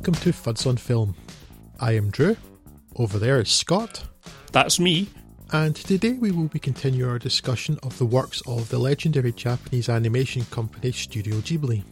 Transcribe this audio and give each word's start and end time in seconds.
Welcome 0.00 0.14
to 0.14 0.32
Fuds 0.32 0.66
on 0.66 0.78
Film. 0.78 1.14
I 1.78 1.92
am 1.92 2.10
Drew. 2.10 2.34
Over 2.96 3.18
there 3.18 3.38
is 3.38 3.50
Scott. 3.50 4.02
That's 4.50 4.80
me. 4.80 5.08
And 5.52 5.76
today 5.76 6.14
we 6.14 6.30
will 6.30 6.48
be 6.48 6.58
continuing 6.58 7.10
our 7.10 7.18
discussion 7.18 7.78
of 7.82 7.98
the 7.98 8.06
works 8.06 8.40
of 8.46 8.70
the 8.70 8.78
legendary 8.78 9.32
Japanese 9.32 9.90
animation 9.90 10.46
company 10.46 10.90
Studio 10.92 11.34
Ghibli. 11.40 11.84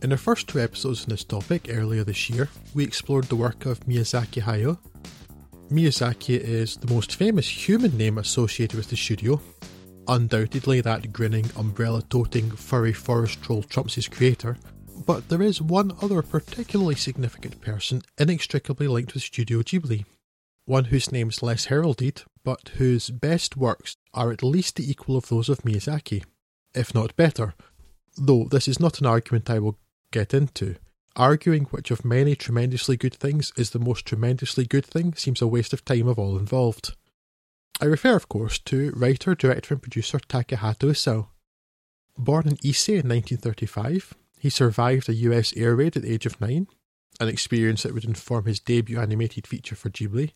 In 0.00 0.12
our 0.12 0.16
first 0.16 0.46
two 0.46 0.60
episodes 0.60 1.02
on 1.02 1.08
this 1.08 1.24
topic 1.24 1.66
earlier 1.68 2.04
this 2.04 2.30
year, 2.30 2.48
we 2.72 2.84
explored 2.84 3.24
the 3.24 3.34
work 3.34 3.66
of 3.66 3.80
Miyazaki 3.80 4.40
Hayao. 4.40 4.78
Miyazaki 5.72 6.38
is 6.38 6.76
the 6.76 6.94
most 6.94 7.16
famous 7.16 7.48
human 7.48 7.98
name 7.98 8.18
associated 8.18 8.76
with 8.76 8.90
the 8.90 8.96
studio. 8.96 9.40
Undoubtedly, 10.06 10.82
that 10.82 11.12
grinning, 11.12 11.50
umbrella 11.56 12.00
toting, 12.02 12.52
furry 12.52 12.92
forest 12.92 13.42
troll 13.42 13.64
trumps 13.64 13.96
his 13.96 14.06
creator, 14.06 14.56
but 15.06 15.28
there 15.28 15.42
is 15.42 15.60
one 15.60 15.92
other 16.00 16.22
particularly 16.22 16.94
significant 16.94 17.60
person 17.60 18.02
inextricably 18.18 18.88
linked 18.88 19.14
with 19.14 19.22
Studio 19.22 19.60
Ghibli. 19.60 20.04
One 20.66 20.86
whose 20.86 21.12
name 21.12 21.28
is 21.28 21.42
less 21.42 21.66
heralded, 21.66 22.22
but 22.42 22.70
whose 22.76 23.10
best 23.10 23.56
works 23.56 23.96
are 24.12 24.32
at 24.32 24.42
least 24.42 24.76
the 24.76 24.90
equal 24.90 25.16
of 25.16 25.28
those 25.28 25.48
of 25.48 25.62
Miyazaki, 25.62 26.24
if 26.74 26.94
not 26.94 27.16
better. 27.16 27.54
Though 28.16 28.44
this 28.44 28.68
is 28.68 28.80
not 28.80 29.00
an 29.00 29.06
argument 29.06 29.50
I 29.50 29.58
will 29.58 29.78
get 30.10 30.32
into. 30.32 30.76
Arguing 31.16 31.64
which 31.66 31.90
of 31.90 32.04
many 32.04 32.34
tremendously 32.34 32.96
good 32.96 33.14
things 33.14 33.52
is 33.56 33.70
the 33.70 33.78
most 33.78 34.04
tremendously 34.06 34.64
good 34.64 34.84
thing 34.84 35.14
seems 35.14 35.40
a 35.40 35.46
waste 35.46 35.72
of 35.72 35.84
time 35.84 36.08
of 36.08 36.18
all 36.18 36.36
involved. 36.38 36.94
I 37.80 37.86
refer, 37.86 38.16
of 38.16 38.28
course, 38.28 38.58
to 38.60 38.92
writer, 38.96 39.34
director, 39.34 39.74
and 39.74 39.82
producer 39.82 40.18
Takahata 40.18 40.88
Isao. 40.90 41.28
Born 42.16 42.48
in 42.48 42.58
Ise 42.64 42.88
in 42.88 43.08
1935, 43.08 44.14
he 44.44 44.50
survived 44.50 45.08
a 45.08 45.14
US 45.14 45.54
air 45.56 45.74
raid 45.74 45.96
at 45.96 46.02
the 46.02 46.12
age 46.12 46.26
of 46.26 46.38
nine, 46.38 46.66
an 47.18 47.28
experience 47.28 47.82
that 47.82 47.94
would 47.94 48.04
inform 48.04 48.44
his 48.44 48.60
debut 48.60 49.00
animated 49.00 49.46
feature 49.46 49.74
for 49.74 49.88
Ghibli, 49.88 50.34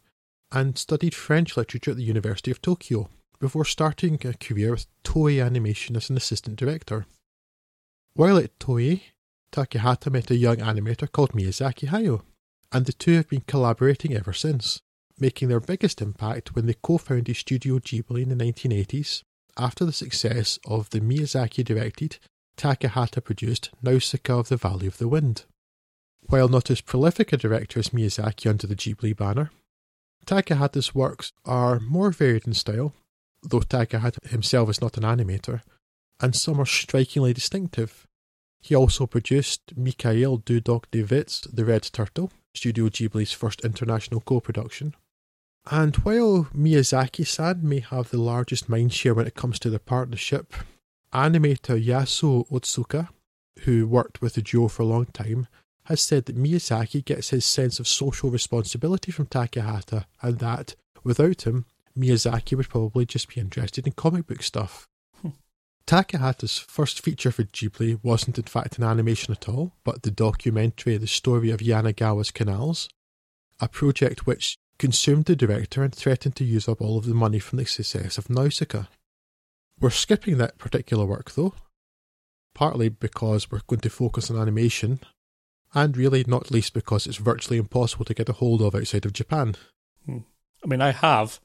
and 0.50 0.78
studied 0.78 1.14
French 1.14 1.58
literature 1.58 1.90
at 1.90 1.98
the 1.98 2.04
University 2.14 2.50
of 2.50 2.62
Tokyo 2.62 3.10
before 3.38 3.66
starting 3.66 4.14
a 4.24 4.32
career 4.32 4.70
with 4.70 4.86
Toei 5.04 5.44
Animation 5.44 5.94
as 5.94 6.08
an 6.08 6.16
assistant 6.16 6.56
director. 6.56 7.04
While 8.14 8.38
at 8.38 8.58
Toei, 8.58 9.02
Takahata 9.52 10.10
met 10.10 10.30
a 10.30 10.36
young 10.36 10.56
animator 10.56 11.12
called 11.12 11.32
Miyazaki 11.32 11.90
Hayao, 11.90 12.22
and 12.72 12.86
the 12.86 12.94
two 12.94 13.12
have 13.12 13.28
been 13.28 13.42
collaborating 13.42 14.16
ever 14.16 14.32
since, 14.32 14.80
making 15.18 15.48
their 15.48 15.60
biggest 15.60 16.00
impact 16.00 16.54
when 16.54 16.64
they 16.64 16.76
co-founded 16.82 17.36
Studio 17.36 17.78
Ghibli 17.78 18.22
in 18.22 18.30
the 18.30 18.42
1980s 18.42 19.20
after 19.58 19.84
the 19.84 19.92
success 19.92 20.58
of 20.64 20.88
the 20.88 21.00
Miyazaki 21.02 21.62
directed, 21.62 22.18
Takahata 22.58 23.22
produced 23.22 23.70
Nausicaa 23.82 24.40
of 24.40 24.48
the 24.48 24.56
Valley 24.56 24.88
of 24.88 24.98
the 24.98 25.06
Wind. 25.06 25.44
While 26.26 26.48
not 26.48 26.70
as 26.70 26.80
prolific 26.80 27.32
a 27.32 27.36
director 27.36 27.78
as 27.78 27.90
Miyazaki 27.90 28.50
under 28.50 28.66
the 28.66 28.74
Ghibli 28.74 29.16
banner, 29.16 29.50
Takahata's 30.26 30.92
works 30.94 31.32
are 31.44 31.78
more 31.78 32.10
varied 32.10 32.46
in 32.48 32.54
style, 32.54 32.92
though 33.42 33.60
Takahata 33.60 34.28
himself 34.28 34.68
is 34.68 34.80
not 34.80 34.96
an 34.96 35.04
animator, 35.04 35.62
and 36.20 36.34
some 36.34 36.60
are 36.60 36.66
strikingly 36.66 37.32
distinctive. 37.32 38.08
He 38.60 38.74
also 38.74 39.06
produced 39.06 39.76
Mikhail 39.76 40.38
Dudok 40.38 40.86
de 40.90 41.04
Wit's 41.04 41.42
The 41.42 41.64
Red 41.64 41.84
Turtle, 41.84 42.32
Studio 42.54 42.88
Ghibli's 42.88 43.32
first 43.32 43.64
international 43.64 44.20
co-production. 44.20 44.96
And 45.70 45.94
while 45.96 46.48
Miyazaki-san 46.52 47.60
may 47.62 47.78
have 47.78 48.10
the 48.10 48.18
largest 48.18 48.68
mindshare 48.68 49.14
when 49.14 49.28
it 49.28 49.36
comes 49.36 49.60
to 49.60 49.70
the 49.70 49.78
partnership, 49.78 50.52
animator 51.12 51.82
Yasuo 51.82 52.48
Otsuka, 52.50 53.08
who 53.60 53.86
worked 53.86 54.20
with 54.20 54.34
the 54.34 54.42
duo 54.42 54.68
for 54.68 54.82
a 54.82 54.86
long 54.86 55.06
time, 55.06 55.46
has 55.84 56.02
said 56.02 56.26
that 56.26 56.36
Miyazaki 56.36 57.04
gets 57.04 57.30
his 57.30 57.44
sense 57.44 57.80
of 57.80 57.88
social 57.88 58.30
responsibility 58.30 59.10
from 59.10 59.26
Takahata 59.26 60.04
and 60.20 60.38
that, 60.38 60.74
without 61.02 61.46
him, 61.46 61.64
Miyazaki 61.96 62.56
would 62.56 62.68
probably 62.68 63.06
just 63.06 63.28
be 63.34 63.40
interested 63.40 63.86
in 63.86 63.94
comic 63.94 64.26
book 64.26 64.42
stuff. 64.42 64.86
Hmm. 65.22 65.30
Takahata's 65.86 66.58
first 66.58 67.00
feature 67.00 67.30
for 67.30 67.44
Ghibli 67.44 67.98
wasn't 68.02 68.38
in 68.38 68.44
fact 68.44 68.76
an 68.76 68.84
animation 68.84 69.32
at 69.32 69.48
all, 69.48 69.72
but 69.82 70.02
the 70.02 70.10
documentary 70.10 70.98
The 70.98 71.06
Story 71.06 71.50
of 71.50 71.60
Yanagawa's 71.60 72.30
Canals, 72.30 72.88
a 73.58 73.66
project 73.68 74.26
which 74.26 74.58
consumed 74.78 75.24
the 75.24 75.34
director 75.34 75.82
and 75.82 75.94
threatened 75.94 76.36
to 76.36 76.44
use 76.44 76.68
up 76.68 76.80
all 76.80 76.98
of 76.98 77.06
the 77.06 77.14
money 77.14 77.38
from 77.38 77.58
the 77.58 77.64
success 77.64 78.18
of 78.18 78.28
Nausicaa. 78.30 78.84
We're 79.80 79.90
skipping 79.90 80.38
that 80.38 80.58
particular 80.58 81.06
work 81.06 81.32
though, 81.32 81.54
partly 82.54 82.88
because 82.88 83.50
we're 83.50 83.60
going 83.66 83.80
to 83.80 83.90
focus 83.90 84.30
on 84.30 84.38
animation 84.38 85.00
and 85.74 85.96
really 85.96 86.24
not 86.26 86.50
least 86.50 86.74
because 86.74 87.06
it's 87.06 87.18
virtually 87.18 87.58
impossible 87.58 88.04
to 88.06 88.14
get 88.14 88.28
a 88.28 88.32
hold 88.32 88.62
of 88.62 88.74
outside 88.74 89.04
of 89.04 89.12
Japan. 89.12 89.54
Hmm. 90.06 90.18
I 90.64 90.66
mean, 90.66 90.80
I 90.80 90.92
have. 90.92 91.40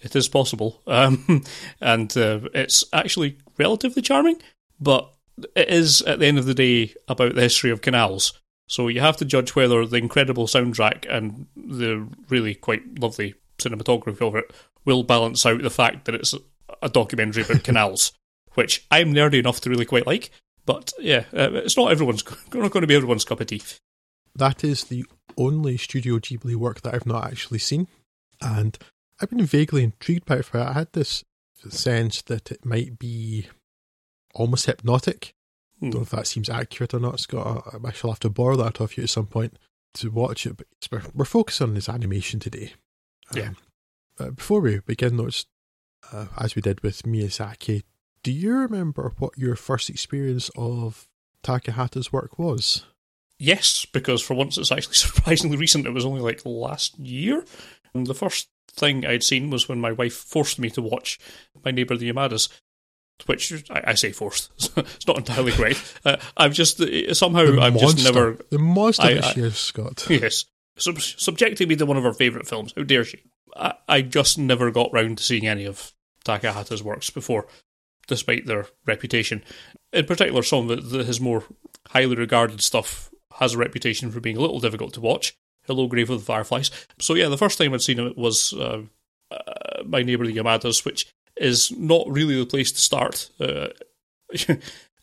It 0.00 0.14
is 0.14 0.28
possible. 0.28 0.82
Um, 0.86 1.44
and 1.80 2.14
uh, 2.16 2.40
it's 2.54 2.84
actually 2.92 3.38
relatively 3.56 4.02
charming, 4.02 4.40
but 4.80 5.12
it 5.54 5.68
is, 5.68 6.02
at 6.02 6.18
the 6.18 6.26
end 6.26 6.38
of 6.38 6.46
the 6.46 6.54
day, 6.54 6.94
about 7.06 7.34
the 7.34 7.42
history 7.42 7.70
of 7.70 7.80
canals. 7.80 8.32
So 8.66 8.88
you 8.88 9.00
have 9.00 9.16
to 9.18 9.24
judge 9.24 9.54
whether 9.54 9.86
the 9.86 9.96
incredible 9.96 10.46
soundtrack 10.46 11.06
and 11.08 11.46
the 11.56 12.06
really 12.28 12.54
quite 12.54 12.98
lovely 12.98 13.34
cinematography 13.58 14.20
of 14.20 14.34
it 14.34 14.52
will 14.84 15.02
balance 15.02 15.44
out 15.46 15.62
the 15.62 15.70
fact 15.70 16.04
that 16.04 16.14
it's 16.14 16.34
a 16.82 16.88
documentary 16.88 17.42
about 17.42 17.64
canals, 17.64 18.12
which 18.54 18.86
I'm 18.90 19.12
nerdy 19.12 19.38
enough 19.38 19.60
to 19.62 19.70
really 19.70 19.84
quite 19.84 20.06
like. 20.06 20.30
But 20.66 20.92
yeah, 20.98 21.24
uh, 21.32 21.50
it's 21.54 21.76
not 21.76 21.90
everyone's 21.90 22.24
not 22.54 22.70
going 22.70 22.82
to 22.82 22.86
be 22.86 22.94
everyone's 22.94 23.24
cup 23.24 23.40
of 23.40 23.46
tea. 23.46 23.62
That 24.34 24.62
is 24.62 24.84
the 24.84 25.04
only 25.36 25.76
Studio 25.76 26.18
Ghibli 26.18 26.54
work 26.54 26.82
that 26.82 26.94
I've 26.94 27.06
not 27.06 27.24
actually 27.24 27.58
seen, 27.58 27.88
and 28.40 28.78
I've 29.20 29.30
been 29.30 29.44
vaguely 29.44 29.84
intrigued 29.84 30.26
by 30.26 30.36
it. 30.36 30.44
For 30.44 30.58
I 30.58 30.72
had 30.72 30.92
this 30.92 31.24
sense 31.68 32.22
that 32.22 32.50
it 32.50 32.64
might 32.64 32.98
be 32.98 33.48
almost 34.34 34.66
hypnotic. 34.66 35.34
Hmm. 35.80 35.90
Don't 35.90 36.00
know 36.00 36.02
if 36.02 36.10
that 36.10 36.26
seems 36.26 36.48
accurate 36.48 36.94
or 36.94 37.00
not, 37.00 37.20
Scott. 37.20 37.78
I 37.84 37.92
shall 37.92 38.10
have 38.10 38.20
to 38.20 38.30
borrow 38.30 38.56
that 38.56 38.80
off 38.80 38.96
you 38.96 39.04
at 39.04 39.10
some 39.10 39.26
point 39.26 39.58
to 39.94 40.10
watch 40.10 40.46
it. 40.46 40.56
But 40.90 41.14
we're, 41.14 41.24
focusing 41.24 41.68
on 41.68 41.74
this 41.74 41.88
animation 41.88 42.40
today. 42.40 42.74
Yeah. 43.34 43.50
Um, 44.18 44.34
before 44.34 44.60
we 44.60 44.80
begin, 44.80 45.16
though, 45.16 45.30
uh, 46.12 46.26
as 46.38 46.54
we 46.54 46.62
did 46.62 46.82
with 46.82 47.02
Miyazaki, 47.02 47.82
do 48.22 48.32
you 48.32 48.54
remember 48.54 49.12
what 49.18 49.38
your 49.38 49.56
first 49.56 49.88
experience 49.90 50.50
of 50.56 51.08
Takahata's 51.42 52.12
work 52.12 52.38
was? 52.38 52.84
Yes, 53.38 53.86
because 53.86 54.20
for 54.20 54.34
once 54.34 54.58
it's 54.58 54.72
actually 54.72 54.94
surprisingly 54.96 55.56
recent. 55.56 55.86
It 55.86 55.92
was 55.92 56.04
only 56.04 56.20
like 56.20 56.42
last 56.44 56.98
year. 56.98 57.44
And 57.94 58.06
the 58.06 58.14
first 58.14 58.48
thing 58.72 59.06
I'd 59.06 59.22
seen 59.22 59.50
was 59.50 59.68
when 59.68 59.80
my 59.80 59.92
wife 59.92 60.14
forced 60.14 60.58
me 60.58 60.70
to 60.70 60.82
watch 60.82 61.18
My 61.64 61.70
Neighbour 61.70 61.96
the 61.96 62.10
Yamadas, 62.10 62.48
which 63.26 63.64
I, 63.70 63.82
I 63.88 63.94
say 63.94 64.12
forced. 64.12 64.50
it's 64.76 65.06
not 65.06 65.18
entirely 65.18 65.52
correct. 65.52 66.00
Uh, 66.04 66.16
I've 66.36 66.52
just 66.52 66.80
uh, 66.80 67.14
somehow 67.14 67.46
the 67.46 67.60
I've 67.60 67.74
monster, 67.74 68.02
just 68.02 68.14
never 68.14 68.38
the 68.50 68.58
monster 68.58 69.04
I, 69.04 69.18
I, 69.18 69.20
she 69.20 69.40
is, 69.40 69.56
Scott. 69.56 70.06
Yes, 70.10 70.46
Sub- 70.76 71.00
subjecting 71.00 71.68
me 71.68 71.76
to 71.76 71.86
one 71.86 71.96
of 71.96 72.04
her 72.04 72.12
favourite 72.12 72.46
films. 72.46 72.72
How 72.76 72.82
dare 72.82 73.04
she? 73.04 73.22
I, 73.58 73.74
I 73.88 74.02
just 74.02 74.38
never 74.38 74.70
got 74.70 74.92
round 74.92 75.18
to 75.18 75.24
seeing 75.24 75.46
any 75.46 75.64
of 75.64 75.92
Takahata's 76.24 76.82
works 76.82 77.10
before 77.10 77.46
despite 78.08 78.46
their 78.46 78.66
reputation. 78.86 79.44
In 79.92 80.06
particular, 80.06 80.42
some 80.42 80.70
of 80.70 80.90
the, 80.90 81.04
his 81.04 81.20
more 81.20 81.44
highly 81.88 82.16
regarded 82.16 82.60
stuff 82.60 83.10
has 83.34 83.54
a 83.54 83.58
reputation 83.58 84.10
for 84.10 84.20
being 84.20 84.36
a 84.36 84.40
little 84.40 84.58
difficult 84.58 84.92
to 84.94 85.00
watch. 85.00 85.36
Hello, 85.66 85.86
Grave 85.86 86.10
of 86.10 86.18
the 86.18 86.24
Fireflies. 86.24 86.70
So 86.98 87.14
yeah, 87.14 87.28
the 87.28 87.38
first 87.38 87.58
time 87.58 87.74
I'd 87.74 87.82
seen 87.82 88.00
it 88.00 88.16
was 88.16 88.52
uh, 88.54 88.82
uh, 89.30 89.82
My 89.86 90.02
Neighbour 90.02 90.26
the 90.26 90.34
Yamadas, 90.34 90.84
which 90.84 91.12
is 91.36 91.70
not 91.70 92.08
really 92.08 92.36
the 92.36 92.46
place 92.46 92.72
to 92.72 92.80
start. 92.80 93.30
Uh, 93.38 93.68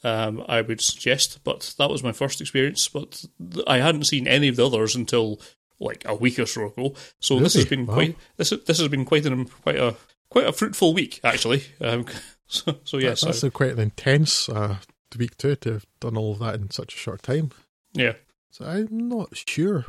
um, 0.03 0.43
I 0.47 0.61
would 0.61 0.81
suggest, 0.81 1.39
but 1.43 1.75
that 1.77 1.89
was 1.89 2.03
my 2.03 2.11
first 2.11 2.41
experience. 2.41 2.89
But 2.89 3.23
I 3.67 3.77
hadn't 3.77 4.05
seen 4.05 4.27
any 4.27 4.47
of 4.47 4.55
the 4.55 4.65
others 4.65 4.95
until 4.95 5.39
like 5.79 6.03
a 6.05 6.15
week 6.15 6.39
or 6.39 6.45
so 6.45 6.67
ago. 6.67 6.93
So 7.19 7.35
really? 7.35 7.43
this 7.43 7.53
has 7.55 7.65
been 7.65 7.85
wow. 7.85 7.93
quite 7.95 8.17
this 8.37 8.49
this 8.49 8.79
has 8.79 8.87
been 8.87 9.05
quite 9.05 9.25
an 9.25 9.45
quite 9.45 9.77
a 9.77 9.95
quite 10.29 10.47
a 10.47 10.53
fruitful 10.53 10.93
week 10.93 11.19
actually. 11.23 11.63
Um, 11.81 12.05
so, 12.47 12.77
so 12.83 12.97
yes, 12.97 13.21
that's 13.21 13.43
I, 13.43 13.47
a 13.47 13.51
quite 13.51 13.71
an 13.71 13.79
intense 13.79 14.49
uh, 14.49 14.77
week 15.17 15.37
too 15.37 15.55
to 15.55 15.73
have 15.73 15.85
done 15.99 16.17
all 16.17 16.33
of 16.33 16.39
that 16.39 16.55
in 16.55 16.71
such 16.71 16.93
a 16.93 16.97
short 16.97 17.23
time. 17.23 17.51
Yeah. 17.93 18.13
So 18.51 18.65
I'm 18.65 19.09
not 19.09 19.35
sure 19.35 19.85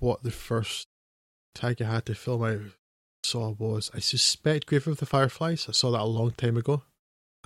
what 0.00 0.22
the 0.22 0.30
first 0.30 0.88
Takahata 1.56 2.16
film 2.16 2.42
I 2.42 2.58
saw 3.24 3.50
was. 3.50 3.90
I 3.94 4.00
suspect 4.00 4.66
Grave 4.66 4.86
of 4.86 4.98
the 4.98 5.06
Fireflies. 5.06 5.66
I 5.68 5.72
saw 5.72 5.90
that 5.92 6.00
a 6.00 6.04
long 6.04 6.32
time 6.32 6.56
ago, 6.56 6.82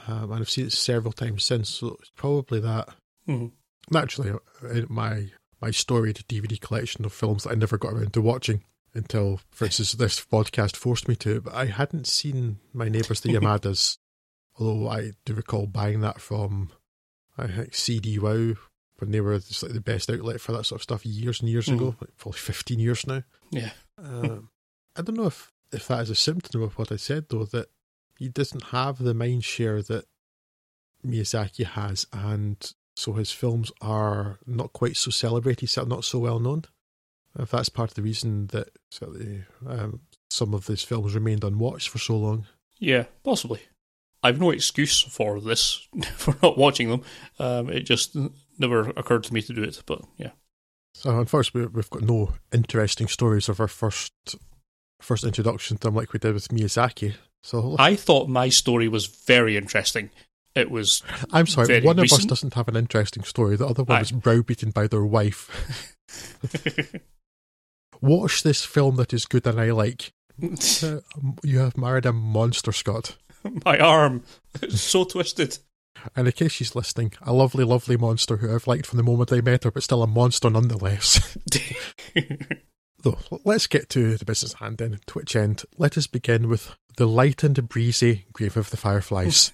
um, 0.06 0.32
and 0.32 0.40
I've 0.40 0.50
seen 0.50 0.66
it 0.66 0.72
several 0.72 1.12
times 1.12 1.44
since. 1.44 1.70
So 1.70 1.96
it's 2.00 2.10
probably 2.14 2.60
that. 2.60 2.88
Mm-hmm. 3.26 3.48
Naturally, 3.90 4.30
uh, 4.30 4.82
my 4.88 5.30
my 5.60 5.70
storied 5.70 6.16
DVD 6.28 6.60
collection 6.60 7.04
of 7.04 7.12
films 7.12 7.44
that 7.44 7.50
I 7.50 7.54
never 7.54 7.78
got 7.78 7.92
around 7.92 8.12
to 8.14 8.20
watching 8.20 8.62
until, 8.94 9.40
for 9.50 9.64
instance, 9.66 9.92
this 9.92 10.24
podcast 10.24 10.76
forced 10.76 11.08
me 11.08 11.16
to. 11.16 11.40
But 11.40 11.54
I 11.54 11.66
hadn't 11.66 12.06
seen 12.06 12.58
My 12.72 12.88
Neighbours 12.88 13.20
the 13.20 13.28
Yamadas, 13.34 13.98
although 14.58 14.88
I 14.88 15.12
do 15.24 15.34
recall 15.34 15.66
buying 15.66 16.00
that 16.00 16.20
from 16.20 16.70
I 17.36 17.46
think 17.46 17.74
CD 17.74 18.18
Wow 18.18 18.54
when 18.98 19.12
they 19.12 19.20
were 19.20 19.38
just 19.38 19.62
like 19.62 19.72
the 19.72 19.80
best 19.80 20.10
outlet 20.10 20.40
for 20.40 20.50
that 20.52 20.64
sort 20.64 20.80
of 20.80 20.82
stuff 20.82 21.06
years 21.06 21.40
and 21.40 21.48
years 21.48 21.66
Mm. 21.66 21.74
ago, 21.74 21.94
like 22.00 22.16
probably 22.16 22.38
15 22.38 22.80
years 22.80 23.06
now. 23.06 23.22
Yeah. 23.50 23.70
Um, 23.96 24.50
I 24.96 25.02
don't 25.02 25.16
know 25.16 25.26
if, 25.26 25.52
if 25.72 25.86
that 25.86 26.00
is 26.02 26.10
a 26.10 26.16
symptom 26.16 26.62
of 26.62 26.76
what 26.76 26.90
I 26.90 26.96
said, 26.96 27.26
though, 27.28 27.44
that 27.44 27.68
he 28.18 28.28
doesn't 28.28 28.64
have 28.64 28.98
the 28.98 29.14
mind 29.14 29.44
share 29.44 29.82
that 29.82 30.06
Miyazaki 31.06 31.64
has, 31.64 32.06
and 32.12 32.72
so 32.98 33.12
his 33.12 33.30
films 33.30 33.70
are 33.80 34.40
not 34.44 34.72
quite 34.72 34.96
so 34.96 35.12
celebrated, 35.12 35.68
so 35.68 35.84
not 35.84 36.04
so 36.04 36.18
well 36.18 36.40
known. 36.40 36.64
If 37.38 37.52
that's 37.52 37.68
part 37.68 37.90
of 37.90 37.94
the 37.94 38.02
reason 38.02 38.48
that 38.48 38.70
certainly, 38.90 39.44
um, 39.64 40.00
some 40.30 40.52
of 40.52 40.66
his 40.66 40.82
films 40.82 41.14
remained 41.14 41.44
unwatched 41.44 41.90
for 41.90 41.98
so 41.98 42.16
long. 42.16 42.46
Yeah, 42.80 43.04
possibly. 43.22 43.60
I've 44.24 44.40
no 44.40 44.50
excuse 44.50 45.00
for 45.00 45.40
this, 45.40 45.86
for 46.16 46.36
not 46.42 46.58
watching 46.58 46.88
them. 46.88 47.02
Um, 47.38 47.70
it 47.70 47.82
just 47.82 48.16
never 48.58 48.90
occurred 48.90 49.22
to 49.24 49.34
me 49.34 49.42
to 49.42 49.52
do 49.52 49.62
it, 49.62 49.80
but 49.86 50.02
yeah. 50.16 50.32
So 50.94 51.16
unfortunately, 51.20 51.70
we've 51.72 51.90
got 51.90 52.02
no 52.02 52.34
interesting 52.52 53.06
stories 53.06 53.48
of 53.48 53.60
our 53.60 53.68
first 53.68 54.12
first 55.00 55.22
introduction 55.22 55.76
to 55.76 55.86
them 55.86 55.94
like 55.94 56.12
we 56.12 56.18
did 56.18 56.34
with 56.34 56.48
Miyazaki. 56.48 57.14
So 57.44 57.76
I 57.78 57.94
thought 57.94 58.28
my 58.28 58.48
story 58.48 58.88
was 58.88 59.06
very 59.06 59.56
interesting. 59.56 60.10
It 60.54 60.70
was 60.70 61.02
I'm 61.32 61.46
sorry, 61.46 61.80
one 61.82 61.98
of 61.98 62.12
us 62.12 62.24
doesn't 62.24 62.54
have 62.54 62.68
an 62.68 62.76
interesting 62.76 63.22
story. 63.22 63.56
The 63.56 63.66
other 63.66 63.84
one 63.84 63.98
Aye. 63.98 64.02
is 64.02 64.12
browbeaten 64.12 64.70
by 64.70 64.86
their 64.86 65.04
wife. 65.04 65.94
Watch 68.00 68.42
this 68.42 68.64
film 68.64 68.96
that 68.96 69.12
is 69.12 69.26
good 69.26 69.46
and 69.46 69.60
I 69.60 69.70
like. 69.72 70.12
Uh, 70.80 71.00
you 71.42 71.58
have 71.58 71.76
married 71.76 72.06
a 72.06 72.12
monster, 72.12 72.70
Scott. 72.70 73.16
my 73.64 73.76
arm. 73.76 74.22
It's 74.62 74.80
so 74.80 75.02
twisted. 75.02 75.58
And 76.14 76.28
in 76.28 76.32
case 76.32 76.52
she's 76.52 76.76
listening, 76.76 77.12
a 77.22 77.32
lovely, 77.32 77.64
lovely 77.64 77.96
monster 77.96 78.36
who 78.36 78.54
I've 78.54 78.68
liked 78.68 78.86
from 78.86 78.98
the 78.98 79.02
moment 79.02 79.32
I 79.32 79.40
met 79.40 79.64
her, 79.64 79.72
but 79.72 79.82
still 79.82 80.02
a 80.02 80.06
monster 80.06 80.48
nonetheless. 80.48 81.36
Though, 83.02 83.18
let's 83.44 83.66
get 83.66 83.88
to 83.90 84.16
the 84.16 84.24
business 84.24 84.54
hand 84.54 84.78
then. 84.78 84.98
Twitch 85.06 85.36
end. 85.36 85.64
Let 85.76 85.96
us 85.98 86.06
begin 86.06 86.48
with 86.48 86.74
the 86.96 87.06
light 87.06 87.42
and 87.44 87.68
breezy 87.68 88.26
Grave 88.32 88.56
of 88.56 88.70
the 88.70 88.76
Fireflies. 88.76 89.52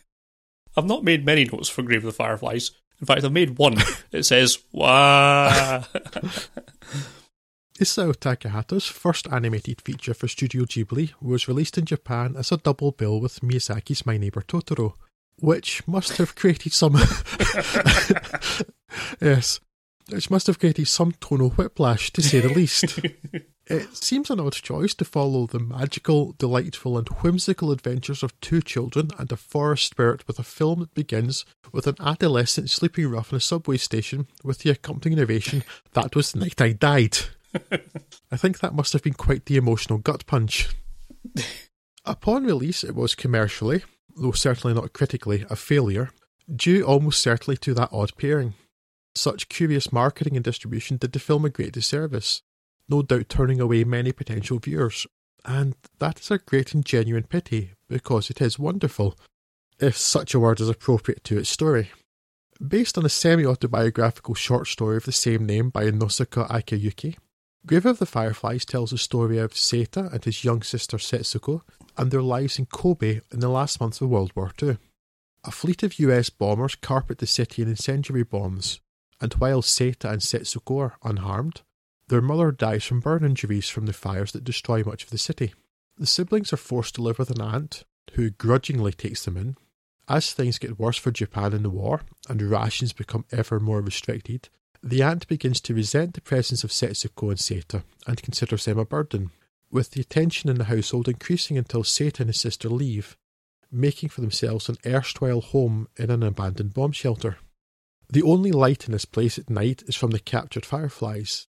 I've 0.77 0.87
not 0.87 1.05
made 1.05 1.25
many 1.25 1.45
notes 1.45 1.69
for 1.69 1.83
Grave 1.83 2.01
of 2.01 2.05
the 2.05 2.13
Fireflies. 2.13 2.73
In 3.01 3.07
fact, 3.07 3.25
I've 3.25 3.33
made 3.33 3.59
one. 3.59 3.77
It 4.13 4.25
says, 4.25 4.59
"Wah." 4.73 5.85
Isao 7.81 8.15
Takahata's 8.15 8.87
first 8.87 9.27
animated 9.33 9.81
feature 9.81 10.15
for 10.15 10.29
Studio 10.29 10.65
Ghibli 10.65 11.13
was 11.21 11.49
released 11.49 11.77
in 11.77 11.85
Japan 11.85 12.37
as 12.37 12.53
a 12.53 12.57
double 12.57 12.93
bill 12.93 13.21
with 13.21 13.41
Miyazaki's 13.41 14.07
My 14.07 14.17
Neighbor 14.17 14.43
Totoro, 14.43 14.95
which 15.41 15.87
must 15.89 16.19
have 16.19 16.37
created 16.37 16.73
some. 16.73 16.95
yes, 19.21 19.59
which 20.11 20.31
must 20.31 20.47
have 20.47 20.59
created 20.59 20.89
some 20.89 21.13
tonal 21.21 21.51
whiplash, 21.51 22.13
to 22.13 22.23
say 22.23 22.41
the 22.41 22.49
least. 22.49 23.01
It 23.67 23.97
seems 23.97 24.29
an 24.29 24.41
odd 24.41 24.53
choice 24.53 24.93
to 24.95 25.07
follow 25.07 25.47
the 25.47 25.59
magical, 25.59 26.33
delightful, 26.33 26.99
and 26.99 27.09
whimsical 27.09 27.73
adventures 27.73 28.23
of 28.23 28.39
two 28.41 28.61
children 28.61 29.09
and 29.19 29.33
a 29.33 29.39
forest 29.39 29.87
spirit 29.87 30.27
with 30.27 30.39
a 30.39 30.43
film 30.43 30.81
that 30.81 30.95
begins 30.95 31.47
with 31.73 31.87
an 31.87 31.97
adolescent 31.99 32.69
sleeping 32.69 33.09
rough 33.09 33.33
in 33.33 33.39
a 33.39 33.41
subway 33.41 33.79
station 33.79 34.27
with 34.43 34.59
the 34.59 34.71
accompanying 34.71 35.17
narration, 35.17 35.65
That 35.95 36.15
was 36.15 36.33
the 36.33 36.41
night 36.41 36.61
I 36.61 36.73
died. 36.73 37.17
I 38.31 38.37
think 38.37 38.59
that 38.59 38.75
must 38.75 38.93
have 38.93 39.03
been 39.03 39.15
quite 39.15 39.47
the 39.47 39.57
emotional 39.57 39.99
gut 39.99 40.27
punch. 40.27 40.69
Upon 42.05 42.45
release, 42.45 42.85
it 42.85 42.95
was 42.95 43.15
commercially, 43.15 43.83
though 44.15 44.33
certainly 44.33 44.75
not 44.75 44.93
critically, 44.93 45.47
a 45.49 45.57
failure, 45.57 46.11
due 46.55 46.85
almost 46.85 47.23
certainly 47.23 47.57
to 47.59 47.73
that 47.75 47.89
odd 47.93 48.15
pairing. 48.19 48.53
Such 49.15 49.49
curious 49.49 49.93
marketing 49.93 50.37
and 50.37 50.45
distribution 50.45 50.97
did 50.97 51.13
the 51.13 51.19
film 51.19 51.45
a 51.45 51.51
great 51.51 51.73
disservice, 51.73 52.43
no 52.89 53.03
doubt 53.03 53.29
turning 53.29 53.61
away 53.61 53.85
many 53.85 54.13
potential 54.13 54.59
viewers. 54.59 55.07
And 55.45 55.75
that 55.99 56.21
is 56.21 56.31
a 56.31 56.39
great 56.39 56.75
and 56.75 56.85
genuine 56.85 57.25
pity, 57.25 57.73
because 57.89 58.31
it 58.31 58.41
is 58.41 58.59
wonderful, 58.59 59.17
if 59.79 59.97
such 59.97 60.35
a 60.35 60.41
word 60.41 60.61
is 60.61 60.69
appropriate 60.69 61.23
to 61.25 61.39
its 61.39 61.51
story. 61.51 61.91
Based 62.67 62.97
on 62.97 63.05
a 63.05 63.09
semi 63.09 63.45
autobiographical 63.45 64.35
short 64.35 64.69
story 64.69 64.97
of 64.97 65.05
the 65.05 65.13
same 65.13 65.45
name 65.45 65.71
by 65.71 65.85
Inosuke 65.85 66.49
Akiyuki, 66.49 67.17
Grave 67.67 67.87
of 67.87 67.99
the 67.99 68.07
Fireflies 68.07 68.65
tells 68.65 68.91
the 68.91 68.99
story 68.99 69.39
of 69.39 69.57
Seta 69.57 70.11
and 70.13 70.23
his 70.23 70.45
young 70.45 70.63
sister 70.63 70.99
Setsuko 70.99 71.63
and 71.97 72.11
their 72.11 72.23
lives 72.23 72.59
in 72.59 72.67
Kobe 72.67 73.21
in 73.33 73.41
the 73.41 73.49
last 73.49 73.81
months 73.81 74.01
of 74.01 74.11
World 74.11 74.33
War 74.37 74.53
II. 74.63 74.77
A 75.45 75.51
fleet 75.51 75.83
of 75.83 75.99
US 75.99 76.31
bombers 76.31 76.75
carpet 76.75 77.19
the 77.19 77.27
city 77.27 77.63
in 77.63 77.69
incendiary 77.69 78.23
bombs, 78.23 78.81
and 79.25 79.33
while 79.35 79.63
Seta 79.63 80.11
and 80.11 80.21
Setsuko 80.21 80.81
are 80.81 80.99
unharmed, 81.03 81.63
their 82.09 82.21
mother 82.21 82.53
dies 82.53 82.85
from 82.85 83.01
burn 83.01 83.25
injuries 83.25 83.71
from 83.71 83.87
the 83.87 83.95
fires 83.95 84.33
that 84.33 84.45
destroy 84.45 84.85
much 84.85 85.03
of 85.03 85.09
the 85.09 85.17
city. 85.17 85.55
The 85.97 86.07
siblings 86.07 86.53
are 86.53 86.59
forced 86.59 86.97
to 86.97 87.03
live 87.03 87.19
with 87.19 87.31
an 87.31 87.41
aunt, 87.41 87.85
who 88.13 88.29
grudgingly 88.29 88.93
takes 88.93 89.25
them 89.25 89.39
in. 89.39 89.57
As 90.09 90.31
things 90.31 90.59
get 90.59 90.79
worse 90.79 90.99
for 90.99 91.11
Japan 91.11 91.55
in 91.55 91.63
the 91.63 91.71
war, 91.71 92.03
and 92.29 92.43
rations 92.43 92.93
become 92.93 93.25
ever 93.33 93.59
more 93.59 93.81
restricted, 93.81 94.51
the 94.83 95.03
aunt 95.03 95.27
begins 95.27 95.59
to 95.63 95.75
resent 95.75 96.13
the 96.13 96.21
presence 96.21 96.63
of 96.63 96.71
Setsuko 96.71 97.31
and 97.31 97.41
Seta 97.41 97.83
and 98.07 98.23
considers 98.23 98.67
them 98.67 98.79
a 98.79 98.85
burden, 98.85 99.31
with 99.71 99.93
the 99.93 100.03
attention 100.03 100.51
in 100.51 100.59
the 100.59 100.65
household 100.65 101.09
increasing 101.09 101.57
until 101.57 101.83
Seta 101.83 102.25
and 102.25 102.29
his 102.29 102.41
sister 102.41 102.69
leave, 102.69 103.17
making 103.73 104.11
for 104.11 104.21
themselves 104.21 104.69
an 104.69 104.77
erstwhile 104.85 105.41
home 105.41 105.89
in 105.97 106.11
an 106.11 106.23
abandoned 106.23 106.75
bomb 106.75 106.93
shelter. 106.93 107.39
The 108.09 108.23
only 108.23 108.53
light 108.53 108.87
in 108.87 108.93
this 108.93 109.05
place 109.07 109.39
at 109.39 109.51
night 109.51 109.83
is 109.87 109.97
from 109.97 110.11
the 110.11 110.21
captured 110.21 110.65
fireflies, 110.65 111.47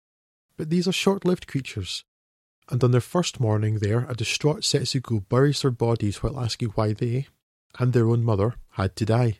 but 0.58 0.70
these 0.70 0.88
are 0.88 0.92
short 0.92 1.26
lived 1.26 1.48
creatures, 1.48 2.04
and 2.70 2.84
on 2.84 2.92
their 2.92 3.02
first 3.02 3.40
morning 3.40 3.80
there, 3.80 4.06
a 4.08 4.14
distraught 4.14 4.62
Setsuko 4.62 5.28
buries 5.28 5.62
their 5.62 5.72
bodies 5.72 6.22
while 6.22 6.40
asking 6.40 6.70
why 6.70 6.94
they, 6.94 7.28
and 7.80 7.94
their 7.94 8.08
own 8.08 8.24
mother, 8.24 8.56
had 8.72 8.96
to 8.98 9.06
die. 9.06 9.40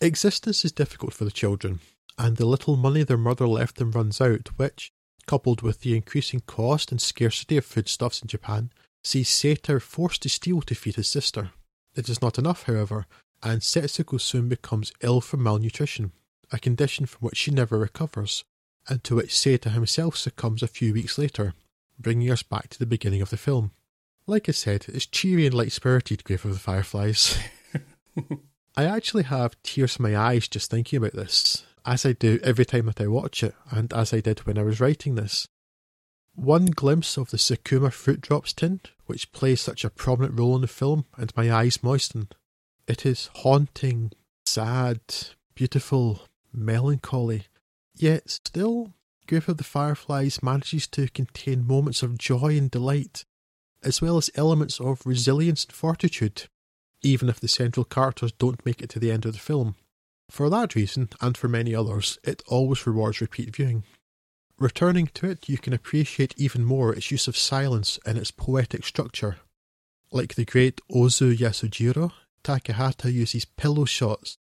Existence 0.00 0.64
is 0.64 0.72
difficult 0.72 1.12
for 1.12 1.24
the 1.24 1.30
children, 1.30 1.80
and 2.16 2.36
the 2.36 2.46
little 2.46 2.76
money 2.76 3.02
their 3.02 3.18
mother 3.18 3.46
left 3.46 3.76
them 3.76 3.90
runs 3.90 4.20
out, 4.20 4.48
which, 4.56 4.92
coupled 5.26 5.62
with 5.62 5.80
the 5.80 5.94
increasing 5.94 6.40
cost 6.40 6.90
and 6.90 7.00
scarcity 7.00 7.56
of 7.56 7.64
foodstuffs 7.64 8.22
in 8.22 8.28
Japan, 8.28 8.70
sees 9.02 9.28
Seta 9.28 9.78
forced 9.80 10.22
to 10.22 10.28
steal 10.28 10.62
to 10.62 10.74
feed 10.74 10.96
his 10.96 11.08
sister. 11.08 11.50
It 11.94 12.08
is 12.08 12.22
not 12.22 12.38
enough, 12.38 12.64
however, 12.64 13.06
and 13.42 13.62
Setsuko 13.62 14.20
soon 14.20 14.48
becomes 14.48 14.92
ill 15.02 15.20
from 15.20 15.42
malnutrition, 15.42 16.12
a 16.52 16.58
condition 16.58 17.06
from 17.06 17.20
which 17.20 17.36
she 17.36 17.50
never 17.50 17.78
recovers, 17.78 18.44
and 18.88 19.02
to 19.04 19.16
which 19.16 19.36
Seta 19.36 19.70
himself 19.70 20.16
succumbs 20.16 20.62
a 20.62 20.68
few 20.68 20.92
weeks 20.92 21.18
later, 21.18 21.54
bringing 21.98 22.30
us 22.30 22.42
back 22.42 22.68
to 22.68 22.78
the 22.78 22.86
beginning 22.86 23.22
of 23.22 23.30
the 23.30 23.36
film. 23.36 23.72
Like 24.26 24.48
I 24.48 24.52
said, 24.52 24.86
it's 24.88 25.06
cheery 25.06 25.46
and 25.46 25.54
light 25.54 25.72
spirited, 25.72 26.24
Grave 26.24 26.44
of 26.44 26.52
the 26.52 26.58
Fireflies. 26.58 27.38
I 28.76 28.84
actually 28.84 29.22
have 29.24 29.60
tears 29.62 29.96
in 29.96 30.02
my 30.02 30.16
eyes 30.16 30.48
just 30.48 30.70
thinking 30.70 30.98
about 30.98 31.14
this, 31.14 31.64
as 31.84 32.04
I 32.04 32.12
do 32.12 32.38
every 32.42 32.64
time 32.64 32.86
that 32.86 33.00
I 33.00 33.06
watch 33.06 33.42
it, 33.42 33.54
and 33.70 33.92
as 33.92 34.12
I 34.12 34.20
did 34.20 34.40
when 34.40 34.58
I 34.58 34.62
was 34.62 34.80
writing 34.80 35.14
this. 35.14 35.48
One 36.34 36.66
glimpse 36.66 37.16
of 37.16 37.30
the 37.30 37.38
Sakuma 37.38 37.90
fruit 37.92 38.20
drops 38.20 38.52
tint, 38.52 38.90
which 39.06 39.32
plays 39.32 39.62
such 39.62 39.84
a 39.84 39.90
prominent 39.90 40.38
role 40.38 40.54
in 40.54 40.60
the 40.60 40.66
film, 40.66 41.06
and 41.16 41.34
my 41.34 41.50
eyes 41.50 41.82
moisten. 41.82 42.28
It 42.86 43.06
is 43.06 43.30
haunting, 43.36 44.12
sad, 44.44 45.00
beautiful, 45.54 46.22
melancholy, 46.56 47.46
yet 47.94 48.30
still, 48.30 48.94
Grave 49.26 49.48
of 49.48 49.56
the 49.56 49.64
Fireflies 49.64 50.42
manages 50.42 50.86
to 50.88 51.08
contain 51.08 51.66
moments 51.66 52.02
of 52.02 52.18
joy 52.18 52.56
and 52.56 52.70
delight, 52.70 53.24
as 53.82 54.00
well 54.00 54.16
as 54.16 54.30
elements 54.34 54.80
of 54.80 55.04
resilience 55.04 55.64
and 55.64 55.72
fortitude, 55.72 56.44
even 57.02 57.28
if 57.28 57.40
the 57.40 57.48
central 57.48 57.84
characters 57.84 58.32
don't 58.32 58.64
make 58.64 58.80
it 58.80 58.90
to 58.90 58.98
the 58.98 59.10
end 59.10 59.26
of 59.26 59.32
the 59.32 59.38
film. 59.38 59.74
For 60.30 60.48
that 60.50 60.74
reason, 60.74 61.08
and 61.20 61.36
for 61.36 61.48
many 61.48 61.74
others, 61.74 62.18
it 62.24 62.42
always 62.46 62.86
rewards 62.86 63.20
repeat 63.20 63.54
viewing. 63.54 63.84
Returning 64.58 65.08
to 65.14 65.28
it, 65.28 65.48
you 65.48 65.58
can 65.58 65.72
appreciate 65.72 66.34
even 66.36 66.64
more 66.64 66.94
its 66.94 67.10
use 67.10 67.28
of 67.28 67.36
silence 67.36 67.98
and 68.06 68.16
its 68.16 68.30
poetic 68.30 68.84
structure. 68.84 69.36
Like 70.10 70.34
the 70.34 70.44
great 70.44 70.80
Ozu 70.90 71.36
Yasujiro, 71.36 72.12
Takahata 72.42 73.12
uses 73.12 73.44
pillow 73.44 73.84
shots, 73.84 74.38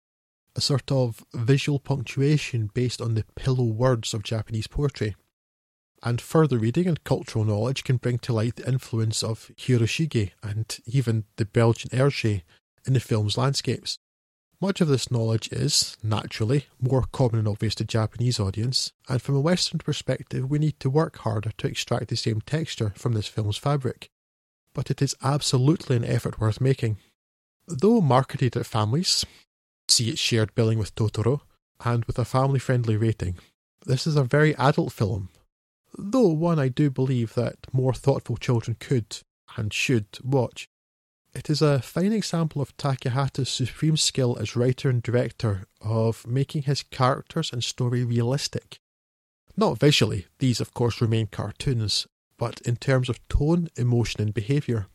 a 0.55 0.61
sort 0.61 0.91
of 0.91 1.25
visual 1.33 1.79
punctuation 1.79 2.69
based 2.73 3.01
on 3.01 3.13
the 3.13 3.25
pillow 3.35 3.65
words 3.65 4.13
of 4.13 4.23
Japanese 4.23 4.67
poetry. 4.67 5.15
And 6.03 6.21
further 6.21 6.57
reading 6.57 6.87
and 6.87 7.03
cultural 7.03 7.45
knowledge 7.45 7.83
can 7.83 7.97
bring 7.97 8.19
to 8.19 8.33
light 8.33 8.57
the 8.57 8.67
influence 8.67 9.23
of 9.23 9.51
Hiroshige 9.57 10.31
and 10.43 10.77
even 10.85 11.25
the 11.37 11.45
Belgian 11.45 11.89
Hergé 11.89 12.43
in 12.85 12.93
the 12.93 12.99
film's 12.99 13.37
landscapes. 13.37 13.97
Much 14.61 14.79
of 14.79 14.87
this 14.87 15.11
knowledge 15.11 15.51
is, 15.51 15.97
naturally, 16.01 16.67
more 16.79 17.05
common 17.11 17.39
and 17.39 17.47
obvious 17.47 17.75
to 17.75 17.83
Japanese 17.83 18.39
audience, 18.39 18.93
and 19.09 19.21
from 19.21 19.35
a 19.35 19.41
Western 19.41 19.79
perspective, 19.79 20.49
we 20.49 20.59
need 20.59 20.79
to 20.79 20.89
work 20.89 21.17
harder 21.17 21.51
to 21.57 21.67
extract 21.67 22.07
the 22.07 22.15
same 22.15 22.39
texture 22.41 22.93
from 22.95 23.13
this 23.13 23.27
film's 23.27 23.57
fabric. 23.57 24.09
But 24.73 24.89
it 24.89 25.01
is 25.01 25.15
absolutely 25.21 25.97
an 25.97 26.05
effort 26.05 26.39
worth 26.39 26.61
making. 26.61 26.97
Though 27.67 27.99
marketed 27.99 28.55
at 28.55 28.65
families, 28.65 29.25
see 29.87 30.09
its 30.09 30.19
shared 30.19 30.53
billing 30.55 30.79
with 30.79 30.95
Totoro, 30.95 31.41
and 31.83 32.05
with 32.05 32.17
a 32.17 32.25
family 32.25 32.59
friendly 32.59 32.97
rating. 32.97 33.37
This 33.85 34.07
is 34.07 34.15
a 34.15 34.23
very 34.23 34.55
adult 34.55 34.91
film, 34.91 35.29
though 35.97 36.29
one 36.29 36.59
I 36.59 36.69
do 36.69 36.89
believe 36.89 37.33
that 37.35 37.67
more 37.71 37.93
thoughtful 37.93 38.37
children 38.37 38.77
could 38.79 39.17
and 39.57 39.73
should 39.73 40.07
watch. 40.23 40.67
It 41.33 41.49
is 41.49 41.61
a 41.61 41.81
fine 41.81 42.13
example 42.13 42.61
of 42.61 42.75
Takahata's 42.77 43.49
supreme 43.49 43.97
skill 43.97 44.37
as 44.39 44.55
writer 44.55 44.89
and 44.89 45.03
director 45.03 45.67
of 45.81 46.25
making 46.25 46.63
his 46.63 46.81
characters 46.83 47.51
and 47.51 47.63
story 47.63 48.05
realistic. 48.05 48.79
Not 49.57 49.77
visually, 49.77 50.27
these 50.39 50.61
of 50.61 50.73
course 50.73 51.01
remain 51.01 51.27
cartoons, 51.27 52.07
but 52.37 52.61
in 52.61 52.77
terms 52.77 53.09
of 53.09 53.25
tone, 53.27 53.69
emotion, 53.75 54.21
and 54.21 54.33
behaviour. 54.33 54.87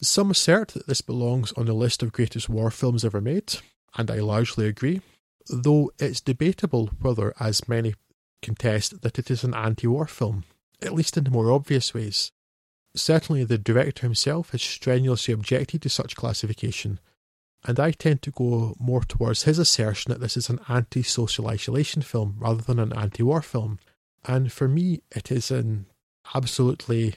Some 0.00 0.30
assert 0.30 0.68
that 0.68 0.86
this 0.86 1.00
belongs 1.00 1.52
on 1.52 1.66
the 1.66 1.72
list 1.72 2.02
of 2.02 2.12
greatest 2.12 2.48
war 2.48 2.70
films 2.70 3.04
ever 3.04 3.20
made, 3.20 3.54
and 3.98 4.10
I 4.10 4.20
largely 4.20 4.66
agree, 4.66 5.02
though 5.50 5.90
it's 5.98 6.20
debatable 6.20 6.90
whether, 7.00 7.34
as 7.40 7.68
many 7.68 7.94
contest, 8.40 9.02
that 9.02 9.18
it 9.18 9.28
is 9.30 9.42
an 9.42 9.54
anti 9.54 9.88
war 9.88 10.06
film, 10.06 10.44
at 10.80 10.94
least 10.94 11.16
in 11.16 11.24
the 11.24 11.30
more 11.30 11.50
obvious 11.50 11.92
ways. 11.92 12.30
Certainly, 12.94 13.44
the 13.44 13.58
director 13.58 14.06
himself 14.06 14.50
has 14.50 14.62
strenuously 14.62 15.34
objected 15.34 15.82
to 15.82 15.88
such 15.88 16.16
classification, 16.16 17.00
and 17.64 17.80
I 17.80 17.90
tend 17.90 18.22
to 18.22 18.30
go 18.30 18.76
more 18.78 19.02
towards 19.02 19.42
his 19.42 19.58
assertion 19.58 20.12
that 20.12 20.20
this 20.20 20.36
is 20.36 20.48
an 20.48 20.60
anti 20.68 21.02
social 21.02 21.48
isolation 21.48 22.02
film 22.02 22.36
rather 22.38 22.62
than 22.62 22.78
an 22.78 22.92
anti 22.92 23.24
war 23.24 23.42
film. 23.42 23.80
And 24.24 24.52
for 24.52 24.68
me, 24.68 25.02
it 25.10 25.32
is 25.32 25.50
an 25.50 25.86
absolutely 26.34 27.16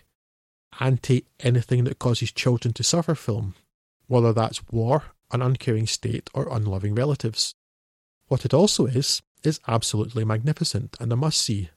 anti 0.79 1.25
anything 1.41 1.83
that 1.83 1.99
causes 1.99 2.31
children 2.31 2.73
to 2.73 2.83
suffer 2.83 3.13
film, 3.13 3.53
whether 4.07 4.33
that's 4.33 4.67
war, 4.71 5.03
an 5.31 5.41
uncaring 5.41 5.87
state, 5.87 6.29
or 6.33 6.47
unloving 6.55 6.95
relatives. 6.95 7.55
What 8.27 8.45
it 8.45 8.53
also 8.53 8.85
is, 8.85 9.21
is 9.43 9.59
absolutely 9.67 10.23
magnificent 10.23 10.97
and 10.99 11.11
a 11.11 11.15
must 11.15 11.41
see, 11.41 11.69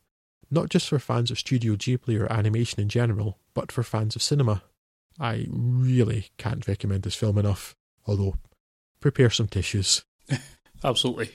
not 0.51 0.69
just 0.69 0.89
for 0.89 0.99
fans 0.99 1.31
of 1.31 1.39
Studio 1.39 1.75
Ghibli 1.75 2.21
or 2.21 2.33
animation 2.33 2.81
in 2.81 2.89
general, 2.89 3.39
but 3.55 3.73
for 3.73 3.83
fans 3.83 4.17
of 4.17 4.23
cinema. 4.23 4.63
I 5.19 5.47
really 5.49 6.31
can't 6.39 6.67
recommend 6.67 7.03
this 7.03 7.15
film 7.15 7.39
enough, 7.39 7.77
although 8.07 8.37
prepare 9.01 9.31
some 9.31 9.49
tissues. 9.49 10.05
Absolutely. 10.85 11.31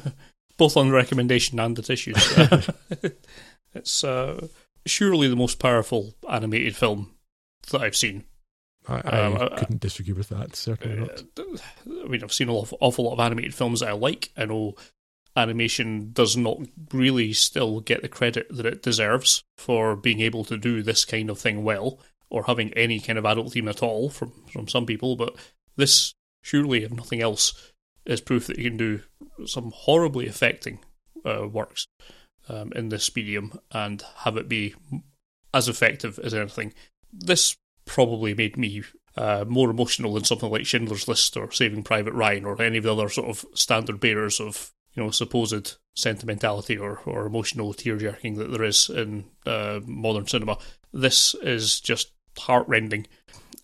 Both 0.56 0.76
on 0.76 0.88
the 0.88 0.94
recommendation 0.94 1.58
and 1.58 1.76
the 1.76 1.82
tissues. 1.82 2.16
it's 3.74 4.04
uh, 4.04 4.48
surely 4.86 5.28
the 5.28 5.36
most 5.36 5.58
powerful 5.58 6.14
animated 6.30 6.76
film 6.76 7.14
that 7.70 7.80
I've 7.80 7.96
seen. 7.96 8.24
I, 8.86 9.00
I 9.04 9.24
um, 9.24 9.48
couldn't 9.56 9.80
disagree 9.80 10.12
with 10.12 10.28
that. 10.28 10.56
Certainly 10.56 10.98
uh, 11.02 11.22
not. 11.38 11.62
I 12.04 12.08
mean, 12.08 12.22
I've 12.22 12.32
seen 12.32 12.48
an 12.48 12.54
awful, 12.54 12.78
awful 12.80 13.04
lot 13.04 13.14
of 13.14 13.20
animated 13.20 13.54
films 13.54 13.80
that 13.80 13.88
I 13.88 13.92
like. 13.92 14.30
I 14.36 14.44
know 14.44 14.74
animation 15.36 16.10
does 16.12 16.36
not 16.36 16.58
really 16.92 17.32
still 17.32 17.80
get 17.80 18.02
the 18.02 18.08
credit 18.08 18.46
that 18.50 18.66
it 18.66 18.82
deserves 18.82 19.42
for 19.56 19.96
being 19.96 20.20
able 20.20 20.44
to 20.44 20.56
do 20.56 20.82
this 20.82 21.04
kind 21.04 21.30
of 21.30 21.38
thing 21.38 21.64
well, 21.64 21.98
or 22.30 22.44
having 22.44 22.72
any 22.74 23.00
kind 23.00 23.18
of 23.18 23.24
adult 23.24 23.52
theme 23.52 23.68
at 23.68 23.82
all 23.82 24.10
from 24.10 24.32
from 24.52 24.68
some 24.68 24.86
people. 24.86 25.16
But 25.16 25.34
this, 25.76 26.14
surely, 26.42 26.84
if 26.84 26.92
nothing 26.92 27.22
else, 27.22 27.72
is 28.04 28.20
proof 28.20 28.46
that 28.46 28.58
you 28.58 28.70
can 28.70 28.76
do 28.76 29.00
some 29.46 29.72
horribly 29.74 30.28
affecting 30.28 30.80
uh, 31.24 31.48
works 31.48 31.86
um, 32.48 32.72
in 32.74 32.90
this 32.90 33.14
medium 33.16 33.58
and 33.72 34.04
have 34.18 34.36
it 34.36 34.48
be 34.48 34.74
as 35.52 35.68
effective 35.68 36.18
as 36.18 36.34
anything. 36.34 36.74
This 37.12 37.56
probably 37.84 38.34
made 38.34 38.56
me 38.56 38.82
uh, 39.16 39.44
more 39.46 39.70
emotional 39.70 40.14
than 40.14 40.24
something 40.24 40.50
like 40.50 40.66
Schindler's 40.66 41.08
List 41.08 41.36
or 41.36 41.50
Saving 41.52 41.82
Private 41.82 42.14
Ryan 42.14 42.44
or 42.44 42.60
any 42.60 42.78
of 42.78 42.84
the 42.84 42.92
other 42.92 43.08
sort 43.08 43.28
of 43.28 43.44
standard 43.54 44.00
bearers 44.00 44.40
of 44.40 44.72
you 44.94 45.02
know 45.02 45.10
supposed 45.10 45.76
sentimentality 45.94 46.76
or, 46.76 47.00
or 47.06 47.26
emotional 47.26 47.72
tear 47.74 47.96
jerking 47.96 48.36
that 48.36 48.50
there 48.50 48.64
is 48.64 48.90
in 48.90 49.24
uh, 49.46 49.80
modern 49.86 50.26
cinema. 50.26 50.58
This 50.92 51.34
is 51.42 51.80
just 51.80 52.12
heartrending. 52.38 53.06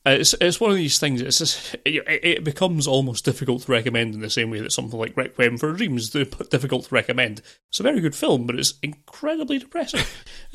Uh, 0.07 0.11
it's 0.11 0.35
it's 0.41 0.61
one 0.61 0.71
of 0.71 0.77
these 0.77 0.99
things. 0.99 1.21
It's 1.21 1.39
just, 1.39 1.75
it, 1.85 2.03
it, 2.07 2.45
becomes 2.45 2.87
almost 2.87 3.25
difficult 3.25 3.63
to 3.63 3.73
recommend 3.73 4.15
in 4.15 4.21
the 4.21 4.31
same 4.31 4.51
way 4.51 4.61
that 4.61 4.73
something 4.73 4.99
like 4.99 5.17
Requiem 5.17 5.59
for 5.59 5.71
a 5.71 5.77
Dream 5.77 5.97
is 5.97 6.09
difficult 6.11 6.85
to 6.85 6.95
recommend. 6.95 7.43
It's 7.69 7.81
a 7.81 7.83
very 7.83 8.01
good 8.01 8.15
film, 8.15 8.47
but 8.47 8.59
it's 8.59 8.75
incredibly 8.83 9.59
depressing. 9.59 10.01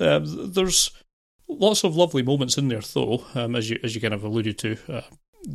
um, 0.00 0.52
there's 0.52 0.90
lots 1.50 1.84
of 1.84 1.96
lovely 1.96 2.22
moments 2.22 2.56
in 2.56 2.68
there, 2.68 2.80
though, 2.80 3.24
um, 3.34 3.56
as 3.56 3.68
you 3.68 3.78
as 3.82 3.94
you 3.94 4.00
kind 4.00 4.14
of 4.14 4.24
alluded 4.24 4.58
to. 4.58 4.76
Uh, 4.88 5.00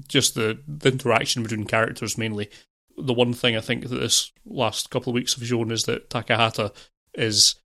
just 0.07 0.35
the, 0.35 0.59
the 0.67 0.91
interaction 0.91 1.43
between 1.43 1.65
characters 1.65 2.17
mainly. 2.17 2.49
The 2.97 3.13
one 3.13 3.33
thing 3.33 3.55
I 3.55 3.61
think 3.61 3.87
that 3.89 3.97
this 3.97 4.31
last 4.45 4.89
couple 4.89 5.11
of 5.11 5.15
weeks 5.15 5.35
have 5.35 5.45
shown 5.45 5.71
is 5.71 5.83
that 5.83 6.09
Takahata 6.09 6.73
is 7.13 7.55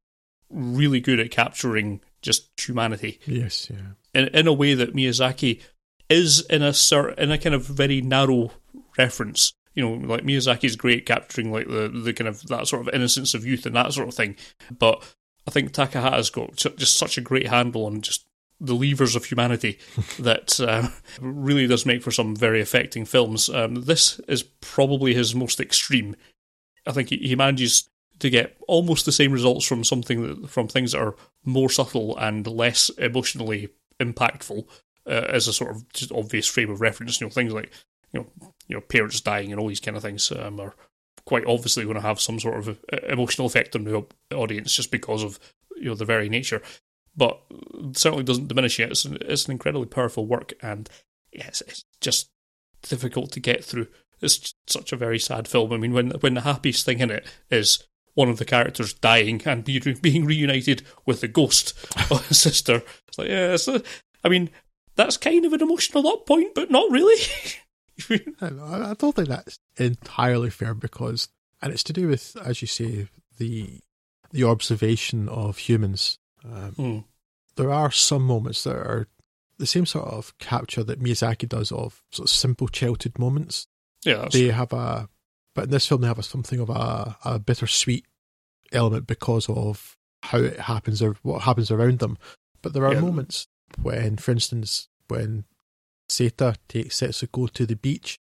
really 0.50 1.00
good 1.00 1.20
at 1.20 1.30
capturing 1.30 2.00
just 2.20 2.50
humanity. 2.60 3.20
Yes, 3.26 3.70
yeah. 3.70 3.92
In 4.12 4.28
in 4.28 4.46
a 4.46 4.52
way 4.52 4.74
that 4.74 4.94
Miyazaki 4.94 5.60
is 6.08 6.44
in 6.50 6.62
a 6.62 6.74
certain 6.74 7.18
in 7.22 7.30
a 7.30 7.38
kind 7.38 7.54
of 7.54 7.64
very 7.64 8.00
narrow 8.00 8.50
reference. 8.98 9.52
You 9.74 9.84
know, 9.84 10.06
like 10.06 10.24
Miyazaki's 10.24 10.74
great 10.74 11.06
capturing 11.06 11.52
like 11.52 11.68
the 11.68 11.88
the 11.88 12.12
kind 12.12 12.28
of 12.28 12.46
that 12.48 12.66
sort 12.66 12.86
of 12.86 12.92
innocence 12.92 13.34
of 13.34 13.46
youth 13.46 13.66
and 13.66 13.76
that 13.76 13.92
sort 13.92 14.08
of 14.08 14.14
thing, 14.14 14.36
but 14.76 15.02
I 15.50 15.52
think 15.52 15.72
Takahata's 15.72 16.30
got 16.30 16.54
just 16.54 16.96
such 16.96 17.18
a 17.18 17.20
great 17.20 17.48
handle 17.48 17.86
on 17.86 18.02
just 18.02 18.24
the 18.60 18.72
levers 18.72 19.16
of 19.16 19.24
humanity 19.24 19.80
that 20.20 20.60
uh, 20.60 20.88
really 21.20 21.66
does 21.66 21.84
make 21.84 22.04
for 22.04 22.12
some 22.12 22.36
very 22.36 22.60
affecting 22.60 23.04
films. 23.04 23.48
Um, 23.48 23.82
this 23.82 24.20
is 24.28 24.44
probably 24.44 25.12
his 25.12 25.34
most 25.34 25.58
extreme. 25.58 26.14
I 26.86 26.92
think 26.92 27.08
he, 27.08 27.16
he 27.16 27.34
manages 27.34 27.88
to 28.20 28.30
get 28.30 28.56
almost 28.68 29.06
the 29.06 29.12
same 29.12 29.32
results 29.32 29.66
from 29.66 29.82
something 29.82 30.42
that, 30.42 30.48
from 30.48 30.68
things 30.68 30.92
that 30.92 31.00
are 31.00 31.16
more 31.44 31.68
subtle 31.68 32.16
and 32.18 32.46
less 32.46 32.90
emotionally 32.90 33.70
impactful 33.98 34.68
uh, 35.04 35.26
as 35.30 35.48
a 35.48 35.52
sort 35.52 35.74
of 35.74 35.92
just 35.92 36.12
obvious 36.12 36.46
frame 36.46 36.70
of 36.70 36.80
reference. 36.80 37.20
You 37.20 37.26
know, 37.26 37.32
things 37.32 37.52
like 37.52 37.72
you 38.12 38.20
know, 38.20 38.52
you 38.68 38.76
know, 38.76 38.82
parents 38.82 39.20
dying 39.20 39.50
and 39.50 39.60
all 39.60 39.66
these 39.66 39.80
kind 39.80 39.96
of 39.96 40.04
things 40.04 40.30
um, 40.30 40.60
are 40.60 40.76
quite 41.30 41.46
obviously 41.46 41.84
going 41.84 41.94
to 41.94 42.00
have 42.00 42.20
some 42.20 42.40
sort 42.40 42.58
of 42.58 42.68
uh, 42.68 42.96
emotional 43.08 43.46
effect 43.46 43.76
on 43.76 43.84
the 43.84 44.04
audience 44.34 44.74
just 44.74 44.90
because 44.90 45.22
of 45.22 45.38
you 45.76 45.84
know 45.84 45.94
the 45.94 46.04
very 46.04 46.28
nature. 46.28 46.60
But 47.16 47.40
certainly 47.92 48.24
doesn't 48.24 48.48
diminish 48.48 48.80
it. 48.80 48.90
It's 48.90 49.04
an, 49.04 49.18
it's 49.20 49.46
an 49.46 49.52
incredibly 49.52 49.86
powerful 49.86 50.26
work, 50.26 50.54
and 50.60 50.90
yes, 51.32 51.62
it's 51.68 51.84
just 52.00 52.30
difficult 52.82 53.30
to 53.32 53.40
get 53.40 53.64
through. 53.64 53.86
It's 54.20 54.54
such 54.66 54.92
a 54.92 54.96
very 54.96 55.20
sad 55.20 55.46
film. 55.46 55.72
I 55.72 55.76
mean, 55.76 55.92
when 55.92 56.10
when 56.18 56.34
the 56.34 56.40
happiest 56.40 56.84
thing 56.84 56.98
in 56.98 57.12
it 57.12 57.24
is 57.48 57.86
one 58.14 58.28
of 58.28 58.38
the 58.38 58.44
characters 58.44 58.92
dying 58.92 59.40
and 59.46 59.64
be, 59.64 59.78
being 59.78 60.24
reunited 60.24 60.82
with 61.06 61.20
the 61.20 61.28
ghost 61.28 61.74
of 62.10 62.26
his 62.26 62.40
sister. 62.40 62.82
It's 63.06 63.18
like, 63.18 63.28
yeah, 63.28 63.54
it's 63.54 63.68
a, 63.68 63.82
I 64.24 64.28
mean, 64.28 64.50
that's 64.96 65.16
kind 65.16 65.44
of 65.44 65.52
an 65.52 65.62
emotional 65.62 66.08
up 66.08 66.26
point, 66.26 66.56
but 66.56 66.72
not 66.72 66.90
really. 66.90 67.22
I 68.40 68.94
don't 68.98 69.14
think 69.14 69.28
that's 69.28 69.58
entirely 69.76 70.50
fair 70.50 70.74
because, 70.74 71.28
and 71.62 71.72
it's 71.72 71.82
to 71.84 71.92
do 71.92 72.08
with, 72.08 72.36
as 72.44 72.62
you 72.62 72.68
say, 72.68 73.08
the 73.38 73.80
the 74.32 74.44
observation 74.44 75.28
of 75.28 75.58
humans. 75.58 76.18
Um, 76.44 76.72
mm. 76.78 77.04
There 77.56 77.72
are 77.72 77.90
some 77.90 78.22
moments 78.22 78.64
that 78.64 78.76
are 78.76 79.08
the 79.58 79.66
same 79.66 79.86
sort 79.86 80.06
of 80.06 80.36
capture 80.38 80.82
that 80.84 81.02
Miyazaki 81.02 81.48
does 81.48 81.72
of 81.72 82.02
sort 82.10 82.26
of 82.28 82.30
simple 82.30 82.68
childhood 82.68 83.18
moments. 83.18 83.66
Yeah, 84.04 84.28
they 84.32 84.48
have 84.48 84.72
a, 84.72 85.08
but 85.54 85.64
in 85.64 85.70
this 85.70 85.86
film 85.86 86.00
they 86.00 86.06
have 86.06 86.18
a, 86.18 86.22
something 86.22 86.60
of 86.60 86.70
a, 86.70 87.16
a 87.24 87.38
bittersweet 87.38 88.06
element 88.72 89.06
because 89.06 89.48
of 89.48 89.96
how 90.22 90.38
it 90.38 90.60
happens 90.60 91.02
or 91.02 91.16
what 91.22 91.42
happens 91.42 91.70
around 91.70 91.98
them. 91.98 92.16
But 92.62 92.72
there 92.72 92.86
are 92.86 92.94
yeah. 92.94 93.00
moments 93.00 93.46
when, 93.82 94.16
for 94.16 94.30
instance, 94.32 94.88
when 95.08 95.44
Seta 96.10 96.56
takes 96.68 96.96
sets 96.96 97.20
to 97.20 97.26
go 97.26 97.46
to 97.46 97.66
the 97.66 97.76
beach, 97.76 98.18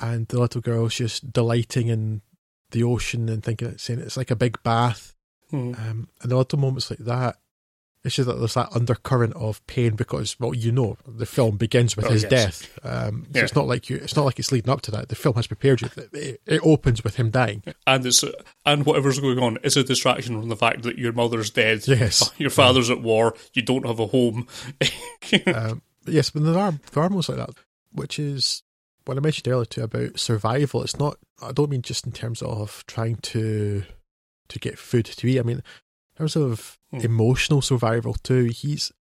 and 0.00 0.26
the 0.28 0.40
little 0.40 0.60
girl's 0.60 0.96
just 0.96 1.32
delighting 1.32 1.88
in 1.88 2.22
the 2.70 2.82
ocean 2.82 3.28
and 3.28 3.42
thinking, 3.42 3.78
saying 3.78 4.00
it's 4.00 4.16
like 4.16 4.30
a 4.30 4.36
big 4.36 4.62
bath. 4.62 5.14
Mm. 5.52 5.78
Um, 5.78 6.08
and 6.20 6.30
the 6.30 6.36
little 6.36 6.58
moments 6.58 6.90
like 6.90 7.00
that, 7.00 7.36
it's 8.04 8.16
just 8.16 8.28
that 8.28 8.38
there's 8.38 8.54
that 8.54 8.68
undercurrent 8.74 9.34
of 9.34 9.66
pain 9.66 9.96
because, 9.96 10.38
well, 10.38 10.52
you 10.52 10.70
know, 10.70 10.98
the 11.08 11.24
film 11.24 11.56
begins 11.56 11.96
with 11.96 12.04
oh, 12.04 12.10
his 12.10 12.24
yes. 12.24 12.30
death. 12.30 12.78
Um, 12.84 13.24
so 13.32 13.38
yeah. 13.38 13.44
it's 13.44 13.54
not 13.54 13.66
like 13.66 13.88
you, 13.88 13.96
it's 13.96 14.14
not 14.14 14.26
like 14.26 14.38
it's 14.38 14.52
leading 14.52 14.70
up 14.70 14.82
to 14.82 14.90
that. 14.90 15.08
The 15.08 15.14
film 15.14 15.36
has 15.36 15.46
prepared 15.46 15.80
you. 15.80 15.88
It, 16.12 16.42
it 16.44 16.60
opens 16.62 17.02
with 17.02 17.16
him 17.16 17.30
dying, 17.30 17.62
and 17.86 18.04
it's 18.04 18.22
and 18.66 18.84
whatever's 18.84 19.20
going 19.20 19.38
on 19.38 19.56
is 19.62 19.78
a 19.78 19.84
distraction 19.84 20.38
from 20.38 20.50
the 20.50 20.56
fact 20.56 20.82
that 20.82 20.98
your 20.98 21.12
mother's 21.12 21.48
dead. 21.48 21.88
Yes, 21.88 22.30
your 22.38 22.50
father's 22.50 22.90
at 22.90 23.00
war. 23.00 23.34
You 23.54 23.62
don't 23.62 23.86
have 23.86 24.00
a 24.00 24.06
home. 24.06 24.48
um, 25.46 25.80
yes, 26.06 26.30
but 26.30 26.44
there 26.44 26.58
are 26.58 26.72
there 26.92 27.02
are 27.02 27.08
moments 27.08 27.28
like 27.28 27.38
that, 27.38 27.50
which 27.92 28.18
is 28.18 28.62
what 29.04 29.16
I 29.16 29.20
mentioned 29.20 29.48
earlier 29.48 29.64
too 29.64 29.82
about 29.82 30.18
survival. 30.18 30.82
It's 30.82 30.98
not. 30.98 31.18
I 31.42 31.52
don't 31.52 31.70
mean 31.70 31.82
just 31.82 32.06
in 32.06 32.12
terms 32.12 32.42
of 32.42 32.84
trying 32.86 33.16
to 33.16 33.84
to 34.48 34.58
get 34.58 34.78
food 34.78 35.06
to 35.06 35.26
eat. 35.26 35.38
I 35.38 35.42
mean, 35.42 35.58
in 35.58 36.18
terms 36.18 36.36
of 36.36 36.78
hmm. 36.90 37.00
emotional 37.00 37.62
survival 37.62 38.14
too. 38.22 38.44
He's 38.44 38.92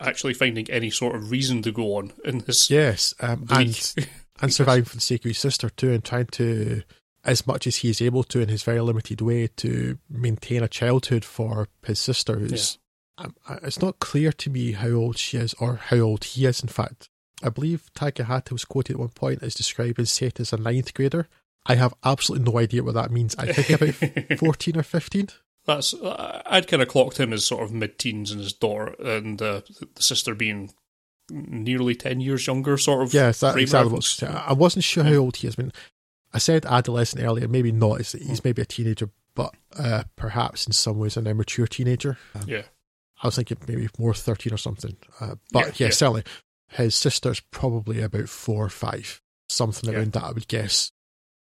actually 0.00 0.34
finding 0.34 0.70
any 0.70 0.90
sort 0.90 1.14
of 1.14 1.30
reason 1.30 1.62
to 1.62 1.72
go 1.72 1.96
on 1.96 2.12
in 2.24 2.38
this. 2.40 2.70
Yes, 2.70 3.14
um, 3.20 3.46
and 3.50 3.94
and 4.40 4.52
surviving 4.52 4.84
for 4.84 4.96
the 4.96 5.00
sake 5.00 5.24
of 5.24 5.30
his 5.30 5.38
sister 5.38 5.70
too, 5.70 5.92
and 5.92 6.04
trying 6.04 6.26
to 6.26 6.82
as 7.24 7.46
much 7.46 7.66
as 7.66 7.76
he 7.76 7.90
is 7.90 8.00
able 8.00 8.24
to 8.24 8.40
in 8.40 8.48
his 8.48 8.62
very 8.62 8.80
limited 8.80 9.20
way 9.20 9.46
to 9.46 9.98
maintain 10.08 10.62
a 10.62 10.68
childhood 10.68 11.24
for 11.24 11.68
his 11.84 11.98
sister 11.98 12.38
who's 12.38 12.78
it's 13.62 13.80
not 13.80 13.98
clear 13.98 14.32
to 14.32 14.50
me 14.50 14.72
how 14.72 14.90
old 14.90 15.18
she 15.18 15.36
is 15.36 15.54
or 15.54 15.76
how 15.76 15.98
old 15.98 16.24
he 16.24 16.46
is 16.46 16.60
in 16.62 16.68
fact. 16.68 17.08
I 17.42 17.48
believe 17.48 17.90
takahata 17.94 18.52
was 18.52 18.64
quoted 18.64 18.94
at 18.94 19.00
one 19.00 19.08
point 19.08 19.42
as 19.42 19.54
describing 19.54 20.04
Seth 20.04 20.40
as 20.40 20.52
a 20.52 20.56
ninth 20.56 20.92
grader. 20.94 21.28
I 21.66 21.74
have 21.74 21.94
absolutely 22.04 22.50
no 22.50 22.58
idea 22.58 22.82
what 22.82 22.94
that 22.94 23.10
means. 23.10 23.36
I 23.36 23.52
think 23.52 23.70
about 23.70 24.38
14 24.38 24.76
or 24.78 24.82
15 24.82 25.28
that's 25.66 25.94
i'd 26.46 26.66
kind 26.66 26.82
of 26.82 26.88
clocked 26.88 27.20
him 27.20 27.34
as 27.34 27.44
sort 27.44 27.62
of 27.62 27.70
mid-teens 27.70 28.30
and 28.30 28.40
his 28.40 28.54
daughter 28.54 28.94
and 28.98 29.42
uh, 29.42 29.60
the 29.94 30.02
sister 30.02 30.34
being 30.34 30.72
nearly 31.28 31.94
10 31.94 32.18
years 32.22 32.46
younger 32.46 32.78
sort 32.78 33.02
of 33.02 33.12
yes 33.12 33.40
that 33.40 33.58
exactly 33.58 33.92
what 33.92 34.22
i 34.22 34.54
wasn't 34.54 34.82
sure 34.82 35.04
how 35.04 35.16
old 35.16 35.36
he 35.36 35.46
is. 35.46 35.56
I 35.58 35.62
mean, 35.62 35.72
I 36.32 36.38
said 36.38 36.66
adolescent 36.66 37.22
earlier, 37.22 37.48
maybe 37.48 37.72
not. 37.72 37.98
He's, 37.98 38.12
he's 38.12 38.44
maybe 38.44 38.62
a 38.62 38.66
teenager, 38.66 39.10
but 39.34 39.54
uh, 39.76 40.04
perhaps 40.16 40.66
in 40.66 40.72
some 40.72 40.98
ways 40.98 41.16
an 41.16 41.26
immature 41.26 41.66
teenager. 41.66 42.18
Um, 42.34 42.42
yeah. 42.46 42.62
I 43.22 43.26
was 43.26 43.36
thinking 43.36 43.58
maybe 43.68 43.88
more 43.98 44.14
13 44.14 44.52
or 44.52 44.56
something. 44.56 44.96
Uh, 45.20 45.36
but 45.52 45.60
yeah, 45.60 45.66
yeah, 45.66 45.86
yeah, 45.86 45.90
certainly. 45.90 46.24
His 46.68 46.94
sister's 46.94 47.40
probably 47.40 48.00
about 48.00 48.28
four 48.28 48.64
or 48.64 48.70
five, 48.70 49.20
something 49.48 49.92
around 49.92 50.12
that, 50.12 50.24
I 50.24 50.32
would 50.32 50.48
guess. 50.48 50.92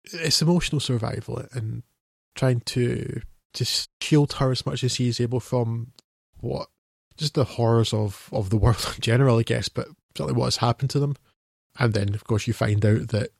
It's 0.05 0.41
emotional 0.41 0.81
survival 0.81 1.45
and 1.53 1.83
trying 2.35 2.61
to 2.61 3.21
just 3.53 3.91
shield 4.01 4.35
her 4.35 4.53
as 4.53 4.65
much 4.65 4.85
as 4.85 4.95
he's 4.95 5.21
able 5.21 5.41
from 5.41 5.93
what 6.39 6.69
just 7.17 7.35
the 7.35 7.45
horrors 7.45 7.93
of, 7.93 8.29
of 8.33 8.51
the 8.51 8.57
world 8.57 8.93
in 8.97 9.01
general, 9.01 9.39
I 9.39 9.43
guess, 9.43 9.69
but 9.69 9.89
certainly 10.17 10.39
what 10.39 10.47
has 10.47 10.57
happened 10.59 10.91
to 10.91 11.01
them. 11.01 11.17
And 11.79 11.93
then, 11.93 12.15
of 12.15 12.25
course, 12.25 12.47
you 12.47 12.53
find 12.53 12.85
out 12.85 13.09
that 13.09 13.31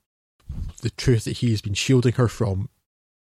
the 0.81 0.89
truth 0.91 1.23
that 1.25 1.37
he 1.37 1.51
has 1.51 1.61
been 1.61 1.73
shielding 1.73 2.13
her 2.13 2.27
from, 2.27 2.69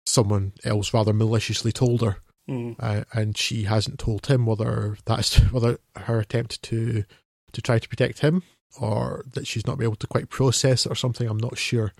someone 0.05 0.53
else 0.63 0.93
rather 0.93 1.13
maliciously 1.13 1.71
told 1.71 2.01
her, 2.01 2.17
mm. 2.49 2.75
uh, 2.79 3.03
and 3.13 3.37
she 3.37 3.63
hasn't 3.63 3.99
told 3.99 4.27
him 4.27 4.45
whether 4.45 4.97
that's 5.05 5.37
whether 5.51 5.79
her 5.95 6.19
attempt 6.19 6.61
to 6.63 7.03
to 7.51 7.61
try 7.61 7.79
to 7.79 7.89
protect 7.89 8.19
him 8.19 8.43
or 8.79 9.25
that 9.33 9.47
she's 9.47 9.67
not 9.67 9.77
been 9.77 9.85
able 9.85 9.95
to 9.97 10.07
quite 10.07 10.29
process 10.29 10.85
it 10.85 10.91
or 10.91 10.95
something. 10.95 11.27
I'm 11.27 11.37
not 11.37 11.57
sure. 11.57 11.93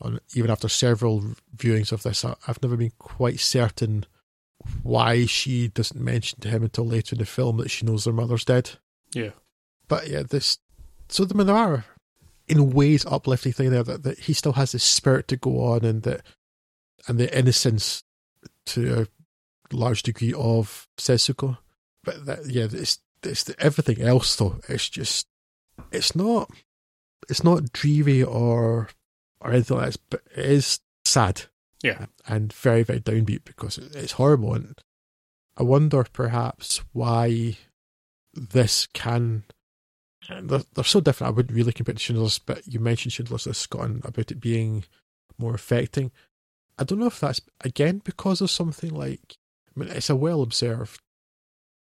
And 0.00 0.20
even 0.34 0.50
after 0.50 0.68
several 0.68 1.34
viewings 1.56 1.92
of 1.92 2.02
this, 2.02 2.24
I've 2.24 2.62
never 2.62 2.76
been 2.76 2.92
quite 2.98 3.40
certain 3.40 4.06
why 4.82 5.26
she 5.26 5.68
doesn't 5.68 6.00
mention 6.00 6.40
to 6.40 6.48
him 6.48 6.62
until 6.62 6.86
later 6.86 7.14
in 7.14 7.18
the 7.18 7.26
film 7.26 7.56
that 7.58 7.70
she 7.70 7.84
knows 7.84 8.04
their 8.04 8.14
mother's 8.14 8.44
dead. 8.44 8.70
Yeah. 9.12 9.30
But 9.88 10.08
yeah, 10.08 10.22
this. 10.22 10.58
So 11.08 11.24
the, 11.24 11.42
there 11.44 11.54
are 11.54 11.84
in 12.48 12.70
ways 12.70 13.06
uplifting 13.06 13.52
thing 13.52 13.70
there 13.70 13.82
that, 13.82 14.02
that 14.02 14.18
he 14.20 14.32
still 14.32 14.52
has 14.52 14.72
the 14.72 14.78
spirit 14.78 15.28
to 15.28 15.36
go 15.36 15.64
on 15.64 15.84
and 15.84 16.02
that 16.02 16.22
and 17.06 17.18
the 17.18 17.36
innocence 17.36 18.02
to 18.66 19.02
a 19.02 19.06
large 19.72 20.02
degree 20.02 20.32
of 20.32 20.88
Setsuko. 20.98 21.58
But 22.02 22.26
that, 22.26 22.46
yeah, 22.46 22.66
it's 22.70 22.98
it's 23.22 23.44
the, 23.44 23.54
everything 23.58 24.02
else 24.02 24.36
though. 24.36 24.60
It's 24.68 24.88
just 24.88 25.26
it's 25.90 26.14
not 26.14 26.50
it's 27.28 27.44
not 27.44 27.72
dreary 27.72 28.22
or 28.22 28.88
or 29.40 29.50
anything 29.52 29.78
like 29.78 29.92
that. 29.92 30.00
But 30.10 30.22
it 30.36 30.44
is 30.46 30.80
sad. 31.04 31.42
Yeah, 31.82 32.06
and 32.26 32.52
very 32.52 32.82
very 32.82 33.00
downbeat 33.00 33.44
because 33.44 33.78
it's 33.78 34.12
horrible. 34.12 34.54
And 34.54 34.78
I 35.56 35.62
wonder 35.62 36.04
perhaps 36.12 36.82
why 36.92 37.56
this 38.32 38.86
can 38.92 39.44
they're, 40.28 40.62
they're 40.74 40.84
so 40.84 41.00
different. 41.00 41.32
I 41.32 41.36
wouldn't 41.36 41.54
really 41.54 41.72
compare 41.72 41.94
to 41.94 42.00
Schindler's, 42.00 42.38
but 42.38 42.66
you 42.66 42.80
mentioned 42.80 43.12
Schindler's 43.12 43.46
List, 43.46 43.60
Scott, 43.60 43.90
about 44.04 44.30
it 44.30 44.40
being 44.40 44.84
more 45.38 45.54
affecting. 45.54 46.10
I 46.78 46.84
don't 46.84 46.98
know 46.98 47.06
if 47.06 47.20
that's 47.20 47.40
again 47.60 48.00
because 48.04 48.40
of 48.40 48.50
something 48.50 48.90
like 48.90 49.36
I 49.76 49.80
mean 49.80 49.88
it's 49.90 50.10
a 50.10 50.16
well 50.16 50.42
observed 50.42 51.00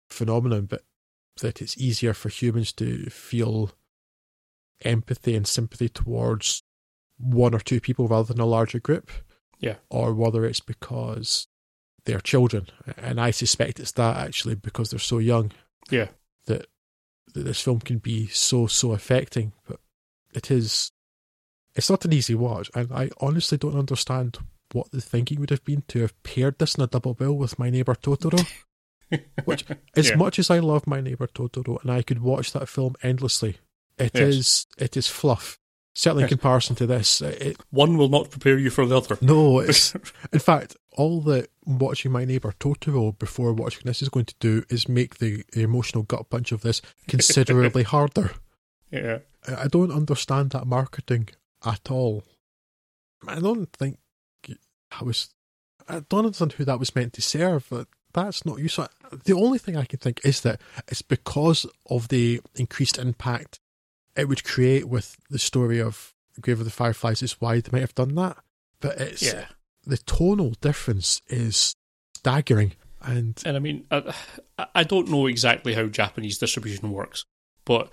phenomenon, 0.09 0.65
but 0.65 0.83
that 1.41 1.61
it's 1.61 1.77
easier 1.77 2.13
for 2.13 2.29
humans 2.29 2.73
to 2.73 3.09
feel 3.09 3.71
empathy 4.81 5.35
and 5.35 5.47
sympathy 5.47 5.89
towards 5.89 6.63
one 7.17 7.53
or 7.53 7.59
two 7.59 7.79
people 7.79 8.07
rather 8.07 8.33
than 8.33 8.41
a 8.41 8.45
larger 8.45 8.79
group. 8.79 9.11
Yeah. 9.59 9.75
Or 9.89 10.13
whether 10.13 10.45
it's 10.45 10.61
because 10.61 11.47
they're 12.05 12.19
children. 12.19 12.67
And 12.97 13.19
I 13.19 13.31
suspect 13.31 13.79
it's 13.79 13.91
that 13.93 14.17
actually 14.17 14.55
because 14.55 14.89
they're 14.89 14.99
so 14.99 15.17
young. 15.17 15.51
Yeah. 15.89 16.07
That 16.45 16.67
that 17.33 17.43
this 17.43 17.61
film 17.61 17.79
can 17.79 17.99
be 17.99 18.27
so 18.27 18.67
so 18.67 18.93
affecting, 18.93 19.53
but 19.67 19.79
it 20.33 20.49
is. 20.49 20.91
It's 21.75 21.89
not 21.89 22.03
an 22.03 22.13
easy 22.13 22.35
watch, 22.35 22.69
and 22.73 22.91
I 22.91 23.09
honestly 23.21 23.57
don't 23.57 23.77
understand 23.77 24.39
what 24.73 24.91
the 24.91 25.01
thinking 25.01 25.39
would 25.39 25.49
have 25.49 25.63
been 25.63 25.83
to 25.87 26.01
have 26.01 26.21
paired 26.23 26.59
this 26.59 26.75
in 26.75 26.83
a 26.83 26.87
double 26.87 27.13
bill 27.13 27.33
with 27.33 27.59
My 27.59 27.69
Neighbor 27.69 27.95
Totoro. 27.95 28.47
Which, 29.45 29.65
as 29.95 30.09
yeah. 30.09 30.15
much 30.15 30.37
as 30.37 30.51
I 30.51 30.59
love 30.59 30.85
My 30.85 31.01
Neighbor 31.01 31.27
Totoro, 31.27 31.81
and 31.81 31.91
I 31.91 32.03
could 32.03 32.21
watch 32.21 32.51
that 32.53 32.69
film 32.69 32.95
endlessly, 33.01 33.57
it 33.97 34.11
yes. 34.13 34.23
is 34.23 34.67
it 34.77 34.95
is 34.95 35.07
fluff. 35.07 35.57
Certainly, 35.95 36.23
in 36.23 36.29
comparison 36.29 36.75
to 36.77 36.85
this, 36.85 37.19
it, 37.21 37.57
one 37.71 37.97
will 37.97 38.09
not 38.09 38.29
prepare 38.29 38.57
you 38.57 38.69
for 38.69 38.85
the 38.85 38.97
other. 38.97 39.17
No, 39.21 39.59
it's 39.59 39.95
in 40.31 40.39
fact 40.39 40.77
all 40.95 41.21
that 41.21 41.49
watching 41.65 42.11
my 42.11 42.25
neighbour 42.25 42.53
Totoro 42.59 43.17
before 43.17 43.53
watching 43.53 43.83
this 43.85 44.01
is 44.01 44.09
going 44.09 44.25
to 44.25 44.35
do 44.39 44.63
is 44.69 44.87
make 44.87 45.17
the 45.17 45.43
emotional 45.53 46.03
gut 46.03 46.29
punch 46.29 46.51
of 46.51 46.61
this 46.61 46.81
considerably 47.07 47.83
harder. 47.83 48.31
Yeah. 48.91 49.19
I 49.47 49.67
don't 49.67 49.91
understand 49.91 50.51
that 50.51 50.67
marketing 50.67 51.29
at 51.65 51.89
all. 51.89 52.23
I 53.27 53.39
don't 53.39 53.71
think 53.73 53.97
I 54.91 55.03
was. 55.03 55.29
I 55.87 56.01
don't 56.07 56.25
understand 56.25 56.53
who 56.53 56.65
that 56.65 56.79
was 56.79 56.95
meant 56.95 57.13
to 57.13 57.21
serve. 57.21 57.65
But 57.69 57.87
that's 58.13 58.45
not 58.45 58.59
useful. 58.59 58.87
The 59.23 59.33
only 59.33 59.59
thing 59.59 59.75
I 59.75 59.85
can 59.85 59.99
think 59.99 60.21
is 60.23 60.41
that 60.41 60.61
it's 60.87 61.01
because 61.01 61.65
of 61.89 62.09
the 62.09 62.41
increased 62.55 62.97
impact 62.97 63.59
it 64.15 64.27
would 64.27 64.43
create 64.43 64.87
with 64.89 65.17
the 65.29 65.39
story 65.39 65.79
of 65.81 66.13
Grave 66.41 66.59
of 66.59 66.65
the 66.65 66.71
Fireflies 66.71 67.21
is 67.21 67.39
why 67.41 67.59
they 67.59 67.69
might 67.71 67.81
have 67.81 67.95
done 67.95 68.15
that. 68.15 68.37
But 68.79 68.99
it's 68.99 69.21
yeah 69.21 69.45
the 69.89 69.97
tonal 69.97 70.53
difference 70.61 71.21
is 71.27 71.75
staggering. 72.15 72.73
And 73.01 73.41
and 73.45 73.55
I 73.55 73.59
mean, 73.59 73.85
I, 73.91 74.13
I 74.75 74.83
don't 74.83 75.09
know 75.09 75.27
exactly 75.27 75.73
how 75.73 75.87
Japanese 75.87 76.37
distribution 76.37 76.91
works, 76.91 77.25
but 77.65 77.91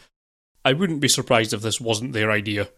I 0.64 0.72
wouldn't 0.72 1.00
be 1.00 1.08
surprised 1.08 1.52
if 1.52 1.62
this 1.62 1.80
wasn't 1.80 2.12
their 2.12 2.30
idea. 2.30 2.68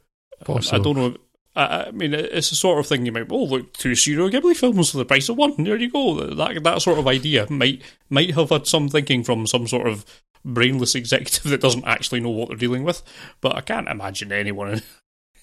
Possible. 0.45 0.81
I 0.81 0.83
don't 0.83 0.97
know. 0.97 1.17
I, 1.59 1.91
mean, 1.91 2.15
it's 2.15 2.51
the 2.51 2.57
sort 2.57 2.79
of 2.79 2.87
thing 2.87 3.05
you 3.05 3.13
might. 3.13 3.31
Oh, 3.31 3.45
look, 3.45 3.73
two 3.75 3.95
Studio 3.95 4.29
Ghibli 4.29 4.57
films 4.57 4.91
for 4.91 4.99
the 4.99 5.05
price 5.05 5.29
of 5.29 5.37
one. 5.37 5.63
There 5.63 5.77
you 5.77 5.91
go. 5.91 6.25
That 6.25 6.63
that 6.63 6.83
sort 6.83 6.99
of 6.99 7.07
idea 7.07 7.47
might 7.51 7.83
might 8.09 8.35
have 8.35 8.51
had 8.51 8.67
some 8.67 8.89
thinking 8.89 9.25
from 9.25 9.47
some 9.47 9.67
sort 9.67 9.89
of 9.89 10.05
brainless 10.45 10.95
executive 10.95 11.45
that 11.51 11.61
doesn't 11.61 11.87
actually 11.87 12.21
know 12.21 12.31
what 12.31 12.49
they're 12.49 12.57
dealing 12.57 12.85
with. 12.85 13.03
But 13.41 13.57
I 13.57 13.61
can't 13.61 13.89
imagine 13.89 14.33
anyone 14.33 14.83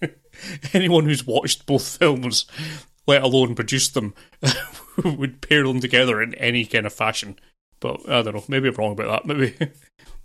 anyone 0.73 1.05
who's 1.05 1.27
watched 1.27 1.65
both 1.65 1.97
films 1.97 2.45
let 3.07 3.23
alone 3.23 3.55
produce 3.55 3.89
them, 3.89 4.13
would 5.03 5.41
pair 5.41 5.63
them 5.63 5.79
together 5.79 6.21
in 6.21 6.33
any 6.35 6.65
kind 6.65 6.85
of 6.85 6.93
fashion. 6.93 7.37
But 7.79 8.07
I 8.09 8.21
don't 8.21 8.35
know. 8.35 8.43
Maybe 8.47 8.69
I'm 8.69 8.75
wrong 8.75 8.93
about 8.93 9.23
that. 9.23 9.27
Maybe 9.27 9.55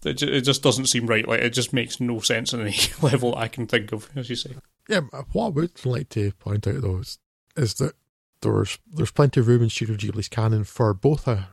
it 0.05 0.23
it 0.23 0.43
just 0.43 0.63
doesn't 0.63 0.87
seem 0.87 1.07
right. 1.07 1.27
Like 1.27 1.41
it 1.41 1.51
just 1.51 1.73
makes 1.73 2.01
no 2.01 2.21
sense 2.21 2.55
on 2.55 2.61
any 2.61 2.77
level 3.03 3.37
I 3.37 3.49
can 3.49 3.67
think 3.67 3.93
of, 3.93 4.09
as 4.17 4.31
you 4.31 4.37
say. 4.37 4.55
Yeah, 4.89 5.01
what 5.33 5.47
I 5.47 5.49
would 5.51 5.87
like 5.87 6.09
to 6.11 6.33
point 6.33 6.67
out 6.67 6.83
though 6.83 6.99
is, 6.99 7.19
is 7.57 7.75
that 7.75 7.95
there's 8.43 8.79
there's 8.93 9.11
plenty 9.11 9.41
of 9.41 9.49
room 9.49 9.63
in 9.63 9.71
Studio 9.71 9.97
Ghibli's 9.97 10.29
canon 10.29 10.65
for 10.65 10.95
both 10.95 11.29
a 11.29 11.49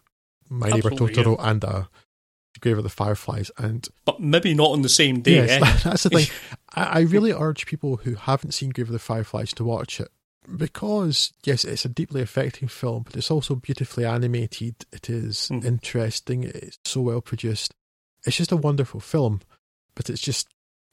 My 0.49 0.69
Neighbor 0.69 0.91
Totoro 0.91 1.38
yeah. 1.38 1.49
and 1.49 1.63
a 1.63 1.89
Grave 2.60 2.77
of 2.77 2.83
the 2.83 2.89
Fireflies, 2.89 3.51
and 3.57 3.88
but 4.05 4.19
maybe 4.19 4.53
not 4.53 4.71
on 4.71 4.81
the 4.81 4.89
same 4.89 5.21
day. 5.21 5.45
Yes, 5.45 5.62
eh? 5.62 5.77
that's 5.89 6.03
the 6.03 6.10
thing. 6.10 6.27
I, 6.73 6.83
I 6.83 6.99
really 7.01 7.31
urge 7.31 7.65
people 7.65 7.97
who 7.97 8.15
haven't 8.15 8.53
seen 8.53 8.69
Grave 8.69 8.88
of 8.88 8.93
the 8.93 8.99
Fireflies 8.99 9.53
to 9.53 9.63
watch 9.63 9.99
it 9.99 10.10
because 10.55 11.33
yes, 11.43 11.63
it's 11.63 11.86
a 11.86 11.89
deeply 11.89 12.21
affecting 12.21 12.67
film, 12.67 13.03
but 13.03 13.15
it's 13.15 13.31
also 13.31 13.55
beautifully 13.55 14.05
animated. 14.05 14.86
It 14.91 15.10
is 15.10 15.49
mm. 15.51 15.63
interesting. 15.63 16.43
It's 16.43 16.79
so 16.86 17.01
well 17.01 17.21
produced. 17.21 17.73
It's 18.27 18.37
just 18.37 18.51
a 18.51 18.57
wonderful 18.57 18.99
film, 18.99 19.41
but 19.95 20.09
it's 20.09 20.21
just 20.21 20.49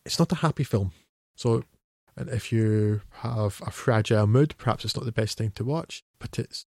it's 0.07 0.19
not 0.19 0.33
a 0.33 0.37
happy 0.37 0.65
film. 0.65 0.93
So, 1.37 1.65
and 2.17 2.29
if 2.31 2.53
you 2.53 3.03
have 3.11 3.61
a 3.67 3.71
fragile 3.71 4.27
mood, 4.27 4.55
perhaps 4.57 4.85
it's 4.85 4.97
not 4.97 5.05
the 5.05 5.13
best 5.13 5.37
thing 5.37 5.51
to 5.53 5.65
watch. 5.65 6.03
But 6.19 6.39
it's 6.39 6.65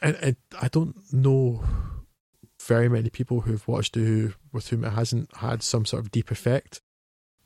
and, 0.00 0.16
and 0.16 0.36
I 0.60 0.68
don't 0.68 0.96
know 1.12 1.64
very 2.62 2.88
many 2.88 3.10
people 3.10 3.42
who've 3.42 3.66
watched 3.68 3.96
it 3.96 4.04
who, 4.04 4.32
with 4.52 4.68
whom 4.68 4.84
it 4.84 4.90
hasn't 4.90 5.36
had 5.36 5.62
some 5.62 5.84
sort 5.84 6.02
of 6.02 6.10
deep 6.10 6.30
effect 6.30 6.80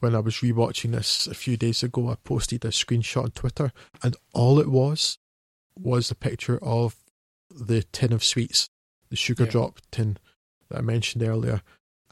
when 0.00 0.14
I 0.14 0.20
was 0.20 0.36
rewatching 0.36 0.92
this 0.92 1.26
a 1.26 1.34
few 1.34 1.56
days 1.56 1.82
ago, 1.82 2.10
I 2.10 2.16
posted 2.16 2.64
a 2.64 2.68
screenshot 2.68 3.24
on 3.24 3.30
Twitter, 3.32 3.72
and 4.02 4.16
all 4.32 4.60
it 4.60 4.68
was 4.68 5.18
was 5.76 6.10
a 6.10 6.14
picture 6.14 6.58
of 6.62 6.96
the 7.50 7.82
tin 7.92 8.12
of 8.12 8.24
sweets, 8.24 8.68
the 9.10 9.16
sugar 9.16 9.44
yeah. 9.44 9.50
drop 9.50 9.80
tin 9.90 10.18
that 10.68 10.78
I 10.78 10.80
mentioned 10.82 11.22
earlier. 11.24 11.62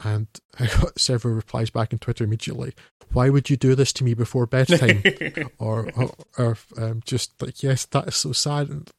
And 0.03 0.27
I 0.59 0.67
got 0.67 0.99
several 0.99 1.33
replies 1.33 1.69
back 1.69 1.93
on 1.93 1.99
Twitter 1.99 2.23
immediately. 2.23 2.73
Why 3.13 3.29
would 3.29 3.49
you 3.49 3.55
do 3.57 3.73
this 3.73 3.93
to 3.93 4.03
me 4.03 4.13
before 4.13 4.45
bedtime? 4.45 5.01
or, 5.59 5.89
or, 5.95 6.13
or 6.37 6.57
um, 6.77 7.01
just 7.05 7.41
like, 7.41 7.63
yes, 7.63 7.85
that 7.85 8.07
is 8.09 8.15
so 8.15 8.33
sad. 8.33 8.69
And 8.69 8.91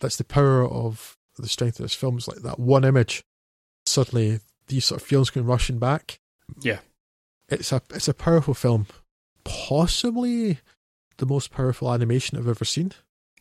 that's 0.00 0.16
the 0.16 0.24
power 0.24 0.68
of 0.68 1.16
the 1.38 1.48
strength 1.48 1.78
of 1.78 1.84
this 1.84 1.94
film. 1.94 2.18
Is 2.18 2.28
like 2.28 2.38
that 2.38 2.58
one 2.58 2.84
image. 2.84 3.24
Suddenly, 3.86 4.40
these 4.68 4.84
sort 4.84 5.00
of 5.00 5.06
feelings 5.06 5.30
come 5.30 5.46
rushing 5.46 5.78
back. 5.78 6.18
Yeah, 6.60 6.78
it's 7.48 7.72
a 7.72 7.82
it's 7.94 8.08
a 8.08 8.14
powerful 8.14 8.54
film. 8.54 8.86
Possibly 9.44 10.58
the 11.18 11.26
most 11.26 11.50
powerful 11.50 11.92
animation 11.92 12.38
I've 12.38 12.48
ever 12.48 12.64
seen. 12.64 12.92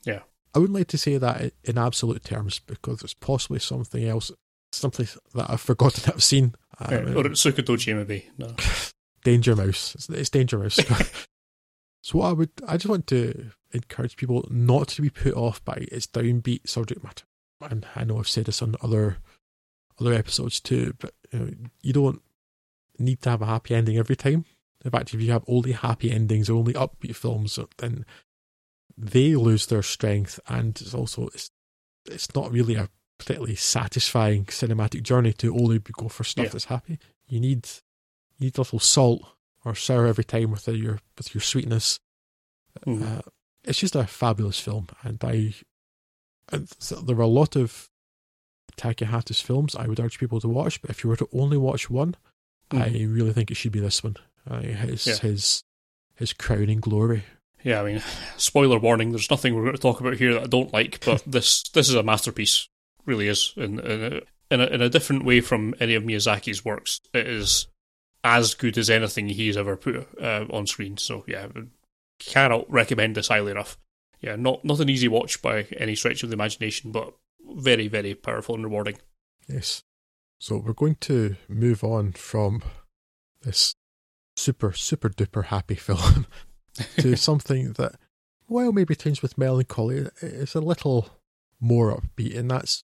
Yeah, 0.04 0.22
I 0.54 0.60
wouldn't 0.60 0.78
like 0.78 0.88
to 0.88 0.98
say 0.98 1.18
that 1.18 1.54
in 1.64 1.78
absolute 1.78 2.24
terms 2.24 2.60
because 2.60 3.00
there's 3.00 3.14
possibly 3.14 3.60
something 3.60 4.04
else, 4.06 4.32
something 4.72 5.08
that 5.36 5.50
I've 5.50 5.62
forgotten 5.62 6.12
I've 6.14 6.24
seen. 6.24 6.56
Um, 6.90 7.18
or 7.18 7.28
it's 7.28 7.44
Sukodoji 7.44 7.96
maybe. 7.96 8.30
No. 8.38 8.54
Danger 9.24 9.56
Mouse. 9.56 9.96
It's, 9.96 10.10
it's 10.10 10.30
Danger 10.30 10.58
Mouse. 10.58 10.76
so 12.02 12.18
what 12.18 12.30
I 12.30 12.34
would, 12.34 12.50
I 12.68 12.78
just 12.78 12.90
want 12.90 13.08
to 13.08 13.52
encourage 13.72 14.18
people 14.18 14.48
not 14.50 14.88
to 14.90 15.02
be 15.02 15.10
put 15.10 15.34
off 15.34 15.64
by 15.64 15.88
its 15.92 16.08
downbeat 16.08 16.68
subject 16.68 17.04
matter. 17.04 17.26
And 17.62 17.86
I 17.96 18.04
know 18.04 18.18
I've 18.18 18.28
said 18.28 18.46
this 18.46 18.62
on 18.62 18.76
other 18.82 19.18
other 20.00 20.14
episodes 20.14 20.60
too, 20.60 20.96
but 20.98 21.14
you, 21.32 21.40
know, 21.40 21.52
you 21.84 21.94
don't 21.94 22.22
need 22.98 23.22
to 23.22 23.30
have 23.30 23.42
a 23.44 23.46
happy 23.46 23.76
ending 23.76 23.98
every 23.98 24.16
time. 24.16 24.46
In 24.84 24.90
fact, 24.90 25.14
if 25.14 25.22
you 25.22 25.32
have 25.32 25.44
only 25.48 25.74
happy 25.74 26.12
endings, 26.12 26.50
only 26.50 26.74
upbeat 26.74 27.16
films, 27.16 27.60
then 27.78 28.04
they 28.98 29.36
lose 29.36 29.68
their 29.68 29.84
strength, 29.84 30.40
and 30.48 30.70
it's 30.82 30.96
also 30.96 31.28
it's, 31.36 31.52
it's 32.06 32.34
not 32.34 32.52
really 32.52 32.76
a 32.76 32.90
particularly 33.22 33.56
satisfying 33.56 34.46
cinematic 34.46 35.04
journey 35.04 35.32
to 35.32 35.56
only 35.56 35.78
go 35.78 36.08
for 36.08 36.24
stuff 36.24 36.46
yeah. 36.46 36.50
that's 36.50 36.66
happy. 36.66 36.98
You 37.28 37.40
need 37.40 37.68
you 38.40 38.46
need 38.46 38.58
a 38.58 38.62
little 38.62 38.80
salt 38.80 39.22
or 39.64 39.76
sour 39.76 40.08
every 40.08 40.24
time 40.24 40.50
with 40.50 40.68
your 40.68 41.00
with 41.16 41.36
your 41.36 41.42
sweetness. 41.42 42.00
Mm. 42.88 43.20
Uh, 43.20 43.22
it's 43.64 43.78
just 43.78 43.96
a 43.96 44.08
fabulous 44.08 44.60
film, 44.60 44.88
and 45.04 45.24
I 45.24 45.54
and 46.52 46.68
there 47.04 47.16
are 47.16 47.22
a 47.22 47.28
lot 47.28 47.56
of 47.56 47.90
Takahata's 48.76 49.40
films 49.40 49.76
I 49.76 49.86
would 49.86 50.00
urge 50.00 50.18
people 50.18 50.42
to 50.42 50.48
watch, 50.48 50.82
but 50.82 50.90
if 50.90 51.04
you 51.04 51.10
were 51.12 51.18
to 51.18 51.30
only 51.32 51.58
watch 51.58 51.92
one, 51.92 52.16
mm. 52.72 52.82
I 52.82 53.06
really 53.06 53.34
think 53.34 53.52
it 53.52 53.58
should 53.58 53.72
be 53.72 53.80
this 53.80 54.04
one. 54.04 54.18
Uh, 54.50 54.62
his 54.62 55.06
yeah. 55.06 55.18
his 55.18 55.64
his 56.16 56.34
crowning 56.34 56.80
glory. 56.80 57.26
Yeah, 57.64 57.82
I 57.82 57.86
mean, 57.86 58.02
spoiler 58.38 58.80
warning. 58.80 59.12
There's 59.12 59.30
nothing 59.30 59.54
we're 59.54 59.62
going 59.62 59.76
to 59.76 59.82
talk 59.82 60.00
about 60.00 60.16
here 60.16 60.34
that 60.34 60.44
I 60.44 60.48
don't 60.48 60.74
like, 60.74 61.06
but 61.06 61.22
this 61.28 61.62
this 61.70 61.88
is 61.88 61.94
a 61.94 62.02
masterpiece. 62.02 62.68
Really 63.06 63.28
is 63.28 63.54
in 63.58 63.80
in 63.80 64.04
a, 64.04 64.22
in 64.54 64.62
a, 64.62 64.66
in 64.66 64.82
a 64.82 64.90
different 64.90 65.26
way 65.26 65.42
from 65.42 65.74
any 65.80 65.96
of 65.96 66.04
Miyazaki's 66.04 66.66
works. 66.66 67.02
It 67.14 67.28
is 67.28 67.68
as 68.24 68.54
good 68.54 68.78
as 68.78 68.90
anything 68.90 69.30
he's 69.30 69.58
ever 69.58 69.76
put 69.76 70.08
uh, 70.22 70.46
on 70.52 70.68
screen. 70.68 70.98
So 70.98 71.24
yeah, 71.28 71.48
cannot 72.20 72.72
recommend 72.72 73.16
this 73.16 73.30
highly 73.30 73.52
enough. 73.52 73.78
Yeah, 74.22 74.36
not 74.36 74.64
not 74.64 74.80
an 74.80 74.90
easy 74.90 75.08
watch 75.08 75.42
by 75.42 75.64
any 75.78 75.96
stretch 75.96 76.24
of 76.24 76.30
the 76.30 76.36
imagination, 76.36 76.92
but 76.92 77.14
very 77.56 77.88
very 77.88 78.14
powerful 78.14 78.56
and 78.56 78.64
rewarding. 78.64 78.98
Yes. 79.48 79.84
So 80.40 80.58
we're 80.58 80.74
going 80.74 80.96
to 81.02 81.36
move 81.48 81.84
on 81.84 82.14
from 82.14 82.64
this 83.42 83.76
super 84.36 84.74
super 84.74 85.10
duper 85.10 85.46
happy 85.46 85.76
film 85.88 86.28
to 86.98 87.16
something 87.16 87.74
that, 87.74 87.96
well, 88.48 88.72
maybe 88.72 88.96
tinged 88.96 89.22
with 89.22 89.38
melancholy, 89.38 90.08
is 90.22 90.56
a 90.56 90.62
little 90.62 91.10
more 91.60 91.96
upbeat, 91.96 92.38
and 92.38 92.50
that's 92.50 92.84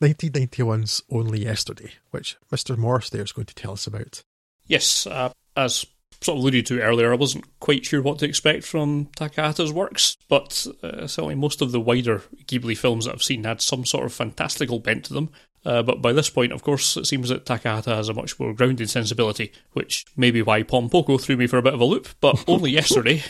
1991's 0.00 1.02
Only 1.10 1.44
Yesterday, 1.44 1.92
which 2.10 2.36
Mr. 2.52 2.76
Morris 2.76 3.10
there 3.10 3.22
is 3.22 3.32
going 3.32 3.46
to 3.46 3.54
tell 3.54 3.72
us 3.72 3.86
about. 3.86 4.22
Yes, 4.66 5.06
uh, 5.06 5.32
as 5.56 5.86
sort 6.20 6.38
of 6.38 6.42
alluded 6.42 6.66
to 6.66 6.80
earlier, 6.80 7.12
I 7.12 7.16
wasn't 7.16 7.44
quite 7.60 7.84
sure 7.84 8.02
what 8.02 8.18
to 8.20 8.26
expect 8.26 8.64
from 8.64 9.06
Takahata's 9.16 9.72
works, 9.72 10.16
but 10.28 10.66
uh, 10.82 11.06
certainly 11.06 11.34
most 11.34 11.60
of 11.60 11.72
the 11.72 11.80
wider 11.80 12.22
Ghibli 12.46 12.76
films 12.76 13.04
that 13.04 13.12
I've 13.12 13.22
seen 13.22 13.44
had 13.44 13.60
some 13.60 13.84
sort 13.84 14.06
of 14.06 14.12
fantastical 14.12 14.78
bent 14.78 15.04
to 15.06 15.14
them. 15.14 15.30
Uh, 15.64 15.82
but 15.82 16.02
by 16.02 16.12
this 16.12 16.28
point, 16.28 16.52
of 16.52 16.62
course, 16.62 16.96
it 16.96 17.06
seems 17.06 17.30
that 17.30 17.46
Takahata 17.46 17.96
has 17.96 18.08
a 18.08 18.14
much 18.14 18.38
more 18.38 18.52
grounded 18.52 18.90
sensibility, 18.90 19.52
which 19.72 20.04
may 20.16 20.30
be 20.30 20.42
why 20.42 20.62
Pom 20.62 20.90
Poko 20.90 21.20
threw 21.20 21.36
me 21.36 21.46
for 21.46 21.56
a 21.56 21.62
bit 21.62 21.74
of 21.74 21.80
a 21.80 21.86
loop. 21.86 22.08
But 22.20 22.44
only 22.48 22.70
yesterday 22.70 23.22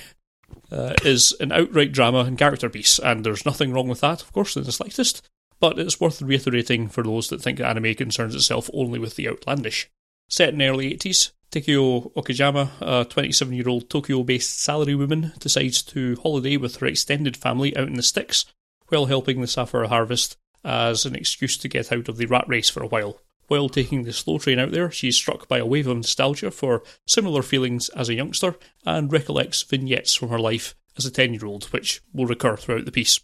uh, 0.71 0.95
is 1.05 1.35
an 1.39 1.53
outright 1.53 1.93
drama 1.93 2.21
and 2.21 2.39
character 2.39 2.69
piece, 2.69 2.99
and 2.99 3.25
there's 3.25 3.47
nothing 3.47 3.73
wrong 3.73 3.89
with 3.89 4.01
that, 4.01 4.23
of 4.23 4.33
course, 4.33 4.57
in 4.57 4.65
the 4.65 4.73
slightest. 4.73 5.29
But 5.65 5.79
it's 5.79 5.99
worth 5.99 6.21
reiterating 6.21 6.89
for 6.89 7.03
those 7.03 7.31
that 7.31 7.41
think 7.41 7.59
anime 7.59 7.95
concerns 7.95 8.35
itself 8.35 8.69
only 8.75 8.99
with 8.99 9.17
the 9.17 9.27
outlandish. 9.27 9.89
Set 10.29 10.51
in 10.51 10.59
the 10.59 10.67
early 10.67 10.95
80s, 10.95 11.33
Takeo 11.51 12.11
Okijama, 12.11 12.69
a 12.83 13.07
27 13.07 13.55
year 13.55 13.71
old 13.71 13.89
Tokyo 13.89 14.23
based 14.25 14.59
salarywoman, 14.59 15.35
decides 15.39 15.81
to 15.85 16.17
holiday 16.17 16.59
with 16.59 16.77
her 16.77 16.87
extended 16.87 17.35
family 17.35 17.75
out 17.79 17.89
in 17.89 17.95
the 17.95 18.03
sticks 18.03 18.45
while 18.89 19.07
helping 19.07 19.41
the 19.41 19.47
Sakura 19.47 19.89
harvest 19.89 20.37
as 20.63 21.07
an 21.07 21.15
excuse 21.15 21.57
to 21.57 21.69
get 21.69 21.91
out 21.91 22.11
of 22.11 22.19
the 22.19 22.27
rat 22.27 22.45
race 22.47 22.69
for 22.69 22.83
a 22.83 22.89
while. 22.89 23.23
While 23.49 23.71
taking 23.71 24.03
the 24.03 24.13
slow 24.13 24.37
train 24.37 24.59
out 24.59 24.71
there, 24.71 24.91
she's 24.91 25.17
struck 25.17 25.49
by 25.49 25.57
a 25.57 25.67
wave 25.67 25.87
of 25.87 25.97
nostalgia 25.97 26.51
for 26.51 26.83
similar 27.07 27.41
feelings 27.41 27.89
as 27.89 28.11
a 28.11 28.15
youngster 28.15 28.57
and 28.85 29.11
recollects 29.11 29.63
vignettes 29.63 30.13
from 30.13 30.29
her 30.29 30.39
life 30.39 30.75
as 30.99 31.07
a 31.07 31.11
10 31.11 31.33
year 31.33 31.47
old, 31.47 31.65
which 31.73 32.03
will 32.13 32.27
recur 32.27 32.55
throughout 32.59 32.85
the 32.85 32.93
piece. 32.93 33.19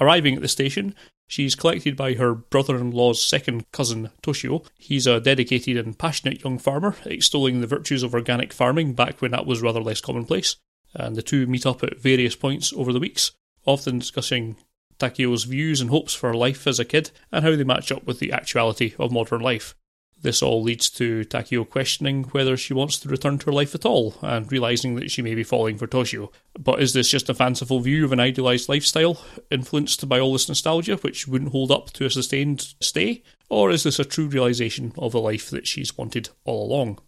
Arriving 0.00 0.36
at 0.36 0.42
the 0.42 0.48
station, 0.48 0.94
she's 1.26 1.54
collected 1.54 1.96
by 1.96 2.14
her 2.14 2.34
brother 2.34 2.76
in 2.76 2.90
law's 2.90 3.24
second 3.24 3.70
cousin, 3.72 4.10
Toshio. 4.22 4.66
He's 4.78 5.06
a 5.06 5.20
dedicated 5.20 5.76
and 5.78 5.98
passionate 5.98 6.44
young 6.44 6.58
farmer, 6.58 6.96
extolling 7.04 7.60
the 7.60 7.66
virtues 7.66 8.02
of 8.02 8.14
organic 8.14 8.52
farming 8.52 8.94
back 8.94 9.22
when 9.22 9.30
that 9.30 9.46
was 9.46 9.62
rather 9.62 9.80
less 9.80 10.00
commonplace. 10.00 10.56
And 10.94 11.16
the 11.16 11.22
two 11.22 11.46
meet 11.46 11.66
up 11.66 11.82
at 11.82 12.00
various 12.00 12.36
points 12.36 12.72
over 12.72 12.92
the 12.92 13.00
weeks, 13.00 13.32
often 13.64 13.98
discussing 13.98 14.56
Takeo's 14.98 15.44
views 15.44 15.80
and 15.80 15.90
hopes 15.90 16.14
for 16.14 16.32
life 16.34 16.66
as 16.66 16.78
a 16.78 16.84
kid 16.84 17.10
and 17.32 17.44
how 17.44 17.54
they 17.54 17.64
match 17.64 17.92
up 17.92 18.06
with 18.06 18.18
the 18.18 18.32
actuality 18.32 18.94
of 18.98 19.12
modern 19.12 19.40
life. 19.40 19.74
This 20.20 20.42
all 20.42 20.62
leads 20.62 20.88
to 20.90 21.24
Takio 21.24 21.68
questioning 21.68 22.24
whether 22.24 22.56
she 22.56 22.72
wants 22.72 22.98
to 22.98 23.08
return 23.08 23.38
to 23.38 23.46
her 23.46 23.52
life 23.52 23.74
at 23.74 23.84
all 23.84 24.14
and 24.22 24.50
realizing 24.50 24.94
that 24.96 25.10
she 25.10 25.22
may 25.22 25.34
be 25.34 25.44
falling 25.44 25.76
for 25.76 25.86
Toshio. 25.86 26.32
But 26.58 26.80
is 26.80 26.94
this 26.94 27.10
just 27.10 27.28
a 27.28 27.34
fanciful 27.34 27.80
view 27.80 28.04
of 28.04 28.12
an 28.12 28.20
idealized 28.20 28.68
lifestyle, 28.68 29.22
influenced 29.50 30.08
by 30.08 30.18
all 30.18 30.32
this 30.32 30.48
nostalgia, 30.48 30.96
which 30.96 31.28
wouldn't 31.28 31.52
hold 31.52 31.70
up 31.70 31.90
to 31.92 32.06
a 32.06 32.10
sustained 32.10 32.74
stay? 32.80 33.22
Or 33.50 33.70
is 33.70 33.82
this 33.82 33.98
a 33.98 34.04
true 34.04 34.26
realization 34.26 34.92
of 34.96 35.12
the 35.12 35.20
life 35.20 35.50
that 35.50 35.66
she's 35.66 35.96
wanted 35.96 36.30
all 36.44 36.66
along? 36.66 36.98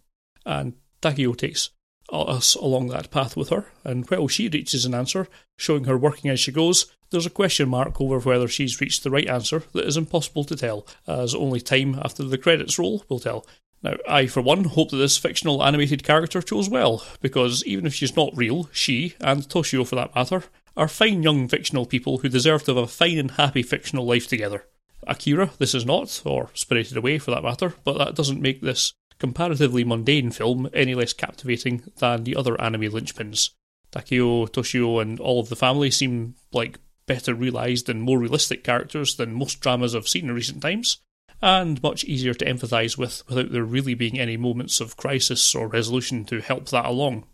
And 0.45 0.73
Takio 1.01 1.35
takes 1.35 1.71
us 2.11 2.55
along 2.55 2.87
that 2.87 3.11
path 3.11 3.35
with 3.35 3.49
her, 3.49 3.65
and 3.83 4.09
while 4.09 4.27
she 4.27 4.49
reaches 4.49 4.85
an 4.85 4.95
answer, 4.95 5.27
showing 5.57 5.83
her 5.83 5.97
working 5.97 6.29
as 6.29 6.39
she 6.39 6.51
goes, 6.51 6.91
there's 7.11 7.25
a 7.25 7.31
question 7.31 7.69
mark 7.69 7.99
over 7.99 8.19
whether 8.19 8.47
she's 8.47 8.79
reached 8.79 9.03
the 9.03 9.11
right 9.11 9.27
answer 9.27 9.63
that 9.73 9.85
is 9.85 9.97
impossible 9.97 10.43
to 10.45 10.55
tell, 10.55 10.85
as 11.07 11.33
only 11.33 11.61
time 11.61 11.99
after 12.01 12.23
the 12.23 12.37
credits 12.37 12.77
roll 12.77 13.03
will 13.09 13.19
tell. 13.19 13.45
Now, 13.81 13.95
I, 14.07 14.27
for 14.27 14.41
one, 14.41 14.65
hope 14.65 14.91
that 14.91 14.97
this 14.97 15.17
fictional 15.17 15.63
animated 15.63 16.03
character 16.03 16.41
chose 16.41 16.69
well, 16.69 17.03
because 17.21 17.63
even 17.65 17.85
if 17.85 17.93
she's 17.93 18.15
not 18.15 18.35
real, 18.35 18.69
she, 18.73 19.15
and 19.21 19.47
Toshio 19.47 19.87
for 19.87 19.95
that 19.95 20.13
matter, 20.13 20.43
are 20.75 20.87
fine 20.87 21.23
young 21.23 21.47
fictional 21.47 21.85
people 21.85 22.19
who 22.19 22.29
deserve 22.29 22.63
to 22.63 22.75
have 22.75 22.83
a 22.83 22.87
fine 22.87 23.17
and 23.17 23.31
happy 23.31 23.63
fictional 23.63 24.05
life 24.05 24.27
together. 24.27 24.65
Akira, 25.07 25.51
this 25.57 25.73
is 25.73 25.85
not, 25.85 26.21
or 26.25 26.49
Spirited 26.53 26.97
Away 26.97 27.19
for 27.19 27.31
that 27.31 27.43
matter, 27.43 27.73
but 27.83 27.97
that 27.97 28.15
doesn't 28.15 28.41
make 28.41 28.61
this 28.61 28.93
comparatively 29.17 29.83
mundane 29.83 30.31
film 30.31 30.69
any 30.73 30.95
less 30.95 31.13
captivating 31.13 31.83
than 31.97 32.23
the 32.23 32.35
other 32.35 32.59
anime 32.61 32.83
linchpins. 32.83 33.51
Takeo, 33.91 34.45
Toshio, 34.45 35.01
and 35.01 35.19
all 35.19 35.39
of 35.39 35.49
the 35.49 35.55
family 35.55 35.89
seem 35.89 36.35
like 36.51 36.79
better 37.09 37.33
realised 37.33 37.89
and 37.89 38.03
more 38.03 38.19
realistic 38.19 38.63
characters 38.63 39.15
than 39.15 39.33
most 39.33 39.59
dramas 39.61 39.95
I've 39.95 40.07
seen 40.07 40.25
in 40.25 40.35
recent 40.35 40.61
times, 40.61 40.99
and 41.41 41.81
much 41.81 42.03
easier 42.03 42.35
to 42.35 42.45
empathise 42.45 42.99
with 42.99 43.23
without 43.27 43.51
there 43.51 43.63
really 43.63 43.95
being 43.95 44.19
any 44.19 44.37
moments 44.37 44.79
of 44.79 44.95
crisis 44.95 45.55
or 45.55 45.67
resolution 45.67 46.23
to 46.25 46.39
help 46.39 46.69
that 46.69 46.85
along. 46.85 47.25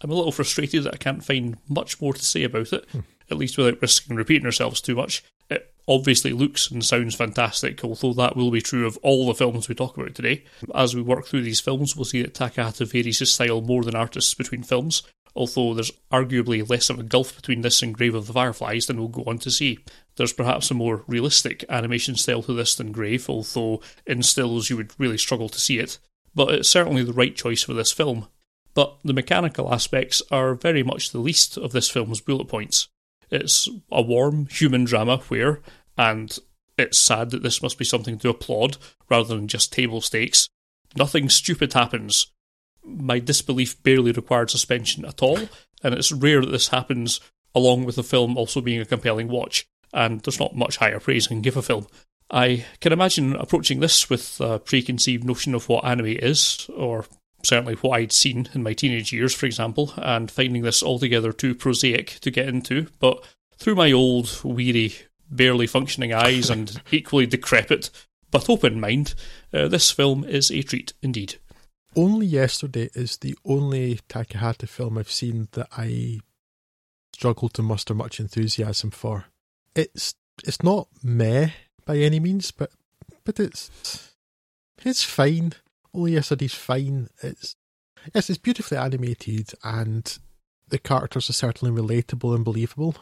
I'm 0.00 0.12
a 0.12 0.14
little 0.14 0.30
frustrated 0.30 0.84
that 0.84 0.94
I 0.94 0.98
can't 0.98 1.24
find 1.24 1.58
much 1.68 2.00
more 2.00 2.14
to 2.14 2.24
say 2.24 2.44
about 2.44 2.72
it, 2.72 2.86
hmm. 2.92 3.00
at 3.28 3.36
least 3.36 3.58
without 3.58 3.82
risking 3.82 4.14
repeating 4.14 4.46
ourselves 4.46 4.80
too 4.80 4.94
much. 4.94 5.24
It 5.50 5.74
obviously 5.88 6.32
looks 6.32 6.70
and 6.70 6.84
sounds 6.84 7.16
fantastic, 7.16 7.82
although 7.82 8.12
that 8.12 8.36
will 8.36 8.52
be 8.52 8.62
true 8.62 8.86
of 8.86 8.96
all 8.98 9.26
the 9.26 9.34
films 9.34 9.68
we 9.68 9.74
talk 9.74 9.96
about 9.96 10.14
today. 10.14 10.44
As 10.72 10.94
we 10.94 11.02
work 11.02 11.26
through 11.26 11.42
these 11.42 11.60
films, 11.60 11.96
we'll 11.96 12.04
see 12.04 12.22
that 12.22 12.34
Takahata 12.34 12.86
varies 12.86 13.18
his 13.18 13.32
style 13.32 13.60
more 13.60 13.82
than 13.82 13.96
artists 13.96 14.34
between 14.34 14.62
films, 14.62 15.02
although 15.36 15.74
there's 15.74 15.92
arguably 16.10 16.68
less 16.68 16.90
of 16.90 16.98
a 16.98 17.04
gulf 17.04 17.36
between 17.36 17.60
this 17.60 17.82
and 17.82 17.94
Grave 17.94 18.14
of 18.14 18.26
the 18.26 18.32
Fireflies 18.32 18.86
than 18.86 18.98
we'll 18.98 19.08
go 19.08 19.24
on 19.26 19.38
to 19.38 19.50
see. 19.50 19.78
There's 20.16 20.32
perhaps 20.32 20.70
a 20.70 20.74
more 20.74 21.04
realistic 21.06 21.64
animation 21.68 22.16
style 22.16 22.42
to 22.44 22.54
this 22.54 22.74
than 22.74 22.92
Grave, 22.92 23.28
although 23.28 23.80
in 24.06 24.22
stills 24.22 24.70
you 24.70 24.76
would 24.76 24.98
really 24.98 25.18
struggle 25.18 25.48
to 25.50 25.60
see 25.60 25.78
it. 25.78 25.98
But 26.34 26.54
it's 26.54 26.68
certainly 26.68 27.02
the 27.02 27.12
right 27.12 27.36
choice 27.36 27.62
for 27.62 27.74
this 27.74 27.92
film. 27.92 28.28
But 28.74 28.98
the 29.04 29.14
mechanical 29.14 29.72
aspects 29.72 30.22
are 30.30 30.54
very 30.54 30.82
much 30.82 31.10
the 31.10 31.18
least 31.18 31.56
of 31.56 31.72
this 31.72 31.88
film's 31.88 32.20
bullet 32.20 32.48
points. 32.48 32.88
It's 33.30 33.68
a 33.90 34.02
warm 34.02 34.46
human 34.46 34.84
drama 34.84 35.18
where, 35.28 35.60
and 35.96 36.38
it's 36.78 36.98
sad 36.98 37.30
that 37.30 37.42
this 37.42 37.62
must 37.62 37.78
be 37.78 37.84
something 37.84 38.18
to 38.18 38.28
applaud 38.28 38.76
rather 39.08 39.34
than 39.34 39.48
just 39.48 39.72
table 39.72 40.00
stakes, 40.00 40.48
nothing 40.96 41.28
stupid 41.28 41.72
happens, 41.72 42.26
my 42.86 43.18
disbelief 43.18 43.82
barely 43.82 44.12
required 44.12 44.50
suspension 44.50 45.04
at 45.04 45.22
all. 45.22 45.38
And 45.82 45.94
it's 45.94 46.12
rare 46.12 46.40
that 46.40 46.50
this 46.50 46.68
happens 46.68 47.20
along 47.54 47.84
with 47.84 47.96
the 47.96 48.02
film 48.02 48.36
also 48.36 48.60
being 48.60 48.80
a 48.80 48.86
compelling 48.86 49.28
watch. 49.28 49.66
And 49.92 50.20
there's 50.20 50.40
not 50.40 50.56
much 50.56 50.76
higher 50.76 51.00
praise 51.00 51.26
I 51.26 51.28
can 51.28 51.42
give 51.42 51.56
a 51.56 51.62
film. 51.62 51.86
I 52.30 52.64
can 52.80 52.92
imagine 52.92 53.36
approaching 53.36 53.80
this 53.80 54.10
with 54.10 54.40
a 54.40 54.58
preconceived 54.58 55.24
notion 55.24 55.54
of 55.54 55.68
what 55.68 55.84
anime 55.84 56.06
is, 56.06 56.68
or 56.76 57.06
certainly 57.44 57.74
what 57.74 57.98
I'd 57.98 58.12
seen 58.12 58.48
in 58.52 58.62
my 58.62 58.72
teenage 58.72 59.12
years, 59.12 59.34
for 59.34 59.46
example, 59.46 59.92
and 59.96 60.30
finding 60.30 60.62
this 60.62 60.82
altogether 60.82 61.32
too 61.32 61.54
prosaic 61.54 62.18
to 62.20 62.30
get 62.30 62.48
into. 62.48 62.88
But 62.98 63.24
through 63.58 63.76
my 63.76 63.92
old, 63.92 64.40
weary, 64.42 64.94
barely 65.30 65.66
functioning 65.66 66.12
eyes 66.12 66.50
and 66.50 66.80
equally 66.90 67.26
decrepit 67.26 67.90
but 68.30 68.50
open 68.50 68.80
mind, 68.80 69.14
uh, 69.54 69.68
this 69.68 69.90
film 69.90 70.24
is 70.24 70.50
a 70.50 70.62
treat 70.62 70.92
indeed. 71.00 71.36
Only 71.96 72.26
Yesterday 72.26 72.90
is 72.94 73.16
the 73.16 73.34
only 73.46 74.00
Takahata 74.10 74.68
film 74.68 74.98
I've 74.98 75.10
seen 75.10 75.48
that 75.52 75.68
I 75.72 76.20
struggle 77.14 77.48
to 77.48 77.62
muster 77.62 77.94
much 77.94 78.20
enthusiasm 78.20 78.90
for. 78.90 79.24
It's 79.74 80.14
it's 80.44 80.62
not 80.62 80.88
meh 81.02 81.50
by 81.86 81.96
any 81.96 82.20
means, 82.20 82.50
but 82.50 82.70
but 83.24 83.40
it's 83.40 84.12
it's 84.84 85.02
fine. 85.02 85.54
Only 85.94 86.12
Yesterday's 86.12 86.54
fine. 86.54 87.08
It's 87.22 87.56
yes, 88.14 88.28
it's 88.28 88.38
beautifully 88.38 88.76
animated 88.76 89.54
and 89.64 90.18
the 90.68 90.78
characters 90.78 91.30
are 91.30 91.32
certainly 91.32 91.74
relatable 91.80 92.34
and 92.34 92.44
believable. 92.44 92.96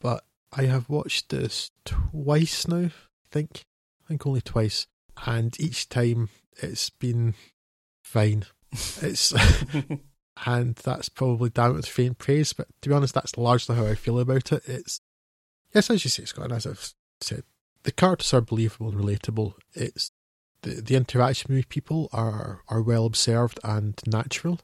But 0.00 0.24
I 0.52 0.66
have 0.66 0.88
watched 0.88 1.30
this 1.30 1.72
twice 1.84 2.68
now, 2.68 2.86
I 2.86 3.28
think. 3.32 3.64
I 4.04 4.08
think 4.08 4.24
only 4.24 4.40
twice. 4.40 4.86
And 5.26 5.58
each 5.58 5.88
time 5.88 6.28
it's 6.58 6.90
been 6.90 7.34
fine. 8.06 8.44
It's 8.72 9.34
and 10.46 10.74
that's 10.76 11.08
probably 11.08 11.50
down 11.50 11.80
to 11.80 11.82
faint 11.82 12.18
praise, 12.18 12.52
but 12.52 12.68
to 12.82 12.88
be 12.88 12.94
honest, 12.94 13.14
that's 13.14 13.36
largely 13.36 13.76
how 13.76 13.86
I 13.86 13.94
feel 13.94 14.18
about 14.18 14.52
it. 14.52 14.62
It's 14.66 15.00
yes, 15.74 15.90
as 15.90 16.04
you 16.04 16.10
say, 16.10 16.24
Scott, 16.24 16.46
and 16.46 16.54
as 16.54 16.66
I've 16.66 16.94
said, 17.20 17.44
the 17.82 17.92
characters 17.92 18.32
are 18.34 18.40
believable 18.40 18.88
and 18.90 18.98
relatable. 18.98 19.54
It's 19.74 20.12
the 20.62 20.80
the 20.80 20.94
interaction 20.96 21.54
with 21.54 21.68
people 21.68 22.08
are 22.12 22.62
are 22.68 22.82
well 22.82 23.06
observed 23.06 23.58
and 23.64 24.00
natural. 24.06 24.60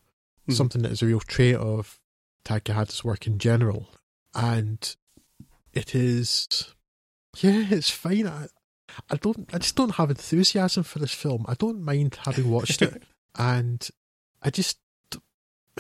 Mm. 0.48 0.54
Something 0.54 0.82
that 0.82 0.92
is 0.92 1.02
a 1.02 1.06
real 1.06 1.20
trait 1.20 1.56
of 1.56 2.00
Takahata's 2.44 3.04
work 3.04 3.26
in 3.26 3.38
general. 3.38 3.88
And 4.34 4.94
it 5.72 5.94
is 5.94 6.74
yeah, 7.38 7.66
it's 7.70 7.90
fine. 7.90 8.26
I, 8.26 8.46
I 9.10 9.16
don't 9.16 9.48
I 9.52 9.58
just 9.58 9.76
don't 9.76 9.94
have 9.96 10.10
enthusiasm 10.10 10.82
for 10.82 10.98
this 10.98 11.14
film. 11.14 11.44
I 11.48 11.54
don't 11.54 11.82
mind 11.82 12.18
having 12.24 12.50
watched 12.50 12.82
it. 12.82 13.02
and 13.38 13.88
I 14.42 14.50
just 14.50 14.78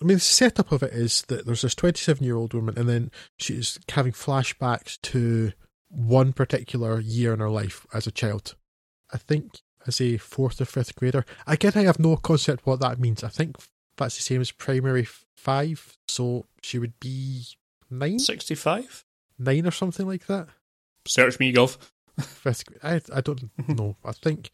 I 0.00 0.04
mean, 0.04 0.16
the 0.16 0.20
setup 0.20 0.70
of 0.70 0.84
it 0.84 0.92
is 0.92 1.22
that 1.22 1.44
there's 1.44 1.62
this 1.62 1.74
27 1.74 2.22
year 2.22 2.36
old 2.36 2.54
woman, 2.54 2.78
and 2.78 2.88
then 2.88 3.10
she's 3.36 3.80
having 3.88 4.12
flashbacks 4.12 4.96
to 5.02 5.52
one 5.88 6.32
particular 6.32 7.00
year 7.00 7.32
in 7.32 7.40
her 7.40 7.50
life 7.50 7.84
as 7.92 8.06
a 8.06 8.12
child. 8.12 8.54
I 9.12 9.18
think 9.18 9.60
as 9.86 10.00
a 10.00 10.18
fourth 10.18 10.60
or 10.60 10.66
fifth 10.66 10.94
grader. 10.94 11.24
Again, 11.46 11.72
I 11.74 11.82
have 11.82 11.98
no 11.98 12.16
concept 12.16 12.66
what 12.66 12.80
that 12.80 13.00
means. 13.00 13.24
I 13.24 13.28
think 13.28 13.56
that's 13.96 14.16
the 14.16 14.22
same 14.22 14.40
as 14.40 14.52
primary 14.52 15.08
five, 15.36 15.96
so 16.06 16.46
she 16.62 16.78
would 16.78 17.00
be 17.00 17.44
nine? 17.90 18.18
65? 18.18 19.04
Nine 19.38 19.66
or 19.66 19.70
something 19.70 20.06
like 20.06 20.26
that. 20.26 20.48
Search 21.06 21.40
me, 21.40 21.52
Gov. 21.52 21.78
Fifth 22.20 22.64
I, 22.82 23.00
I 23.14 23.20
don't 23.20 23.50
know. 23.68 23.96
I 24.04 24.12
think 24.12 24.50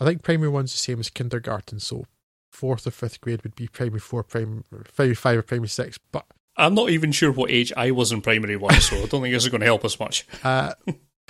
I 0.00 0.04
think 0.04 0.22
primary 0.22 0.50
one's 0.50 0.72
the 0.72 0.78
same 0.78 1.00
as 1.00 1.10
kindergarten, 1.10 1.80
so 1.80 2.06
fourth 2.50 2.86
or 2.86 2.90
fifth 2.90 3.20
grade 3.20 3.42
would 3.42 3.54
be 3.54 3.68
primary 3.68 4.00
four, 4.00 4.22
primary, 4.22 5.14
five, 5.14 5.38
or 5.38 5.42
primary 5.42 5.68
six. 5.68 5.98
But 6.12 6.24
I'm 6.56 6.74
not 6.74 6.90
even 6.90 7.12
sure 7.12 7.32
what 7.32 7.50
age 7.50 7.72
I 7.76 7.90
was 7.90 8.12
in 8.12 8.20
primary 8.20 8.56
one, 8.56 8.80
so 8.80 8.96
I 8.96 9.06
don't 9.06 9.22
think 9.22 9.34
this 9.34 9.44
is 9.44 9.50
going 9.50 9.60
to 9.60 9.66
help 9.66 9.84
us 9.84 9.98
much. 9.98 10.26
Uh, 10.44 10.74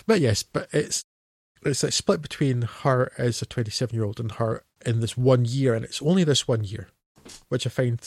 but 0.07 0.20
yes, 0.20 0.42
but 0.42 0.68
it's 0.72 1.05
it's 1.64 1.85
a 1.85 1.90
split 1.90 2.20
between 2.20 2.62
her 2.62 3.11
as 3.16 3.40
a 3.40 3.46
27 3.46 3.94
year 3.94 4.05
old 4.05 4.20
and 4.20 4.33
her 4.33 4.64
in 4.85 5.00
this 5.00 5.16
one 5.16 5.44
year, 5.44 5.74
and 5.74 5.85
it's 5.85 6.03
only 6.03 6.24
this 6.24 6.46
one 6.46 6.64
year, 6.64 6.88
which 7.48 7.66
I 7.66 7.70
find 7.70 8.00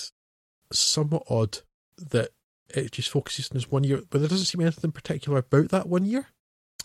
somewhat 0.71 1.23
odd 1.29 1.59
that 1.97 2.29
it 2.69 2.91
just 2.91 3.09
focuses 3.09 3.49
on 3.49 3.55
this 3.55 3.71
one 3.71 3.83
year, 3.83 4.01
but 4.09 4.19
there 4.19 4.27
doesn't 4.27 4.45
seem 4.45 4.61
anything 4.61 4.91
particular 4.91 5.39
about 5.39 5.69
that 5.69 5.87
one 5.87 6.05
year. 6.05 6.27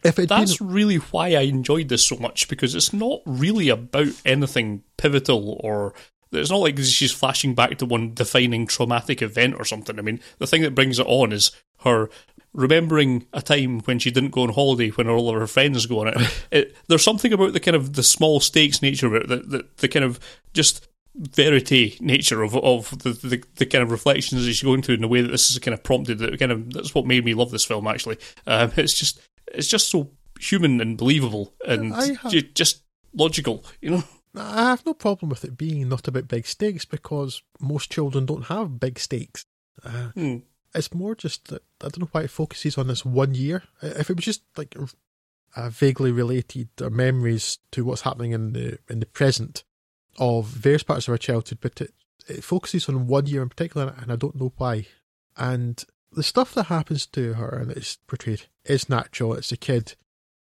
If 0.02 0.18
it 0.18 0.28
That's 0.28 0.58
been... 0.58 0.68
really 0.68 0.96
why 0.96 1.28
I 1.34 1.42
enjoyed 1.42 1.88
this 1.88 2.06
so 2.06 2.16
much 2.16 2.48
because 2.48 2.74
it's 2.74 2.92
not 2.92 3.20
really 3.24 3.68
about 3.68 4.08
anything 4.24 4.82
pivotal 4.96 5.60
or 5.60 5.94
it's 6.32 6.50
not 6.50 6.58
like 6.58 6.78
she's 6.78 7.12
flashing 7.12 7.54
back 7.54 7.78
to 7.78 7.86
one 7.86 8.14
defining 8.14 8.66
traumatic 8.66 9.22
event 9.22 9.54
or 9.58 9.64
something. 9.64 9.98
I 9.98 10.02
mean, 10.02 10.20
the 10.38 10.46
thing 10.46 10.62
that 10.62 10.74
brings 10.74 10.98
it 10.98 11.06
on 11.06 11.32
is 11.32 11.52
her 11.80 12.08
remembering 12.54 13.26
a 13.32 13.42
time 13.42 13.80
when 13.80 13.98
she 13.98 14.10
didn't 14.10 14.30
go 14.30 14.42
on 14.42 14.50
holiday 14.50 14.90
when 14.90 15.08
all 15.08 15.28
of 15.28 15.34
her 15.34 15.46
friends 15.46 15.86
go 15.86 16.00
on 16.00 16.08
it. 16.08 16.44
it 16.50 16.76
there's 16.88 17.04
something 17.04 17.32
about 17.32 17.52
the 17.52 17.60
kind 17.60 17.76
of 17.76 17.94
the 17.94 18.02
small 18.02 18.40
stakes 18.40 18.82
nature 18.82 19.06
of 19.06 19.14
it, 19.14 19.28
the, 19.28 19.36
the, 19.36 19.66
the 19.78 19.88
kind 19.88 20.04
of 20.04 20.18
just 20.52 20.88
verity 21.14 21.96
nature 22.00 22.42
of 22.42 22.56
of 22.56 22.98
the, 23.02 23.10
the, 23.10 23.44
the 23.56 23.66
kind 23.66 23.82
of 23.82 23.90
reflections 23.90 24.42
that 24.42 24.50
she's 24.50 24.62
going 24.62 24.80
through 24.80 24.94
in 24.94 25.02
the 25.02 25.08
way 25.08 25.20
that 25.20 25.30
this 25.30 25.50
is 25.50 25.58
kind 25.58 25.74
of 25.74 25.82
prompted 25.82 26.18
that 26.18 26.38
kind 26.38 26.50
of 26.50 26.72
that's 26.72 26.94
what 26.94 27.06
made 27.06 27.22
me 27.22 27.34
love 27.34 27.50
this 27.50 27.66
film 27.66 27.86
actually 27.86 28.16
um, 28.46 28.72
it's 28.76 28.94
just 28.94 29.20
it's 29.52 29.68
just 29.68 29.90
so 29.90 30.10
human 30.40 30.80
and 30.80 30.98
believable 30.98 31.54
and 31.66 31.94
have, 31.94 32.54
just 32.54 32.82
logical 33.14 33.64
you 33.80 33.90
know 33.90 34.04
I 34.34 34.70
have 34.70 34.86
no 34.86 34.94
problem 34.94 35.28
with 35.28 35.44
it 35.44 35.56
being 35.56 35.88
not 35.88 36.08
about 36.08 36.28
big 36.28 36.46
stakes 36.46 36.84
because 36.84 37.42
most 37.60 37.90
children 37.90 38.26
don't 38.26 38.46
have 38.46 38.80
big 38.80 38.98
stakes 38.98 39.44
uh, 39.84 40.08
hmm. 40.14 40.36
it's 40.74 40.92
more 40.92 41.14
just 41.14 41.48
that 41.48 41.62
I 41.80 41.88
don't 41.88 42.00
know 42.00 42.08
why 42.12 42.22
it 42.22 42.30
focuses 42.30 42.78
on 42.78 42.88
this 42.88 43.04
one 43.04 43.34
year 43.34 43.62
if 43.82 44.10
it 44.10 44.16
was 44.16 44.24
just 44.24 44.42
like 44.56 44.74
uh, 45.54 45.68
vaguely 45.68 46.12
related 46.12 46.68
uh, 46.80 46.90
memories 46.90 47.58
to 47.72 47.84
what's 47.84 48.02
happening 48.02 48.32
in 48.32 48.52
the 48.52 48.78
in 48.88 49.00
the 49.00 49.06
present 49.06 49.64
of 50.18 50.46
various 50.46 50.82
parts 50.82 51.08
of 51.08 51.12
our 51.12 51.18
childhood, 51.18 51.58
but 51.60 51.80
it, 51.80 51.94
it 52.28 52.44
focuses 52.44 52.88
on 52.88 53.06
one 53.06 53.26
year 53.26 53.42
in 53.42 53.48
particular, 53.48 53.94
and 53.98 54.12
I 54.12 54.16
don't 54.16 54.38
know 54.40 54.52
why. 54.56 54.86
And 55.36 55.82
the 56.12 56.22
stuff 56.22 56.54
that 56.54 56.64
happens 56.64 57.06
to 57.06 57.34
her 57.34 57.48
and 57.48 57.70
it's 57.70 57.96
portrayed 58.06 58.42
is 58.64 58.88
natural. 58.88 59.34
It's 59.34 59.52
a 59.52 59.56
kid, 59.56 59.94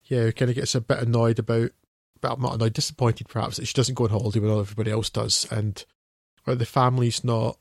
yeah, 0.03 0.23
who 0.23 0.31
kind 0.31 0.49
of 0.49 0.55
gets 0.55 0.75
a 0.75 0.81
bit 0.81 0.99
annoyed 0.99 1.39
about, 1.39 1.71
but 2.21 2.33
I'm 2.33 2.41
not 2.41 2.55
annoyed, 2.55 2.73
disappointed 2.73 3.27
perhaps 3.27 3.57
that 3.57 3.67
she 3.67 3.73
doesn't 3.73 3.95
go 3.95 4.05
on 4.05 4.09
holiday 4.11 4.39
when 4.39 4.51
everybody 4.51 4.91
else 4.91 5.09
does, 5.09 5.45
and 5.51 5.83
the 6.45 6.65
family's 6.65 7.23
not 7.23 7.57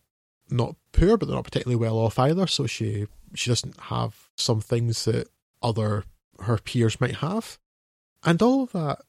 not 0.49 0.77
poor, 0.92 1.16
but 1.16 1.27
they're 1.27 1.35
not 1.35 1.45
particularly 1.45 1.75
well 1.77 1.99
off 1.99 2.19
either. 2.19 2.47
So 2.47 2.66
she 2.66 3.07
she 3.35 3.51
doesn't 3.51 3.79
have 3.81 4.29
some 4.37 4.61
things 4.61 5.05
that 5.07 5.29
other 5.62 6.05
her 6.40 6.59
peers 6.59 7.01
might 7.01 7.16
have, 7.16 7.59
and 8.25 8.40
all 8.40 8.62
of 8.62 8.73
that 8.73 9.01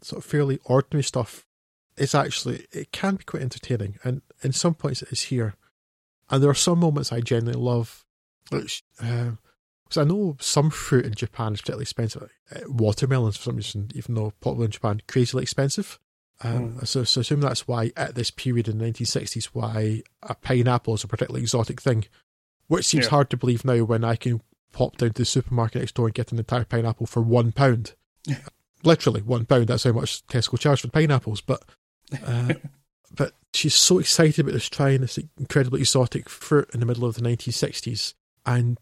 sort 0.00 0.24
of 0.24 0.30
fairly 0.30 0.58
ordinary 0.64 1.04
stuff 1.04 1.44
is 1.96 2.14
actually 2.14 2.66
it 2.72 2.92
can 2.92 3.16
be 3.16 3.24
quite 3.24 3.42
entertaining, 3.42 3.98
and 4.02 4.22
in 4.42 4.52
some 4.52 4.74
points 4.74 5.02
it 5.02 5.12
is 5.12 5.24
here. 5.24 5.54
And 6.30 6.42
there 6.42 6.50
are 6.50 6.54
some 6.54 6.80
moments 6.80 7.12
I 7.12 7.20
genuinely 7.20 7.60
love, 7.60 8.05
because 8.50 8.82
uh, 9.02 10.00
I 10.00 10.04
know 10.04 10.36
some 10.40 10.70
fruit 10.70 11.06
in 11.06 11.14
Japan 11.14 11.54
is 11.54 11.60
particularly 11.60 11.82
expensive. 11.82 12.30
Uh, 12.54 12.60
watermelons, 12.68 13.36
for 13.36 13.44
some 13.44 13.56
reason, 13.56 13.90
even 13.94 14.14
though 14.14 14.32
popular 14.40 14.66
in 14.66 14.70
Japan, 14.70 15.02
crazily 15.06 15.42
expensive. 15.42 15.98
Um, 16.42 16.74
mm. 16.74 16.86
so, 16.86 17.04
so 17.04 17.22
assume 17.22 17.40
that's 17.40 17.66
why 17.66 17.92
at 17.96 18.14
this 18.14 18.30
period 18.30 18.68
in 18.68 18.78
the 18.78 18.84
1960s, 18.84 19.46
why 19.46 20.02
a 20.22 20.34
pineapple 20.34 20.94
is 20.94 21.04
a 21.04 21.08
particularly 21.08 21.42
exotic 21.42 21.80
thing, 21.80 22.04
which 22.68 22.86
seems 22.86 23.04
yeah. 23.04 23.10
hard 23.10 23.30
to 23.30 23.36
believe 23.36 23.64
now 23.64 23.84
when 23.84 24.04
I 24.04 24.16
can 24.16 24.42
pop 24.72 24.98
down 24.98 25.10
to 25.10 25.22
the 25.22 25.24
supermarket 25.24 25.80
next 25.80 25.94
door 25.94 26.06
and 26.06 26.14
get 26.14 26.32
an 26.32 26.38
entire 26.38 26.64
pineapple 26.64 27.06
for 27.06 27.22
one 27.22 27.52
pound. 27.52 27.94
Literally 28.84 29.22
one 29.22 29.46
pound. 29.46 29.68
That's 29.68 29.84
how 29.84 29.92
much 29.92 30.26
Tesco 30.26 30.58
charged 30.58 30.82
for 30.82 30.88
pineapples. 30.88 31.40
But 31.40 31.64
uh, 32.24 32.54
but 33.16 33.32
she's 33.54 33.74
so 33.74 33.98
excited 33.98 34.40
about 34.40 34.52
this 34.52 34.68
trying 34.68 35.00
this 35.00 35.18
incredibly 35.38 35.80
exotic 35.80 36.28
fruit 36.28 36.68
in 36.74 36.80
the 36.80 36.86
middle 36.86 37.06
of 37.06 37.14
the 37.14 37.22
1960s, 37.22 38.14
and 38.46 38.78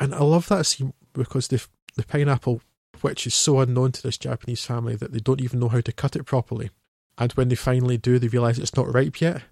and 0.00 0.14
I 0.14 0.22
love 0.22 0.48
that 0.48 0.66
scene 0.66 0.92
because 1.12 1.48
the 1.48 1.64
the 1.96 2.04
pineapple, 2.04 2.62
which 3.00 3.26
is 3.26 3.34
so 3.34 3.60
unknown 3.60 3.92
to 3.92 4.02
this 4.02 4.18
Japanese 4.18 4.64
family 4.64 4.94
that 4.96 5.12
they 5.12 5.18
don't 5.18 5.40
even 5.40 5.58
know 5.58 5.68
how 5.68 5.80
to 5.80 5.92
cut 5.92 6.14
it 6.14 6.24
properly, 6.24 6.70
and 7.16 7.32
when 7.32 7.48
they 7.48 7.56
finally 7.56 7.96
do, 7.96 8.18
they 8.18 8.28
realise 8.28 8.58
it's 8.58 8.76
not 8.76 8.92
ripe 8.92 9.20
yet. 9.20 9.42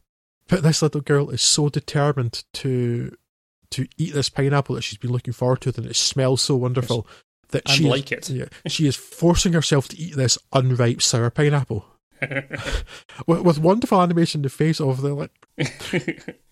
But 0.49 0.63
this 0.63 0.83
little 0.83 1.01
girl 1.01 1.31
is 1.31 1.43
so 1.43 1.69
determined 1.69 2.45
to 2.55 3.17
to 3.71 3.89
eat 3.97 4.15
this 4.15 4.29
pineapple 4.29 4.77
that 4.77 4.83
she's 4.83 4.99
been 4.99 5.11
looking 5.11 5.35
forward 5.35 5.61
to, 5.63 5.73
and 5.77 5.87
it 5.87 5.97
smells 5.97 6.43
so 6.43 6.55
wonderful 6.55 7.07
that 7.51 7.69
she 7.69 7.85
like 7.85 8.13
is, 8.13 8.31
it. 8.31 8.37
yeah, 8.37 8.69
she 8.69 8.87
is 8.87 8.97
forcing 8.97 9.53
herself 9.53 9.89
to 9.89 9.99
eat 9.99 10.17
this 10.17 10.39
unripe 10.53 11.03
sour 11.03 11.31
pineapple. 11.31 11.85
with, 13.27 13.43
with, 13.43 13.59
wonderful 13.59 14.01
animation 14.01 14.39
in 14.39 14.43
the 14.43 14.49
face 14.49 14.81
of 14.81 15.03
the 15.03 15.15
like, 15.15 15.31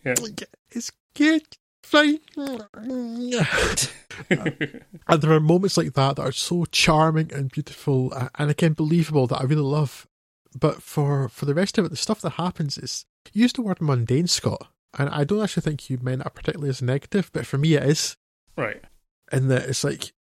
yeah. 0.05 0.15
it's 0.71 0.93
good, 1.15 1.43
fine. 1.85 2.21
and 4.31 5.21
there 5.21 5.33
are 5.33 5.41
moments 5.41 5.77
like 5.77 5.93
that 5.95 6.17
that 6.17 6.23
are 6.23 6.33
so 6.33 6.65
charming 6.67 7.33
and 7.33 7.51
beautiful 7.51 8.13
uh, 8.15 8.29
and 8.39 8.51
again 8.51 8.73
believable 8.73 9.27
that 9.27 9.41
I 9.41 9.45
really 9.45 9.63
love. 9.63 10.07
But 10.59 10.83
for 10.83 11.29
for 11.29 11.47
the 11.47 11.55
rest 11.55 11.79
of 11.79 11.85
it, 11.85 11.91
the 11.91 11.97
stuff 11.97 12.21
that 12.23 12.31
happens 12.31 12.79
is 12.79 13.07
use 13.33 13.53
the 13.53 13.63
word 13.63 13.81
mundane, 13.81 14.27
Scott, 14.27 14.69
and 14.99 15.09
I 15.09 15.25
don't 15.25 15.43
actually 15.43 15.63
think 15.63 15.91
you 15.91 15.99
meant 16.01 16.23
that 16.23 16.35
particularly 16.35 16.71
as 16.71 16.83
negative, 16.83 17.31
but 17.33 17.47
for 17.47 17.59
me 17.59 17.75
it 17.75 17.83
is. 17.85 18.17
Right. 18.57 18.83
And 19.33 19.51
that 19.51 19.69
it's 19.69 19.85
like, 19.85 20.13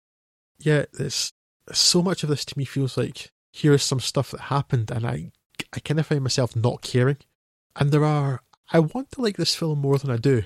yeah, 0.60 0.86
there's 0.94 1.34
so 1.72 2.02
much 2.02 2.24
of 2.24 2.30
this 2.30 2.46
to 2.46 2.58
me 2.58 2.66
feels 2.66 2.98
like 2.98 3.32
here 3.52 3.74
is 3.74 3.84
some 3.84 4.00
stuff 4.00 4.32
that 4.32 4.42
happened, 4.42 4.92
and 4.92 5.06
I 5.06 5.32
I 5.74 5.80
kind 5.80 6.00
of 6.00 6.08
find 6.08 6.22
myself 6.22 6.56
not 6.56 6.82
caring. 6.82 7.18
And 7.76 7.92
there 7.92 8.06
are 8.06 8.42
I 8.72 8.80
want 8.80 9.12
to 9.12 9.22
like 9.22 9.38
this 9.38 9.56
film 9.56 9.80
more 9.80 9.98
than 9.98 10.10
I 10.10 10.18
do, 10.18 10.44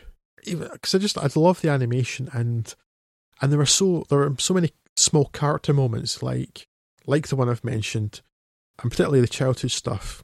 because 0.55 0.95
I 0.95 0.97
just 0.99 1.17
I 1.17 1.27
love 1.35 1.61
the 1.61 1.69
animation 1.69 2.29
and 2.33 2.73
and 3.41 3.51
there 3.51 3.59
are 3.59 3.65
so 3.65 4.05
there 4.09 4.21
are 4.21 4.35
so 4.39 4.53
many 4.53 4.71
small 4.95 5.25
character 5.25 5.73
moments 5.73 6.23
like 6.23 6.67
like 7.05 7.27
the 7.27 7.35
one 7.35 7.49
I've 7.49 7.63
mentioned, 7.63 8.21
and 8.81 8.91
particularly 8.91 9.21
the 9.21 9.27
childhood 9.27 9.71
stuff. 9.71 10.23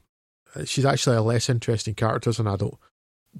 Uh, 0.54 0.64
she's 0.64 0.84
actually 0.84 1.16
a 1.16 1.22
less 1.22 1.48
interesting 1.48 1.94
character 1.94 2.30
as 2.30 2.38
an 2.38 2.46
adult, 2.46 2.78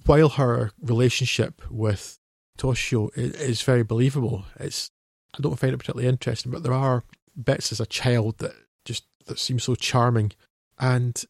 while 0.07 0.31
her 0.31 0.73
relationship 0.81 1.63
with 1.71 2.19
Toshio 2.59 3.11
is, 3.17 3.35
is 3.35 3.63
very 3.63 3.83
believable. 3.83 4.47
It's 4.59 4.91
I 5.37 5.43
don't 5.43 5.59
find 5.59 5.75
it 5.75 5.79
particularly 5.79 6.09
interesting, 6.09 6.51
but 6.51 6.63
there 6.63 6.73
are 6.73 7.05
bits 7.43 7.73
as 7.73 7.81
a 7.81 7.87
child 7.87 8.39
that 8.39 8.55
just 8.85 9.05
that 9.27 9.39
seem 9.39 9.59
so 9.59 9.75
charming, 9.75 10.33
and 10.79 11.23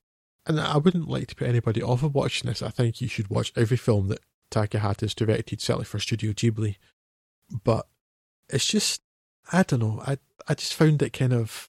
and 0.47 0.61
I 0.61 0.77
wouldn't 0.77 1.09
like 1.09 1.29
to 1.29 1.35
put 1.35 1.49
anybody 1.49 1.83
off 1.83 2.03
of 2.03 2.15
watching 2.15 2.49
this. 2.49 2.63
I 2.63 2.69
think 2.69 3.01
you 3.01 3.09
should 3.09 3.29
watch 3.31 3.53
every 3.57 3.77
film 3.77 4.09
that 4.09 4.21
Takahata 4.55 5.03
has 5.03 5.15
directed, 5.15 5.61
certainly 5.61 5.85
for 5.85 5.99
Studio 5.99 6.33
Ghibli. 6.33 6.77
But 7.63 7.87
it's 8.49 8.67
just 8.67 9.03
I 9.53 9.63
don't 9.63 9.81
know. 9.81 10.03
I 10.07 10.19
I 10.49 10.55
just 10.55 10.75
found 10.75 11.03
it 11.03 11.13
kind 11.13 11.33
of 11.33 11.69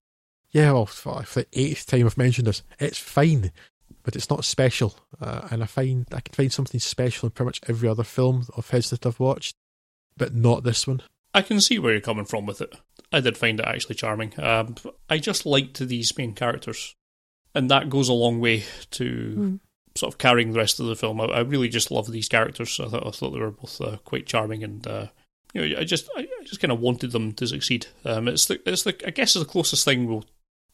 yeah. 0.51 0.71
Well, 0.71 0.85
for, 0.85 1.23
for 1.23 1.41
the 1.41 1.47
eighth 1.53 1.87
time 1.87 2.05
I've 2.05 2.17
mentioned 2.17 2.47
this, 2.47 2.63
it's 2.79 2.97
fine, 2.97 3.51
but 4.03 4.15
it's 4.15 4.29
not 4.29 4.45
special. 4.45 4.95
Uh, 5.19 5.47
and 5.51 5.63
I 5.63 5.65
find 5.65 6.05
I 6.13 6.21
can 6.21 6.33
find 6.33 6.51
something 6.51 6.79
special 6.79 7.27
in 7.27 7.31
pretty 7.31 7.47
much 7.47 7.61
every 7.67 7.89
other 7.89 8.03
film 8.03 8.47
of 8.55 8.69
his 8.69 8.89
that 8.91 9.05
I've 9.05 9.19
watched, 9.19 9.55
but 10.17 10.33
not 10.33 10.63
this 10.63 10.87
one. 10.87 11.01
I 11.33 11.41
can 11.41 11.59
see 11.59 11.79
where 11.79 11.91
you're 11.91 12.01
coming 12.01 12.25
from 12.25 12.45
with 12.45 12.61
it. 12.61 12.73
I 13.11 13.19
did 13.19 13.37
find 13.37 13.59
it 13.59 13.65
actually 13.65 13.95
charming. 13.95 14.39
Um, 14.39 14.75
I 15.09 15.17
just 15.17 15.45
liked 15.45 15.79
these 15.79 16.17
main 16.17 16.33
characters, 16.33 16.95
and 17.53 17.69
that 17.69 17.89
goes 17.89 18.07
a 18.07 18.13
long 18.13 18.39
way 18.39 18.63
to 18.91 19.35
mm. 19.37 19.59
Sort 19.95 20.13
of 20.13 20.17
carrying 20.17 20.51
the 20.51 20.59
rest 20.59 20.79
of 20.79 20.87
the 20.87 20.95
film. 20.95 21.21
I, 21.21 21.25
I, 21.25 21.39
really 21.41 21.69
just 21.69 21.91
love 21.91 22.11
these 22.11 22.27
characters. 22.27 22.79
I 22.79 22.87
thought 22.87 23.07
I 23.07 23.11
thought 23.11 23.31
they 23.31 23.39
were 23.39 23.51
both 23.51 23.79
uh, 23.81 23.97
quite 24.03 24.25
charming, 24.25 24.63
and 24.63 24.85
uh, 24.85 25.07
you 25.53 25.69
know, 25.69 25.79
I 25.79 25.83
just 25.83 26.09
I 26.15 26.27
just 26.43 26.59
kind 26.59 26.71
of 26.71 26.79
wanted 26.79 27.11
them 27.11 27.33
to 27.33 27.47
succeed. 27.47 27.87
Um, 28.03 28.27
it's 28.27 28.45
the 28.45 28.61
it's 28.69 28.83
the 28.83 28.95
I 29.05 29.11
guess 29.11 29.35
it's 29.35 29.45
the 29.45 29.51
closest 29.51 29.85
thing 29.85 30.07
we'll 30.07 30.25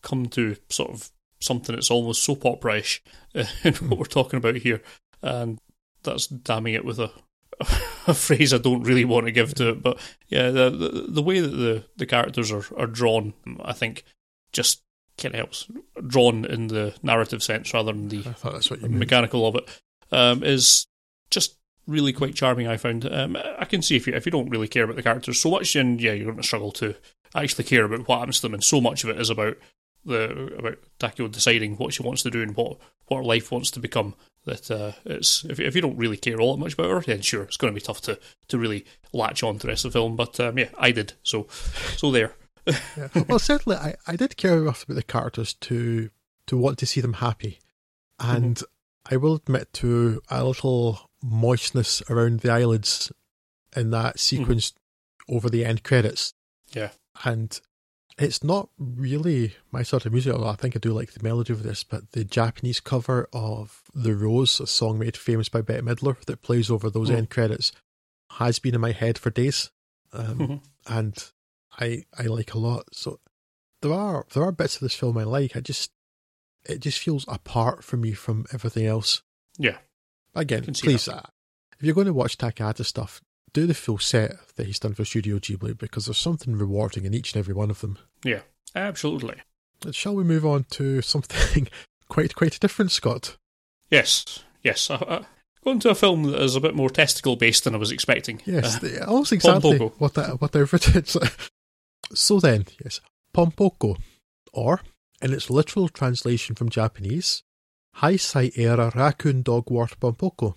come 0.01 0.25
to 0.27 0.55
sort 0.69 0.89
of 0.91 1.11
something 1.39 1.75
that's 1.75 1.91
almost 1.91 2.23
soap 2.23 2.45
opera-ish 2.45 3.03
uh, 3.35 3.45
in 3.63 3.73
what 3.75 3.99
we're 3.99 4.05
talking 4.05 4.37
about 4.37 4.55
here, 4.55 4.81
and 5.21 5.59
that's 6.03 6.27
damning 6.27 6.73
it 6.73 6.85
with 6.85 6.99
a 6.99 7.11
a 8.07 8.13
phrase 8.13 8.53
I 8.53 8.57
don't 8.57 8.83
really 8.83 9.05
want 9.05 9.27
to 9.27 9.31
give 9.31 9.53
to 9.55 9.69
it, 9.69 9.83
but 9.83 9.99
yeah, 10.29 10.49
the 10.49 10.69
the, 10.69 11.05
the 11.09 11.21
way 11.21 11.39
that 11.39 11.47
the, 11.47 11.83
the 11.95 12.05
characters 12.05 12.51
are, 12.51 12.65
are 12.75 12.87
drawn, 12.87 13.33
I 13.63 13.73
think, 13.73 14.03
just 14.51 14.81
kind 15.17 15.33
of 15.33 15.39
helps. 15.39 15.69
Drawn 16.07 16.45
in 16.45 16.67
the 16.67 16.93
narrative 17.03 17.43
sense 17.43 17.73
rather 17.73 17.91
than 17.91 18.09
the 18.09 18.87
mechanical 18.89 19.47
of 19.47 19.55
it, 19.55 19.81
um, 20.11 20.43
is 20.43 20.87
just 21.29 21.57
really 21.87 22.13
quite 22.13 22.35
charming. 22.35 22.67
I 22.67 22.77
found. 22.77 23.11
Um, 23.11 23.37
I 23.57 23.65
can 23.65 23.81
see 23.81 23.95
if 23.95 24.07
you 24.07 24.13
if 24.13 24.25
you 24.25 24.31
don't 24.31 24.49
really 24.49 24.67
care 24.67 24.83
about 24.83 24.95
the 24.95 25.03
characters 25.03 25.39
so 25.39 25.51
much, 25.51 25.73
then 25.73 25.99
yeah, 25.99 26.13
you're 26.13 26.25
going 26.25 26.37
to 26.37 26.43
struggle 26.43 26.71
to 26.73 26.95
actually 27.35 27.63
care 27.63 27.85
about 27.85 28.07
what 28.07 28.19
happens 28.19 28.37
to 28.37 28.43
them. 28.43 28.53
And 28.53 28.63
so 28.63 28.81
much 28.81 29.03
of 29.03 29.09
it 29.09 29.19
is 29.19 29.29
about 29.29 29.57
the 30.05 30.55
about 30.57 30.79
Taeko 30.99 31.27
deciding 31.27 31.75
what 31.77 31.93
she 31.93 32.03
wants 32.03 32.23
to 32.23 32.31
do 32.31 32.41
and 32.41 32.55
what 32.55 32.77
what 33.07 33.17
her 33.17 33.23
life 33.23 33.51
wants 33.51 33.71
to 33.71 33.79
become 33.79 34.15
that 34.45 34.71
uh, 34.71 34.91
it's 35.05 35.45
if, 35.45 35.59
if 35.59 35.75
you 35.75 35.81
don't 35.81 35.97
really 35.97 36.17
care 36.17 36.39
all 36.39 36.53
that 36.53 36.59
much 36.59 36.73
about 36.73 36.89
her, 36.89 37.01
then 37.01 37.21
sure, 37.21 37.43
it's 37.43 37.57
going 37.57 37.71
to 37.71 37.79
be 37.79 37.85
tough 37.85 38.01
to, 38.01 38.19
to 38.47 38.57
really 38.57 38.85
latch 39.13 39.43
on 39.43 39.55
to 39.55 39.61
the 39.61 39.67
rest 39.67 39.85
of 39.85 39.93
the 39.93 39.99
film. 39.99 40.15
But 40.15 40.39
um, 40.39 40.57
yeah, 40.57 40.69
I 40.77 40.91
did. 40.91 41.13
So 41.23 41.47
so 41.97 42.11
there. 42.11 42.33
Yeah. 42.65 43.07
Well, 43.27 43.39
certainly, 43.39 43.77
I, 43.77 43.95
I 44.07 44.15
did 44.15 44.37
care 44.37 44.57
enough 44.57 44.83
about 44.83 44.95
the 44.95 45.03
characters 45.03 45.53
to 45.55 46.09
to 46.47 46.57
want 46.57 46.77
to 46.79 46.85
see 46.85 47.01
them 47.01 47.13
happy, 47.13 47.59
and 48.19 48.55
mm-hmm. 48.55 49.13
I 49.13 49.17
will 49.17 49.35
admit 49.35 49.71
to 49.73 50.21
a 50.29 50.43
little 50.43 51.09
moistness 51.23 52.01
around 52.09 52.41
the 52.41 52.51
eyelids 52.51 53.11
in 53.75 53.91
that 53.91 54.15
mm-hmm. 54.15 54.17
sequence 54.17 54.71
mm-hmm. 54.71 55.35
over 55.35 55.49
the 55.49 55.65
end 55.65 55.83
credits. 55.83 56.33
Yeah, 56.73 56.91
and 57.23 57.59
it's 58.17 58.43
not 58.43 58.69
really 58.77 59.55
my 59.71 59.83
sort 59.83 60.05
of 60.05 60.11
music, 60.11 60.33
although 60.33 60.47
I 60.47 60.55
think 60.55 60.75
I 60.75 60.79
do 60.79 60.93
like 60.93 61.13
the 61.13 61.23
melody 61.23 61.53
of 61.53 61.63
this, 61.63 61.83
but 61.83 62.11
the 62.11 62.23
Japanese 62.23 62.79
cover 62.79 63.27
of 63.33 63.81
The 63.93 64.15
Rose, 64.15 64.59
a 64.59 64.67
song 64.67 64.99
made 64.99 65.17
famous 65.17 65.49
by 65.49 65.61
Bette 65.61 65.81
Midler 65.81 66.19
that 66.25 66.41
plays 66.41 66.69
over 66.69 66.89
those 66.89 67.09
mm. 67.09 67.15
end 67.15 67.29
credits, 67.29 67.71
has 68.37 68.59
been 68.59 68.75
in 68.75 68.81
my 68.81 68.91
head 68.91 69.17
for 69.17 69.29
days. 69.29 69.71
Um, 70.13 70.37
mm-hmm. 70.37 70.55
And 70.87 71.31
I 71.79 72.05
I 72.17 72.23
like 72.23 72.53
a 72.53 72.59
lot. 72.59 72.85
So 72.93 73.19
there 73.81 73.93
are 73.93 74.25
there 74.33 74.43
are 74.43 74.51
bits 74.51 74.75
of 74.75 74.81
this 74.81 74.95
film 74.95 75.17
I 75.17 75.23
like. 75.23 75.55
I 75.55 75.59
just 75.59 75.91
it 76.65 76.79
just 76.79 76.99
feels 76.99 77.25
apart 77.27 77.83
for 77.83 77.97
me 77.97 78.13
from 78.13 78.45
everything 78.53 78.85
else. 78.85 79.21
Yeah. 79.57 79.77
Again, 80.33 80.63
please, 80.63 81.07
uh, 81.07 81.27
if 81.77 81.85
you're 81.85 81.95
going 81.95 82.07
to 82.07 82.13
watch 82.13 82.37
Takahata 82.37 82.85
stuff, 82.85 83.21
do 83.53 83.67
the 83.67 83.73
full 83.73 83.97
set 83.97 84.35
that 84.55 84.65
he's 84.65 84.79
done 84.79 84.93
for 84.93 85.03
Studio 85.03 85.39
Ghibli 85.39 85.77
because 85.77 86.05
there's 86.05 86.17
something 86.17 86.55
rewarding 86.55 87.03
in 87.03 87.13
each 87.13 87.33
and 87.33 87.39
every 87.39 87.53
one 87.53 87.69
of 87.69 87.81
them. 87.81 87.97
Yeah, 88.23 88.41
absolutely. 88.73 89.41
Shall 89.91 90.15
we 90.15 90.23
move 90.23 90.45
on 90.45 90.65
to 90.71 91.01
something 91.01 91.67
quite 92.07 92.35
quite 92.35 92.59
different, 92.59 92.91
Scott? 92.91 93.37
Yes, 93.89 94.43
yes. 94.63 94.89
Uh, 94.89 94.95
uh, 94.95 95.23
going 95.65 95.79
to 95.79 95.89
a 95.89 95.95
film 95.95 96.23
that 96.23 96.41
is 96.41 96.55
a 96.55 96.61
bit 96.61 96.75
more 96.75 96.89
testicle 96.89 97.35
based 97.35 97.65
than 97.65 97.75
I 97.75 97.77
was 97.77 97.91
expecting. 97.91 98.41
Yes, 98.45 98.81
uh, 98.81 99.05
almost 99.07 99.33
exactly 99.33 99.77
what 99.77 100.17
I, 100.17 100.29
what 100.29 100.55
I've 100.55 100.71
written. 100.73 101.03
So 102.13 102.39
then, 102.39 102.65
yes, 102.83 102.99
Pompoko, 103.33 103.97
or 104.53 104.81
in 105.21 105.33
its 105.33 105.49
literal 105.49 105.89
translation 105.89 106.55
from 106.55 106.69
Japanese, 106.69 107.43
Heisei 107.97 108.51
era 108.57 108.91
raccoon 108.95 109.41
dog 109.43 109.69
wart 109.69 109.99
Pompoko, 109.99 110.55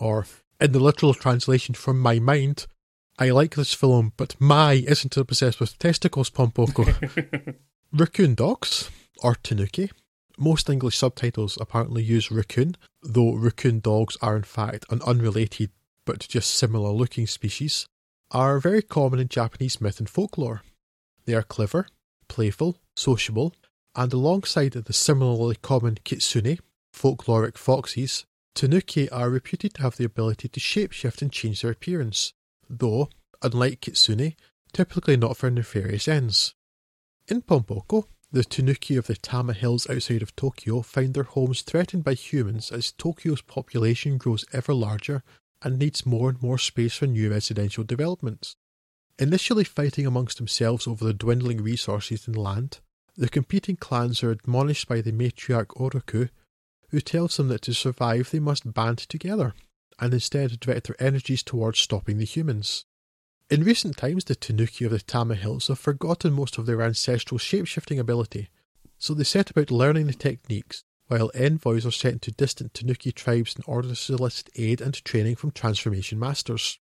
or 0.00 0.26
in 0.60 0.72
the 0.72 0.80
literal 0.80 1.14
translation 1.14 1.74
from 1.74 2.00
my 2.00 2.18
mind, 2.18 2.66
I 3.18 3.30
like 3.30 3.54
this 3.54 3.74
film, 3.74 4.12
but 4.16 4.36
my 4.38 4.74
isn't 4.74 5.16
obsessed 5.16 5.60
with 5.60 5.78
testicles, 5.78 6.30
Pompoko. 6.30 7.56
raccoon 7.92 8.34
dogs, 8.34 8.90
or 9.22 9.34
tanuki. 9.34 9.90
Most 10.38 10.68
English 10.68 10.98
subtitles 10.98 11.56
apparently 11.60 12.02
use 12.02 12.30
raccoon, 12.30 12.76
though 13.02 13.34
raccoon 13.34 13.80
dogs 13.80 14.18
are 14.20 14.36
in 14.36 14.42
fact 14.42 14.84
an 14.90 15.00
unrelated 15.06 15.70
but 16.04 16.20
just 16.20 16.54
similar 16.54 16.90
looking 16.90 17.26
species, 17.26 17.86
are 18.30 18.60
very 18.60 18.82
common 18.82 19.18
in 19.18 19.28
Japanese 19.28 19.80
myth 19.80 19.98
and 19.98 20.08
folklore. 20.08 20.62
They 21.26 21.34
are 21.34 21.42
clever, 21.42 21.86
playful, 22.28 22.78
sociable, 22.96 23.54
and 23.94 24.12
alongside 24.12 24.72
the 24.72 24.92
similarly 24.92 25.56
common 25.60 25.98
kitsune, 26.04 26.58
folkloric 26.94 27.58
foxes, 27.58 28.24
Tanuki 28.56 29.10
are 29.10 29.28
reputed 29.28 29.74
to 29.74 29.82
have 29.82 29.98
the 29.98 30.04
ability 30.04 30.48
to 30.48 30.60
shapeshift 30.60 31.20
and 31.20 31.30
change 31.30 31.60
their 31.60 31.72
appearance, 31.72 32.32
though, 32.70 33.10
unlike 33.42 33.82
Kitsune, 33.82 34.34
typically 34.72 35.18
not 35.18 35.36
for 35.36 35.50
nefarious 35.50 36.08
ends. 36.08 36.54
In 37.28 37.42
Pompoko, 37.42 38.06
the 38.32 38.44
Tanuki 38.44 38.96
of 38.96 39.08
the 39.08 39.14
Tama 39.14 39.52
Hills 39.52 39.88
outside 39.90 40.22
of 40.22 40.34
Tokyo 40.36 40.80
find 40.80 41.12
their 41.12 41.24
homes 41.24 41.60
threatened 41.60 42.02
by 42.02 42.14
humans 42.14 42.72
as 42.72 42.92
Tokyo's 42.92 43.42
population 43.42 44.16
grows 44.16 44.46
ever 44.52 44.72
larger 44.72 45.22
and 45.60 45.78
needs 45.78 46.06
more 46.06 46.30
and 46.30 46.42
more 46.42 46.58
space 46.58 46.96
for 46.96 47.06
new 47.06 47.30
residential 47.30 47.84
developments. 47.84 48.56
Initially 49.18 49.64
fighting 49.64 50.06
amongst 50.06 50.36
themselves 50.36 50.86
over 50.86 51.04
the 51.04 51.14
dwindling 51.14 51.62
resources 51.62 52.26
and 52.26 52.36
land, 52.36 52.80
the 53.16 53.28
competing 53.28 53.76
clans 53.76 54.22
are 54.22 54.30
admonished 54.30 54.86
by 54.86 55.00
the 55.00 55.12
matriarch 55.12 55.68
Oroku 55.68 56.28
who 56.90 57.00
tells 57.00 57.36
them 57.36 57.48
that 57.48 57.62
to 57.62 57.74
survive 57.74 58.30
they 58.30 58.38
must 58.38 58.72
band 58.72 58.98
together 58.98 59.54
and 59.98 60.12
instead 60.12 60.60
direct 60.60 60.86
their 60.86 61.02
energies 61.02 61.42
towards 61.42 61.78
stopping 61.78 62.18
the 62.18 62.24
humans. 62.24 62.84
In 63.48 63.64
recent 63.64 63.96
times, 63.96 64.24
the 64.24 64.34
Tanuki 64.34 64.84
of 64.84 64.90
the 64.90 64.98
Tama 64.98 65.34
Hills 65.34 65.68
have 65.68 65.78
forgotten 65.78 66.32
most 66.32 66.58
of 66.58 66.66
their 66.66 66.82
ancestral 66.82 67.38
shapeshifting 67.38 67.98
ability, 67.98 68.50
so 68.98 69.14
they 69.14 69.24
set 69.24 69.50
about 69.50 69.70
learning 69.70 70.06
the 70.06 70.12
techniques, 70.12 70.84
while 71.06 71.30
envoys 71.34 71.86
are 71.86 71.90
sent 71.90 72.22
to 72.22 72.32
distant 72.32 72.74
Tanuki 72.74 73.12
tribes 73.12 73.54
in 73.56 73.62
order 73.66 73.88
to 73.88 73.96
solicit 73.96 74.50
aid 74.56 74.80
and 74.80 74.94
training 75.04 75.36
from 75.36 75.52
transformation 75.52 76.18
masters. 76.18 76.78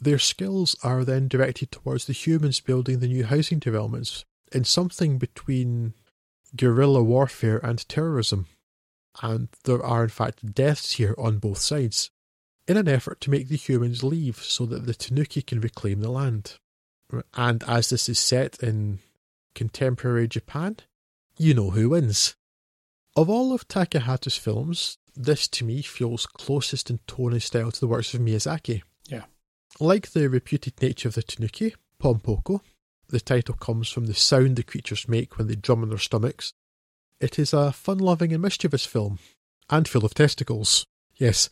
Their 0.00 0.18
skills 0.18 0.76
are 0.82 1.04
then 1.04 1.28
directed 1.28 1.70
towards 1.70 2.06
the 2.06 2.12
humans 2.12 2.60
building 2.60 3.00
the 3.00 3.08
new 3.08 3.24
housing 3.24 3.58
developments 3.58 4.24
in 4.52 4.64
something 4.64 5.18
between 5.18 5.94
guerrilla 6.56 7.02
warfare 7.02 7.58
and 7.58 7.86
terrorism 7.88 8.46
and 9.22 9.48
there 9.64 9.82
are 9.84 10.04
in 10.04 10.10
fact 10.10 10.54
deaths 10.54 10.92
here 10.92 11.14
on 11.18 11.38
both 11.38 11.58
sides, 11.58 12.10
in 12.66 12.76
an 12.76 12.88
effort 12.88 13.20
to 13.22 13.30
make 13.30 13.48
the 13.48 13.56
humans 13.56 14.02
leave 14.02 14.36
so 14.36 14.66
that 14.66 14.86
the 14.86 14.94
Tanuki 14.94 15.42
can 15.42 15.60
reclaim 15.60 16.00
the 16.00 16.10
land. 16.10 16.58
And 17.34 17.64
as 17.66 17.90
this 17.90 18.08
is 18.08 18.18
set 18.18 18.62
in 18.62 19.00
contemporary 19.54 20.28
Japan, 20.28 20.76
you 21.36 21.54
know 21.54 21.70
who 21.70 21.90
wins. 21.90 22.36
Of 23.16 23.28
all 23.28 23.52
of 23.52 23.66
Takahata's 23.66 24.36
films, 24.36 24.98
this 25.16 25.48
to 25.48 25.64
me 25.64 25.82
feels 25.82 26.26
closest 26.26 26.88
in 26.90 27.00
tone 27.08 27.32
and 27.32 27.42
style 27.42 27.72
to 27.72 27.80
the 27.80 27.88
works 27.88 28.14
of 28.14 28.20
Miyazaki. 28.20 28.82
Like 29.78 30.10
the 30.10 30.28
reputed 30.28 30.80
nature 30.82 31.08
of 31.08 31.14
the 31.14 31.22
tanuki, 31.22 31.74
Pom 31.98 32.20
Poko, 32.20 32.60
the 33.08 33.20
title 33.20 33.54
comes 33.54 33.88
from 33.88 34.06
the 34.06 34.14
sound 34.14 34.56
the 34.56 34.62
creatures 34.62 35.08
make 35.08 35.38
when 35.38 35.48
they 35.48 35.54
drum 35.54 35.82
on 35.82 35.90
their 35.90 35.98
stomachs. 35.98 36.52
It 37.20 37.38
is 37.38 37.52
a 37.52 37.72
fun 37.72 37.98
loving 37.98 38.32
and 38.32 38.42
mischievous 38.42 38.86
film, 38.86 39.18
and 39.68 39.86
full 39.86 40.04
of 40.04 40.14
testicles. 40.14 40.86
Yes, 41.16 41.50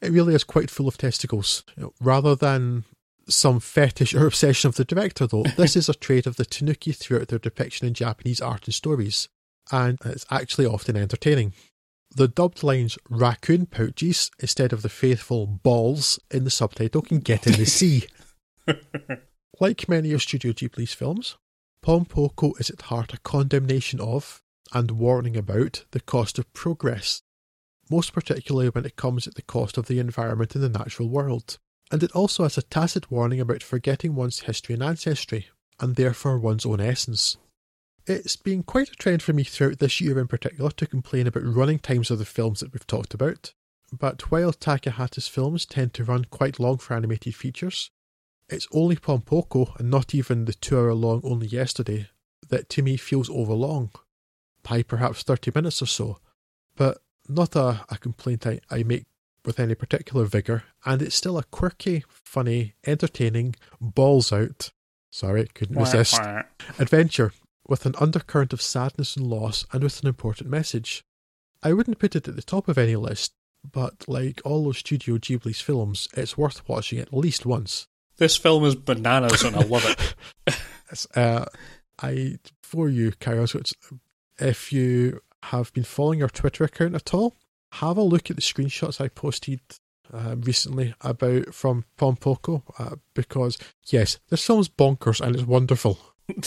it 0.00 0.12
really 0.12 0.34
is 0.34 0.44
quite 0.44 0.70
full 0.70 0.88
of 0.88 0.96
testicles. 0.96 1.64
You 1.76 1.82
know, 1.84 1.92
rather 2.00 2.34
than 2.34 2.84
some 3.28 3.60
fetish 3.60 4.14
or 4.14 4.26
obsession 4.28 4.68
of 4.68 4.76
the 4.76 4.84
director, 4.84 5.26
though, 5.26 5.42
this 5.56 5.76
is 5.76 5.88
a 5.88 5.94
trait 5.94 6.26
of 6.26 6.36
the 6.36 6.44
Tanuki 6.44 6.92
throughout 6.92 7.28
their 7.28 7.38
depiction 7.38 7.86
in 7.86 7.94
Japanese 7.94 8.40
art 8.40 8.66
and 8.66 8.74
stories, 8.74 9.28
and 9.70 9.98
it's 10.04 10.26
actually 10.30 10.66
often 10.66 10.96
entertaining. 10.96 11.52
The 12.10 12.28
dubbed 12.28 12.62
lines 12.62 12.98
raccoon 13.08 13.66
pouches 13.66 14.30
instead 14.40 14.72
of 14.72 14.82
the 14.82 14.88
faithful 14.88 15.46
balls 15.46 16.18
in 16.30 16.44
the 16.44 16.50
subtitle 16.50 17.02
can 17.02 17.20
get 17.20 17.46
in 17.46 17.54
the 17.54 17.66
sea. 17.66 18.06
like 19.60 19.88
many 19.88 20.12
of 20.12 20.22
Studio 20.22 20.52
Ghibli's 20.52 20.94
films, 20.94 21.36
Pom 21.82 22.06
Poko 22.06 22.58
is 22.58 22.70
at 22.70 22.82
heart 22.82 23.14
a 23.14 23.18
condemnation 23.18 24.00
of, 24.00 24.42
and 24.72 24.90
warning 24.92 25.36
about, 25.36 25.84
the 25.92 26.00
cost 26.00 26.38
of 26.38 26.52
progress, 26.52 27.22
most 27.90 28.12
particularly 28.12 28.68
when 28.68 28.84
it 28.84 28.96
comes 28.96 29.26
at 29.26 29.34
the 29.34 29.42
cost 29.42 29.78
of 29.78 29.86
the 29.86 29.98
environment 29.98 30.54
and 30.54 30.64
the 30.64 30.68
natural 30.68 31.08
world. 31.08 31.58
And 31.90 32.02
it 32.02 32.12
also 32.12 32.42
has 32.42 32.58
a 32.58 32.62
tacit 32.62 33.10
warning 33.10 33.40
about 33.40 33.62
forgetting 33.62 34.14
one's 34.14 34.40
history 34.40 34.74
and 34.74 34.82
ancestry, 34.82 35.48
and 35.80 35.96
therefore 35.96 36.38
one's 36.38 36.66
own 36.66 36.80
essence. 36.80 37.36
It's 38.08 38.36
been 38.36 38.62
quite 38.62 38.88
a 38.88 38.94
trend 38.94 39.22
for 39.22 39.34
me 39.34 39.44
throughout 39.44 39.80
this 39.80 40.00
year 40.00 40.18
in 40.18 40.28
particular 40.28 40.70
to 40.70 40.86
complain 40.86 41.26
about 41.26 41.44
running 41.44 41.78
times 41.78 42.10
of 42.10 42.18
the 42.18 42.24
films 42.24 42.60
that 42.60 42.72
we've 42.72 42.86
talked 42.86 43.12
about. 43.12 43.52
But 43.92 44.30
while 44.30 44.52
Takahata's 44.52 45.28
films 45.28 45.66
tend 45.66 45.92
to 45.94 46.04
run 46.04 46.24
quite 46.24 46.58
long 46.58 46.78
for 46.78 46.94
animated 46.94 47.34
features, 47.34 47.90
it's 48.48 48.66
only 48.72 48.96
Pom 48.96 49.20
Poko, 49.20 49.78
and 49.78 49.90
not 49.90 50.14
even 50.14 50.46
the 50.46 50.54
two 50.54 50.78
hour 50.78 50.94
long 50.94 51.20
Only 51.22 51.48
Yesterday, 51.48 52.08
that 52.48 52.70
to 52.70 52.82
me 52.82 52.96
feels 52.96 53.28
overlong. 53.28 53.90
By 54.62 54.82
perhaps 54.82 55.22
30 55.22 55.52
minutes 55.54 55.82
or 55.82 55.86
so, 55.86 56.18
but 56.76 56.98
not 57.28 57.54
a, 57.56 57.84
a 57.90 57.98
complaint 57.98 58.46
I, 58.46 58.60
I 58.70 58.84
make 58.84 59.04
with 59.44 59.60
any 59.60 59.74
particular 59.74 60.24
vigour, 60.24 60.64
and 60.86 61.02
it's 61.02 61.14
still 61.14 61.36
a 61.36 61.44
quirky, 61.44 62.04
funny, 62.08 62.74
entertaining, 62.86 63.54
balls 63.80 64.32
out, 64.32 64.72
sorry, 65.10 65.46
couldn't 65.54 65.76
resist, 65.76 66.18
adventure 66.78 67.32
with 67.68 67.86
an 67.86 67.94
undercurrent 68.00 68.52
of 68.52 68.62
sadness 68.62 69.16
and 69.16 69.26
loss 69.26 69.66
and 69.72 69.82
with 69.82 70.00
an 70.02 70.08
important 70.08 70.50
message. 70.50 71.04
I 71.62 71.72
wouldn't 71.72 71.98
put 71.98 72.16
it 72.16 72.28
at 72.28 72.36
the 72.36 72.42
top 72.42 72.68
of 72.68 72.78
any 72.78 72.96
list, 72.96 73.32
but 73.70 74.04
like 74.08 74.40
all 74.44 74.64
those 74.64 74.78
Studio 74.78 75.18
Ghibli's 75.18 75.60
films, 75.60 76.08
it's 76.16 76.38
worth 76.38 76.66
watching 76.68 76.98
at 76.98 77.12
least 77.12 77.44
once. 77.44 77.86
This 78.16 78.36
film 78.36 78.64
is 78.64 78.74
bananas 78.74 79.42
and 79.42 79.54
I 79.54 79.62
love 79.62 79.84
it. 79.86 80.56
uh, 81.14 81.44
I, 82.00 82.38
for 82.62 82.88
you, 82.88 83.12
Kyle, 83.12 83.46
if 84.38 84.72
you 84.72 85.20
have 85.44 85.72
been 85.72 85.84
following 85.84 86.22
our 86.22 86.28
Twitter 86.28 86.64
account 86.64 86.94
at 86.94 87.12
all, 87.14 87.36
have 87.72 87.96
a 87.96 88.02
look 88.02 88.30
at 88.30 88.36
the 88.36 88.42
screenshots 88.42 89.00
I 89.00 89.08
posted 89.08 89.60
uh, 90.12 90.36
recently 90.38 90.94
about 91.00 91.54
from 91.54 91.84
Pom 91.96 92.16
Poko, 92.16 92.62
uh, 92.78 92.96
because 93.14 93.58
yes, 93.86 94.18
this 94.30 94.44
film's 94.44 94.68
bonkers 94.68 95.20
and 95.20 95.36
it's 95.36 95.44
wonderful. 95.44 95.98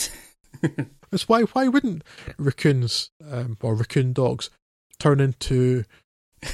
It's 1.11 1.27
why 1.27 1.41
why 1.43 1.67
wouldn't 1.67 2.03
raccoons 2.37 3.09
um, 3.29 3.57
or 3.61 3.75
raccoon 3.75 4.13
dogs 4.13 4.49
turn 4.99 5.19
into 5.19 5.83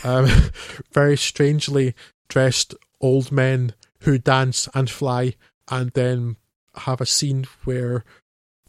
um, 0.04 0.28
very 0.92 1.18
strangely 1.18 1.94
dressed 2.28 2.74
old 3.00 3.32
men 3.32 3.74
who 4.02 4.18
dance 4.18 4.68
and 4.74 4.90
fly, 4.90 5.36
and 5.70 5.92
then 5.92 6.38
have 6.76 7.02
a 7.02 7.06
scene 7.06 7.46
where 7.64 8.04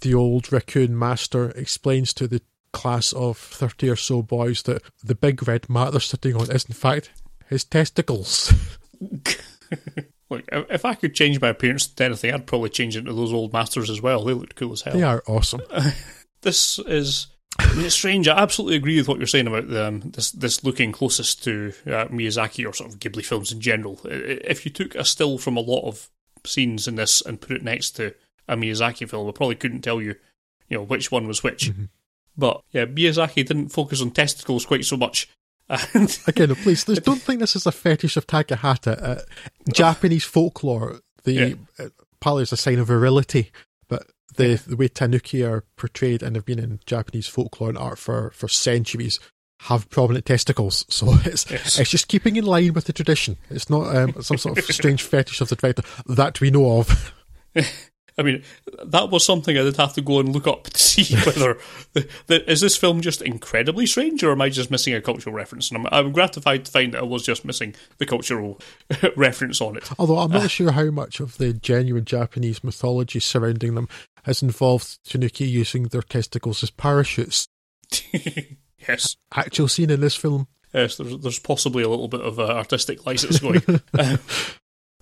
the 0.01 0.15
old 0.15 0.53
raccoon 0.53 0.99
master 0.99 1.51
explains 1.51 2.13
to 2.15 2.27
the 2.27 2.43
class 2.73 3.13
of 3.13 3.37
30 3.37 3.91
or 3.91 3.97
so 3.97 4.23
boys 4.23 4.63
that 4.63 4.83
the 5.03 5.15
big 5.15 5.47
red 5.49 5.69
mat 5.69 5.93
they're 5.93 6.01
sitting 6.01 6.37
on 6.37 6.51
is 6.51 6.65
in 6.65 6.75
fact 6.75 7.11
his 7.47 7.65
testicles. 7.65 8.53
Look, 10.31 10.45
if 10.53 10.85
I 10.85 10.95
could 10.95 11.15
change 11.15 11.41
my 11.41 11.49
appearance 11.49 11.87
to 11.87 12.05
anything, 12.05 12.35
I'd 12.35 12.47
probably 12.47 12.69
change 12.69 12.97
into 12.97 13.13
those 13.13 13.33
old 13.33 13.53
masters 13.53 13.89
as 13.89 14.03
well. 14.03 14.25
They 14.25 14.35
look 14.35 14.55
cool 14.57 14.73
as 14.73 14.83
hell. 14.83 14.95
They 14.95 15.03
are 15.03 15.23
awesome. 15.27 15.63
this 16.43 16.79
is. 16.81 17.29
I 17.59 17.75
mean, 17.75 17.87
it's 17.87 17.95
strange. 17.95 18.29
I 18.29 18.39
absolutely 18.39 18.77
agree 18.77 18.99
with 18.99 19.09
what 19.09 19.19
you're 19.19 19.27
saying 19.27 19.47
about 19.47 19.75
um, 19.75 20.01
this. 20.01 20.31
This 20.31 20.63
looking 20.65 20.93
closest 20.93 21.43
to 21.45 21.73
uh, 21.87 22.07
Miyazaki 22.07 22.69
or 22.69 22.75
sort 22.75 22.93
of 22.93 23.01
Ghibli 23.01 23.25
films 23.25 23.53
in 23.53 23.61
general. 23.61 24.01
If 24.05 24.67
you 24.67 24.71
took 24.71 24.95
a 24.95 25.05
still 25.05 25.39
from 25.39 25.57
a 25.57 25.61
lot 25.61 25.89
of 25.89 26.11
scenes 26.45 26.87
in 26.87 26.97
this 26.97 27.21
and 27.23 27.41
put 27.41 27.57
it 27.57 27.65
next 27.65 27.93
to 27.93 28.15
a 28.47 28.57
Miyazaki 28.57 29.09
film, 29.09 29.29
I 29.29 29.33
probably 29.33 29.57
couldn't 29.57 29.81
tell 29.81 30.01
you, 30.01 30.15
you 30.69 30.77
know, 30.77 30.85
which 30.85 31.11
one 31.11 31.27
was 31.27 31.43
which. 31.43 31.71
Mm-hmm. 31.71 31.85
But 32.37 32.63
yeah, 32.71 32.85
Miyazaki 32.85 33.47
didn't 33.47 33.71
focus 33.71 34.03
on 34.03 34.11
testicles 34.11 34.67
quite 34.67 34.85
so 34.85 34.97
much 34.97 35.29
Again, 35.69 36.55
please, 36.63 36.85
don't 37.05 37.21
think 37.21 37.41
this 37.41 37.57
is 37.57 37.67
a 37.67 37.73
fetish 37.73 38.17
of 38.17 38.27
Takahata. 38.27 39.03
Uh, 39.03 39.21
Japanese 39.73 40.25
folklore, 40.25 41.01
the 41.25 41.33
yeah. 41.33 41.55
uh, 41.79 41.89
probably 42.21 42.45
is 42.45 42.53
a 42.53 42.57
sign 42.57 42.79
of 42.79 42.87
virility, 42.87 43.51
but 43.89 44.07
the 44.37 44.61
the 44.67 44.77
way 44.77 44.89
tanuki 44.89 45.45
are 45.45 45.65
portrayed 45.77 46.23
and 46.23 46.37
have 46.37 46.45
been 46.45 46.59
in 46.59 46.81
Japanese 46.87 47.27
folklore 47.27 47.69
and 47.69 47.79
art 47.79 47.99
for, 47.99 48.31
for 48.31 48.49
centuries 48.49 49.21
have 49.63 49.91
prominent 49.91 50.25
testicles. 50.25 50.87
So 50.91 51.09
it's 51.25 51.51
yes. 51.51 51.79
it's 51.79 51.91
just 51.91 52.09
keeping 52.09 52.37
in 52.37 52.45
line 52.45 52.73
with 52.73 52.87
the 52.87 52.93
tradition. 52.93 53.37
It's 53.51 53.69
not 53.69 53.95
um, 53.95 54.23
some 54.23 54.39
sort 54.39 54.59
of 54.59 54.65
strange 54.65 55.03
fetish 55.03 55.41
of 55.41 55.49
the 55.49 55.57
director 55.57 55.83
that 56.07 56.41
we 56.41 56.51
know 56.51 56.79
of. 56.79 57.15
I 58.19 58.23
mean, 58.23 58.43
that 58.85 59.11
was 59.11 59.25
something 59.25 59.57
I 59.57 59.63
did 59.63 59.77
have 59.77 59.95
to 59.95 60.03
go 60.03 60.19
and 60.19 60.31
look 60.31 60.49
up 60.49 60.65
to 60.65 60.79
see 60.79 61.17
whether 61.27 61.59
the, 61.93 62.09
the, 62.27 62.51
is 62.51 62.61
this 62.61 62.77
film 62.77 63.01
just 63.01 63.23
incredibly 63.23 63.87
strange, 63.87 64.25
or 64.25 64.33
am 64.33 64.41
I 64.41 64.49
just 64.49 64.71
missing 64.71 64.95
a 64.95 65.01
cultural 65.01 65.35
reference? 65.35 65.71
And 65.71 65.87
I'm, 65.87 65.93
I'm 65.93 66.13
gratified 66.13 66.65
to 66.65 66.71
find 66.71 66.95
that 66.95 67.01
I 67.03 67.05
was 67.05 67.25
just 67.25 67.45
missing 67.45 67.77
the 67.99 68.07
cultural 68.07 68.61
reference 69.17 69.61
on 69.61 69.77
it. 69.77 69.89
Although 69.99 70.19
I'm 70.19 70.33
not 70.33 70.45
uh, 70.45 70.49
sure 70.49 70.73
how 70.73 70.91
much 70.91 71.21
of 71.21 71.39
the 71.39 71.53
genuine 71.53 72.05
Japanese 72.05 72.65
mythology 72.65 73.21
surrounding 73.21 73.77
them 73.77 73.89
has 74.25 74.43
involved 74.43 74.99
Tanuki 75.05 75.47
using 75.47 75.85
their 75.85 76.03
testicles 76.03 76.63
as 76.63 76.71
parachutes. 76.71 77.49
yes, 78.89 79.17
actual 79.35 79.69
scene 79.69 79.91
in 79.91 80.01
this 80.01 80.17
film. 80.17 80.49
Yes, 80.75 80.97
there's, 80.97 81.19
there's 81.19 81.39
possibly 81.39 81.83
a 81.83 81.89
little 81.89 82.09
bit 82.09 82.21
of 82.21 82.39
uh, 82.39 82.49
artistic 82.49 83.07
license 83.07 83.39
going. 83.39 83.63
uh, 83.95 84.17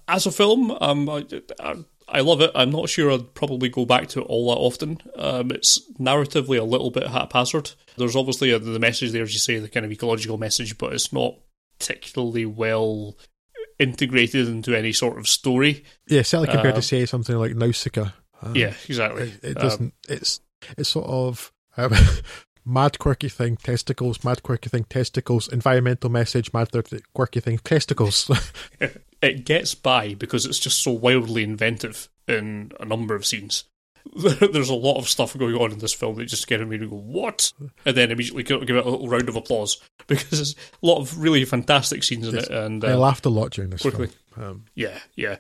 as 0.07 0.27
a 0.27 0.31
film, 0.31 0.71
um, 0.81 1.09
I, 1.09 1.27
I, 1.59 1.77
I 2.09 2.21
love 2.21 2.41
it. 2.41 2.51
I'm 2.55 2.71
not 2.71 2.89
sure 2.89 3.11
I'd 3.11 3.35
probably 3.35 3.69
go 3.69 3.85
back 3.85 4.09
to 4.09 4.21
it 4.21 4.27
all 4.29 4.51
that 4.51 4.61
often. 4.61 4.99
Um, 5.17 5.51
it's 5.51 5.81
narratively 5.99 6.59
a 6.59 6.65
little 6.65 6.91
bit 6.91 7.09
haphazard. 7.09 7.73
There's 7.97 8.15
obviously 8.15 8.53
a, 8.53 8.59
the 8.59 8.79
message 8.79 9.13
there, 9.13 9.25
as 9.25 9.33
you 9.33 9.41
say, 9.41 9.59
the 9.59 9.69
kind 9.69 9.85
of 9.85 9.91
ecological 9.91 10.39
message, 10.39 10.79
but 10.79 10.93
it's 10.93 11.13
not 11.13 11.35
particularly 11.79 12.47
well 12.47 13.17
integrated 13.79 14.49
into 14.49 14.77
any 14.77 14.93
sort 14.93 15.19
of 15.19 15.27
story. 15.27 15.85
Yeah, 16.07 16.23
certainly 16.23 16.53
compared 16.53 16.75
to 16.75 16.79
um, 16.79 16.83
say 16.83 17.07
something 17.07 17.37
like 17.37 17.55
Nausicaa. 17.57 18.11
Um, 18.43 18.55
yeah, 18.55 18.75
exactly. 18.89 19.33
It, 19.43 19.45
it 19.51 19.55
doesn't. 19.55 19.87
Um, 19.87 19.93
it's 20.09 20.41
it's 20.79 20.91
sort 20.91 21.07
of. 21.07 21.53
Um, 21.77 21.93
mad 22.67 22.99
quirky 22.99 23.29
thing, 23.29 23.57
testicles, 23.57 24.25
mad 24.25 24.43
quirky 24.43 24.69
thing, 24.69 24.85
testicles, 24.85 25.49
environmental 25.49 26.11
message, 26.11 26.53
mad 26.53 26.69
quirky 27.15 27.41
thing, 27.41 27.59
testicles. 27.59 28.31
it 29.27 29.45
gets 29.45 29.75
by 29.75 30.15
because 30.15 30.47
it's 30.47 30.59
just 30.59 30.83
so 30.83 30.93
wildly 30.93 31.43
inventive 31.43 32.09
in 32.29 32.73
a 32.81 32.85
number 32.85 33.15
of 33.15 33.27
scenes. 33.27 33.65
There's 34.15 34.69
a 34.69 34.75
lot 34.75 34.99
of 34.99 35.09
stuff 35.09 35.37
going 35.37 35.57
on 35.57 35.73
in 35.73 35.79
this 35.79 35.93
film 35.93 36.17
that 36.17 36.27
just 36.27 36.47
get 36.47 36.67
me 36.67 36.79
to 36.79 36.89
go, 36.89 36.97
what? 36.97 37.53
And 37.85 37.97
then 37.97 38.11
immediately 38.11 38.45
give 38.45 38.63
it 38.63 38.71
a 38.71 38.89
little 38.89 39.09
round 39.09 39.29
of 39.29 39.37
applause 39.37 39.81
because 40.07 40.31
there's 40.31 40.57
a 40.81 40.87
lot 40.87 41.01
of 41.01 41.19
really 41.19 41.45
fantastic 41.45 42.05
scenes 42.05 42.29
in 42.29 42.37
it's, 42.37 42.47
it. 42.47 42.55
And 42.55 42.85
I 42.85 42.93
uh, 42.93 42.99
laughed 42.99 43.27
a 43.27 43.31
lot 43.31 43.51
during 43.51 43.71
this 43.71 43.83
quickly. 43.83 44.11
film. 44.33 44.45
Um, 44.47 44.65
yeah, 44.75 44.99
yeah. 45.17 45.37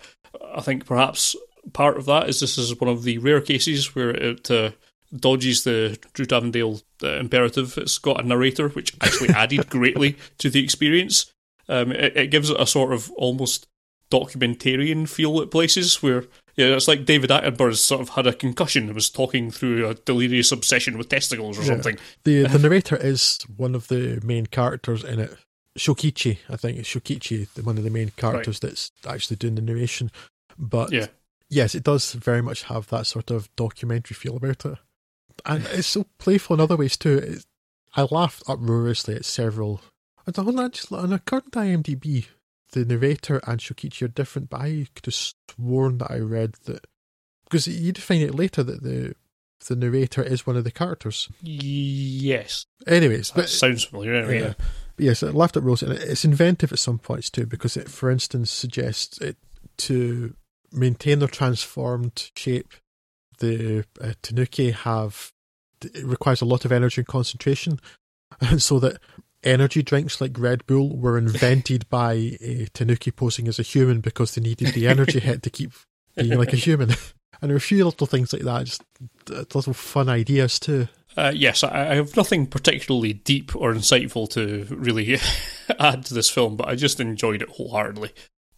I 0.54 0.62
think 0.62 0.84
perhaps 0.84 1.36
part 1.72 1.96
of 1.96 2.06
that 2.06 2.28
is 2.28 2.40
this 2.40 2.58
is 2.58 2.78
one 2.80 2.90
of 2.90 3.04
the 3.04 3.18
rare 3.18 3.40
cases 3.40 3.94
where 3.94 4.10
it 4.10 4.50
uh, 4.50 4.72
dodges 5.14 5.64
the 5.64 5.98
Drew 6.12 6.26
Avondale 6.30 6.80
uh, 7.02 7.18
imperative. 7.18 7.78
It's 7.78 7.98
got 7.98 8.20
a 8.20 8.26
narrator, 8.26 8.68
which 8.68 8.94
actually 9.00 9.28
added 9.34 9.68
greatly 9.68 10.16
to 10.38 10.50
the 10.50 10.62
experience. 10.62 11.32
Um, 11.68 11.92
it, 11.92 12.16
it, 12.16 12.30
gives 12.30 12.50
it 12.50 12.60
a 12.60 12.66
sort 12.66 12.92
of 12.92 13.10
almost 13.12 13.66
documentarian 14.10 15.08
feel 15.08 15.40
at 15.40 15.50
places 15.50 16.02
where 16.02 16.24
yeah, 16.56 16.68
it's 16.68 16.88
like 16.88 17.04
David 17.04 17.30
Attenborough's 17.30 17.82
sort 17.82 18.00
of 18.00 18.10
had 18.10 18.26
a 18.26 18.32
concussion 18.32 18.86
and 18.86 18.94
was 18.94 19.10
talking 19.10 19.50
through 19.50 19.86
a 19.86 19.94
delirious 19.94 20.52
obsession 20.52 20.96
with 20.96 21.10
testicles 21.10 21.58
or 21.58 21.62
yeah. 21.62 21.68
something. 21.68 21.98
The 22.24 22.42
the 22.48 22.58
narrator 22.58 22.96
is 22.96 23.40
one 23.56 23.74
of 23.74 23.88
the 23.88 24.20
main 24.24 24.46
characters 24.46 25.04
in 25.04 25.20
it. 25.20 25.36
Shokichi, 25.78 26.38
I 26.48 26.56
think 26.56 26.78
it's 26.78 26.88
Shokichi, 26.88 27.62
one 27.62 27.76
of 27.76 27.84
the 27.84 27.90
main 27.90 28.10
characters 28.16 28.56
right. 28.62 28.70
that's 28.70 28.90
actually 29.06 29.36
doing 29.36 29.56
the 29.56 29.60
narration. 29.62 30.10
But 30.58 30.90
yeah. 30.90 31.08
yes, 31.50 31.74
it 31.74 31.84
does 31.84 32.12
very 32.12 32.40
much 32.40 32.62
have 32.64 32.88
that 32.88 33.06
sort 33.06 33.30
of 33.30 33.54
documentary 33.56 34.14
feel 34.14 34.36
about 34.36 34.64
it. 34.64 34.78
And 35.44 35.66
it's 35.66 35.88
so 35.88 36.06
playful 36.18 36.54
in 36.54 36.60
other 36.60 36.76
ways 36.76 36.96
too. 36.96 37.18
It's, 37.18 37.46
I 37.94 38.06
laughed 38.10 38.42
uproariously 38.48 39.16
at 39.16 39.26
several. 39.26 39.82
I 40.26 40.30
don't 40.30 40.54
know, 40.54 40.68
just 40.70 40.90
on 40.90 41.12
according 41.12 41.50
to 41.50 41.58
IMDb, 41.58 42.26
the 42.72 42.84
narrator 42.84 43.40
and 43.46 43.60
Shokichi 43.60 44.02
are 44.02 44.08
different, 44.08 44.50
but 44.50 44.60
I 44.60 44.86
could 44.94 45.06
have 45.06 45.14
sworn 45.14 45.98
that 45.98 46.10
I 46.10 46.18
read 46.18 46.54
that 46.64 46.86
because 47.44 47.68
you 47.68 47.92
define 47.92 48.20
it 48.20 48.34
later 48.34 48.62
that 48.62 48.82
the 48.82 49.14
the 49.68 49.76
narrator 49.76 50.22
is 50.22 50.46
one 50.46 50.56
of 50.56 50.64
the 50.64 50.70
characters. 50.70 51.28
Yes. 51.42 52.66
Anyways, 52.86 53.30
That 53.30 53.42
but 53.42 53.48
sounds 53.48 53.84
familiar. 53.84 54.14
Anyway, 54.16 54.40
yeah. 54.40 54.54
But 54.96 55.04
yes, 55.04 55.22
I 55.22 55.28
laughed 55.28 55.56
at 55.56 55.62
Rose, 55.62 55.82
and 55.82 55.92
it's 55.92 56.24
inventive 56.24 56.72
at 56.72 56.78
some 56.78 56.98
points 56.98 57.30
too, 57.30 57.46
because 57.46 57.76
it, 57.76 57.88
for 57.88 58.10
instance, 58.10 58.50
suggests 58.50 59.18
it 59.18 59.36
to 59.78 60.34
maintain 60.72 61.18
their 61.18 61.28
transformed 61.28 62.30
shape. 62.36 62.74
The 63.38 63.84
uh, 64.00 64.12
Tanuki 64.22 64.70
have 64.70 65.32
it 65.82 66.04
requires 66.04 66.40
a 66.40 66.46
lot 66.46 66.64
of 66.64 66.72
energy 66.72 67.00
and 67.00 67.08
concentration, 67.08 67.80
and 68.40 68.62
so 68.62 68.78
that 68.80 68.98
energy 69.46 69.82
drinks 69.82 70.20
like 70.20 70.38
Red 70.38 70.66
Bull 70.66 70.96
were 70.96 71.16
invented 71.16 71.88
by 71.90 72.36
a 72.40 72.66
Tanuki 72.74 73.10
posing 73.10 73.48
as 73.48 73.58
a 73.58 73.62
human 73.62 74.00
because 74.00 74.34
they 74.34 74.42
needed 74.42 74.74
the 74.74 74.88
energy 74.88 75.20
hit 75.20 75.42
to 75.42 75.50
keep 75.50 75.72
being 76.16 76.38
like 76.38 76.52
a 76.52 76.56
human. 76.56 76.90
And 77.42 77.50
there 77.50 77.54
are 77.54 77.58
a 77.58 77.60
few 77.60 77.84
little 77.84 78.06
things 78.06 78.32
like 78.32 78.44
that, 78.44 78.64
just 78.64 78.82
uh, 79.30 79.44
little 79.54 79.74
fun 79.74 80.08
ideas 80.08 80.58
too. 80.58 80.88
Uh, 81.18 81.32
yes, 81.34 81.62
I, 81.62 81.90
I 81.90 81.94
have 81.96 82.16
nothing 82.16 82.46
particularly 82.46 83.12
deep 83.12 83.54
or 83.54 83.74
insightful 83.74 84.26
to 84.30 84.66
really 84.74 85.18
add 85.78 86.06
to 86.06 86.14
this 86.14 86.30
film, 86.30 86.56
but 86.56 86.66
I 86.66 86.74
just 86.76 86.98
enjoyed 86.98 87.42
it 87.42 87.50
wholeheartedly. 87.50 88.12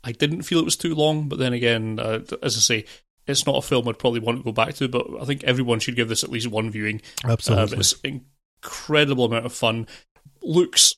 I 0.05 0.12
didn't 0.12 0.43
feel 0.43 0.61
it 0.61 0.64
was 0.64 0.76
too 0.76 0.95
long, 0.95 1.28
but 1.28 1.41
then 1.41 1.53
again, 1.53 1.99
uh, 1.99 2.20
as 2.41 2.57
I 2.57 2.61
say, 2.61 2.84
it's 3.26 3.47
not 3.47 3.57
a 3.57 3.62
film 3.62 3.89
I'd 3.89 3.99
probably 3.99 4.20
want 4.20 4.39
to 4.39 4.45
go 4.45 4.53
back 4.53 4.74
to, 4.74 4.89
but 4.89 5.07
I 5.20 5.24
think 5.24 5.45
everyone 5.45 5.80
should 5.80 5.97
give 5.97 6.09
this 6.09 6.24
at 6.24 6.30
least 6.30 6.49
one 6.49 6.70
viewing. 6.70 7.03
Absolutely. 7.24 7.74
Um, 7.74 7.80
it's 7.80 7.95
incredible 8.62 9.26
amount 9.26 9.47
of 9.47 9.53
fun. 9.53 9.86
Looks 10.49 10.94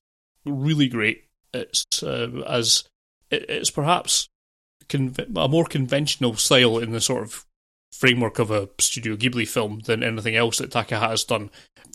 really 0.46 0.88
great. 0.88 1.24
It's 1.52 2.02
uh, 2.02 2.42
as 2.48 2.84
it, 3.30 3.46
it's 3.48 3.70
perhaps 3.70 4.28
a 4.92 5.48
more 5.48 5.64
conventional 5.64 6.36
style 6.36 6.78
in 6.78 6.92
the 6.92 7.00
sort 7.00 7.24
of 7.24 7.46
framework 7.92 8.38
of 8.38 8.50
a 8.50 8.68
Studio 8.78 9.16
Ghibli 9.16 9.46
film 9.46 9.80
than 9.80 10.02
anything 10.02 10.36
else 10.36 10.58
that 10.58 10.70
Takahata 10.70 11.10
has 11.10 11.24
done. 11.24 11.50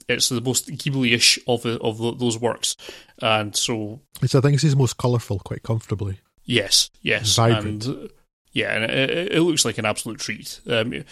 It's 0.07 0.29
the 0.29 0.41
most 0.41 0.67
Ghibli-ish 0.69 1.39
of 1.47 1.63
the, 1.63 1.79
of 1.81 1.97
the, 1.97 2.13
those 2.13 2.37
works, 2.37 2.75
and 3.21 3.55
so 3.55 4.01
It's, 4.21 4.35
I 4.35 4.41
think 4.41 4.55
it's 4.55 4.63
his 4.63 4.75
most 4.75 4.97
colourful, 4.97 5.39
quite 5.39 5.63
comfortably. 5.63 6.19
Yes, 6.43 6.91
yes, 7.01 7.35
Vibrant. 7.35 7.85
and 7.85 8.09
yeah, 8.51 8.75
and 8.75 8.91
it, 8.91 9.33
it 9.33 9.41
looks 9.41 9.65
like 9.65 9.77
an 9.77 9.85
absolute 9.85 10.19
treat. 10.19 10.61
Um, 10.67 11.03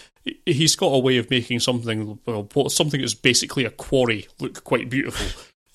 he's 0.46 0.76
got 0.76 0.88
a 0.88 1.00
way 1.00 1.18
of 1.18 1.30
making 1.30 1.60
something, 1.60 2.20
well, 2.26 2.70
something 2.70 3.02
that's 3.02 3.16
basically 3.16 3.66
a 3.66 3.72
quarry, 3.72 4.28
look 4.40 4.64
quite 4.64 4.90
beautiful, 4.90 5.26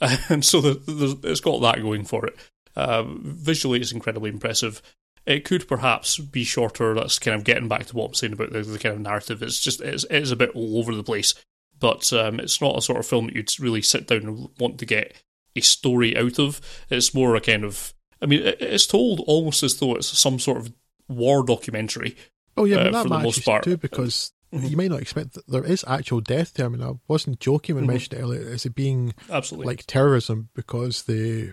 and 0.28 0.44
so 0.44 0.60
the, 0.60 1.18
it's 1.24 1.40
got 1.40 1.60
that 1.60 1.82
going 1.82 2.04
for 2.04 2.26
it. 2.26 2.36
Um, 2.76 3.20
visually, 3.24 3.80
it's 3.80 3.92
incredibly 3.92 4.30
impressive. 4.30 4.80
It 5.26 5.44
could 5.44 5.66
perhaps 5.68 6.18
be 6.18 6.44
shorter. 6.44 6.94
That's 6.94 7.18
kind 7.18 7.34
of 7.36 7.44
getting 7.44 7.68
back 7.68 7.86
to 7.86 7.96
what 7.96 8.06
I'm 8.08 8.14
saying 8.14 8.32
about 8.32 8.52
the, 8.52 8.62
the 8.62 8.78
kind 8.78 8.94
of 8.94 9.00
narrative. 9.00 9.42
It's 9.42 9.60
just 9.60 9.80
it's, 9.80 10.04
it 10.04 10.22
is 10.22 10.30
a 10.30 10.36
bit 10.36 10.50
all 10.54 10.78
over 10.78 10.94
the 10.94 11.02
place, 11.02 11.34
but 11.78 12.12
um, 12.12 12.40
it's 12.40 12.60
not 12.60 12.78
a 12.78 12.82
sort 12.82 12.98
of 13.00 13.06
film 13.06 13.26
that 13.26 13.34
you'd 13.36 13.58
really 13.60 13.82
sit 13.82 14.06
down 14.06 14.22
and 14.22 14.48
want 14.58 14.78
to 14.78 14.86
get 14.86 15.14
a 15.56 15.60
story 15.60 16.16
out 16.16 16.38
of. 16.38 16.60
It's 16.88 17.12
more 17.12 17.34
a 17.36 17.40
kind 17.40 17.64
of 17.64 17.92
I 18.22 18.26
mean, 18.26 18.40
it- 18.42 18.62
it's 18.62 18.86
told 18.86 19.20
almost 19.26 19.62
as 19.62 19.78
though 19.78 19.96
it's 19.96 20.06
some 20.06 20.38
sort 20.38 20.58
of 20.58 20.72
war 21.08 21.44
documentary. 21.44 22.16
Oh 22.56 22.64
yeah, 22.64 22.76
Uh, 22.76 22.84
but 22.84 22.92
that 22.92 23.02
for 23.02 23.08
the 23.08 23.18
most 23.18 23.44
part. 23.44 23.64
too 23.64 23.76
because 23.76 24.32
Mhm. 24.52 24.70
you 24.70 24.76
might 24.76 24.90
not 24.90 25.02
expect 25.02 25.34
that 25.34 25.46
there 25.46 25.64
is 25.64 25.84
actual 25.86 26.20
death 26.20 26.54
there. 26.54 26.66
I 26.66 26.68
mean, 26.70 26.82
I 26.82 26.92
wasn't 27.06 27.40
joking 27.40 27.74
when 27.74 27.84
I 27.84 27.86
Mhm. 27.86 27.90
mentioned 27.90 28.14
it 28.18 28.22
earlier. 28.22 28.40
Is 28.40 28.64
it 28.66 28.74
being 28.74 29.14
Absolutely. 29.28 29.66
like 29.66 29.84
terrorism 29.86 30.48
because 30.54 31.02
the, 31.02 31.52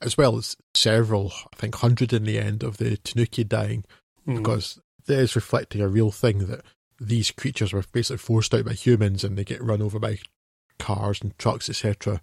as 0.00 0.16
well 0.16 0.36
as 0.38 0.56
several, 0.74 1.32
I 1.52 1.56
think 1.56 1.74
hundred 1.76 2.12
in 2.12 2.24
the 2.24 2.38
end 2.38 2.62
of 2.62 2.78
the 2.78 2.96
Tanuki 2.98 3.44
dying 3.44 3.84
Mhm. 4.26 4.36
because 4.38 4.78
that 5.06 5.18
is 5.18 5.36
reflecting 5.36 5.80
a 5.82 5.88
real 5.88 6.10
thing 6.10 6.46
that 6.46 6.64
these 6.98 7.30
creatures 7.30 7.72
were 7.72 7.84
basically 7.92 8.18
forced 8.18 8.54
out 8.54 8.64
by 8.64 8.72
humans 8.74 9.24
and 9.24 9.36
they 9.36 9.44
get 9.44 9.62
run 9.62 9.82
over 9.82 9.98
by 9.98 10.18
cars 10.78 11.20
and 11.22 11.36
trucks, 11.38 11.68
etc. 11.68 12.22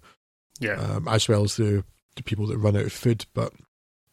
yeah. 0.60 0.74
Um, 0.80 1.06
as 1.06 1.28
well 1.28 1.44
as 1.44 1.56
the 1.56 1.84
the 2.16 2.22
people 2.24 2.48
that 2.48 2.58
run 2.58 2.76
out 2.76 2.86
of 2.86 2.92
food, 2.92 3.26
but 3.32 3.52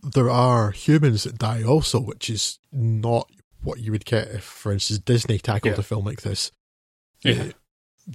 there 0.03 0.29
are 0.29 0.69
humans 0.69 1.23
that 1.23 1.39
die 1.39 1.63
also, 1.63 1.99
which 1.99 2.29
is 2.29 2.59
not 2.71 3.27
what 3.65 3.79
you 3.79 3.91
would 3.91 4.05
get 4.05 4.29
if, 4.29 4.43
for 4.43 4.71
instance, 4.71 4.99
Disney 4.99 5.37
tackled 5.39 5.73
Yeah. 5.75 5.79
a 5.79 5.83
film 5.83 6.05
like 6.05 6.21
this. 6.21 6.51
Yeah. 7.21 7.33
The, 7.33 7.53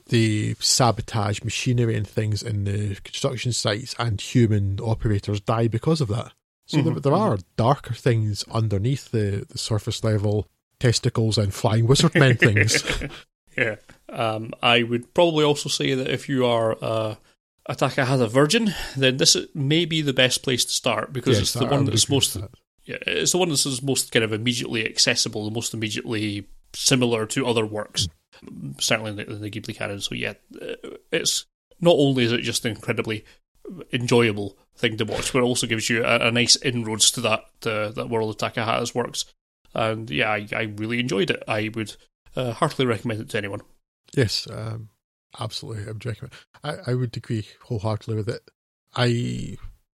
the 0.06 0.56
sabotage 0.60 1.42
machinery 1.42 1.96
and 1.96 2.06
things 2.06 2.42
in 2.42 2.64
the 2.64 2.94
construction 3.02 3.52
sites 3.52 3.94
and 3.98 4.20
human 4.20 4.78
operators 4.80 5.40
die 5.40 5.68
because 5.68 6.00
of 6.00 6.08
that. 6.08 6.32
So 6.66 6.80
there, 6.80 6.94
Mhm, 6.94 7.02
there 7.02 7.12
are 7.14 7.38
darker 7.56 7.94
things 7.94 8.44
underneath 8.52 9.10
the, 9.10 9.44
the 9.48 9.58
surface 9.58 10.04
level 10.04 10.46
testicles 10.78 11.36
and 11.36 11.52
flying 11.52 11.86
wizard 11.88 12.14
men 12.14 12.36
things. 12.36 12.84
yeah. 13.58 13.76
Um, 14.08 14.52
I 14.62 14.84
would 14.84 15.12
probably 15.12 15.44
also 15.44 15.68
say 15.68 15.94
that 15.94 16.08
if 16.08 16.28
you 16.28 16.46
are 16.46 16.78
uh, 16.80 17.16
a 17.66 17.74
Takahata 17.74 18.28
virgin, 18.30 18.72
then 18.96 19.16
this 19.16 19.36
may 19.54 19.84
be 19.84 20.00
the 20.02 20.12
best 20.12 20.42
place 20.44 20.64
to 20.64 20.72
start 20.72 21.12
because 21.12 21.38
Yes, 21.38 21.42
it's 21.42 21.52
the 21.54 21.66
one 21.66 21.84
that's 21.86 22.08
most 22.08 22.34
that. 22.34 22.50
It's 23.06 23.32
the 23.32 23.38
one 23.38 23.48
that's 23.48 23.82
most 23.82 24.12
kind 24.12 24.24
of 24.24 24.32
immediately 24.32 24.86
accessible, 24.86 25.44
the 25.44 25.54
most 25.54 25.74
immediately 25.74 26.48
similar 26.72 27.26
to 27.26 27.46
other 27.46 27.66
works, 27.66 28.08
certainly 28.78 29.10
in 29.10 29.16
the, 29.16 29.30
in 29.30 29.40
the 29.40 29.50
Ghibli 29.50 29.76
canon. 29.76 30.00
So 30.00 30.14
yeah, 30.14 30.34
uh, 30.60 30.74
it's 31.12 31.46
not 31.80 31.96
only 31.96 32.24
is 32.24 32.32
it 32.32 32.42
just 32.42 32.64
an 32.64 32.72
incredibly 32.72 33.24
enjoyable 33.92 34.56
thing 34.76 34.96
to 34.96 35.04
watch, 35.04 35.32
but 35.32 35.40
it 35.40 35.44
also 35.44 35.66
gives 35.66 35.88
you 35.90 36.04
a, 36.04 36.28
a 36.28 36.30
nice 36.30 36.56
inroads 36.56 37.10
to 37.12 37.20
that 37.20 37.44
uh, 37.64 37.90
that 37.90 38.08
world 38.08 38.30
of 38.30 38.36
Takahata's 38.36 38.94
works. 38.94 39.24
And 39.74 40.10
yeah, 40.10 40.30
I, 40.30 40.48
I 40.52 40.62
really 40.62 40.98
enjoyed 40.98 41.30
it. 41.30 41.42
I 41.46 41.70
would 41.74 41.96
uh, 42.34 42.52
heartily 42.52 42.86
recommend 42.86 43.20
it 43.20 43.30
to 43.30 43.38
anyone. 43.38 43.62
Yes, 44.16 44.48
um, 44.50 44.88
absolutely. 45.38 45.84
I 45.84 45.88
would 45.88 46.06
recommend. 46.06 46.32
I, 46.64 46.76
I 46.88 46.94
would 46.94 47.16
agree 47.16 47.46
wholeheartedly 47.62 48.16
with 48.16 48.28
it. 48.28 48.42
I 48.96 49.58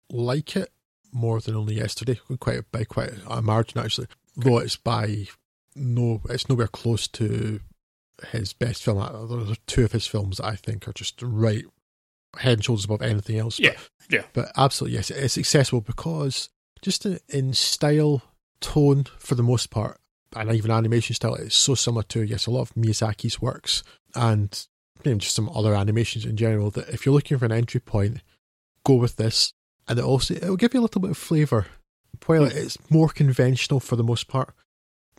like 0.09 0.57
it 0.57 0.71
more 1.11 1.39
than 1.39 1.55
only 1.55 1.75
yesterday, 1.75 2.19
quite 2.39 2.71
by 2.71 2.83
quite 2.83 3.11
a 3.27 3.41
margin 3.41 3.79
actually. 3.79 4.07
Though 4.35 4.59
it's 4.59 4.77
by 4.77 5.27
no, 5.75 6.21
it's 6.29 6.49
nowhere 6.49 6.67
close 6.67 7.07
to 7.09 7.59
his 8.31 8.53
best 8.53 8.83
film. 8.83 8.97
There 8.97 9.53
are 9.53 9.55
two 9.67 9.83
of 9.83 9.91
his 9.91 10.07
films 10.07 10.37
that 10.37 10.45
I 10.45 10.55
think 10.55 10.87
are 10.87 10.93
just 10.93 11.21
right 11.21 11.65
head 12.37 12.53
and 12.53 12.63
shoulders 12.63 12.85
above 12.85 13.01
anything 13.01 13.37
else. 13.37 13.59
Yeah, 13.59 13.77
yeah. 14.09 14.23
But 14.33 14.51
absolutely, 14.55 14.97
yes, 14.97 15.11
it's 15.11 15.37
accessible 15.37 15.81
because 15.81 16.49
just 16.81 17.05
in, 17.05 17.19
in 17.29 17.53
style, 17.53 18.21
tone 18.59 19.05
for 19.17 19.35
the 19.35 19.43
most 19.43 19.69
part, 19.69 19.99
and 20.35 20.51
even 20.51 20.71
animation 20.71 21.15
style, 21.15 21.35
it's 21.35 21.55
so 21.55 21.75
similar 21.75 22.03
to 22.03 22.23
yes, 22.23 22.45
a 22.45 22.51
lot 22.51 22.61
of 22.61 22.73
Miyazaki's 22.75 23.41
works 23.41 23.83
and 24.15 24.67
you 25.03 25.11
know, 25.11 25.17
just 25.17 25.35
some 25.35 25.49
other 25.49 25.75
animations 25.75 26.25
in 26.25 26.37
general. 26.37 26.69
That 26.71 26.89
if 26.89 27.05
you're 27.05 27.15
looking 27.15 27.37
for 27.37 27.45
an 27.45 27.51
entry 27.51 27.79
point, 27.79 28.21
go 28.85 28.95
with 28.95 29.17
this, 29.17 29.53
and 29.87 29.99
it 29.99 30.05
also 30.05 30.33
it'll 30.35 30.57
give 30.57 30.73
you 30.73 30.79
a 30.79 30.83
little 30.83 31.01
bit 31.01 31.11
of 31.11 31.17
flavour. 31.17 31.67
While 32.25 32.45
it's 32.45 32.77
more 32.89 33.09
conventional 33.09 33.79
for 33.79 33.95
the 33.95 34.03
most 34.03 34.27
part, 34.27 34.53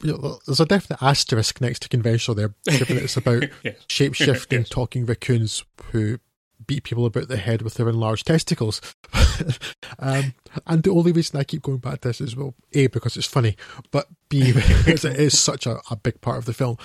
you 0.02 0.12
know, 0.12 0.38
there's 0.46 0.60
a 0.60 0.66
definite 0.66 1.02
asterisk 1.02 1.60
next 1.60 1.82
to 1.82 1.88
conventional 1.88 2.34
there, 2.34 2.54
given 2.66 2.98
it's 2.98 3.16
about 3.16 3.44
yes. 3.62 3.76
shape 3.88 4.14
shifting 4.14 4.58
Yes. 4.60 4.68
talking 4.68 5.06
raccoons 5.06 5.64
who 5.90 6.18
beat 6.66 6.84
people 6.84 7.06
about 7.06 7.28
the 7.28 7.36
head 7.38 7.62
with 7.62 7.74
their 7.74 7.88
enlarged 7.88 8.26
testicles. 8.26 8.80
um, 9.98 10.34
and 10.66 10.82
the 10.82 10.90
only 10.90 11.12
reason 11.12 11.38
I 11.38 11.44
keep 11.44 11.62
going 11.62 11.78
back 11.78 12.02
to 12.02 12.08
this 12.08 12.20
is 12.20 12.36
well, 12.36 12.54
A, 12.74 12.86
because 12.86 13.16
it's 13.16 13.26
funny, 13.26 13.56
but 13.90 14.06
B, 14.28 14.52
because 14.52 15.04
it 15.04 15.18
is 15.18 15.38
such 15.38 15.66
a, 15.66 15.80
a 15.90 15.96
big 15.96 16.20
part 16.20 16.38
of 16.38 16.44
the 16.44 16.52
film. 16.54 16.76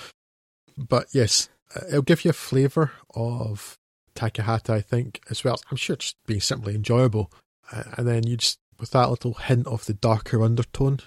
But 0.76 1.06
yes, 1.12 1.48
uh, 1.76 1.86
it'll 1.88 2.02
give 2.02 2.24
you 2.24 2.30
a 2.30 2.34
flavour 2.34 2.92
of 3.14 3.78
Takahata, 4.14 4.70
I 4.70 4.80
think, 4.80 5.20
as 5.30 5.44
well. 5.44 5.60
I'm 5.70 5.76
sure 5.76 5.94
it's 5.94 6.14
being 6.26 6.40
simply 6.40 6.74
enjoyable. 6.74 7.32
And 7.72 8.06
then 8.06 8.26
you 8.26 8.36
just, 8.36 8.58
with 8.78 8.90
that 8.92 9.10
little 9.10 9.34
hint 9.34 9.66
of 9.66 9.86
the 9.86 9.94
darker 9.94 10.42
undertone 10.42 11.00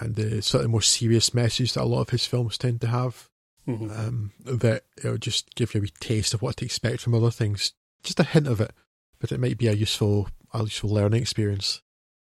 and 0.00 0.14
the 0.16 0.40
sort 0.42 0.64
of 0.64 0.70
more 0.70 0.82
serious 0.82 1.34
message 1.34 1.74
that 1.74 1.82
a 1.82 1.84
lot 1.84 2.00
of 2.02 2.10
his 2.10 2.26
films 2.26 2.56
tend 2.58 2.80
to 2.80 2.86
have, 2.88 3.28
Mhm. 3.68 3.96
um, 3.96 4.32
that 4.44 4.84
it'll 4.96 5.18
just 5.18 5.54
give 5.54 5.74
you 5.74 5.80
a 5.80 5.82
wee 5.82 5.92
taste 6.00 6.34
of 6.34 6.42
what 6.42 6.56
to 6.56 6.64
expect 6.64 7.00
from 7.00 7.14
other 7.14 7.30
things. 7.30 7.72
Just 8.02 8.18
a 8.18 8.24
hint 8.24 8.46
of 8.48 8.60
it, 8.60 8.72
but 9.20 9.30
it 9.30 9.38
might 9.38 9.58
be 9.58 9.68
a 9.68 9.72
useful, 9.72 10.28
a 10.52 10.62
useful 10.62 10.90
learning 10.90 11.22
experience. 11.22 11.82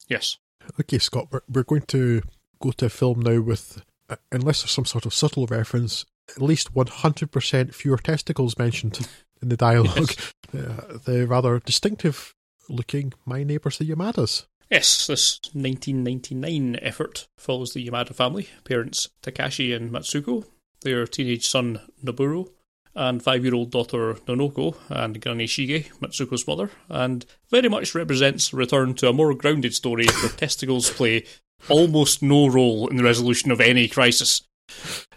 Yes. 0.07 0.38
Okay, 0.80 0.99
Scott, 0.99 1.28
we're, 1.32 1.41
we're 1.49 1.63
going 1.63 1.82
to 1.88 2.21
go 2.61 2.71
to 2.71 2.86
a 2.86 2.89
film 2.89 3.19
now 3.21 3.41
with, 3.41 3.82
uh, 4.09 4.15
unless 4.32 4.61
there's 4.61 4.71
some 4.71 4.86
sort 4.86 5.05
of 5.05 5.13
subtle 5.13 5.45
reference, 5.47 6.05
at 6.30 6.41
least 6.41 6.73
100% 6.73 7.73
fewer 7.73 7.97
testicles 7.97 8.57
mentioned 8.57 9.07
in 9.41 9.49
the 9.49 9.57
dialogue. 9.57 10.13
Uh, 10.55 10.99
the 11.03 11.26
rather 11.28 11.59
distinctive 11.59 12.34
looking 12.70 13.13
My 13.26 13.43
Neighbours 13.43 13.78
the 13.78 13.86
Yamadas. 13.86 14.45
Yes, 14.70 15.07
this 15.07 15.39
1999 15.53 16.78
effort 16.82 17.28
follows 17.38 17.74
the 17.74 17.88
Yamada 17.88 18.16
family, 18.16 18.49
parents 18.63 19.09
Takashi 19.22 19.76
and 19.76 19.91
Matsuko, 19.91 20.45
their 20.82 21.05
teenage 21.05 21.47
son 21.47 21.80
Noboru, 22.03 22.49
and 22.95 23.22
five 23.22 23.43
year 23.43 23.53
old 23.53 23.72
daughter 23.72 24.16
Nonoko 24.28 24.76
and 24.89 25.22
Granny 25.22 25.45
Shige, 25.45 25.91
Mitsuko's 25.99 26.47
mother, 26.47 26.72
and 26.89 27.26
very 27.51 27.70
much 27.70 27.93
represents 27.93 28.53
a 28.53 28.55
return 28.55 28.95
to 28.95 29.09
a 29.09 29.13
more 29.13 29.34
grounded 29.34 29.76
story 29.76 30.07
where 30.07 30.30
testicles 30.38 30.89
play 30.89 31.26
almost 31.70 32.24
no 32.24 32.47
role 32.47 32.88
in 32.88 32.97
the 32.97 33.03
resolution 33.03 33.51
of 33.51 33.61
any 33.61 33.88
crisis. 33.88 34.41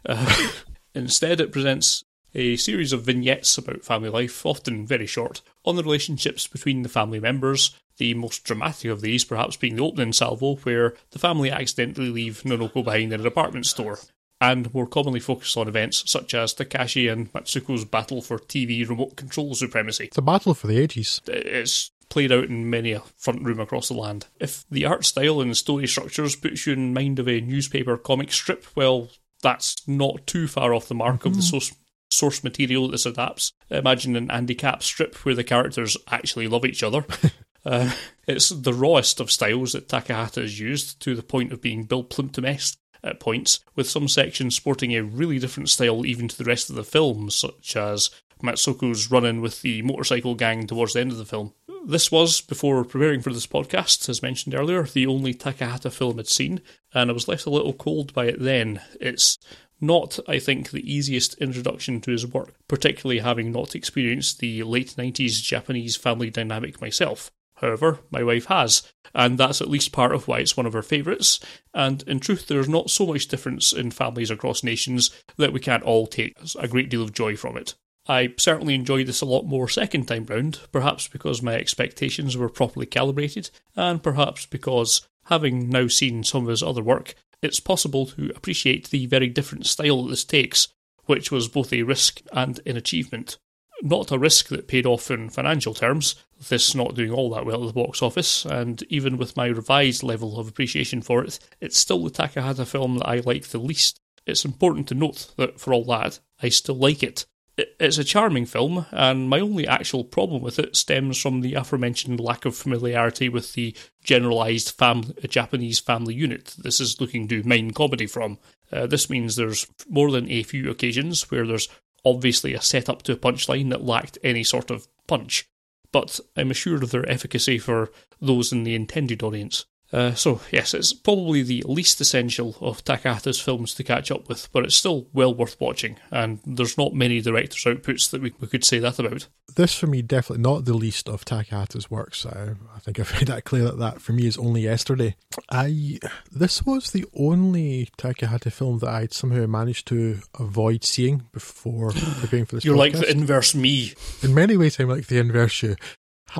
Uh, 0.04 0.50
instead, 0.94 1.40
it 1.40 1.52
presents 1.52 2.04
a 2.34 2.56
series 2.56 2.92
of 2.92 3.02
vignettes 3.02 3.56
about 3.58 3.84
family 3.84 4.08
life, 4.08 4.44
often 4.44 4.86
very 4.86 5.06
short, 5.06 5.40
on 5.64 5.76
the 5.76 5.82
relationships 5.82 6.46
between 6.46 6.82
the 6.82 6.88
family 6.88 7.20
members. 7.20 7.76
The 7.96 8.14
most 8.14 8.44
dramatic 8.44 8.90
of 8.90 9.00
these, 9.00 9.24
perhaps, 9.24 9.56
being 9.56 9.76
the 9.76 9.82
opening 9.82 10.12
salvo, 10.12 10.56
where 10.56 10.94
the 11.10 11.18
family 11.18 11.50
accidentally 11.50 12.10
leave 12.10 12.42
Nonoko 12.44 12.84
behind 12.84 13.12
in 13.12 13.20
a 13.20 13.24
department 13.24 13.66
store, 13.66 13.98
and 14.40 14.72
more 14.72 14.86
commonly 14.86 15.20
focus 15.20 15.56
on 15.56 15.68
events 15.68 16.04
such 16.06 16.32
as 16.34 16.54
Takashi 16.54 17.12
and 17.12 17.32
Matsuko's 17.32 17.84
battle 17.84 18.22
for 18.22 18.38
TV 18.38 18.88
remote 18.88 19.16
control 19.16 19.54
supremacy. 19.54 20.10
The 20.12 20.22
battle 20.22 20.54
for 20.54 20.68
the 20.68 20.78
ages. 20.78 21.20
It's 21.26 21.90
played 22.08 22.32
out 22.32 22.44
in 22.44 22.70
many 22.70 22.92
a 22.92 23.02
front 23.16 23.42
room 23.42 23.60
across 23.60 23.88
the 23.88 23.94
land. 23.94 24.26
If 24.40 24.64
the 24.70 24.86
art 24.86 25.04
style 25.04 25.40
and 25.40 25.56
story 25.56 25.86
structures 25.86 26.36
puts 26.36 26.66
you 26.66 26.72
in 26.72 26.94
mind 26.94 27.18
of 27.18 27.28
a 27.28 27.40
newspaper 27.40 27.96
comic 27.96 28.32
strip, 28.32 28.64
well, 28.74 29.10
that's 29.42 29.76
not 29.86 30.26
too 30.26 30.48
far 30.48 30.72
off 30.72 30.88
the 30.88 30.94
mark 30.94 31.20
mm-hmm. 31.20 31.28
of 31.28 31.36
the 31.36 31.42
source, 31.42 31.74
source 32.18 32.42
material 32.42 32.88
this 32.88 33.06
adapts. 33.06 33.52
Imagine 33.70 34.16
an 34.16 34.30
Andy 34.30 34.54
Capp 34.54 34.82
strip 34.82 35.14
where 35.24 35.34
the 35.34 35.44
characters 35.44 35.96
actually 36.10 36.48
love 36.48 36.64
each 36.64 36.82
other. 36.82 37.04
uh, 37.64 37.92
it's 38.26 38.48
the 38.48 38.74
rawest 38.74 39.20
of 39.20 39.30
styles 39.30 39.72
that 39.72 39.88
Takahata 39.88 40.42
has 40.42 40.60
used 40.60 41.00
to 41.00 41.14
the 41.14 41.22
point 41.22 41.52
of 41.52 41.62
being 41.62 41.84
Bill 41.84 42.04
Plympton-esque 42.04 42.78
at 43.04 43.20
points, 43.20 43.60
with 43.76 43.88
some 43.88 44.08
sections 44.08 44.56
sporting 44.56 44.94
a 44.94 45.02
really 45.02 45.38
different 45.38 45.68
style 45.68 46.04
even 46.04 46.28
to 46.28 46.36
the 46.36 46.44
rest 46.44 46.68
of 46.68 46.76
the 46.76 46.84
film, 46.84 47.30
such 47.30 47.76
as 47.76 48.10
Matsuko's 48.42 49.10
run 49.10 49.24
in 49.24 49.40
with 49.40 49.62
the 49.62 49.82
motorcycle 49.82 50.34
gang 50.34 50.66
towards 50.66 50.94
the 50.94 51.00
end 51.00 51.12
of 51.12 51.18
the 51.18 51.24
film. 51.24 51.54
This 51.86 52.10
was, 52.10 52.40
before 52.40 52.84
preparing 52.84 53.22
for 53.22 53.32
this 53.32 53.46
podcast, 53.46 54.08
as 54.08 54.22
mentioned 54.22 54.54
earlier, 54.54 54.82
the 54.82 55.06
only 55.06 55.32
Takahata 55.32 55.92
film 55.92 56.18
I'd 56.18 56.28
seen, 56.28 56.60
and 56.92 57.10
I 57.10 57.14
was 57.14 57.28
left 57.28 57.46
a 57.46 57.50
little 57.50 57.72
cold 57.72 58.12
by 58.12 58.26
it 58.26 58.40
then. 58.40 58.80
It's 59.00 59.38
not, 59.80 60.18
I 60.28 60.38
think, 60.38 60.70
the 60.70 60.92
easiest 60.92 61.34
introduction 61.34 62.00
to 62.02 62.10
his 62.10 62.26
work, 62.26 62.54
particularly 62.66 63.20
having 63.20 63.52
not 63.52 63.74
experienced 63.74 64.40
the 64.40 64.62
late 64.62 64.94
90s 64.98 65.42
Japanese 65.42 65.96
family 65.96 66.30
dynamic 66.30 66.80
myself. 66.80 67.30
However, 67.56 68.00
my 68.10 68.22
wife 68.22 68.46
has, 68.46 68.82
and 69.14 69.36
that's 69.36 69.60
at 69.60 69.70
least 69.70 69.92
part 69.92 70.14
of 70.14 70.28
why 70.28 70.38
it's 70.38 70.56
one 70.56 70.66
of 70.66 70.72
her 70.72 70.82
favourites. 70.82 71.40
And 71.74 72.02
in 72.06 72.20
truth, 72.20 72.46
there's 72.46 72.68
not 72.68 72.90
so 72.90 73.06
much 73.06 73.28
difference 73.28 73.72
in 73.72 73.90
families 73.90 74.30
across 74.30 74.62
nations 74.62 75.10
that 75.36 75.52
we 75.52 75.60
can't 75.60 75.82
all 75.82 76.06
take 76.06 76.36
a 76.58 76.68
great 76.68 76.88
deal 76.88 77.02
of 77.02 77.12
joy 77.12 77.36
from 77.36 77.56
it. 77.56 77.74
I 78.06 78.32
certainly 78.38 78.74
enjoyed 78.74 79.06
this 79.06 79.20
a 79.20 79.26
lot 79.26 79.44
more 79.44 79.68
second 79.68 80.06
time 80.06 80.24
round, 80.26 80.60
perhaps 80.72 81.08
because 81.08 81.42
my 81.42 81.54
expectations 81.54 82.36
were 82.36 82.48
properly 82.48 82.86
calibrated, 82.86 83.50
and 83.76 84.02
perhaps 84.02 84.46
because, 84.46 85.06
having 85.24 85.68
now 85.68 85.88
seen 85.88 86.24
some 86.24 86.44
of 86.44 86.48
his 86.48 86.62
other 86.62 86.82
work, 86.82 87.14
it's 87.42 87.60
possible 87.60 88.06
to 88.06 88.32
appreciate 88.34 88.90
the 88.90 89.06
very 89.06 89.28
different 89.28 89.66
style 89.66 90.04
this 90.04 90.24
takes, 90.24 90.68
which 91.06 91.30
was 91.30 91.48
both 91.48 91.72
a 91.72 91.82
risk 91.82 92.20
and 92.32 92.60
an 92.66 92.76
achievement 92.76 93.38
not 93.82 94.10
a 94.10 94.18
risk 94.18 94.48
that 94.48 94.68
paid 94.68 94.86
off 94.86 95.10
in 95.10 95.28
financial 95.28 95.74
terms, 95.74 96.16
this 96.48 96.74
not 96.74 96.94
doing 96.94 97.12
all 97.12 97.30
that 97.30 97.46
well 97.46 97.62
at 97.62 97.66
the 97.74 97.84
box 97.84 98.02
office, 98.02 98.44
and 98.44 98.82
even 98.88 99.16
with 99.16 99.36
my 99.36 99.46
revised 99.46 100.02
level 100.02 100.38
of 100.38 100.48
appreciation 100.48 101.02
for 101.02 101.24
it, 101.24 101.38
it's 101.60 101.78
still 101.78 102.02
the 102.04 102.10
Takahata 102.10 102.66
film 102.66 102.98
that 102.98 103.08
I 103.08 103.20
like 103.20 103.48
the 103.48 103.58
least. 103.58 104.00
It's 104.26 104.44
important 104.44 104.88
to 104.88 104.94
note 104.94 105.32
that 105.36 105.60
for 105.60 105.72
all 105.72 105.84
that, 105.84 106.20
I 106.42 106.48
still 106.48 106.76
like 106.76 107.02
it. 107.02 107.26
It's 107.58 107.98
a 107.98 108.04
charming 108.04 108.46
film, 108.46 108.86
and 108.92 109.28
my 109.28 109.40
only 109.40 109.66
actual 109.66 110.04
problem 110.04 110.42
with 110.42 110.60
it 110.60 110.76
stems 110.76 111.20
from 111.20 111.40
the 111.40 111.54
aforementioned 111.54 112.20
lack 112.20 112.44
of 112.44 112.56
familiarity 112.56 113.28
with 113.28 113.54
the 113.54 113.74
generalised 114.04 114.70
fam- 114.70 115.12
Japanese 115.28 115.80
family 115.80 116.14
unit 116.14 116.54
this 116.56 116.78
is 116.78 117.00
looking 117.00 117.26
to 117.28 117.42
mine 117.42 117.72
comedy 117.72 118.06
from. 118.06 118.38
Uh, 118.70 118.86
this 118.86 119.10
means 119.10 119.34
there's 119.34 119.66
more 119.88 120.12
than 120.12 120.30
a 120.30 120.44
few 120.44 120.70
occasions 120.70 121.30
where 121.32 121.46
there's 121.46 121.68
obviously 122.04 122.54
a 122.54 122.60
setup 122.60 123.02
to 123.02 123.12
a 123.12 123.16
punchline 123.16 123.70
that 123.70 123.84
lacked 123.84 124.18
any 124.22 124.44
sort 124.44 124.70
of 124.70 124.86
punch, 125.08 125.48
but 125.90 126.20
I'm 126.36 126.52
assured 126.52 126.84
of 126.84 126.92
their 126.92 127.08
efficacy 127.10 127.58
for 127.58 127.90
those 128.20 128.52
in 128.52 128.62
the 128.62 128.76
intended 128.76 129.22
audience. 129.22 129.66
Uh, 129.92 130.12
so, 130.14 130.40
yes, 130.52 130.74
it's 130.74 130.92
probably 130.92 131.42
the 131.42 131.62
least 131.66 132.00
essential 132.00 132.56
of 132.60 132.84
Takahata's 132.84 133.40
films 133.40 133.74
to 133.74 133.84
catch 133.84 134.10
up 134.10 134.28
with, 134.28 134.50
but 134.52 134.64
it's 134.64 134.74
still 134.74 135.06
well 135.12 135.34
worth 135.34 135.58
watching, 135.60 135.96
and 136.10 136.40
there's 136.44 136.76
not 136.76 136.94
many 136.94 137.20
director's 137.22 137.64
outputs 137.64 138.10
that 138.10 138.20
we, 138.20 138.34
we 138.38 138.48
could 138.48 138.64
say 138.64 138.78
that 138.78 138.98
about. 138.98 139.28
This, 139.56 139.74
for 139.74 139.86
me, 139.86 140.02
definitely 140.02 140.42
not 140.42 140.66
the 140.66 140.74
least 140.74 141.08
of 141.08 141.24
Takahata's 141.24 141.90
works. 141.90 142.26
I, 142.26 142.50
I 142.74 142.78
think 142.80 143.00
I've 143.00 143.12
made 143.18 143.28
that 143.28 143.44
clear 143.44 143.64
that 143.64 143.78
that, 143.78 144.02
for 144.02 144.12
me, 144.12 144.26
is 144.26 144.36
only 144.36 144.62
yesterday. 144.62 145.16
I 145.50 145.98
This 146.30 146.62
was 146.64 146.90
the 146.90 147.06
only 147.16 147.88
Takahata 147.96 148.52
film 148.52 148.80
that 148.80 148.90
I'd 148.90 149.14
somehow 149.14 149.46
managed 149.46 149.88
to 149.88 150.20
avoid 150.38 150.84
seeing 150.84 151.28
before 151.32 151.92
preparing 152.20 152.44
for 152.44 152.56
this 152.56 152.64
You're 152.64 152.76
podcast. 152.76 152.78
like 152.78 152.92
the 152.92 153.10
inverse 153.10 153.54
me. 153.54 153.94
In 154.22 154.34
many 154.34 154.56
ways, 154.56 154.78
I'm 154.78 154.88
like 154.88 155.06
the 155.06 155.18
inverse 155.18 155.62
you. 155.62 155.76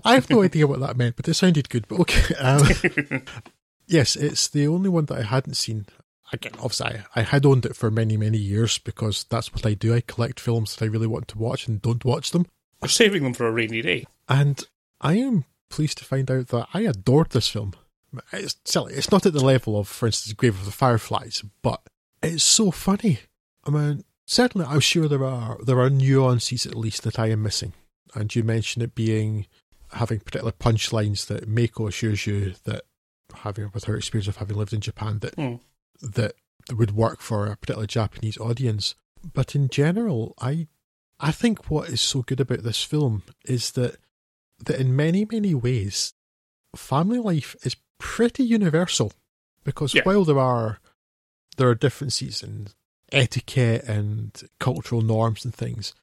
I 0.04 0.14
have 0.14 0.30
no 0.30 0.42
idea 0.42 0.66
what 0.66 0.80
that 0.80 0.96
meant, 0.96 1.16
but 1.16 1.28
it 1.28 1.34
sounded 1.34 1.68
good. 1.68 1.88
But 1.88 2.00
okay. 2.00 2.34
Um, 2.36 3.22
yes, 3.86 4.16
it's 4.16 4.48
the 4.48 4.66
only 4.66 4.88
one 4.88 5.06
that 5.06 5.18
I 5.18 5.22
hadn't 5.22 5.54
seen. 5.54 5.86
Again, 6.32 6.52
obviously, 6.56 6.86
I, 6.86 7.04
I 7.16 7.22
had 7.22 7.46
owned 7.46 7.64
it 7.64 7.74
for 7.74 7.90
many, 7.90 8.16
many 8.16 8.38
years 8.38 8.78
because 8.78 9.24
that's 9.24 9.52
what 9.52 9.64
I 9.64 9.74
do. 9.74 9.94
I 9.94 10.02
collect 10.02 10.40
films 10.40 10.76
that 10.76 10.84
I 10.84 10.88
really 10.88 11.06
want 11.06 11.28
to 11.28 11.38
watch 11.38 11.66
and 11.66 11.80
don't 11.80 12.04
watch 12.04 12.32
them. 12.32 12.46
You're 12.82 12.88
saving 12.90 13.22
them 13.22 13.34
for 13.34 13.46
a 13.46 13.52
rainy 13.52 13.80
day. 13.80 14.06
And 14.28 14.62
I 15.00 15.14
am 15.14 15.46
pleased 15.70 15.98
to 15.98 16.04
find 16.04 16.30
out 16.30 16.48
that 16.48 16.68
I 16.74 16.82
adored 16.82 17.30
this 17.30 17.48
film. 17.48 17.72
It's 18.32 18.56
silly. 18.64 18.94
It's 18.94 19.10
not 19.10 19.26
at 19.26 19.32
the 19.32 19.44
level 19.44 19.78
of, 19.78 19.88
for 19.88 20.06
instance, 20.06 20.32
Grave 20.34 20.58
of 20.58 20.64
the 20.64 20.72
Fireflies, 20.72 21.42
but 21.62 21.80
it's 22.22 22.44
so 22.44 22.70
funny. 22.70 23.20
I 23.64 23.70
mean, 23.70 24.04
certainly, 24.26 24.66
I'm 24.66 24.80
sure 24.80 25.08
there 25.08 25.24
are 25.24 25.58
there 25.62 25.78
are 25.80 25.90
nuances 25.90 26.66
at 26.66 26.74
least 26.74 27.02
that 27.02 27.18
I 27.18 27.28
am 27.28 27.42
missing. 27.42 27.74
And 28.14 28.34
you 28.34 28.42
mentioned 28.42 28.82
it 28.82 28.94
being 28.94 29.46
having 29.92 30.20
particular 30.20 30.52
punchlines 30.52 31.26
that 31.26 31.48
Mako 31.48 31.86
assures 31.86 32.26
you 32.26 32.54
that 32.64 32.82
having 33.34 33.70
with 33.72 33.84
her 33.84 33.96
experience 33.96 34.28
of 34.28 34.36
having 34.36 34.56
lived 34.56 34.72
in 34.72 34.80
Japan 34.80 35.18
that 35.20 35.36
mm. 35.36 35.60
that 36.00 36.34
would 36.72 36.92
work 36.92 37.20
for 37.20 37.46
a 37.46 37.56
particular 37.56 37.86
Japanese 37.86 38.38
audience. 38.38 38.94
But 39.32 39.54
in 39.54 39.68
general, 39.68 40.34
I 40.40 40.68
I 41.20 41.32
think 41.32 41.70
what 41.70 41.88
is 41.88 42.00
so 42.00 42.22
good 42.22 42.40
about 42.40 42.62
this 42.62 42.82
film 42.82 43.22
is 43.44 43.72
that 43.72 43.96
that 44.64 44.80
in 44.80 44.94
many 44.94 45.26
many 45.30 45.54
ways, 45.54 46.14
family 46.76 47.18
life 47.18 47.56
is 47.62 47.76
pretty 47.98 48.44
universal 48.44 49.12
because 49.64 49.94
yeah. 49.94 50.02
while 50.04 50.24
there 50.24 50.38
are 50.38 50.78
there 51.56 51.68
are 51.68 51.74
differences 51.74 52.42
in 52.42 52.68
etiquette 53.10 53.84
and 53.84 54.42
cultural 54.60 55.00
norms 55.00 55.44
and 55.44 55.54
things, 55.54 55.94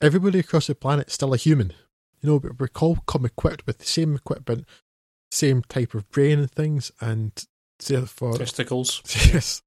everybody 0.00 0.38
across 0.38 0.68
the 0.68 0.74
planet 0.74 1.08
is 1.08 1.14
still 1.14 1.34
a 1.34 1.38
human 1.38 1.72
you 2.24 2.30
know, 2.30 2.50
we're 2.58 2.68
all 2.80 2.96
come 3.06 3.26
equipped 3.26 3.66
with 3.66 3.78
the 3.78 3.84
same 3.84 4.16
equipment, 4.16 4.66
same 5.30 5.62
type 5.62 5.92
of 5.92 6.08
brain 6.10 6.38
and 6.38 6.50
things, 6.50 6.90
and 7.00 7.32
therefore 7.86 8.38
testicles. 8.38 9.02
Yes. 9.32 9.62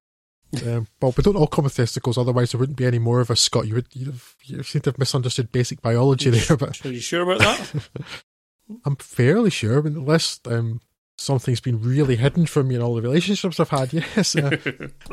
um, 0.65 0.87
well, 1.01 1.13
we 1.15 1.23
don't 1.23 1.35
all 1.35 1.45
come 1.47 1.65
with 1.65 1.75
testicles, 1.75 2.17
otherwise 2.17 2.51
there 2.51 2.59
wouldn't 2.59 2.77
be 2.77 2.85
any 2.85 2.99
more 2.99 3.19
of 3.19 3.29
us, 3.29 3.41
Scott. 3.41 3.67
You 3.67 3.75
would 3.75 3.87
you, 3.93 4.13
you 4.45 4.63
seem 4.63 4.81
to 4.83 4.89
have 4.89 4.97
misunderstood 4.97 5.51
basic 5.51 5.81
biology 5.81 6.31
there. 6.31 6.57
But 6.57 6.83
are 6.83 6.91
you 6.91 6.99
sure 6.99 7.21
about 7.21 7.39
that? 7.39 7.89
I'm 8.85 8.95
fairly 8.95 9.51
sure, 9.51 9.85
unless 9.85 10.39
um, 10.45 10.81
something's 11.17 11.59
been 11.59 11.81
really 11.81 12.15
hidden 12.15 12.47
from 12.47 12.69
me 12.69 12.75
in 12.75 12.81
all 12.81 12.95
the 12.95 13.01
relationships 13.01 13.59
I've 13.59 13.69
had. 13.69 13.93
Yes, 14.15 14.35
uh, 14.35 14.57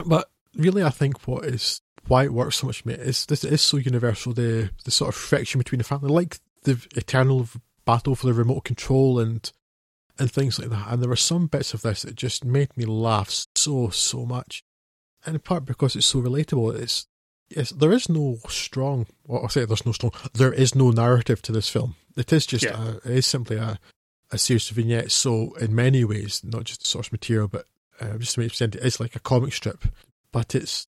but 0.07 0.30
really, 0.57 0.82
I 0.82 0.90
think 0.90 1.28
what 1.28 1.45
is 1.45 1.82
why 2.07 2.24
it 2.24 2.32
works 2.32 2.57
so 2.57 2.66
much 2.66 2.84
me 2.84 2.95
is 2.95 3.26
this 3.26 3.45
is 3.45 3.61
so 3.61 3.76
universal. 3.76 4.32
The 4.32 4.70
the 4.84 4.90
sort 4.90 5.09
of 5.09 5.14
friction 5.14 5.59
between 5.59 5.78
the 5.78 5.84
family, 5.84 6.09
like 6.09 6.38
the 6.65 6.85
eternal 6.97 7.49
battle 7.85 8.15
for 8.15 8.27
the 8.27 8.35
remote 8.35 8.65
control 8.65 9.19
and 9.19 9.51
and 10.19 10.31
things 10.31 10.59
like 10.59 10.71
that. 10.71 10.87
And 10.89 11.03
there 11.03 11.09
were 11.09 11.17
some 11.17 11.47
bits 11.47 11.75
of 11.75 11.83
this 11.83 12.03
that 12.03 12.15
just 12.15 12.45
made 12.45 12.77
me 12.77 12.85
laugh 12.85 13.47
so 13.55 13.91
so 13.91 14.27
much, 14.27 14.65
and 15.25 15.35
in 15.37 15.41
part 15.41 15.65
because 15.65 15.97
it's 15.97 16.07
so 16.07 16.21
relatable. 16.21 16.79
It's 16.79 17.07
yes, 17.49 17.71
there 17.71 17.93
is 17.93 18.09
no 18.09 18.39
strong. 18.49 19.07
Well, 19.27 19.43
I'll 19.43 19.49
say 19.49 19.65
there's 19.65 19.87
no 19.87 19.93
strong. 19.93 20.12
There 20.33 20.53
is 20.53 20.75
no 20.75 20.91
narrative 20.91 21.43
to 21.43 21.53
this 21.53 21.69
film. 21.69 21.97
It 22.17 22.33
is 22.33 22.47
just 22.47 22.65
yeah. 22.65 22.83
a, 22.83 22.97
it 22.97 23.19
is 23.19 23.27
simply 23.27 23.57
a 23.57 23.79
a 24.31 24.39
series 24.39 24.71
of 24.71 24.77
vignettes. 24.77 25.15
So 25.15 25.55
in 25.55 25.75
many 25.75 26.05
ways, 26.05 26.43
not 26.45 26.65
just 26.65 26.81
the 26.81 26.87
source 26.87 27.12
material, 27.12 27.49
but 27.49 27.67
uh, 28.01 28.19
just 28.19 28.35
to 28.35 28.41
make 28.41 28.55
sense, 28.55 28.77
it 28.77 28.85
is 28.85 29.01
like 29.01 29.17
a 29.17 29.21
comic 29.21 29.53
strip. 29.53 29.85
But 30.33 30.55
it's 30.55 30.87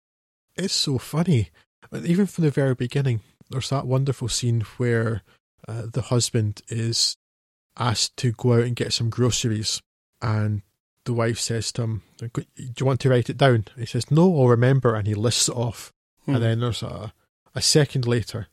it's 0.57 0.75
so 0.75 0.99
funny. 0.99 1.51
And 1.91 2.07
even 2.07 2.27
from 2.27 2.45
the 2.45 2.51
very 2.51 2.75
beginning, 2.75 3.20
there's 3.51 3.70
that 3.70 3.87
wonderful 3.87 4.29
scene 4.29 4.62
where 4.79 5.23
uh, 5.69 5.83
the 5.93 6.03
husband 6.03 6.63
is 6.69 7.17
asked 7.77 8.17
to 8.19 8.33
go 8.33 8.55
out 8.55 8.65
and 8.65 8.77
get 8.77 8.93
some 8.93 9.11
groceries, 9.11 9.81
and 10.21 10.63
the 11.05 11.13
wife 11.13 11.39
says 11.39 11.73
to 11.73 11.83
him, 11.83 12.03
"Do 12.19 12.45
you 12.57 12.87
want 12.87 13.01
to 13.01 13.11
write 13.11 13.31
it 13.31 13.37
down?" 13.37 13.67
He 13.77 13.87
says, 13.87 14.11
"No, 14.11 14.39
I'll 14.39 14.49
remember," 14.49 14.95
and 14.95 15.07
he 15.07 15.15
lists 15.15 15.49
it 15.49 15.57
off. 15.57 15.93
Hmm. 16.25 16.35
And 16.35 16.43
then 16.43 16.61
there's 16.61 16.83
a 16.83 17.13
a 17.55 17.63
second 17.63 18.07
later, 18.07 18.49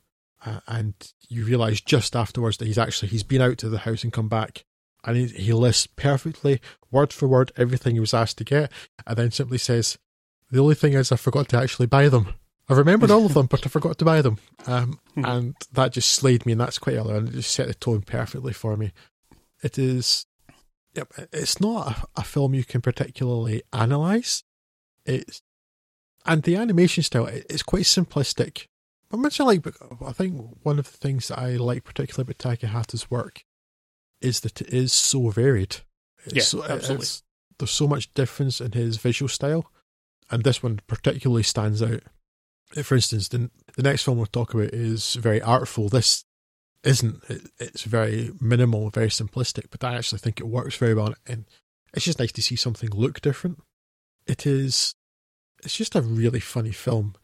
uh, 0.45 0.59
and 0.67 0.93
you 1.27 1.45
realise 1.45 1.81
just 1.81 2.15
afterwards 2.15 2.57
that 2.57 2.65
he's 2.65 2.77
actually 2.77 3.09
he's 3.09 3.23
been 3.23 3.41
out 3.41 3.57
to 3.59 3.69
the 3.69 3.79
house 3.79 4.03
and 4.03 4.13
come 4.13 4.29
back, 4.29 4.65
and 5.03 5.15
he, 5.15 5.27
he 5.27 5.53
lists 5.53 5.87
perfectly, 5.87 6.59
word 6.91 7.13
for 7.13 7.27
word, 7.27 7.51
everything 7.55 7.95
he 7.95 7.99
was 7.99 8.13
asked 8.13 8.37
to 8.39 8.43
get, 8.43 8.71
and 9.05 9.17
then 9.17 9.31
simply 9.31 9.57
says, 9.57 9.97
"The 10.51 10.59
only 10.59 10.75
thing 10.75 10.93
is, 10.93 11.11
I 11.11 11.15
forgot 11.15 11.49
to 11.49 11.57
actually 11.57 11.87
buy 11.87 12.09
them. 12.09 12.33
I 12.69 12.73
remembered 12.75 13.11
all 13.11 13.25
of 13.25 13.33
them, 13.33 13.45
but 13.49 13.65
I 13.65 13.69
forgot 13.69 13.97
to 13.99 14.05
buy 14.05 14.21
them." 14.21 14.37
Um, 14.67 14.99
Hmm. 15.15 15.25
and 15.25 15.55
that 15.73 15.93
just 15.93 16.09
slayed 16.11 16.45
me, 16.45 16.51
and 16.53 16.61
that's 16.61 16.77
quite 16.77 16.95
early, 16.95 17.15
and 17.17 17.27
it 17.27 17.31
just 17.33 17.51
set 17.51 17.67
the 17.67 17.73
tone 17.73 18.01
perfectly 18.01 18.53
for 18.53 18.77
me. 18.77 18.91
It 19.63 19.77
is, 19.77 20.25
yep, 20.93 21.11
it's 21.33 21.59
not 21.59 21.87
a, 22.15 22.21
a 22.21 22.23
film 22.23 22.53
you 22.53 22.63
can 22.63 22.81
particularly 22.81 23.63
analyse. 23.73 24.43
It's 25.05 25.41
and 26.25 26.43
the 26.43 26.55
animation 26.57 27.01
style 27.03 27.25
it- 27.25 27.45
it's 27.49 27.63
quite 27.63 27.83
simplistic. 27.85 28.67
I 29.11 29.15
much 29.17 29.39
I 29.39 29.43
like, 29.45 29.65
I 30.05 30.11
think 30.11 30.59
one 30.63 30.77
of 30.77 30.85
the 30.91 30.97
things 30.97 31.29
that 31.29 31.39
I 31.39 31.55
like 31.55 31.83
particularly 31.83 32.23
about 32.31 32.37
Takahata's 32.59 33.09
work 33.09 33.43
is 34.21 34.41
that 34.41 34.61
it 34.61 34.71
is 34.71 34.93
so 34.93 35.29
varied. 35.29 35.77
It's 36.25 36.35
Yeah, 36.35 36.43
so, 36.43 36.63
absolutely. 36.63 37.07
there's 37.57 37.71
so 37.71 37.87
much 37.87 38.13
difference 38.13 38.61
in 38.61 38.73
his 38.73 38.97
visual 38.97 39.29
style, 39.29 39.71
and 40.29 40.43
this 40.43 40.61
one 40.61 40.81
particularly 40.87 41.41
stands 41.43 41.81
out. 41.81 42.03
For 42.83 42.95
instance, 42.95 43.27
the 43.29 43.49
the 43.75 43.83
next 43.83 44.03
film 44.03 44.17
we'll 44.17 44.27
talk 44.27 44.53
about 44.53 44.73
is 44.73 45.15
very 45.15 45.41
artful. 45.41 45.89
This 45.89 46.25
isn't. 46.83 47.23
It, 47.27 47.49
it's 47.57 47.83
very 47.83 48.31
minimal, 48.39 48.89
very 48.89 49.09
simplistic, 49.09 49.65
but 49.71 49.83
I 49.83 49.95
actually 49.95 50.19
think 50.19 50.39
it 50.39 50.47
works 50.47 50.77
very 50.77 50.93
well, 50.93 51.15
and 51.25 51.45
it's 51.93 52.05
just 52.05 52.19
nice 52.19 52.31
to 52.33 52.41
see 52.41 52.55
something 52.55 52.89
look 52.91 53.21
different. 53.21 53.59
It 54.27 54.45
is. 54.45 54.93
It's 55.63 55.75
just 55.75 55.95
a 55.95 56.01
really 56.01 56.39
funny 56.39 56.71
film. 56.71 57.15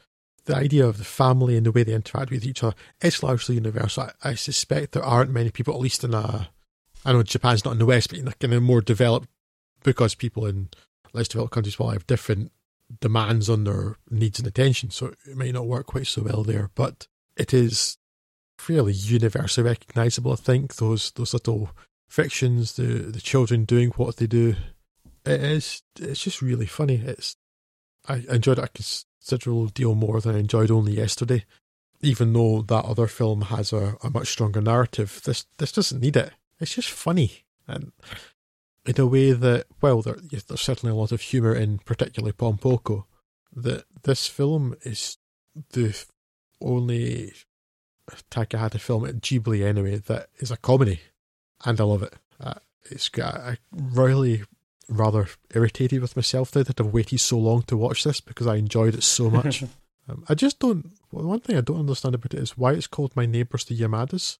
The 0.46 0.56
idea 0.56 0.86
of 0.86 0.98
the 0.98 1.04
family 1.04 1.58
and 1.58 1.66
the 1.66 1.72
way 1.72 1.84
they 1.84 1.94
interact 1.94 2.32
with 2.32 2.46
each 2.46 2.64
other, 2.64 2.76
it's 3.02 3.24
largely 3.24 3.56
universal. 3.56 4.04
I, 4.04 4.32
I 4.32 4.36
suspect 4.36 4.92
there 4.92 5.04
aren't 5.04 5.32
many 5.32 5.50
people, 5.52 5.74
at 5.74 5.80
least 5.80 6.04
in 6.04 6.14
a, 6.14 6.50
I 7.04 7.14
know 7.14 7.24
Japan's 7.24 7.66
not 7.66 7.72
in 7.72 7.80
the 7.80 7.86
West, 7.86 8.10
but 8.10 8.20
in 8.20 8.28
a 8.28 8.34
kind 8.34 8.54
of 8.54 8.62
more 8.62 8.82
developed, 8.82 9.28
because 9.84 10.16
people 10.16 10.46
in 10.46 10.70
less 11.14 11.28
developed 11.28 11.54
countries 11.54 11.80
will 11.80 11.90
have 11.90 12.06
different 12.06 12.52
demands 13.02 13.50
on 13.50 13.64
their 13.64 13.98
needs 14.10 14.40
and 14.40 14.48
attention, 14.48 14.90
so 14.90 15.14
it 15.28 15.36
may 15.36 15.52
not 15.52 15.68
work 15.68 15.88
quite 15.88 16.08
so 16.08 16.24
well 16.24 16.44
there. 16.44 16.70
But 16.76 17.08
it 17.36 17.54
is 17.54 17.98
fairly 18.58 18.94
universally 18.94 19.68
recognisable. 19.68 20.34
I 20.34 20.36
think 20.36 20.76
those 20.76 21.12
those 21.12 21.34
little 21.34 21.72
fictions, 22.10 22.76
the 22.76 22.84
the 22.84 23.22
children 23.22 23.66
doing 23.66 23.90
what 23.92 24.18
they 24.18 24.28
do, 24.28 24.56
it 25.26 25.42
is 25.42 25.82
it's 26.00 26.22
just 26.22 26.42
really 26.42 26.68
funny. 26.68 26.96
It's 26.96 27.36
I 28.08 28.24
enjoyed 28.30 28.60
it 28.60 28.66
a 28.66 28.68
considerable 28.68 29.68
deal 29.68 29.96
more 29.96 30.22
than 30.22 30.36
I 30.36 30.40
enjoyed 30.40 30.72
only 30.72 30.94
yesterday. 30.94 31.46
Even 32.02 32.34
though 32.34 32.62
that 32.62 32.86
other 32.86 33.08
film 33.08 33.44
has 33.44 33.74
a, 33.74 33.98
a 34.04 34.10
much 34.10 34.30
stronger 34.30 34.62
narrative, 34.62 35.22
this 35.26 35.46
this 35.58 35.72
doesn't 35.72 36.02
need 36.02 36.18
it. 36.18 36.34
It's 36.60 36.76
just 36.76 36.90
funny 36.90 37.46
and 37.68 37.92
in 38.86 39.00
a 39.00 39.06
way 39.06 39.32
that 39.32 39.66
well, 39.82 40.02
there, 40.02 40.18
there's 40.30 40.62
certainly 40.62 40.94
a 40.94 40.98
lot 40.98 41.12
of 41.12 41.22
humour 41.22 41.56
in 41.56 41.80
particularly 41.80 42.34
Pompoko. 42.34 43.06
That 43.56 43.86
this 44.04 44.28
film 44.28 44.76
is 44.84 45.18
the 45.72 45.96
only 46.62 47.34
Takahata 48.30 48.80
film 48.80 49.06
at 49.06 49.22
Ghibli 49.22 49.66
anyway 49.66 49.98
that 49.98 50.28
is 50.38 50.52
a 50.52 50.58
comedy, 50.58 51.00
and 51.64 51.80
I 51.80 51.84
love 51.84 52.04
it. 52.04 52.14
Uh, 52.40 52.56
it's 52.92 53.10
got 53.10 53.36
I 53.36 53.58
really 53.72 54.44
rather 54.88 55.28
irritated 55.54 56.02
with 56.02 56.16
myself 56.16 56.52
that 56.52 56.80
I've 56.80 56.94
waited 56.94 57.20
so 57.20 57.40
long 57.40 57.64
to 57.64 57.78
watch 57.78 58.04
this 58.04 58.22
because 58.22 58.48
I 58.48 58.56
enjoyed 58.58 58.94
it 58.94 59.04
so 59.04 59.30
much. 59.30 59.64
um, 60.10 60.24
I 60.30 60.36
just 60.36 60.60
don't. 60.60 60.92
Well, 61.12 61.26
one 61.26 61.40
thing 61.40 61.58
I 61.58 61.62
don't 61.62 61.80
understand 61.80 62.16
about 62.16 62.34
it 62.34 62.40
is 62.40 62.58
why 62.58 62.74
it's 62.74 62.88
called 62.88 63.16
My 63.16 63.26
Neighbours 63.26 63.66
the 63.66 63.78
Yamadas. 63.78 64.38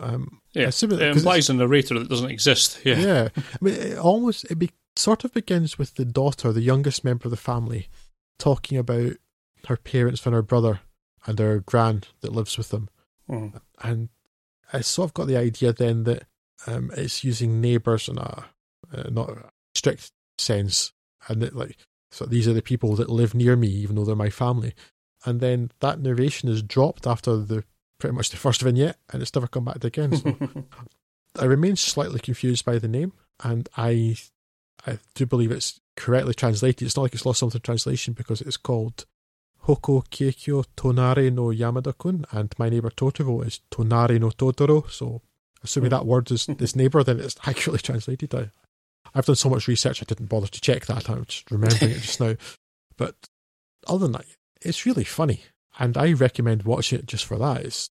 Um, 0.00 0.40
Yeah, 0.52 0.68
assume 0.68 0.92
it 0.92 1.02
implies 1.02 1.50
a 1.50 1.54
narrator 1.54 1.98
that 1.98 2.08
doesn't 2.08 2.30
exist. 2.30 2.80
Yeah. 2.84 2.98
yeah. 2.98 3.28
I 3.36 3.42
mean, 3.60 3.74
it 3.74 3.98
almost 3.98 4.44
it 4.50 4.58
be, 4.58 4.70
sort 4.96 5.24
of 5.24 5.32
begins 5.32 5.78
with 5.78 5.94
the 5.94 6.04
daughter, 6.04 6.52
the 6.52 6.60
youngest 6.60 7.04
member 7.04 7.26
of 7.26 7.30
the 7.30 7.36
family, 7.36 7.88
talking 8.38 8.78
about 8.78 9.12
her 9.66 9.76
parents 9.76 10.24
and 10.26 10.34
her 10.34 10.42
brother 10.42 10.80
and 11.26 11.38
her 11.38 11.60
grand 11.60 12.08
that 12.20 12.32
lives 12.32 12.58
with 12.58 12.68
them, 12.70 12.88
Mm. 13.30 13.58
and 13.82 14.10
I 14.72 14.82
sort 14.82 15.08
of 15.10 15.14
got 15.14 15.26
the 15.28 15.38
idea 15.38 15.72
then 15.72 16.04
that 16.04 16.24
um, 16.66 16.90
it's 16.96 17.24
using 17.24 17.60
neighbours 17.60 18.08
in 18.08 18.18
a 18.18 18.44
uh, 18.92 19.08
not 19.10 19.30
a 19.30 19.50
strict 19.74 20.12
sense, 20.38 20.92
and 21.28 21.40
that 21.40 21.56
like 21.56 21.78
so 22.10 22.26
these 22.26 22.46
are 22.46 22.52
the 22.52 22.60
people 22.62 22.94
that 22.96 23.08
live 23.08 23.34
near 23.34 23.56
me, 23.56 23.68
even 23.68 23.96
though 23.96 24.04
they're 24.04 24.14
my 24.14 24.30
family, 24.30 24.74
and 25.24 25.40
then 25.40 25.70
that 25.80 26.00
narration 26.00 26.48
is 26.50 26.62
dropped 26.62 27.06
after 27.06 27.36
the 27.38 27.64
pretty 27.98 28.14
much 28.14 28.30
the 28.30 28.36
first 28.36 28.62
vignette, 28.62 28.98
and 29.12 29.22
it's 29.22 29.34
never 29.34 29.46
come 29.46 29.64
back 29.64 29.82
again. 29.84 30.16
So. 30.16 30.36
I 31.40 31.44
remain 31.44 31.76
slightly 31.76 32.20
confused 32.20 32.64
by 32.64 32.78
the 32.78 32.88
name, 32.88 33.12
and 33.42 33.68
I 33.76 34.16
I 34.86 34.98
do 35.14 35.26
believe 35.26 35.50
it's 35.50 35.80
correctly 35.96 36.34
translated. 36.34 36.86
It's 36.86 36.96
not 36.96 37.02
like 37.02 37.14
it's 37.14 37.26
lost 37.26 37.40
something 37.40 37.58
in 37.58 37.62
translation 37.62 38.14
because 38.14 38.40
it's 38.40 38.56
called 38.56 39.06
Hoko 39.66 40.04
Keikyo 40.08 40.64
Tonari 40.76 41.32
no 41.32 41.46
Yamada-kun, 41.46 42.26
and 42.30 42.54
my 42.58 42.68
neighbor 42.68 42.90
Totoro 42.90 43.44
is 43.46 43.60
Tonari 43.70 44.20
no 44.20 44.28
Totoro. 44.30 44.90
So, 44.90 45.22
assuming 45.62 45.90
hmm. 45.90 45.96
that 45.96 46.06
word 46.06 46.30
is, 46.30 46.46
this 46.46 46.76
neighbor, 46.76 47.02
then 47.02 47.20
it's 47.20 47.36
accurately 47.46 47.80
translated. 47.80 48.34
I, 48.34 48.50
I've 49.14 49.26
done 49.26 49.36
so 49.36 49.48
much 49.48 49.68
research, 49.68 50.02
I 50.02 50.04
didn't 50.04 50.26
bother 50.26 50.46
to 50.46 50.60
check 50.60 50.86
that. 50.86 51.08
I'm 51.08 51.24
just 51.24 51.50
remembering 51.50 51.92
it 51.92 52.02
just 52.02 52.20
now. 52.20 52.34
But 52.96 53.28
other 53.88 54.06
than 54.06 54.12
that, 54.12 54.26
it's 54.62 54.86
really 54.86 55.02
funny, 55.02 55.42
and 55.78 55.96
I 55.96 56.12
recommend 56.12 56.62
watching 56.62 56.98
it 56.98 57.06
just 57.06 57.24
for 57.24 57.38
that. 57.38 57.64
It's, 57.64 57.90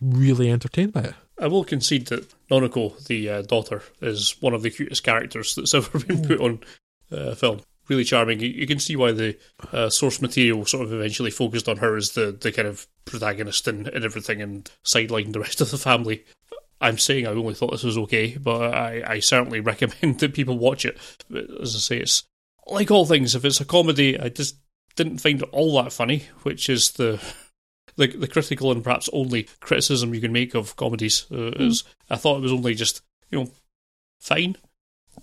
really 0.00 0.50
entertained 0.50 0.92
by 0.92 1.02
it. 1.02 1.14
I 1.38 1.46
will 1.46 1.62
concede 1.62 2.08
that 2.08 2.28
Nonoko, 2.50 3.06
the 3.06 3.28
uh, 3.28 3.42
daughter, 3.42 3.84
is 4.00 4.34
one 4.40 4.54
of 4.54 4.62
the 4.62 4.70
cutest 4.70 5.04
characters 5.04 5.54
that's 5.54 5.72
ever 5.74 6.00
been 6.00 6.26
put 6.26 6.40
on 6.40 6.60
uh, 7.12 7.34
film. 7.36 7.60
Really 7.86 8.02
charming. 8.02 8.40
You, 8.40 8.48
you 8.48 8.66
can 8.66 8.80
see 8.80 8.96
why 8.96 9.12
the 9.12 9.38
uh, 9.72 9.88
source 9.88 10.20
material 10.20 10.66
sort 10.66 10.84
of 10.84 10.92
eventually 10.92 11.30
focused 11.30 11.68
on 11.68 11.76
her 11.76 11.96
as 11.96 12.12
the, 12.12 12.32
the 12.32 12.50
kind 12.50 12.66
of 12.66 12.88
protagonist 13.04 13.68
and, 13.68 13.86
and 13.86 14.04
everything 14.04 14.42
and 14.42 14.68
sidelined 14.84 15.32
the 15.32 15.40
rest 15.40 15.60
of 15.60 15.70
the 15.70 15.78
family. 15.78 16.24
I'm 16.80 16.98
saying 16.98 17.26
I 17.26 17.30
only 17.30 17.54
thought 17.54 17.70
this 17.70 17.84
was 17.84 17.98
okay, 17.98 18.36
but 18.36 18.74
I, 18.74 19.02
I 19.06 19.20
certainly 19.20 19.60
recommend 19.60 20.18
that 20.18 20.34
people 20.34 20.58
watch 20.58 20.84
it. 20.84 20.98
As 21.62 21.74
I 21.76 21.78
say, 21.78 21.98
it's 21.98 22.24
like 22.66 22.90
all 22.90 23.06
things, 23.06 23.34
if 23.34 23.44
it's 23.44 23.60
a 23.60 23.64
comedy, 23.64 24.18
I 24.18 24.28
just 24.28 24.56
didn't 24.98 25.18
find 25.18 25.40
it 25.40 25.48
all 25.52 25.80
that 25.80 25.92
funny, 25.92 26.24
which 26.42 26.68
is 26.68 26.90
the 26.92 27.22
the, 27.96 28.08
the 28.08 28.28
critical 28.28 28.70
and 28.70 28.84
perhaps 28.84 29.08
only 29.12 29.48
criticism 29.60 30.14
you 30.14 30.20
can 30.20 30.32
make 30.32 30.54
of 30.54 30.76
comedies 30.76 31.26
uh, 31.32 31.52
is 31.56 31.84
I 32.10 32.16
thought 32.16 32.38
it 32.38 32.42
was 32.42 32.52
only 32.52 32.74
just 32.74 33.02
you 33.30 33.38
know 33.38 33.50
fine 34.20 34.56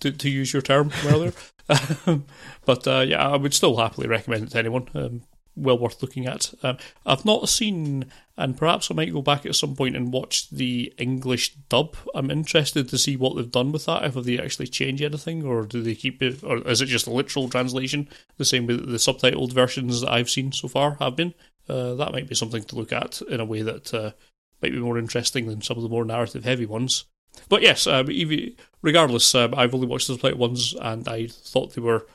to 0.00 0.10
to 0.10 0.28
use 0.28 0.52
your 0.52 0.62
term 0.62 0.90
rather, 1.04 1.32
but 2.64 2.88
uh, 2.88 3.04
yeah, 3.06 3.28
I 3.28 3.36
would 3.36 3.54
still 3.54 3.76
happily 3.76 4.08
recommend 4.08 4.44
it 4.44 4.50
to 4.50 4.58
anyone. 4.58 4.88
Um, 4.94 5.22
well 5.56 5.78
worth 5.78 6.02
looking 6.02 6.26
at. 6.26 6.52
Um, 6.62 6.76
I've 7.04 7.24
not 7.24 7.48
seen, 7.48 8.06
and 8.36 8.56
perhaps 8.56 8.90
I 8.90 8.94
might 8.94 9.12
go 9.12 9.22
back 9.22 9.46
at 9.46 9.56
some 9.56 9.74
point 9.74 9.96
and 9.96 10.12
watch 10.12 10.50
the 10.50 10.92
English 10.98 11.54
dub. 11.68 11.96
I'm 12.14 12.30
interested 12.30 12.88
to 12.88 12.98
see 12.98 13.16
what 13.16 13.36
they've 13.36 13.50
done 13.50 13.72
with 13.72 13.86
that. 13.86 14.04
If 14.04 14.14
they 14.14 14.38
actually 14.38 14.68
change 14.68 15.02
anything, 15.02 15.44
or 15.44 15.64
do 15.64 15.82
they 15.82 15.94
keep 15.94 16.22
it, 16.22 16.44
or 16.44 16.58
is 16.68 16.80
it 16.80 16.86
just 16.86 17.06
a 17.06 17.12
literal 17.12 17.48
translation, 17.48 18.08
the 18.36 18.44
same 18.44 18.66
way 18.66 18.76
that 18.76 18.86
the 18.86 18.98
subtitled 18.98 19.52
versions 19.52 20.02
that 20.02 20.12
I've 20.12 20.30
seen 20.30 20.52
so 20.52 20.68
far 20.68 20.96
have 21.00 21.16
been? 21.16 21.34
Uh, 21.68 21.94
that 21.94 22.12
might 22.12 22.28
be 22.28 22.34
something 22.34 22.62
to 22.62 22.76
look 22.76 22.92
at 22.92 23.20
in 23.22 23.40
a 23.40 23.44
way 23.44 23.62
that 23.62 23.92
uh, 23.92 24.12
might 24.62 24.72
be 24.72 24.78
more 24.78 24.98
interesting 24.98 25.46
than 25.46 25.62
some 25.62 25.76
of 25.76 25.82
the 25.82 25.88
more 25.88 26.04
narrative 26.04 26.44
heavy 26.44 26.66
ones. 26.66 27.04
But 27.48 27.62
yes, 27.62 27.86
um, 27.86 28.08
regardless, 28.82 29.34
um, 29.34 29.54
I've 29.54 29.74
only 29.74 29.86
watched 29.86 30.08
the 30.08 30.14
subtitled 30.14 30.36
ones 30.36 30.74
and 30.80 31.06
I 31.08 31.26
thought 31.26 31.74
they 31.74 31.82
were 31.82 32.06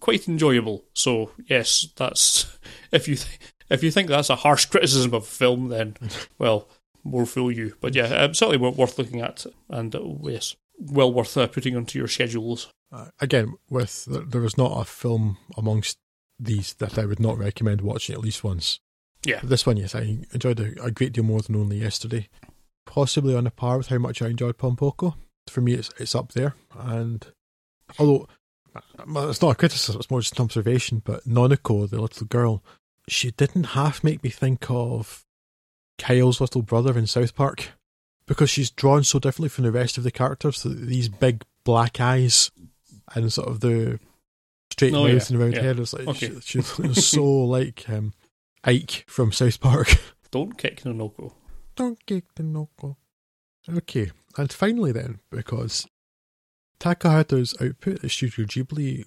quite 0.00 0.28
enjoyable. 0.28 0.84
So 0.92 1.32
yes, 1.46 1.88
that's 1.96 2.58
if 2.92 3.08
you 3.08 3.16
th- 3.16 3.38
if 3.70 3.82
you 3.82 3.90
think 3.90 4.08
that's 4.08 4.30
a 4.30 4.36
harsh 4.36 4.66
criticism 4.72 5.14
of 5.14 5.22
a 5.22 5.26
film, 5.26 5.68
then 5.68 5.96
well, 6.38 6.68
more 7.04 7.26
fool 7.26 7.50
you. 7.50 7.74
But 7.80 7.94
yeah, 7.94 8.06
um, 8.06 8.34
certainly 8.34 8.58
wo- 8.58 8.70
worth 8.70 8.98
looking 8.98 9.20
at, 9.20 9.46
and 9.68 9.94
uh, 9.94 10.00
yes, 10.22 10.56
well 10.78 11.12
worth 11.12 11.36
uh, 11.36 11.46
putting 11.46 11.76
onto 11.76 11.98
your 11.98 12.08
schedules. 12.08 12.68
Uh, 12.90 13.06
again, 13.20 13.54
with 13.68 14.04
there 14.06 14.22
there 14.22 14.44
is 14.44 14.56
not 14.56 14.80
a 14.80 14.84
film 14.84 15.38
amongst 15.56 15.98
these 16.38 16.74
that 16.74 16.98
I 16.98 17.04
would 17.04 17.20
not 17.20 17.38
recommend 17.38 17.80
watching 17.80 18.14
at 18.14 18.20
least 18.20 18.44
once. 18.44 18.80
Yeah. 19.24 19.40
This 19.42 19.66
one, 19.66 19.76
yes, 19.76 19.94
I 19.94 20.18
enjoyed 20.32 20.60
a, 20.60 20.84
a 20.84 20.90
great 20.90 21.12
deal 21.12 21.24
more 21.24 21.40
than 21.40 21.56
only 21.56 21.78
yesterday. 21.78 22.28
Possibly 22.86 23.34
on 23.34 23.46
a 23.46 23.50
par 23.50 23.76
with 23.76 23.88
how 23.88 23.98
much 23.98 24.22
I 24.22 24.28
enjoyed 24.28 24.58
Pompoko. 24.58 25.16
For 25.48 25.60
me, 25.60 25.74
it's 25.74 25.90
it's 25.98 26.14
up 26.14 26.32
there. 26.32 26.54
And 26.78 27.26
although 27.98 28.28
well, 29.06 29.30
it's 29.30 29.42
not 29.42 29.50
a 29.52 29.54
criticism, 29.54 30.00
it's 30.00 30.10
more 30.10 30.20
just 30.20 30.38
an 30.38 30.44
observation. 30.44 31.02
But 31.04 31.24
Nonoko, 31.24 31.88
the 31.88 32.00
little 32.00 32.26
girl, 32.26 32.62
she 33.08 33.30
didn't 33.32 33.64
half 33.64 34.02
make 34.04 34.22
me 34.22 34.30
think 34.30 34.70
of 34.70 35.24
Kyle's 35.98 36.40
little 36.40 36.62
brother 36.62 36.96
in 36.98 37.06
South 37.06 37.34
Park 37.34 37.70
because 38.26 38.50
she's 38.50 38.70
drawn 38.70 39.04
so 39.04 39.18
differently 39.18 39.48
from 39.48 39.64
the 39.64 39.72
rest 39.72 39.98
of 39.98 40.04
the 40.04 40.10
characters. 40.10 40.62
th- 40.62 40.76
These 40.76 41.08
big 41.08 41.42
black 41.64 42.00
eyes 42.00 42.50
and 43.14 43.32
sort 43.32 43.48
of 43.48 43.60
the 43.60 43.98
straight 44.70 44.92
Oh, 44.94 45.04
mouth 45.08 45.12
yeah, 45.12 45.26
and 45.30 45.38
round 45.38 45.54
yeah. 45.54 45.62
head. 45.62 45.80
It's 45.80 45.92
like 45.94 46.06
Okay. 46.08 46.34
she, 46.40 46.60
she's 46.62 47.06
so 47.06 47.24
like 47.44 47.88
um, 47.88 48.12
Ike 48.64 49.04
from 49.06 49.32
South 49.32 49.58
Park. 49.60 49.88
Don't 50.30 50.58
kick 50.58 50.82
Nonoko. 50.82 51.32
Takenoko. 51.76 52.96
Okay, 53.70 54.10
and 54.36 54.52
finally 54.52 54.92
then, 54.92 55.20
because 55.30 55.86
Takahata's 56.80 57.54
output 57.60 58.04
at 58.04 58.10
Studio 58.10 58.46
Ghibli, 58.46 59.04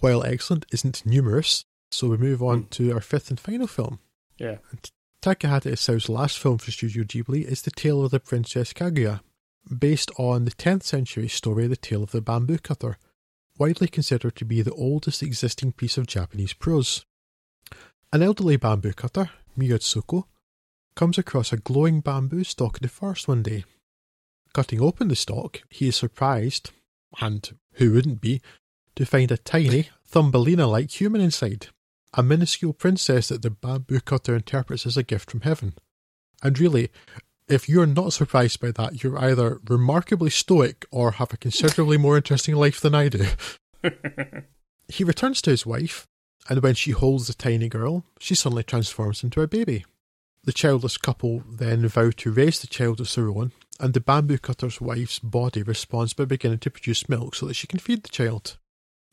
while 0.00 0.22
excellent, 0.24 0.66
isn't 0.72 1.04
numerous, 1.04 1.64
so 1.90 2.08
we 2.08 2.16
move 2.16 2.42
on 2.42 2.64
Mm. 2.64 2.70
to 2.70 2.92
our 2.92 3.00
fifth 3.00 3.30
and 3.30 3.38
final 3.38 3.66
film. 3.66 3.98
Yeah. 4.38 4.58
And 4.70 4.90
Takahata 5.20 5.72
Isao's 5.72 6.08
last 6.08 6.38
film 6.38 6.58
for 6.58 6.70
Studio 6.70 7.04
Ghibli 7.04 7.44
is 7.44 7.62
The 7.62 7.70
Tale 7.70 8.04
of 8.04 8.10
the 8.10 8.20
Princess 8.20 8.72
Kaguya, 8.72 9.20
based 9.78 10.10
on 10.18 10.44
the 10.44 10.50
10th 10.52 10.82
century 10.84 11.28
story 11.28 11.66
The 11.66 11.76
Tale 11.76 12.02
of 12.02 12.10
the 12.12 12.20
Bamboo 12.22 12.58
Cutter, 12.58 12.98
widely 13.58 13.86
considered 13.88 14.34
to 14.36 14.44
be 14.44 14.62
the 14.62 14.72
oldest 14.72 15.22
existing 15.22 15.72
piece 15.72 15.98
of 15.98 16.06
Japanese 16.06 16.54
prose. 16.54 17.04
An 18.12 18.22
elderly 18.22 18.56
bamboo 18.56 18.92
cutter, 18.92 19.30
Miyatsuko, 19.56 20.24
comes 20.94 21.16
across 21.18 21.52
a 21.52 21.56
glowing 21.56 22.00
bamboo 22.00 22.44
stalk 22.44 22.78
in 22.78 22.82
the 22.82 22.88
forest 22.88 23.28
one 23.28 23.42
day. 23.42 23.64
Cutting 24.52 24.80
open 24.82 25.08
the 25.08 25.16
stalk, 25.16 25.62
he 25.70 25.88
is 25.88 25.96
surprised, 25.96 26.72
and 27.20 27.56
who 27.74 27.92
wouldn't 27.92 28.20
be, 28.20 28.40
to 28.96 29.06
find 29.06 29.30
a 29.30 29.36
tiny, 29.36 29.88
Thumbelina 30.06 30.66
like 30.66 30.90
human 31.00 31.20
inside, 31.20 31.68
a 32.14 32.22
minuscule 32.22 32.72
princess 32.72 33.28
that 33.28 33.42
the 33.42 33.50
bamboo 33.50 34.00
cutter 34.00 34.34
interprets 34.34 34.86
as 34.86 34.96
a 34.96 35.02
gift 35.02 35.30
from 35.30 35.40
heaven. 35.42 35.74
And 36.42 36.58
really, 36.58 36.90
if 37.48 37.68
you're 37.68 37.86
not 37.86 38.12
surprised 38.12 38.60
by 38.60 38.70
that, 38.72 39.02
you're 39.02 39.18
either 39.18 39.60
remarkably 39.68 40.30
stoic 40.30 40.84
or 40.90 41.12
have 41.12 41.32
a 41.32 41.36
considerably 41.36 41.96
more 41.96 42.16
interesting 42.16 42.54
life 42.56 42.80
than 42.80 42.94
I 42.94 43.08
do. 43.08 43.26
He 44.92 45.04
returns 45.04 45.40
to 45.42 45.50
his 45.50 45.64
wife, 45.64 46.06
and 46.50 46.62
when 46.62 46.74
she 46.74 46.90
holds 46.90 47.26
the 47.26 47.32
tiny 47.32 47.70
girl, 47.70 48.04
she 48.18 48.34
suddenly 48.34 48.62
transforms 48.62 49.24
into 49.24 49.40
a 49.40 49.48
baby. 49.48 49.86
The 50.44 50.52
childless 50.52 50.98
couple 50.98 51.42
then 51.48 51.86
vow 51.88 52.10
to 52.10 52.30
raise 52.30 52.60
the 52.60 52.66
child 52.66 53.00
as 53.00 53.14
their 53.14 53.30
own, 53.30 53.52
and 53.82 53.94
the 53.94 54.00
bamboo 54.00 54.38
cutter's 54.38 54.80
wife's 54.80 55.18
body 55.18 55.64
responds 55.64 56.14
by 56.14 56.24
beginning 56.24 56.60
to 56.60 56.70
produce 56.70 57.08
milk 57.08 57.34
so 57.34 57.46
that 57.46 57.54
she 57.54 57.66
can 57.66 57.80
feed 57.80 58.04
the 58.04 58.08
child. 58.08 58.56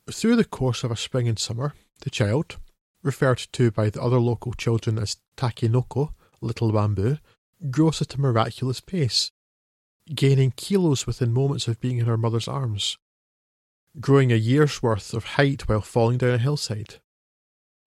Through 0.09 0.35
the 0.35 0.45
course 0.45 0.83
of 0.83 0.91
a 0.91 0.95
spring 0.95 1.27
and 1.27 1.39
summer, 1.39 1.73
the 2.01 2.11
child, 2.11 2.57
referred 3.01 3.39
to 3.53 3.71
by 3.71 3.89
the 3.89 4.01
other 4.01 4.19
local 4.19 4.53
children 4.53 4.99
as 4.99 5.17
Takenoko, 5.35 6.13
little 6.39 6.71
bamboo, 6.71 7.17
grows 7.71 7.99
at 8.03 8.13
a 8.13 8.21
miraculous 8.21 8.79
pace, 8.79 9.31
gaining 10.13 10.51
kilos 10.55 11.07
within 11.07 11.33
moments 11.33 11.67
of 11.67 11.81
being 11.81 11.97
in 11.97 12.05
her 12.05 12.17
mother's 12.17 12.47
arms, 12.47 12.97
growing 13.99 14.31
a 14.31 14.35
year's 14.35 14.83
worth 14.83 15.15
of 15.15 15.23
height 15.23 15.67
while 15.67 15.81
falling 15.81 16.19
down 16.19 16.35
a 16.35 16.37
hillside. 16.37 16.95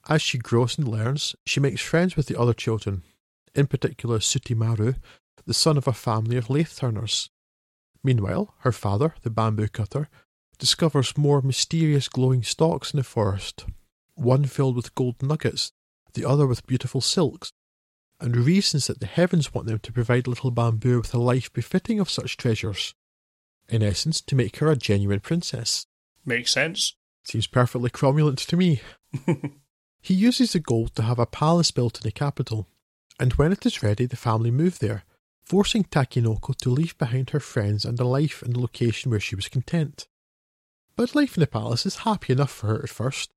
As 0.08 0.20
she 0.20 0.36
grows 0.36 0.78
and 0.78 0.88
learns, 0.88 1.36
she 1.46 1.60
makes 1.60 1.80
friends 1.80 2.16
with 2.16 2.26
the 2.26 2.38
other 2.38 2.54
children, 2.54 3.04
in 3.54 3.68
particular 3.68 4.18
Sutemaru, 4.18 4.96
the 5.46 5.54
son 5.54 5.76
of 5.76 5.88
a 5.88 5.92
family 5.92 6.36
of 6.36 6.50
lathe 6.50 6.74
turners. 6.74 7.30
Meanwhile, 8.04 8.54
her 8.60 8.72
father, 8.72 9.14
the 9.22 9.30
bamboo 9.30 9.68
cutter, 9.68 10.08
discovers 10.58 11.16
more 11.18 11.42
mysterious 11.42 12.08
glowing 12.08 12.42
stalks 12.42 12.92
in 12.92 12.98
the 12.98 13.04
forest, 13.04 13.64
one 14.14 14.44
filled 14.44 14.76
with 14.76 14.94
gold 14.94 15.22
nuggets, 15.22 15.72
the 16.14 16.24
other 16.24 16.46
with 16.46 16.66
beautiful 16.66 17.00
silks, 17.00 17.52
and 18.20 18.36
reasons 18.36 18.86
that 18.86 19.00
the 19.00 19.06
heavens 19.06 19.52
want 19.52 19.66
them 19.66 19.80
to 19.80 19.92
provide 19.92 20.28
little 20.28 20.50
bamboo 20.50 20.98
with 20.98 21.14
a 21.14 21.18
life 21.18 21.52
befitting 21.52 21.98
of 21.98 22.10
such 22.10 22.36
treasures. 22.36 22.94
In 23.68 23.82
essence, 23.82 24.20
to 24.20 24.36
make 24.36 24.58
her 24.58 24.70
a 24.70 24.76
genuine 24.76 25.20
princess. 25.20 25.86
Makes 26.24 26.52
sense. 26.52 26.94
Seems 27.24 27.46
perfectly 27.46 27.90
cromulent 27.90 28.46
to 28.46 28.56
me. 28.56 28.80
he 30.00 30.14
uses 30.14 30.52
the 30.52 30.60
gold 30.60 30.94
to 30.96 31.02
have 31.02 31.18
a 31.18 31.26
palace 31.26 31.70
built 31.70 31.98
in 31.98 32.02
the 32.02 32.12
capital, 32.12 32.68
and 33.18 33.32
when 33.34 33.52
it 33.52 33.64
is 33.64 33.82
ready, 33.82 34.06
the 34.06 34.16
family 34.16 34.50
move 34.50 34.78
there, 34.78 35.04
forcing 35.44 35.84
Takenoko 35.84 36.56
to 36.56 36.70
leave 36.70 36.96
behind 36.98 37.30
her 37.30 37.40
friends 37.40 37.84
and 37.84 37.98
a 38.00 38.04
life 38.04 38.42
a 38.42 38.50
location 38.50 39.10
where 39.10 39.20
she 39.20 39.36
was 39.36 39.48
content. 39.48 40.06
But 40.96 41.14
life 41.14 41.36
in 41.36 41.40
the 41.40 41.46
palace 41.46 41.86
is 41.86 41.96
happy 41.96 42.32
enough 42.32 42.50
for 42.50 42.68
her 42.68 42.82
at 42.82 42.90
first, 42.90 43.30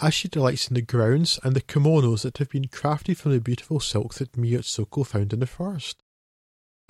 as 0.00 0.14
she 0.14 0.28
delights 0.28 0.68
in 0.68 0.74
the 0.74 0.82
grounds 0.82 1.40
and 1.42 1.56
the 1.56 1.60
kimonos 1.60 2.22
that 2.22 2.38
have 2.38 2.50
been 2.50 2.66
crafted 2.68 3.16
from 3.16 3.32
the 3.32 3.40
beautiful 3.40 3.80
silk 3.80 4.14
that 4.14 4.32
Miyatsuko 4.32 5.06
found 5.06 5.32
in 5.32 5.40
the 5.40 5.46
forest. 5.46 6.02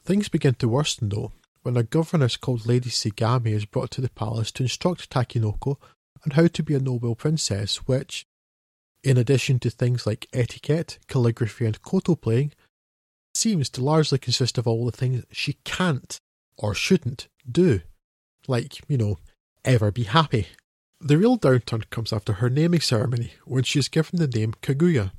Things 0.03 0.29
begin 0.29 0.55
to 0.55 0.69
worsen 0.69 1.09
though, 1.09 1.33
when 1.62 1.77
a 1.77 1.83
governess 1.83 2.37
called 2.37 2.66
Lady 2.66 2.91
Sagami 2.91 3.53
is 3.53 3.64
brought 3.64 3.91
to 3.93 4.01
the 4.01 4.11
palace 4.11 4.51
to 4.53 4.62
instruct 4.62 5.11
Takenoko 5.11 5.77
on 6.25 6.33
how 6.33 6.47
to 6.47 6.62
be 6.62 6.75
a 6.75 6.81
noble 6.81 7.14
princess, 7.14 7.77
which, 7.87 8.27
in 9.03 9.16
addition 9.16 9.59
to 9.61 9.71
things 9.71 10.07
like 10.07 10.29
etiquette, 10.33 10.99
calligraphy, 11.09 11.64
and 11.66 11.81
koto 11.83 12.14
playing, 12.14 12.53
seems 13.39 13.70
to 13.70 13.84
largely 13.84 14.18
consist 14.18 14.59
of 14.59 14.66
all 14.66 14.84
the 14.84 14.93
things 14.93 15.24
she 15.30 15.55
can't 15.64 16.18
or 16.57 16.74
shouldn't 16.74 17.28
do. 17.51 17.80
Like, 18.47 18.80
you 18.89 18.99
know, 18.99 19.18
ever 19.64 19.91
be 19.91 20.05
happy. 20.05 20.49
The 21.01 21.16
real 21.16 21.39
downturn 21.39 21.89
comes 21.91 22.12
after 22.12 22.34
her 22.34 22.51
naming 22.51 22.80
ceremony, 22.80 23.34
when 23.45 23.62
she 23.62 23.78
is 23.78 23.89
given 23.89 24.18
the 24.18 24.26
name 24.26 24.55
Kaguya, 24.62 25.12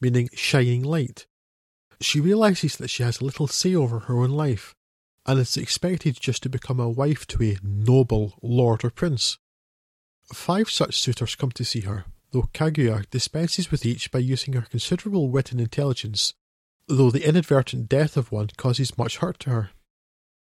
meaning 0.00 0.28
shining 0.34 0.82
light. 0.82 1.26
She 2.00 2.20
realizes 2.20 2.76
that 2.76 2.90
she 2.90 3.02
has 3.02 3.22
little 3.22 3.46
say 3.46 3.74
over 3.74 4.00
her 4.00 4.18
own 4.18 4.30
life, 4.30 4.74
and 5.24 5.40
is 5.40 5.56
expected 5.56 6.20
just 6.20 6.42
to 6.42 6.50
become 6.50 6.78
a 6.78 6.90
wife 6.90 7.26
to 7.28 7.42
a 7.42 7.56
noble 7.62 8.34
lord 8.42 8.84
or 8.84 8.90
prince. 8.90 9.38
Five 10.32 10.68
such 10.68 11.00
suitors 11.00 11.34
come 11.34 11.52
to 11.52 11.64
see 11.64 11.80
her, 11.80 12.04
though 12.32 12.50
Kaguya 12.52 13.08
dispenses 13.10 13.70
with 13.70 13.86
each 13.86 14.10
by 14.10 14.18
using 14.18 14.52
her 14.52 14.62
considerable 14.62 15.30
wit 15.30 15.52
and 15.52 15.60
intelligence, 15.60 16.34
though 16.88 17.10
the 17.10 17.26
inadvertent 17.26 17.88
death 17.88 18.16
of 18.16 18.30
one 18.30 18.48
causes 18.56 18.98
much 18.98 19.18
hurt 19.18 19.38
to 19.40 19.50
her. 19.50 19.70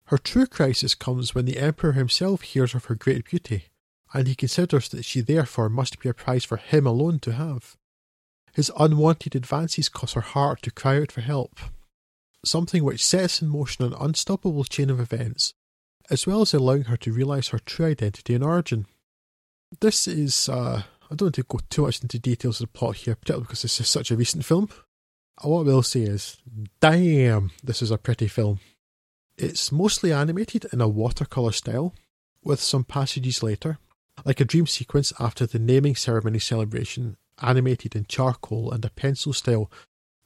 Her 0.08 0.18
true 0.18 0.46
crisis 0.46 0.94
comes 0.94 1.34
when 1.34 1.46
the 1.46 1.58
Emperor 1.58 1.94
himself 1.94 2.42
hears 2.42 2.76
of 2.76 2.86
her 2.86 2.96
great 2.96 3.26
beauty, 3.26 3.66
and 4.14 4.28
he 4.28 4.36
considers 4.36 4.90
that 4.90 5.06
she 5.06 5.22
therefore 5.22 5.70
must 5.70 6.00
be 6.00 6.10
a 6.10 6.14
prize 6.14 6.46
for 6.46 6.58
him 6.58 6.86
alone 6.86 7.20
to 7.20 7.34
have. 7.34 7.76
His 8.54 8.72
unwanted 8.78 9.36
advances 9.36 9.90
cause 9.90 10.14
her 10.14 10.22
heart 10.22 10.62
to 10.62 10.72
cry 10.72 11.02
out 11.02 11.12
for 11.12 11.22
help, 11.22 11.60
something 12.46 12.84
which 12.84 13.04
sets 13.04 13.42
in 13.42 13.50
motion 13.50 13.84
an 13.84 13.94
unstoppable 14.00 14.64
chain 14.64 14.90
of 14.90 15.00
events, 15.00 15.54
as 16.10 16.28
well 16.28 16.42
as 16.42 16.54
allowing 16.54 16.84
her 16.84 16.98
to 16.98 17.12
realise 17.12 17.50
her 17.50 17.60
true 17.60 17.88
identity 17.88 18.36
and 18.36 18.44
origin. 18.44 18.86
This 19.82 20.08
is, 20.08 20.48
uh, 20.48 20.84
I 21.10 21.16
don't 21.16 21.28
want 21.28 21.36
to 21.36 21.44
go 21.44 21.60
too 21.70 21.82
much 21.82 22.02
into 22.02 22.20
details 22.20 22.62
of 22.62 22.68
the 22.72 22.78
plot 22.78 22.98
here, 22.98 23.16
particularly 23.16 23.46
because 23.46 23.64
this 23.64 23.80
is 23.82 23.90
such 23.90 24.12
a 24.12 24.16
recent 24.16 24.46
film. 24.46 24.70
What 25.42 25.66
we'll 25.66 25.84
say 25.84 26.02
is, 26.02 26.38
damn, 26.80 27.52
this 27.64 27.82
is 27.82 27.92
a 27.92 27.98
pretty 27.98 28.28
film. 28.28 28.60
It's 29.38 29.72
mostly 29.72 30.14
animated 30.14 30.66
in 30.72 30.80
a 30.82 30.88
watercolour 30.88 31.52
style, 31.52 31.94
with 32.44 32.62
some 32.62 32.84
passages 32.86 33.44
later, 33.44 33.78
like 34.24 34.40
a 34.40 34.46
dream 34.46 34.66
sequence 34.68 35.12
after 35.20 35.46
the 35.46 35.60
naming 35.60 35.96
ceremony 35.96 36.40
celebration, 36.40 37.18
animated 37.42 37.96
in 37.96 38.06
charcoal 38.08 38.72
and 38.72 38.86
a 38.86 38.90
pencil 38.90 39.34
style 39.34 39.70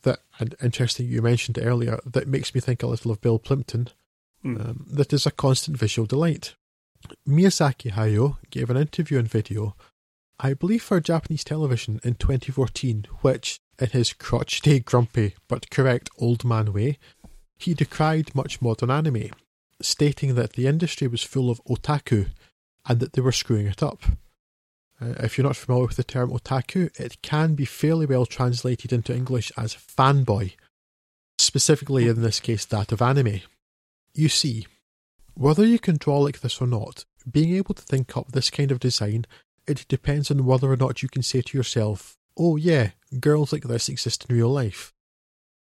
that, 0.03 0.20
and 0.39 0.53
interesting 0.62 1.07
you 1.07 1.22
mentioned 1.22 1.57
earlier, 1.60 1.99
that 2.05 2.28
makes 2.28 2.53
me 2.53 2.62
think 2.62 2.84
a 2.84 2.88
little 2.88 3.12
of 3.12 3.22
Bill 3.22 3.39
Plympton, 3.39 3.88
Hmm. 4.43 4.62
um, 4.62 4.86
that 4.91 5.12
is 5.12 5.26
a 5.26 5.32
constant 5.32 5.76
visual 5.76 6.05
delight. 6.05 6.55
Miyazaki 7.28 7.91
Hayao 7.91 8.38
gave 8.51 8.70
an 8.70 8.78
interview 8.78 9.18
and 9.18 9.28
video, 9.28 9.76
I 10.39 10.53
believe 10.53 10.84
for 10.84 10.99
Japanese 11.01 11.43
television 11.43 11.99
in 12.03 12.16
2014, 12.16 13.05
which, 13.22 13.60
in 13.80 13.89
his 13.89 14.13
crotchety, 14.13 14.80
grumpy, 14.80 15.36
but 15.47 15.69
correct 15.69 16.09
old 16.17 16.43
man 16.43 16.73
way, 16.73 16.97
he 17.57 17.73
decried 17.73 18.36
much 18.36 18.61
modern 18.61 18.91
anime, 18.91 19.30
stating 19.82 20.36
that 20.36 20.53
the 20.53 20.67
industry 20.67 21.07
was 21.07 21.23
full 21.23 21.49
of 21.49 21.63
otaku 21.65 22.27
and 22.88 22.99
that 22.99 23.13
they 23.13 23.21
were 23.21 23.32
screwing 23.32 23.67
it 23.67 23.84
up. 23.84 24.03
Uh, 25.01 25.13
if 25.19 25.38
you're 25.38 25.47
not 25.47 25.55
familiar 25.55 25.88
with 25.88 25.95
the 25.95 26.03
term 26.03 26.32
otaku, 26.32 26.89
it 26.99 27.21
can 27.21 27.55
be 27.55 27.65
fairly 27.65 28.05
well 28.05 28.25
translated 28.25 28.91
into 28.91 29.15
English 29.15 29.51
as 29.57 29.75
fanboy, 29.75 30.53
specifically 31.38 32.07
in 32.07 32.21
this 32.21 32.39
case 32.39 32.65
that 32.65 32.91
of 32.91 33.01
anime. 33.01 33.41
You 34.13 34.30
see, 34.30 34.67
whether 35.36 35.65
you 35.65 35.80
can 35.80 35.97
draw 35.97 36.19
like 36.19 36.41
this 36.41 36.59
or 36.59 36.67
not, 36.67 37.05
being 37.30 37.55
able 37.55 37.73
to 37.75 37.84
think 37.84 38.17
up 38.17 38.32
this 38.32 38.49
kind 38.49 38.71
of 38.71 38.80
design, 38.80 39.25
it 39.67 39.86
depends 39.88 40.32
on 40.32 40.45
whether 40.45 40.71
or 40.71 40.75
not 40.77 41.01
you 41.01 41.09
can 41.09 41.23
say 41.23 41.41
to 41.41 41.57
yourself, 41.57 42.17
oh 42.38 42.57
yeah, 42.57 42.91
girls 43.20 43.51
like 43.51 43.64
this 43.64 43.89
exist 43.89 44.26
in 44.30 44.36
real 44.36 44.49
life. 44.49 44.93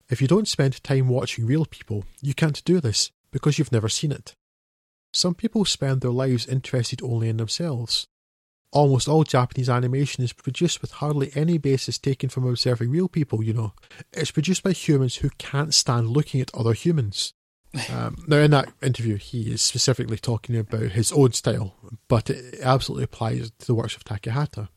If 0.08 0.20
you 0.20 0.28
don't 0.28 0.48
spend 0.48 0.82
time 0.82 1.08
watching 1.08 1.46
real 1.46 1.64
people, 1.64 2.04
you 2.20 2.34
can't 2.34 2.64
do 2.64 2.80
this 2.80 3.12
because 3.30 3.58
you've 3.58 3.72
never 3.72 3.88
seen 3.88 4.12
it. 4.12 4.34
Some 5.12 5.34
people 5.34 5.64
spend 5.64 6.00
their 6.00 6.10
lives 6.10 6.46
interested 6.46 7.00
only 7.02 7.28
in 7.28 7.36
themselves. 7.36 8.06
Almost 8.72 9.08
all 9.08 9.24
Japanese 9.24 9.68
animation 9.68 10.22
is 10.22 10.32
produced 10.32 10.80
with 10.80 10.92
hardly 10.92 11.32
any 11.34 11.58
basis 11.58 11.98
taken 11.98 12.28
from 12.28 12.46
observing 12.46 12.90
real 12.90 13.08
people, 13.08 13.42
you 13.42 13.52
know. 13.52 13.72
It's 14.12 14.30
produced 14.30 14.62
by 14.62 14.72
humans 14.72 15.16
who 15.16 15.30
can't 15.38 15.74
stand 15.74 16.08
looking 16.08 16.40
at 16.40 16.54
other 16.54 16.72
humans. 16.72 17.32
Um, 17.88 18.16
now, 18.26 18.38
in 18.38 18.50
that 18.50 18.72
interview, 18.82 19.14
he 19.16 19.52
is 19.52 19.62
specifically 19.62 20.18
talking 20.18 20.56
about 20.56 20.90
his 20.90 21.12
own 21.12 21.32
style, 21.34 21.76
but 22.08 22.28
it 22.28 22.56
absolutely 22.60 23.04
applies 23.04 23.52
to 23.60 23.66
the 23.68 23.76
works 23.76 23.94
of 23.94 24.02
Takahata. 24.02 24.68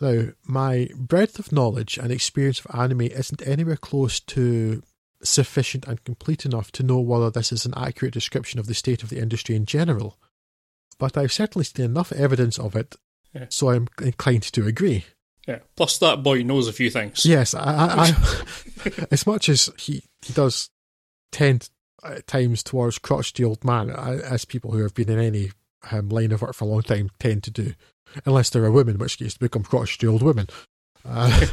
Now, 0.00 0.28
my 0.46 0.88
breadth 0.96 1.38
of 1.38 1.52
knowledge 1.52 1.98
and 1.98 2.10
experience 2.10 2.60
of 2.60 2.74
anime 2.74 3.02
isn't 3.02 3.46
anywhere 3.46 3.76
close 3.76 4.18
to 4.20 4.82
sufficient 5.22 5.86
and 5.86 6.02
complete 6.04 6.46
enough 6.46 6.72
to 6.72 6.82
know 6.82 7.00
whether 7.00 7.30
this 7.30 7.52
is 7.52 7.66
an 7.66 7.74
accurate 7.76 8.14
description 8.14 8.58
of 8.58 8.66
the 8.66 8.74
state 8.74 9.02
of 9.02 9.10
the 9.10 9.18
industry 9.18 9.54
in 9.54 9.66
general, 9.66 10.16
but 10.98 11.16
I've 11.16 11.32
certainly 11.32 11.64
seen 11.64 11.84
enough 11.84 12.12
evidence 12.12 12.58
of 12.58 12.74
it, 12.76 12.96
yeah. 13.34 13.46
so 13.48 13.70
I'm 13.70 13.88
inclined 14.00 14.44
to 14.44 14.66
agree. 14.66 15.04
Yeah. 15.46 15.60
Plus, 15.76 15.98
that 15.98 16.22
boy 16.22 16.42
knows 16.42 16.68
a 16.68 16.72
few 16.72 16.90
things. 16.90 17.26
Yes, 17.26 17.54
I, 17.54 17.60
I, 17.60 18.14
I 18.14 19.06
as 19.10 19.26
much 19.26 19.48
as 19.48 19.70
he 19.78 20.04
he 20.22 20.32
does 20.32 20.70
tend 21.32 21.70
at 22.04 22.26
times 22.26 22.62
towards 22.62 22.98
crotchety 22.98 23.44
old 23.44 23.64
man, 23.64 23.90
as 23.90 24.44
people 24.44 24.72
who 24.72 24.82
have 24.82 24.94
been 24.94 25.10
in 25.10 25.18
any 25.18 25.50
um, 25.90 26.08
line 26.08 26.32
of 26.32 26.42
work 26.42 26.54
for 26.54 26.64
a 26.64 26.68
long 26.68 26.82
time 26.82 27.10
tend 27.18 27.42
to 27.44 27.50
do, 27.50 27.74
unless 28.24 28.50
they're 28.50 28.66
a 28.66 28.72
woman, 28.72 28.94
in 28.94 29.00
which 29.00 29.18
case 29.18 29.34
they 29.34 29.46
become 29.46 29.62
crotchety 29.62 30.06
old 30.06 30.22
women. 30.22 30.46
Uh, 31.04 31.46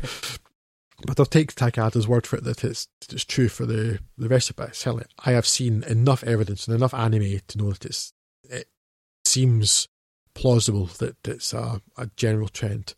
but 1.06 1.20
I'll 1.20 1.26
take 1.26 1.54
Takahata's 1.54 2.08
word 2.08 2.26
for 2.26 2.38
it 2.38 2.44
that 2.44 2.64
it's, 2.64 2.88
it's 3.12 3.26
true 3.26 3.50
for 3.50 3.66
the, 3.66 4.00
the 4.18 4.30
rest 4.30 4.50
of 4.50 4.60
it. 4.60 4.76
Certainly, 4.76 5.06
I 5.26 5.32
have 5.32 5.48
seen 5.48 5.84
enough 5.84 6.24
evidence 6.24 6.68
and 6.68 6.76
enough 6.76 6.94
anime 6.94 7.40
to 7.48 7.58
know 7.58 7.72
that 7.72 7.86
it's, 7.86 8.14
it 8.44 8.68
seems 9.26 9.88
plausible 10.34 10.86
that 10.86 11.28
it's 11.28 11.54
a, 11.54 11.82
a 11.98 12.10
general 12.16 12.48
trend. 12.48 12.94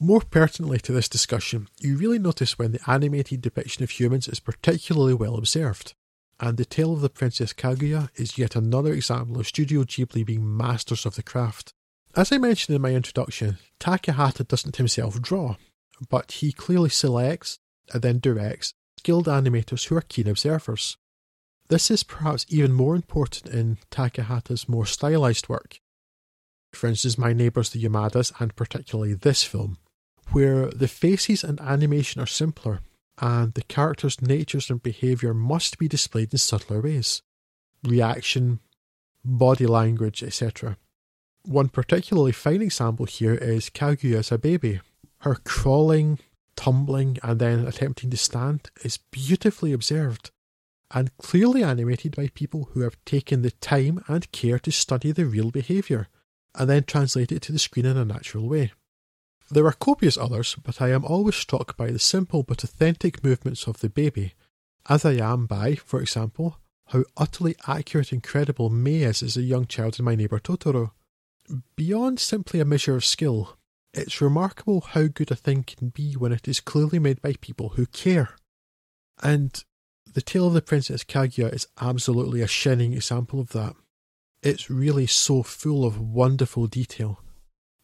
More 0.00 0.20
pertinently 0.20 0.78
to 0.80 0.92
this 0.92 1.08
discussion, 1.08 1.68
you 1.80 1.96
really 1.96 2.18
notice 2.18 2.58
when 2.58 2.72
the 2.72 2.90
animated 2.90 3.40
depiction 3.40 3.84
of 3.84 3.90
humans 3.90 4.28
is 4.28 4.40
particularly 4.40 5.14
well 5.14 5.36
observed. 5.36 5.94
And 6.40 6.58
The 6.58 6.64
Tale 6.64 6.92
of 6.92 7.00
the 7.00 7.08
Princess 7.08 7.52
Kaguya 7.52 8.10
is 8.16 8.36
yet 8.36 8.56
another 8.56 8.92
example 8.92 9.38
of 9.38 9.46
Studio 9.46 9.84
Ghibli 9.84 10.26
being 10.26 10.56
masters 10.56 11.06
of 11.06 11.14
the 11.14 11.22
craft. 11.22 11.72
As 12.16 12.30
I 12.30 12.38
mentioned 12.38 12.76
in 12.76 12.82
my 12.82 12.92
introduction, 12.92 13.58
Takahata 13.80 14.46
doesn't 14.46 14.76
himself 14.76 15.20
draw, 15.20 15.56
but 16.08 16.32
he 16.32 16.52
clearly 16.52 16.90
selects 16.90 17.58
and 17.92 18.02
then 18.02 18.20
directs 18.20 18.72
skilled 18.98 19.26
animators 19.26 19.88
who 19.88 19.96
are 19.96 20.00
keen 20.00 20.28
observers. 20.28 20.96
This 21.68 21.90
is 21.90 22.04
perhaps 22.04 22.46
even 22.48 22.72
more 22.72 22.94
important 22.94 23.52
in 23.52 23.78
Takahata's 23.90 24.68
more 24.68 24.86
stylized 24.86 25.48
work. 25.48 25.80
For 26.72 26.86
instance, 26.86 27.18
My 27.18 27.32
Neighbours 27.32 27.70
the 27.70 27.82
Yamadas, 27.82 28.32
and 28.40 28.54
particularly 28.54 29.14
this 29.14 29.42
film, 29.42 29.78
where 30.30 30.70
the 30.70 30.88
faces 30.88 31.42
and 31.42 31.60
animation 31.60 32.20
are 32.20 32.26
simpler 32.26 32.80
and 33.18 33.54
the 33.54 33.62
characters' 33.62 34.22
natures 34.22 34.70
and 34.70 34.82
behaviour 34.82 35.34
must 35.34 35.78
be 35.78 35.88
displayed 35.88 36.32
in 36.32 36.38
subtler 36.38 36.80
ways. 36.80 37.22
Reaction, 37.82 38.60
body 39.24 39.66
language, 39.66 40.22
etc. 40.22 40.76
One 41.46 41.68
particularly 41.68 42.32
fine 42.32 42.62
example 42.62 43.04
here 43.04 43.34
is 43.34 43.68
Kaguya 43.68 44.16
as 44.16 44.32
a 44.32 44.38
baby, 44.38 44.80
her 45.18 45.34
crawling, 45.44 46.18
tumbling, 46.56 47.18
and 47.22 47.38
then 47.38 47.66
attempting 47.66 48.10
to 48.10 48.16
stand 48.16 48.70
is 48.82 48.96
beautifully 48.96 49.72
observed 49.72 50.30
and 50.90 51.16
clearly 51.18 51.62
animated 51.62 52.16
by 52.16 52.28
people 52.28 52.70
who 52.72 52.80
have 52.80 52.96
taken 53.04 53.42
the 53.42 53.50
time 53.50 54.02
and 54.08 54.30
care 54.32 54.58
to 54.60 54.70
study 54.72 55.12
the 55.12 55.26
real 55.26 55.50
behaviour 55.50 56.08
and 56.54 56.70
then 56.70 56.84
translate 56.84 57.32
it 57.32 57.42
to 57.42 57.52
the 57.52 57.58
screen 57.58 57.84
in 57.84 57.96
a 57.96 58.04
natural 58.04 58.48
way. 58.48 58.72
There 59.50 59.66
are 59.66 59.72
copious 59.72 60.16
others, 60.16 60.56
but 60.62 60.80
I 60.80 60.92
am 60.92 61.04
always 61.04 61.34
struck 61.34 61.76
by 61.76 61.90
the 61.90 61.98
simple 61.98 62.42
but 62.42 62.64
authentic 62.64 63.22
movements 63.22 63.66
of 63.66 63.80
the 63.80 63.90
baby, 63.90 64.32
as 64.88 65.04
I 65.04 65.14
am 65.14 65.46
by, 65.46 65.74
for 65.74 66.00
example, 66.00 66.58
how 66.88 67.04
utterly 67.16 67.56
accurate 67.66 68.12
and 68.12 68.22
credible 68.22 68.70
Mei 68.70 69.02
is 69.02 69.22
as 69.22 69.36
a 69.36 69.42
young 69.42 69.66
child 69.66 69.98
in 69.98 70.04
My 70.06 70.14
Neighbour 70.14 70.38
Totoro. 70.38 70.92
Beyond 71.76 72.20
simply 72.20 72.60
a 72.60 72.64
measure 72.64 72.96
of 72.96 73.04
skill, 73.04 73.56
it's 73.92 74.20
remarkable 74.20 74.80
how 74.80 75.06
good 75.06 75.30
a 75.30 75.36
thing 75.36 75.62
can 75.62 75.90
be 75.90 76.14
when 76.14 76.32
it 76.32 76.48
is 76.48 76.60
clearly 76.60 76.98
made 76.98 77.20
by 77.20 77.34
people 77.40 77.70
who 77.70 77.86
care. 77.86 78.30
And 79.22 79.62
the 80.12 80.22
tale 80.22 80.46
of 80.46 80.54
the 80.54 80.62
Princess 80.62 81.04
Kaguya 81.04 81.52
is 81.52 81.66
absolutely 81.80 82.40
a 82.40 82.46
shining 82.46 82.92
example 82.94 83.40
of 83.40 83.50
that. 83.50 83.74
It's 84.42 84.70
really 84.70 85.06
so 85.06 85.42
full 85.42 85.84
of 85.84 86.00
wonderful 86.00 86.66
detail. 86.66 87.20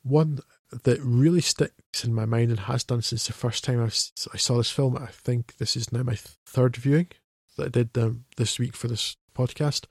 One 0.03 0.41
that 0.71 1.01
really 1.01 1.41
sticks 1.41 2.05
in 2.05 2.15
my 2.15 2.25
mind 2.25 2.51
and 2.51 2.61
has 2.61 2.85
done 2.85 3.03
since 3.03 3.27
the 3.27 3.33
first 3.33 3.65
time 3.65 3.83
i 3.83 3.89
saw 3.89 4.57
this 4.57 4.71
film. 4.71 4.97
I 4.97 5.07
think 5.07 5.57
this 5.57 5.77
is 5.77 5.93
now 5.93 6.03
my 6.03 6.17
third 6.47 6.77
viewing 6.77 7.09
that 7.57 7.67
I 7.67 7.69
did 7.69 7.99
um, 7.99 8.25
this 8.37 8.59
week 8.59 8.75
for 8.75 8.89
this 8.89 9.17
podcast. 9.35 9.87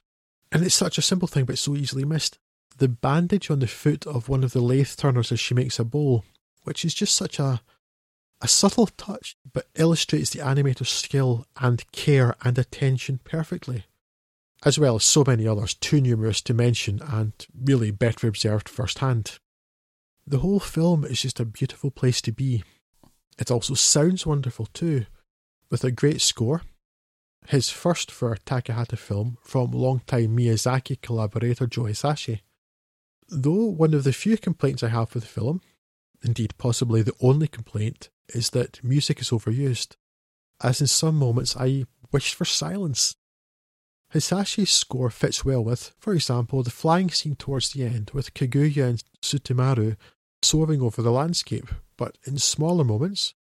And 0.51 0.63
it's 0.63 0.75
such 0.75 0.97
a 0.97 1.03
simple 1.03 1.27
thing, 1.27 1.45
but 1.45 1.57
so 1.57 1.75
easily 1.75 2.05
missed 2.05 2.39
the 2.79 2.87
bandage 2.87 3.49
on 3.49 3.59
the 3.59 3.67
foot 3.67 4.07
of 4.07 4.29
one 4.29 4.43
of 4.43 4.53
the 4.53 4.61
lathe 4.61 4.95
turners 4.95 5.31
as 5.31 5.39
she 5.39 5.53
makes 5.53 5.79
a 5.79 5.83
bowl, 5.83 6.25
which 6.63 6.83
is 6.83 6.93
just 6.93 7.15
such 7.15 7.39
a 7.39 7.61
a 8.41 8.47
subtle 8.47 8.87
touch, 8.87 9.35
but 9.51 9.67
illustrates 9.75 10.29
the 10.29 10.39
animator's 10.39 10.89
skill 10.89 11.45
and 11.59 11.89
care 11.91 12.35
and 12.41 12.57
attention 12.57 13.19
perfectly, 13.25 13.83
as 14.63 14.79
well 14.79 14.95
as 14.95 15.03
so 15.03 15.25
many 15.27 15.45
others 15.45 15.73
too 15.73 15.99
numerous 15.99 16.41
to 16.41 16.53
mention 16.53 17.01
and 17.01 17.33
really 17.53 17.91
better 17.91 18.29
observed 18.29 18.69
firsthand. 18.69 19.39
The 20.25 20.39
whole 20.39 20.61
film 20.61 21.03
is 21.03 21.21
just 21.21 21.39
a 21.39 21.45
beautiful 21.45 21.91
place 21.91 22.21
to 22.21 22.31
be. 22.31 22.63
It 23.37 23.51
also 23.51 23.73
sounds 23.73 24.25
wonderful 24.25 24.67
too, 24.67 25.05
with 25.69 25.83
a 25.83 25.91
great 25.91 26.21
score. 26.21 26.61
His 27.47 27.69
first 27.69 28.09
for 28.11 28.31
a 28.31 28.37
Takahata 28.37 28.97
film 28.97 29.37
from 29.41 29.71
longtime 29.71 30.37
Miyazaki 30.37 31.01
collaborator 31.01 31.67
Joe 31.67 31.83
Hisaishi. 31.83 32.39
Though 33.31 33.65
one 33.65 33.93
of 33.93 34.03
the 34.03 34.13
few 34.13 34.37
complaints 34.37 34.81
I 34.81 34.87
have 34.87 35.13
with 35.13 35.23
the 35.23 35.29
film, 35.29 35.61
indeed 36.23 36.55
possibly 36.57 37.03
the 37.03 37.13
only 37.21 37.47
complaint, 37.47 38.09
is 38.29 38.49
that 38.51 38.83
music 38.83 39.21
is 39.21 39.29
overused, 39.29 39.95
as 40.63 40.81
in 40.81 40.87
some 40.87 41.15
moments 41.15 41.55
I 41.55 41.85
wished 42.11 42.33
for 42.33 42.45
silence. 42.45 43.15
Hisaishi's 44.13 44.71
score 44.71 45.11
fits 45.11 45.45
well 45.45 45.63
with, 45.63 45.93
for 45.99 46.13
example, 46.15 46.63
the 46.63 46.71
flying 46.71 47.11
scene 47.11 47.35
towards 47.35 47.69
the 47.69 47.83
end 47.83 48.09
with 48.15 48.33
Kaguya 48.33 48.89
and 48.89 49.03
Sutemaru 49.21 49.95
soaring 50.41 50.81
over 50.81 51.03
the 51.03 51.11
landscape, 51.11 51.69
but 51.97 52.17
in 52.25 52.39
smaller 52.39 52.83
moments, 52.83 53.35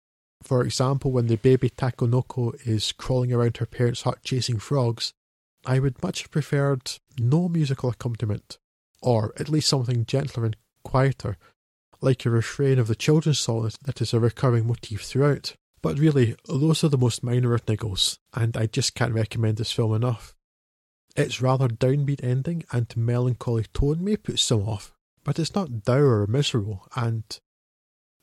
for 0.41 0.63
example 0.63 1.11
when 1.11 1.27
the 1.27 1.35
baby 1.35 1.69
Takenoko 1.69 2.55
is 2.67 2.91
crawling 2.91 3.31
around 3.31 3.57
her 3.57 3.65
parents' 3.67 4.01
hut 4.01 4.19
chasing 4.23 4.57
frogs, 4.57 5.13
I 5.63 5.77
would 5.77 6.01
much 6.01 6.23
have 6.23 6.31
preferred 6.31 6.93
no 7.19 7.47
musical 7.47 7.89
accompaniment 7.89 8.57
or 9.05 9.33
at 9.37 9.47
least 9.47 9.69
something 9.69 10.05
gentler 10.05 10.45
and 10.45 10.57
quieter, 10.83 11.37
like 12.01 12.25
a 12.25 12.29
refrain 12.29 12.79
of 12.79 12.87
the 12.87 12.95
children's 12.95 13.39
song 13.39 13.71
that 13.83 14.01
is 14.01 14.13
a 14.13 14.19
recurring 14.19 14.65
motif 14.65 15.01
throughout. 15.03 15.55
But 15.81 15.99
really, 15.99 16.35
those 16.47 16.83
are 16.83 16.89
the 16.89 16.97
most 16.97 17.23
minor 17.23 17.53
of 17.53 17.65
niggles, 17.67 18.17
and 18.33 18.57
I 18.57 18.65
just 18.65 18.95
can't 18.95 19.13
recommend 19.13 19.57
this 19.57 19.71
film 19.71 19.93
enough. 19.93 20.33
Its 21.15 21.39
rather 21.39 21.67
downbeat 21.67 22.23
ending 22.23 22.63
and 22.71 22.91
melancholy 22.97 23.65
tone 23.71 24.03
may 24.03 24.17
put 24.17 24.39
some 24.39 24.67
off, 24.67 24.91
but 25.23 25.37
it's 25.37 25.53
not 25.53 25.83
dour 25.83 26.21
or 26.21 26.27
miserable, 26.27 26.87
and 26.95 27.23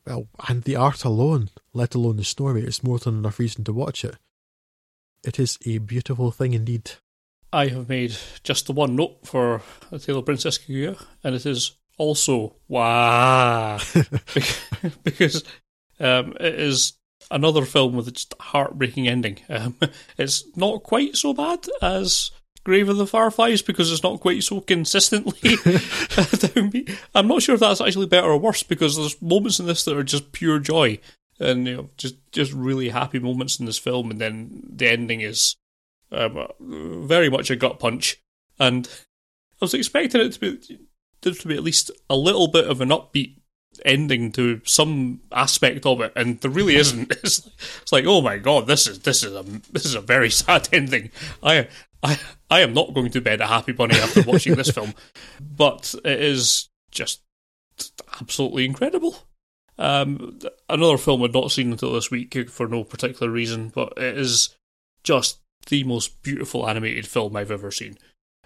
well, 0.04 0.26
and 0.48 0.64
the 0.64 0.74
art 0.74 1.04
alone, 1.04 1.50
let 1.72 1.94
alone 1.94 2.16
the 2.16 2.24
story, 2.24 2.64
is 2.64 2.82
more 2.82 2.98
than 2.98 3.18
enough 3.18 3.38
reason 3.38 3.62
to 3.64 3.72
watch 3.72 4.04
it. 4.04 4.16
It 5.22 5.38
is 5.38 5.58
a 5.64 5.78
beautiful 5.78 6.32
thing 6.32 6.54
indeed. 6.54 6.90
I 7.52 7.68
have 7.68 7.88
made 7.88 8.16
just 8.42 8.66
the 8.66 8.72
one 8.72 8.96
note 8.96 9.26
for 9.26 9.62
A 9.90 9.98
Tale 9.98 10.18
of 10.18 10.24
Princess 10.24 10.58
Kaguya, 10.58 11.02
and 11.22 11.34
it 11.34 11.44
is 11.44 11.72
also 11.98 12.56
wow 12.68 13.78
because 15.04 15.44
um, 16.00 16.34
it 16.40 16.58
is 16.58 16.94
another 17.30 17.64
film 17.64 17.94
with 17.94 18.12
just 18.12 18.34
a 18.38 18.42
heartbreaking 18.42 19.06
ending. 19.06 19.38
Um, 19.48 19.76
it's 20.18 20.44
not 20.56 20.82
quite 20.82 21.16
so 21.16 21.34
bad 21.34 21.66
as 21.82 22.30
Grave 22.64 22.88
of 22.88 22.96
the 22.96 23.06
Fireflies 23.06 23.60
because 23.60 23.92
it's 23.92 24.02
not 24.02 24.20
quite 24.20 24.42
so 24.42 24.60
consistently 24.60 25.56
downbeat. 25.56 26.96
I'm 27.14 27.28
not 27.28 27.42
sure 27.42 27.54
if 27.54 27.60
that's 27.60 27.80
actually 27.80 28.06
better 28.06 28.28
or 28.28 28.38
worse 28.38 28.62
because 28.62 28.96
there's 28.96 29.20
moments 29.20 29.60
in 29.60 29.66
this 29.66 29.84
that 29.84 29.96
are 29.96 30.04
just 30.04 30.32
pure 30.32 30.58
joy 30.58 30.98
and 31.40 31.66
you 31.66 31.76
know 31.76 31.90
just 31.96 32.14
just 32.30 32.52
really 32.52 32.88
happy 32.88 33.18
moments 33.18 33.58
in 33.58 33.66
this 33.66 33.78
film, 33.78 34.10
and 34.10 34.20
then 34.20 34.62
the 34.74 34.88
ending 34.88 35.20
is 35.20 35.56
um, 36.12 36.46
very 37.06 37.28
much 37.28 37.50
a 37.50 37.56
gut 37.56 37.78
punch, 37.78 38.20
and 38.58 38.88
I 39.60 39.64
was 39.64 39.74
expecting 39.74 40.20
it 40.20 40.32
to 40.32 40.40
be 40.40 40.78
there 41.22 41.32
to 41.32 41.48
be 41.48 41.54
at 41.54 41.62
least 41.62 41.90
a 42.10 42.16
little 42.16 42.48
bit 42.48 42.68
of 42.68 42.80
an 42.80 42.90
upbeat 42.90 43.38
ending 43.84 44.32
to 44.32 44.60
some 44.64 45.20
aspect 45.32 45.86
of 45.86 46.00
it, 46.00 46.12
and 46.14 46.40
there 46.40 46.50
really 46.50 46.76
isn't. 46.76 47.12
It's 47.22 47.44
like, 47.44 47.54
it's 47.82 47.92
like, 47.92 48.04
oh 48.06 48.20
my 48.20 48.38
god, 48.38 48.66
this 48.66 48.86
is 48.86 49.00
this 49.00 49.22
is 49.22 49.34
a 49.34 49.42
this 49.72 49.84
is 49.84 49.94
a 49.94 50.00
very 50.00 50.30
sad 50.42 50.68
ending. 50.72 51.10
I 51.42 51.68
I 52.02 52.18
I 52.50 52.60
am 52.60 52.74
not 52.74 52.94
going 52.94 53.10
to 53.12 53.20
bed 53.20 53.40
a 53.40 53.46
happy 53.46 53.72
bunny 53.72 53.96
after 53.96 54.22
watching 54.22 54.54
this 54.54 54.70
film, 54.70 54.94
but 55.40 55.94
it 56.04 56.20
is 56.20 56.68
just 56.90 57.22
absolutely 58.20 58.64
incredible. 58.64 59.16
Um, 59.78 60.38
another 60.68 60.98
film 60.98 61.22
I'd 61.22 61.32
not 61.32 61.50
seen 61.50 61.72
until 61.72 61.92
this 61.92 62.10
week 62.10 62.50
for 62.50 62.68
no 62.68 62.84
particular 62.84 63.32
reason, 63.32 63.70
but 63.70 63.94
it 63.96 64.18
is 64.18 64.54
just 65.02 65.38
the 65.66 65.84
most 65.84 66.22
beautiful 66.22 66.68
animated 66.68 67.06
film 67.06 67.36
I've 67.36 67.50
ever 67.50 67.70
seen. 67.70 67.96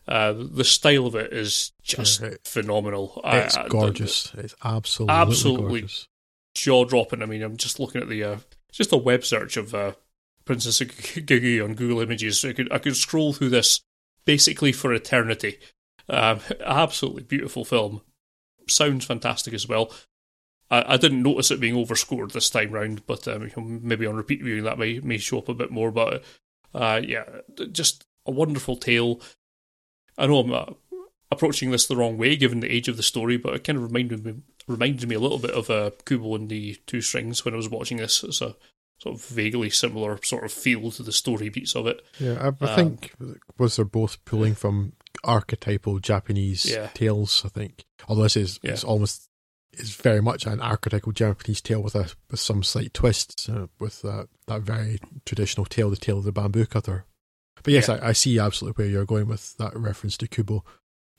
Uh, 0.08 0.32
the 0.36 0.64
style 0.64 1.06
of 1.06 1.16
it 1.16 1.32
is 1.32 1.72
just 1.82 2.22
phenomenal. 2.44 3.20
It's 3.24 3.56
I, 3.56 3.68
gorgeous. 3.68 4.30
The, 4.30 4.40
it's 4.40 4.54
absolutely 4.62 5.14
absolutely 5.14 5.88
jaw 6.54 6.84
dropping. 6.84 7.22
I 7.22 7.26
mean, 7.26 7.42
I'm 7.42 7.56
just 7.56 7.80
looking 7.80 8.02
at 8.02 8.08
the 8.08 8.22
uh, 8.22 8.36
just 8.72 8.92
a 8.92 8.96
web 8.96 9.24
search 9.24 9.56
of 9.56 9.74
uh, 9.74 9.92
Princess 10.44 10.80
Kaguya 10.80 11.64
on 11.64 11.74
Google 11.74 12.00
Images. 12.00 12.40
So 12.40 12.50
I 12.50 12.52
could 12.52 12.72
I 12.72 12.78
could 12.78 12.96
scroll 12.96 13.32
through 13.32 13.50
this 13.50 13.80
basically 14.24 14.72
for 14.72 14.92
eternity. 14.92 15.58
Um, 16.08 16.40
absolutely 16.60 17.24
beautiful 17.24 17.64
film. 17.64 18.02
Sounds 18.68 19.04
fantastic 19.04 19.54
as 19.54 19.68
well. 19.68 19.92
I, 20.70 20.94
I, 20.94 20.96
didn't 20.96 21.22
notice 21.22 21.50
it 21.50 21.60
being 21.60 21.76
overscored 21.76 22.30
this 22.30 22.50
time 22.50 22.70
round, 22.72 23.06
but 23.06 23.26
um, 23.28 23.50
maybe 23.56 24.06
on 24.06 24.16
repeat 24.16 24.42
viewing 24.42 24.64
that 24.64 24.78
may 24.78 25.00
may 25.00 25.18
show 25.18 25.38
up 25.38 25.48
a 25.48 25.54
bit 25.54 25.70
more. 25.70 25.90
But 25.90 26.22
uh, 26.76 27.00
yeah, 27.02 27.24
just 27.72 28.04
a 28.26 28.30
wonderful 28.30 28.76
tale. 28.76 29.20
I 30.18 30.26
know 30.26 30.40
I'm 30.40 30.52
uh, 30.52 30.66
approaching 31.30 31.70
this 31.70 31.86
the 31.86 31.96
wrong 31.96 32.18
way 32.18 32.36
given 32.36 32.60
the 32.60 32.70
age 32.70 32.88
of 32.88 32.98
the 32.98 33.02
story, 33.02 33.38
but 33.38 33.54
it 33.54 33.64
kind 33.64 33.78
of 33.78 33.84
reminded 33.84 34.24
me 34.24 34.34
reminded 34.68 35.08
me 35.08 35.14
a 35.14 35.20
little 35.20 35.38
bit 35.38 35.52
of 35.52 35.70
uh, 35.70 35.90
Kubo 36.04 36.34
and 36.34 36.48
the 36.48 36.76
Two 36.86 37.00
Strings 37.00 37.44
when 37.44 37.54
I 37.54 37.56
was 37.56 37.70
watching 37.70 37.96
this. 37.96 38.22
It's 38.22 38.42
a 38.42 38.56
sort 38.98 39.14
of 39.14 39.24
vaguely 39.24 39.70
similar 39.70 40.18
sort 40.22 40.44
of 40.44 40.52
feel 40.52 40.90
to 40.90 41.02
the 41.02 41.12
story 41.12 41.48
beats 41.48 41.74
of 41.74 41.86
it. 41.86 42.02
Yeah, 42.18 42.34
I, 42.40 42.64
I 42.64 42.68
um, 42.70 42.76
think 42.76 43.12
was 43.58 43.76
they're 43.76 43.84
both 43.86 44.22
pulling 44.26 44.54
from 44.54 44.92
archetypal 45.24 45.98
Japanese 45.98 46.70
yeah. 46.70 46.88
tales. 46.92 47.42
I 47.44 47.48
think, 47.48 47.86
although 48.06 48.24
this 48.24 48.36
is 48.36 48.60
yeah. 48.62 48.72
it's 48.72 48.84
almost 48.84 49.25
it's 49.76 49.94
very 49.94 50.20
much 50.20 50.46
an 50.46 50.60
archetypal 50.60 51.12
Japanese 51.12 51.60
tale 51.60 51.82
with 51.82 51.94
a 51.94 52.10
with 52.30 52.40
some 52.40 52.62
slight 52.62 52.94
twists 52.94 53.48
uh, 53.48 53.66
with 53.78 54.02
that 54.02 54.28
that 54.46 54.62
very 54.62 54.98
traditional 55.24 55.66
tale, 55.66 55.90
the 55.90 55.96
tale 55.96 56.18
of 56.18 56.24
the 56.24 56.32
bamboo 56.32 56.66
cutter. 56.66 57.04
But 57.62 57.72
yes, 57.72 57.88
yeah. 57.88 57.96
I, 57.96 58.08
I, 58.08 58.12
see 58.12 58.38
absolutely 58.38 58.84
where 58.84 58.92
you're 58.92 59.04
going 59.04 59.28
with 59.28 59.56
that 59.56 59.76
reference 59.76 60.16
to 60.18 60.28
Kubo. 60.28 60.64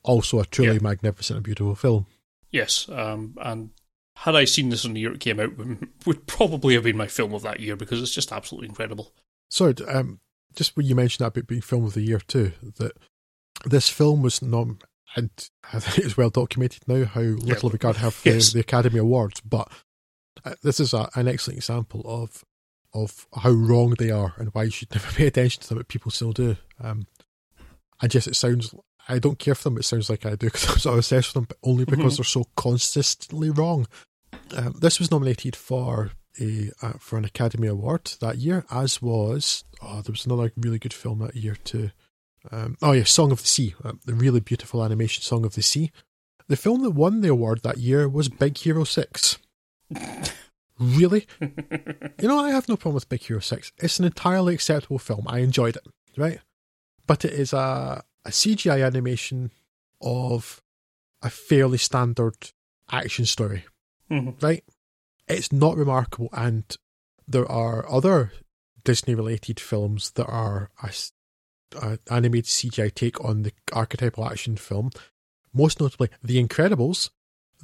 Also, 0.03 0.39
a 0.39 0.45
truly 0.45 0.79
magnificent 0.79 1.37
and 1.37 1.43
beautiful 1.43 1.75
film. 1.75 2.05
Yes, 2.51 2.87
um, 2.89 3.35
and 3.41 3.71
had 4.15 4.35
I 4.35 4.45
seen 4.45 4.69
this 4.69 4.85
in 4.85 4.93
the 4.93 5.01
year 5.01 5.13
it 5.13 5.19
came 5.19 5.39
out, 5.39 5.51
would 6.05 6.25
probably 6.27 6.73
have 6.75 6.83
been 6.83 6.97
my 6.97 7.07
film 7.07 7.33
of 7.33 7.43
that 7.43 7.59
year 7.59 7.75
because 7.75 8.01
it's 8.01 8.13
just 8.13 8.31
absolutely 8.31 8.69
incredible. 8.69 9.13
So, 9.49 9.73
um, 9.87 10.19
just 10.55 10.75
when 10.75 10.85
you 10.85 10.95
mentioned 10.95 11.25
that 11.25 11.47
being 11.47 11.61
film 11.61 11.85
of 11.85 11.93
the 11.93 12.01
year 12.01 12.19
too, 12.19 12.53
that 12.77 12.93
this 13.65 13.89
film 13.89 14.21
was 14.21 14.41
not, 14.41 14.67
and 15.15 15.29
I 15.73 15.79
think 15.79 16.05
it's 16.05 16.17
well 16.17 16.29
documented 16.29 16.87
now 16.87 17.05
how 17.05 17.21
little 17.21 17.69
yeah. 17.69 17.73
regard 17.73 17.97
have 17.97 18.21
yes. 18.23 18.49
the, 18.49 18.55
the, 18.55 18.59
Academy 18.61 18.99
Awards, 18.99 19.41
but 19.41 19.71
uh, 20.45 20.55
this 20.63 20.79
is 20.79 20.93
a, 20.93 21.09
an 21.15 21.27
excellent 21.27 21.57
example 21.57 22.01
of 22.05 22.43
of 22.93 23.27
how 23.35 23.51
wrong 23.51 23.93
they 23.97 24.09
are 24.09 24.33
and 24.37 24.49
why 24.53 24.63
you 24.63 24.71
should 24.71 24.91
never 24.93 25.11
pay 25.11 25.27
attention 25.27 25.61
to 25.61 25.69
them, 25.69 25.77
but 25.77 25.87
people 25.87 26.11
still 26.11 26.31
do. 26.31 26.55
Um, 26.81 27.07
and 28.01 28.13
yes, 28.13 28.27
it 28.27 28.35
sounds 28.35 28.73
I 29.09 29.19
don't 29.19 29.39
care 29.39 29.55
for 29.55 29.63
them. 29.63 29.77
It 29.77 29.85
sounds 29.85 30.09
like 30.09 30.25
I 30.25 30.35
do 30.35 30.47
because 30.47 30.69
I'm 30.69 30.79
so 30.79 30.93
obsessed 30.93 31.29
with 31.29 31.33
them, 31.33 31.45
but 31.49 31.57
only 31.63 31.85
because 31.85 32.13
mm-hmm. 32.13 32.15
they're 32.15 32.43
so 32.43 32.45
consistently 32.55 33.49
wrong. 33.49 33.87
Um, 34.55 34.75
this 34.79 34.99
was 34.99 35.11
nominated 35.11 35.55
for 35.55 36.11
a 36.39 36.71
uh, 36.81 36.93
for 36.99 37.17
an 37.17 37.25
Academy 37.25 37.67
Award 37.67 38.05
that 38.21 38.37
year, 38.37 38.65
as 38.71 39.01
was 39.01 39.63
oh, 39.81 40.01
there 40.01 40.13
was 40.13 40.25
another 40.25 40.51
really 40.57 40.79
good 40.79 40.93
film 40.93 41.19
that 41.19 41.35
year 41.35 41.55
too. 41.63 41.91
Um, 42.51 42.77
oh 42.81 42.91
yeah, 42.91 43.03
Song 43.03 43.31
of 43.31 43.41
the 43.41 43.47
Sea, 43.47 43.75
uh, 43.83 43.93
the 44.05 44.13
really 44.13 44.39
beautiful 44.39 44.83
animation 44.83 45.23
Song 45.23 45.45
of 45.45 45.55
the 45.55 45.61
Sea. 45.61 45.91
The 46.47 46.55
film 46.55 46.81
that 46.83 46.91
won 46.91 47.21
the 47.21 47.29
award 47.29 47.61
that 47.63 47.77
year 47.77 48.07
was 48.07 48.29
Big 48.29 48.57
Hero 48.57 48.83
Six. 48.83 49.37
really? 50.79 51.27
you 51.41 52.27
know, 52.27 52.39
I 52.39 52.51
have 52.51 52.69
no 52.69 52.77
problem 52.77 52.95
with 52.95 53.09
Big 53.09 53.23
Hero 53.23 53.39
Six. 53.39 53.71
It's 53.77 53.99
an 53.99 54.05
entirely 54.05 54.53
acceptable 54.53 54.99
film. 54.99 55.25
I 55.27 55.39
enjoyed 55.39 55.75
it, 55.75 55.87
right? 56.17 56.39
But 57.05 57.25
it 57.25 57.33
is 57.33 57.53
a 57.53 58.03
a 58.25 58.29
CGI 58.29 58.85
animation 58.85 59.51
of 60.01 60.61
a 61.21 61.29
fairly 61.29 61.77
standard 61.77 62.51
action 62.91 63.25
story, 63.25 63.65
mm-hmm. 64.11 64.45
right? 64.45 64.63
It's 65.27 65.51
not 65.51 65.77
remarkable, 65.77 66.29
and 66.33 66.63
there 67.27 67.49
are 67.49 67.89
other 67.89 68.31
Disney 68.83 69.15
related 69.15 69.59
films 69.59 70.11
that 70.11 70.27
are 70.27 70.69
a, 70.81 70.91
a 71.75 71.99
animated 72.09 72.45
CGI 72.45 72.93
take 72.93 73.23
on 73.23 73.43
the 73.43 73.53
archetypal 73.73 74.25
action 74.25 74.57
film. 74.57 74.91
Most 75.53 75.79
notably, 75.79 76.09
The 76.23 76.43
Incredibles, 76.43 77.09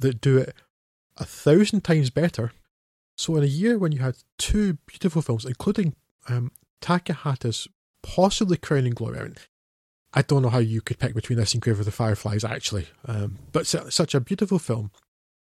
that 0.00 0.20
do 0.20 0.38
it 0.38 0.54
a 1.16 1.24
thousand 1.24 1.82
times 1.82 2.10
better. 2.10 2.52
So, 3.16 3.36
in 3.36 3.44
a 3.44 3.46
year 3.46 3.78
when 3.78 3.92
you 3.92 4.00
had 4.00 4.16
two 4.38 4.74
beautiful 4.86 5.22
films, 5.22 5.44
including 5.44 5.94
um, 6.28 6.50
Takahata's 6.80 7.68
possibly 8.02 8.56
crowning 8.56 8.94
glory, 8.94 9.18
I 9.18 9.22
mean, 9.22 9.36
I 10.12 10.22
don't 10.22 10.42
know 10.42 10.48
how 10.48 10.58
you 10.58 10.80
could 10.80 10.98
pick 10.98 11.14
between 11.14 11.38
this 11.38 11.54
and 11.54 11.62
Grave 11.62 11.78
of 11.78 11.84
the 11.84 11.92
Fireflies, 11.92 12.44
actually. 12.44 12.86
Um, 13.06 13.38
but 13.52 13.66
such 13.66 14.14
a 14.14 14.20
beautiful 14.20 14.58
film 14.58 14.90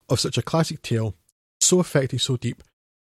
of 0.09 0.21
such 0.21 0.39
a 0.39 0.43
classic 0.43 0.83
tale, 0.83 1.15
so 1.61 1.81
affecting, 1.81 2.19
so 2.19 2.37
deep, 2.37 2.63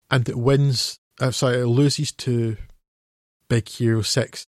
and 0.09 0.27
it 0.27 0.37
wins. 0.37 0.99
Uh, 1.19 1.31
sorry, 1.31 1.57
it 1.57 1.67
loses 1.67 2.11
to 2.11 2.57
Big 3.47 3.67
Hero 3.69 4.01
Six. 4.01 4.47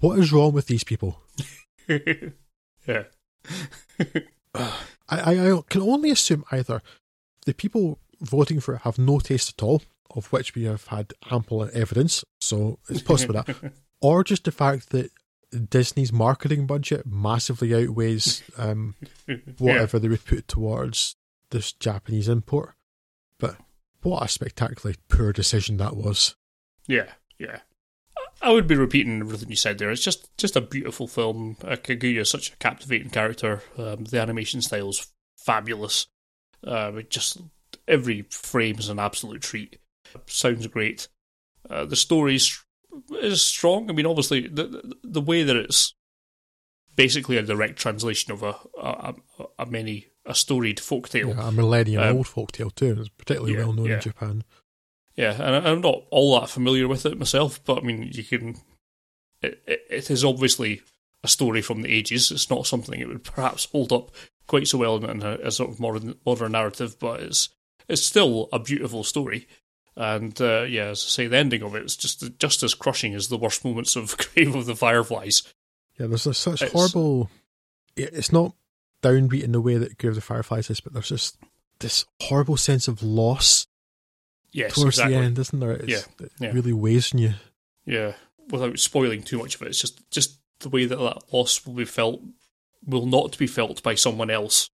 What 0.00 0.18
is 0.18 0.32
wrong 0.32 0.52
with 0.52 0.66
these 0.66 0.84
people? 0.84 1.20
yeah. 1.88 3.04
I, 4.54 4.72
I, 5.10 5.52
I 5.52 5.60
can 5.68 5.82
only 5.82 6.10
assume 6.10 6.44
either 6.50 6.82
the 7.46 7.54
people 7.54 7.98
voting 8.20 8.60
for 8.60 8.74
it 8.74 8.82
have 8.82 8.98
no 8.98 9.18
taste 9.18 9.54
at 9.56 9.62
all, 9.62 9.82
of 10.14 10.32
which 10.32 10.54
we 10.54 10.64
have 10.64 10.86
had 10.88 11.12
ample 11.30 11.68
evidence, 11.72 12.24
so 12.40 12.78
it's 12.88 13.02
possible 13.02 13.34
that, 13.34 13.72
or 14.00 14.24
just 14.24 14.44
the 14.44 14.52
fact 14.52 14.90
that 14.90 15.10
Disney's 15.68 16.12
marketing 16.12 16.66
budget 16.66 17.06
massively 17.06 17.74
outweighs 17.74 18.42
um, 18.56 18.94
whatever 19.58 19.96
yeah. 19.96 20.00
they 20.00 20.08
would 20.08 20.24
put 20.24 20.48
towards 20.48 21.16
this 21.50 21.72
Japanese 21.72 22.28
import. 22.28 22.74
But 23.38 23.56
what 24.02 24.22
a 24.22 24.28
spectacularly 24.28 24.98
poor 25.08 25.32
decision 25.32 25.76
that 25.78 25.96
was. 25.96 26.36
Yeah, 26.86 27.12
yeah. 27.38 27.60
I 28.42 28.52
would 28.52 28.66
be 28.66 28.76
repeating 28.76 29.20
everything 29.20 29.50
you 29.50 29.56
said 29.56 29.78
there. 29.78 29.90
It's 29.90 30.04
just 30.04 30.36
just 30.36 30.56
a 30.56 30.60
beautiful 30.60 31.06
film. 31.06 31.56
Uh, 31.62 31.76
Kaguya 31.76 32.20
is 32.20 32.30
such 32.30 32.52
a 32.52 32.56
captivating 32.56 33.10
character. 33.10 33.62
Um, 33.76 34.04
the 34.04 34.20
animation 34.20 34.62
style 34.62 34.88
is 34.88 35.06
fabulous. 35.36 36.06
Uh, 36.66 37.02
just 37.08 37.38
every 37.86 38.22
frame 38.30 38.78
is 38.78 38.88
an 38.88 38.98
absolute 38.98 39.42
treat. 39.42 39.78
Sounds 40.26 40.66
great. 40.68 41.08
Uh, 41.68 41.84
the 41.84 41.96
story's 41.96 42.64
is 43.20 43.42
strong. 43.42 43.90
I 43.90 43.92
mean, 43.92 44.06
obviously, 44.06 44.48
the 44.48 44.96
the 45.02 45.20
way 45.20 45.42
that 45.42 45.56
it's 45.56 45.94
basically 46.96 47.36
a 47.36 47.42
direct 47.42 47.78
translation 47.78 48.32
of 48.32 48.42
a 48.42 48.56
a, 48.80 49.14
a 49.58 49.66
many 49.66 50.06
a 50.26 50.34
storied 50.34 50.78
folktale, 50.78 51.34
yeah, 51.36 51.48
a 51.48 51.52
millennium 51.52 52.02
um, 52.02 52.16
old 52.16 52.26
folktale 52.26 52.74
too. 52.74 52.96
It's 53.00 53.08
particularly 53.08 53.54
yeah, 53.54 53.64
well 53.64 53.72
known 53.72 53.86
yeah. 53.86 53.94
in 53.96 54.00
Japan. 54.00 54.44
Yeah, 55.20 55.36
and 55.38 55.68
I'm 55.68 55.82
not 55.82 56.04
all 56.10 56.40
that 56.40 56.48
familiar 56.48 56.88
with 56.88 57.04
it 57.04 57.18
myself, 57.18 57.62
but 57.66 57.82
I 57.82 57.82
mean, 57.82 58.08
you 58.10 58.24
can. 58.24 58.56
It, 59.42 59.62
it, 59.66 59.80
it 59.90 60.10
is 60.10 60.24
obviously 60.24 60.80
a 61.22 61.28
story 61.28 61.60
from 61.60 61.82
the 61.82 61.92
ages. 61.92 62.30
It's 62.30 62.48
not 62.48 62.66
something 62.66 62.98
it 62.98 63.06
would 63.06 63.22
perhaps 63.22 63.66
hold 63.66 63.92
up 63.92 64.12
quite 64.46 64.66
so 64.66 64.78
well 64.78 64.96
in 64.96 65.22
a, 65.22 65.32
a 65.42 65.50
sort 65.50 65.68
of 65.68 65.78
modern 65.78 66.14
modern 66.24 66.52
narrative, 66.52 66.98
but 66.98 67.20
it's 67.20 67.50
it's 67.86 68.00
still 68.00 68.48
a 68.50 68.58
beautiful 68.58 69.04
story. 69.04 69.46
And 69.94 70.40
uh, 70.40 70.62
yeah, 70.62 70.86
as 70.86 71.04
I 71.04 71.10
say, 71.10 71.26
the 71.26 71.36
ending 71.36 71.60
of 71.60 71.74
it 71.74 71.84
is 71.84 71.98
just 71.98 72.38
just 72.38 72.62
as 72.62 72.72
crushing 72.72 73.14
as 73.14 73.28
the 73.28 73.36
worst 73.36 73.62
moments 73.62 73.96
of 73.96 74.16
Grave 74.34 74.54
of 74.54 74.64
the 74.64 74.74
Fireflies. 74.74 75.42
Yeah, 75.98 76.06
there's 76.06 76.26
a, 76.26 76.32
such 76.32 76.62
it's, 76.62 76.72
horrible. 76.72 77.28
It's 77.94 78.32
not 78.32 78.54
downbeat 79.02 79.42
in 79.42 79.52
the 79.52 79.60
way 79.60 79.76
that 79.76 79.98
Grave 79.98 80.12
of 80.12 80.14
the 80.14 80.22
Fireflies 80.22 80.70
is, 80.70 80.80
but 80.80 80.94
there's 80.94 81.10
just 81.10 81.36
this 81.80 82.06
horrible 82.22 82.56
sense 82.56 82.88
of 82.88 83.02
loss. 83.02 83.66
Yes, 84.52 84.74
towards 84.74 84.98
exactly. 84.98 85.16
the 85.16 85.22
end, 85.22 85.38
isn't 85.38 85.60
there? 85.60 85.72
It's, 85.72 85.88
yeah, 85.88 86.26
yeah. 86.40 86.52
really 86.52 86.72
weighs 86.72 87.14
on 87.14 87.20
you. 87.20 87.34
Yeah, 87.84 88.12
without 88.50 88.78
spoiling 88.78 89.22
too 89.22 89.38
much 89.38 89.54
of 89.54 89.62
it, 89.62 89.68
it's 89.68 89.80
just 89.80 90.10
just 90.10 90.38
the 90.60 90.68
way 90.68 90.84
that 90.86 90.96
that 90.96 91.32
loss 91.32 91.64
will 91.64 91.74
be 91.74 91.84
felt 91.84 92.20
will 92.84 93.06
not 93.06 93.36
be 93.38 93.46
felt 93.46 93.82
by 93.82 93.94
someone 93.94 94.30
else 94.30 94.70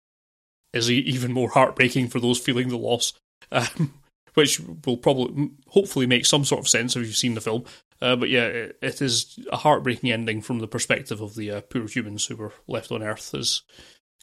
is 0.72 0.90
even 0.90 1.32
more 1.32 1.50
heartbreaking 1.50 2.08
for 2.08 2.20
those 2.20 2.38
feeling 2.38 2.68
the 2.68 2.78
loss. 2.78 3.12
Um, 3.52 3.94
which 4.34 4.60
will 4.86 4.96
probably, 4.96 5.50
hopefully, 5.68 6.06
make 6.06 6.24
some 6.24 6.44
sort 6.44 6.60
of 6.60 6.68
sense 6.68 6.94
if 6.94 7.04
you've 7.04 7.16
seen 7.16 7.34
the 7.34 7.40
film. 7.40 7.64
Uh, 8.00 8.16
but 8.16 8.28
yeah, 8.28 8.44
it, 8.44 8.78
it 8.80 9.02
is 9.02 9.38
a 9.52 9.56
heartbreaking 9.56 10.10
ending 10.10 10.40
from 10.40 10.60
the 10.60 10.68
perspective 10.68 11.20
of 11.20 11.34
the 11.34 11.50
uh, 11.50 11.60
poor 11.62 11.86
humans 11.86 12.26
who 12.26 12.36
were 12.36 12.52
left 12.66 12.92
on 12.92 13.02
Earth 13.02 13.34
as 13.34 13.62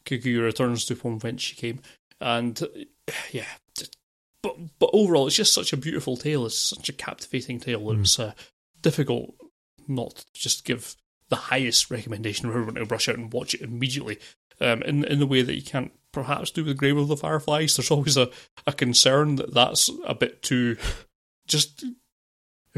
Kaguya 0.04 0.42
returns 0.42 0.84
to 0.86 0.96
from 0.96 1.18
whence 1.18 1.42
she 1.42 1.56
came. 1.56 1.80
And 2.20 2.60
uh, 2.62 2.66
yeah, 3.30 3.46
but 4.42 4.56
but 4.78 4.90
overall, 4.92 5.26
it's 5.26 5.36
just 5.36 5.54
such 5.54 5.72
a 5.72 5.76
beautiful 5.76 6.16
tale. 6.16 6.46
It's 6.46 6.58
such 6.58 6.88
a 6.88 6.92
captivating 6.92 7.60
tale. 7.60 7.80
Mm. 7.80 8.00
It's 8.00 8.18
uh, 8.18 8.32
difficult 8.82 9.34
not 9.86 10.16
to 10.16 10.24
just 10.34 10.64
give 10.64 10.96
the 11.28 11.36
highest 11.36 11.90
recommendation 11.90 12.50
for 12.50 12.58
everyone 12.58 12.74
to 12.74 12.84
rush 12.84 13.08
out 13.08 13.16
and 13.16 13.32
watch 13.32 13.54
it 13.54 13.62
immediately. 13.62 14.18
Um, 14.60 14.82
in 14.82 15.04
in 15.04 15.18
the 15.18 15.26
way 15.26 15.42
that 15.42 15.54
you 15.54 15.62
can't 15.62 15.92
perhaps 16.12 16.50
do 16.50 16.64
with 16.64 16.76
Grave 16.76 16.96
of 16.96 17.08
the 17.08 17.16
Fireflies. 17.16 17.76
There's 17.76 17.90
always 17.90 18.16
a, 18.16 18.30
a 18.66 18.72
concern 18.72 19.36
that 19.36 19.54
that's 19.54 19.90
a 20.04 20.14
bit 20.14 20.42
too 20.42 20.76
just. 21.46 21.84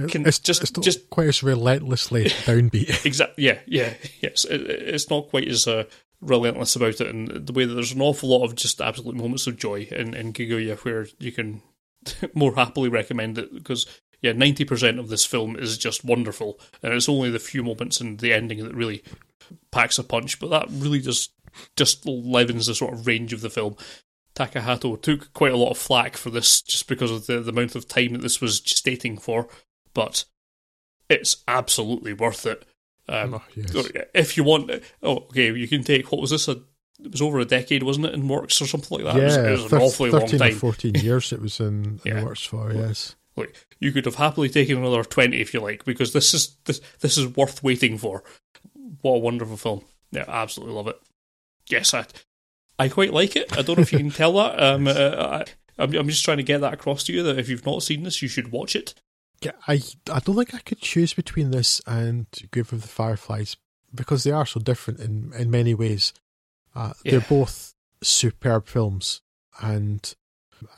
Can, 0.09 0.27
it's 0.27 0.39
just 0.39 0.63
it's 0.63 0.71
just 0.71 1.11
quite 1.11 1.27
as 1.27 1.43
relentlessly 1.43 2.25
downbeat. 2.47 3.05
exactly. 3.05 3.45
Yeah. 3.45 3.59
Yeah. 3.67 3.93
Yes. 4.21 4.45
It, 4.45 4.63
it's 4.63 5.11
not 5.11 5.29
quite 5.29 5.49
as 5.49 5.67
uh, 5.67 5.85
relentless 6.21 6.77
about 6.77 7.01
it, 7.01 7.09
and 7.09 7.47
the 7.47 7.53
way 7.53 7.65
that 7.65 7.75
there's 7.75 7.93
an 7.93 8.01
awful 8.01 8.29
lot 8.29 8.45
of 8.45 8.55
just 8.55 8.81
absolute 8.81 9.17
moments 9.17 9.47
of 9.47 9.57
joy 9.57 9.89
in 9.91 10.15
in 10.15 10.33
Kaguya 10.33 10.79
where 10.81 11.07
you 11.19 11.33
can 11.33 11.63
more 12.35 12.55
happily 12.55 12.89
recommend 12.89 13.39
it 13.39 13.53
because 13.55 13.87
yeah, 14.21 14.33
ninety 14.33 14.65
percent 14.65 14.99
of 14.99 15.09
this 15.09 15.25
film 15.25 15.57
is 15.57 15.79
just 15.79 16.05
wonderful, 16.05 16.61
and 16.83 16.93
it's 16.93 17.09
only 17.09 17.31
the 17.31 17.39
few 17.39 17.63
moments 17.63 18.01
in 18.01 18.19
the 18.19 18.33
ending 18.33 18.63
that 18.65 18.75
really 18.75 19.03
packs 19.71 19.99
a 19.99 20.05
punch. 20.05 20.39
But 20.39 20.51
that 20.51 20.69
really 20.71 21.01
just 21.01 21.33
just 21.77 22.07
levens 22.07 22.67
the 22.67 22.75
sort 22.75 22.95
of 22.95 23.07
range 23.07 23.33
of 23.33 23.41
the 23.41 23.51
film. 23.51 23.77
Takahata 24.35 25.01
took 25.03 25.33
quite 25.33 25.53
a 25.53 25.57
lot 25.57 25.71
of 25.71 25.79
flack 25.79 26.17
for 26.17 26.31
this 26.31 26.63
just 26.63 26.87
because 26.87 27.11
of 27.11 27.27
the, 27.27 27.41
the 27.41 27.51
amount 27.51 27.75
of 27.75 27.89
time 27.89 28.13
that 28.13 28.23
this 28.23 28.41
was 28.41 28.63
stating 28.65 29.19
for, 29.19 29.49
but 29.93 30.25
it's 31.09 31.43
absolutely 31.49 32.13
worth 32.13 32.47
it. 32.47 32.65
Um, 33.11 33.35
oh, 33.35 33.43
yes. 33.57 33.75
If 34.15 34.37
you 34.37 34.45
want, 34.45 34.71
oh, 35.03 35.17
okay, 35.17 35.53
you 35.53 35.67
can 35.67 35.83
take 35.83 36.13
what 36.13 36.21
was 36.21 36.31
this? 36.31 36.47
A, 36.47 36.53
it 37.03 37.11
was 37.11 37.21
over 37.21 37.41
a 37.41 37.45
decade, 37.45 37.83
wasn't 37.83 38.07
it, 38.07 38.15
in 38.15 38.29
works 38.29 38.61
or 38.63 38.67
something 38.67 38.99
like 38.99 39.13
that? 39.13 39.21
Yeah, 39.21 39.49
it 39.49 39.51
was, 39.51 39.61
it 39.61 39.63
was 39.65 39.73
an 39.73 39.79
awfully 39.81 40.11
long 40.11 40.27
time. 40.29 40.55
fourteen 40.55 40.95
years 40.97 41.33
it 41.33 41.41
was 41.41 41.59
in, 41.59 42.01
in 42.05 42.17
yeah. 42.17 42.25
works 42.25 42.45
for. 42.45 42.73
Yes, 42.73 43.17
like 43.37 43.67
you 43.81 43.91
could 43.91 44.05
have 44.05 44.15
happily 44.15 44.49
taken 44.49 44.79
another 44.79 45.03
twenty 45.03 45.41
if 45.41 45.53
you 45.53 45.61
like, 45.61 45.85
because 45.85 46.13
this 46.13 46.33
is 46.35 46.57
this 46.67 46.81
this 47.01 47.19
is 47.19 47.27
worth 47.37 47.65
waiting 47.65 47.99
for. 47.99 48.23
What 49.01 49.17
a 49.17 49.19
wonderful 49.19 49.57
film! 49.57 49.85
Yeah, 50.13 50.25
I 50.29 50.43
absolutely 50.43 50.77
love 50.77 50.87
it. 50.87 51.01
Yes, 51.69 51.93
I 51.95 52.07
I 52.79 52.89
quite 52.89 53.13
like 53.13 53.35
it. 53.35 53.53
I 53.59 53.63
don't 53.63 53.77
know 53.77 53.83
if 53.83 53.93
you 53.93 53.99
can 53.99 54.11
tell 54.11 54.35
that. 54.35 54.61
Um, 54.71 54.87
uh, 54.87 54.93
I, 54.93 55.45
I'm, 55.79 55.95
I'm 55.95 56.09
just 56.09 56.25
trying 56.25 56.37
to 56.37 56.43
get 56.43 56.61
that 56.61 56.75
across 56.75 57.03
to 57.05 57.13
you 57.13 57.23
that 57.25 57.39
if 57.39 57.49
you've 57.49 57.67
not 57.67 57.83
seen 57.83 58.03
this, 58.03 58.23
you 58.23 58.29
should 58.29 58.53
watch 58.53 58.77
it. 58.77 58.95
I 59.67 59.81
I 60.11 60.21
don't 60.21 60.37
think 60.37 60.55
I 60.55 60.59
could 60.59 60.81
choose 60.81 61.15
between 61.15 61.51
this 61.51 61.81
and 61.87 62.27
Grave 62.51 62.73
of 62.73 62.83
the 62.83 62.89
Fireflies 62.89 63.57
because 63.95 64.25
they 64.25 64.31
are 64.31 64.47
so 64.47 64.61
different 64.61 65.01
in 65.01 65.33
in 65.37 65.51
many 65.51 65.75
ways. 65.75 66.13
Uh, 66.75 66.93
yeah. 67.05 67.13
They're 67.13 67.21
both 67.21 67.75
superb 68.03 68.67
films, 68.67 69.23
and 69.61 70.15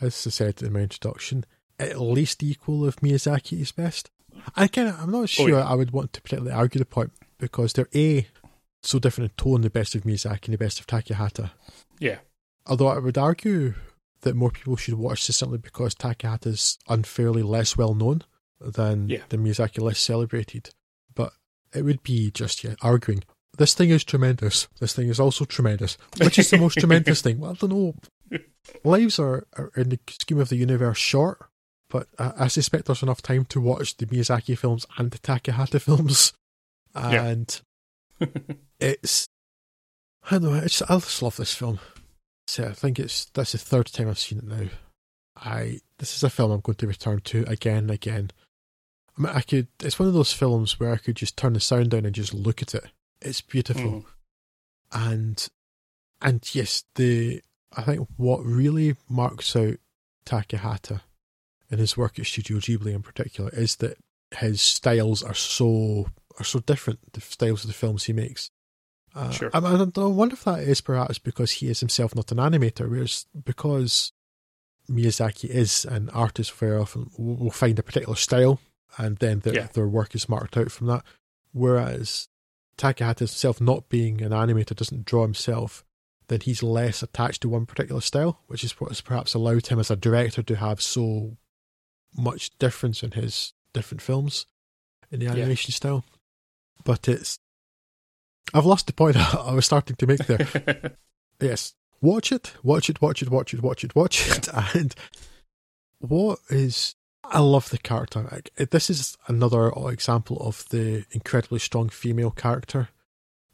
as 0.00 0.26
I 0.26 0.30
said 0.30 0.62
in 0.62 0.72
my 0.72 0.80
introduction, 0.80 1.44
at 1.78 2.00
least 2.00 2.42
equal 2.42 2.86
of 2.86 2.96
Miyazaki's 2.96 3.72
best. 3.72 4.10
I 4.56 4.68
kind 4.68 4.88
of 4.88 5.00
I'm 5.00 5.10
not 5.10 5.28
sure 5.28 5.54
oh, 5.54 5.58
yeah. 5.58 5.64
I 5.64 5.74
would 5.74 5.90
want 5.90 6.12
to 6.14 6.22
particularly 6.22 6.56
argue 6.56 6.78
the 6.78 6.86
point 6.86 7.12
because 7.38 7.72
they're 7.72 7.88
a 7.94 8.26
so 8.82 8.98
different 8.98 9.32
in 9.32 9.44
tone, 9.44 9.60
the 9.60 9.70
best 9.70 9.94
of 9.94 10.02
Miyazaki 10.02 10.46
and 10.46 10.54
the 10.54 10.58
best 10.58 10.80
of 10.80 10.86
Takahata. 10.86 11.50
Yeah. 11.98 12.18
Although 12.66 12.88
I 12.88 12.98
would 12.98 13.18
argue 13.18 13.74
that 14.22 14.36
more 14.36 14.50
people 14.50 14.76
should 14.76 14.94
watch 14.94 15.26
this 15.26 15.36
simply 15.36 15.58
because 15.58 15.94
Takahata's 15.94 16.78
unfairly 16.88 17.42
less 17.42 17.76
well 17.76 17.94
known 17.94 18.22
than 18.70 19.08
yeah. 19.08 19.22
the 19.28 19.36
Miyazaki 19.36 19.80
less 19.80 19.98
celebrated. 19.98 20.70
But 21.14 21.32
it 21.74 21.82
would 21.82 22.02
be 22.02 22.30
just 22.30 22.64
yeah, 22.64 22.74
arguing. 22.82 23.24
This 23.58 23.74
thing 23.74 23.90
is 23.90 24.04
tremendous. 24.04 24.68
This 24.80 24.94
thing 24.94 25.08
is 25.08 25.20
also 25.20 25.44
tremendous. 25.44 25.98
Which 26.18 26.38
is 26.38 26.50
the 26.50 26.58
most 26.58 26.78
tremendous 26.78 27.20
thing? 27.20 27.38
Well, 27.38 27.52
I 27.52 27.54
don't 27.54 27.70
know. 27.70 27.94
Lives 28.84 29.18
are, 29.18 29.46
are, 29.56 29.70
in 29.76 29.90
the 29.90 29.98
scheme 30.08 30.38
of 30.38 30.48
the 30.48 30.56
universe, 30.56 30.96
short, 30.96 31.38
but 31.90 32.08
I, 32.18 32.32
I, 32.38 32.48
suspect 32.48 32.86
there's 32.86 33.02
enough 33.02 33.20
time 33.20 33.44
to 33.46 33.60
watch 33.60 33.96
the 33.96 34.06
Miyazaki 34.06 34.56
films 34.56 34.86
and 34.96 35.10
the 35.10 35.18
Takahata 35.18 35.80
films. 35.82 36.32
And 36.94 37.60
yeah. 38.18 38.26
it's. 38.80 39.26
I 40.30 40.38
don't 40.38 40.44
know. 40.44 40.54
It's, 40.54 40.80
I 40.82 40.94
just 40.94 41.22
love 41.22 41.36
this 41.36 41.54
film. 41.54 41.80
So 42.46 42.68
I 42.68 42.72
think 42.72 42.98
it's 42.98 43.26
that's 43.26 43.52
the 43.52 43.58
third 43.58 43.86
time 43.86 44.08
I've 44.08 44.18
seen 44.18 44.38
it 44.38 44.44
now. 44.44 44.68
I 45.36 45.80
this 45.98 46.16
is 46.16 46.22
a 46.22 46.30
film 46.30 46.50
I'm 46.50 46.60
going 46.60 46.76
to 46.76 46.86
return 46.86 47.20
to 47.20 47.44
again 47.48 47.78
and 47.78 47.90
again. 47.90 48.30
I 49.18 49.22
mean, 49.22 49.32
I 49.34 49.40
could. 49.42 49.68
It's 49.82 49.98
one 49.98 50.08
of 50.08 50.14
those 50.14 50.32
films 50.32 50.80
where 50.80 50.92
I 50.92 50.96
could 50.96 51.16
just 51.16 51.36
turn 51.36 51.52
the 51.52 51.60
sound 51.60 51.90
down 51.90 52.06
and 52.06 52.14
just 52.14 52.32
look 52.32 52.62
at 52.62 52.74
it. 52.74 52.84
It's 53.20 53.40
beautiful, 53.40 53.82
mm. 53.82 54.04
and 54.92 55.48
and 56.20 56.54
yes, 56.54 56.84
the 56.94 57.42
I 57.76 57.82
think 57.82 58.08
what 58.16 58.44
really 58.44 58.96
marks 59.08 59.54
out 59.54 59.76
Takahata 60.24 61.02
in 61.70 61.78
his 61.78 61.96
work 61.96 62.18
at 62.18 62.26
Studio 62.26 62.58
Ghibli 62.58 62.94
in 62.94 63.02
particular 63.02 63.50
is 63.52 63.76
that 63.76 63.98
his 64.30 64.60
styles 64.60 65.22
are 65.22 65.34
so 65.34 66.06
are 66.38 66.44
so 66.44 66.60
different. 66.60 67.12
The 67.12 67.20
styles 67.20 67.64
of 67.64 67.68
the 67.68 67.74
films 67.74 68.04
he 68.04 68.12
makes. 68.12 68.50
Uh, 69.14 69.30
sure. 69.30 69.50
I, 69.52 69.58
I, 69.58 69.86
I 69.96 70.06
wonder 70.06 70.32
if 70.32 70.44
that 70.44 70.60
is 70.60 70.80
perhaps 70.80 71.18
because 71.18 71.52
he 71.52 71.68
is 71.68 71.80
himself 71.80 72.14
not 72.14 72.32
an 72.32 72.38
animator, 72.38 72.88
whereas 72.88 73.26
because 73.44 74.12
Miyazaki 74.90 75.50
is 75.50 75.84
an 75.84 76.08
artist, 76.10 76.52
very 76.52 76.78
often 76.78 77.10
will 77.18 77.50
find 77.50 77.78
a 77.78 77.82
particular 77.82 78.16
style 78.16 78.58
and 78.98 79.16
then 79.18 79.40
the, 79.40 79.54
yeah. 79.54 79.68
their 79.72 79.88
work 79.88 80.14
is 80.14 80.28
marked 80.28 80.56
out 80.56 80.70
from 80.70 80.86
that. 80.88 81.04
Whereas 81.52 82.28
Takahata 82.76 83.20
himself, 83.20 83.60
not 83.60 83.88
being 83.88 84.22
an 84.22 84.32
animator, 84.32 84.74
doesn't 84.74 85.04
draw 85.04 85.22
himself, 85.22 85.84
then 86.28 86.40
he's 86.40 86.62
less 86.62 87.02
attached 87.02 87.42
to 87.42 87.48
one 87.48 87.66
particular 87.66 88.00
style, 88.00 88.40
which 88.46 88.64
is 88.64 88.72
what 88.80 88.90
has 88.90 89.00
perhaps 89.00 89.34
allowed 89.34 89.66
him 89.66 89.78
as 89.78 89.90
a 89.90 89.96
director 89.96 90.42
to 90.42 90.56
have 90.56 90.80
so 90.80 91.36
much 92.16 92.56
difference 92.58 93.02
in 93.02 93.12
his 93.12 93.52
different 93.72 94.02
films 94.02 94.46
in 95.10 95.20
the 95.20 95.26
animation 95.26 95.70
yeah. 95.70 95.76
style. 95.76 96.04
But 96.84 97.08
it's. 97.08 97.38
I've 98.54 98.66
lost 98.66 98.86
the 98.86 98.92
point 98.92 99.16
I 99.34 99.52
was 99.52 99.66
starting 99.66 99.96
to 99.96 100.06
make 100.06 100.26
there. 100.26 100.96
yes, 101.40 101.74
watch 102.00 102.32
it, 102.32 102.54
watch 102.62 102.90
it, 102.90 103.00
watch 103.00 103.22
it, 103.22 103.30
watch 103.30 103.54
it, 103.54 103.62
watch 103.62 103.84
it, 103.84 103.94
watch 103.94 104.30
it. 104.30 104.48
Yeah. 104.48 104.68
And 104.74 104.94
what 106.00 106.40
is 106.50 106.96
I 107.24 107.38
love 107.40 107.70
the 107.70 107.78
character. 107.78 108.42
This 108.56 108.90
is 108.90 109.16
another 109.26 109.72
example 109.88 110.38
of 110.40 110.68
the 110.70 111.04
incredibly 111.12 111.58
strong 111.58 111.88
female 111.88 112.30
character 112.30 112.88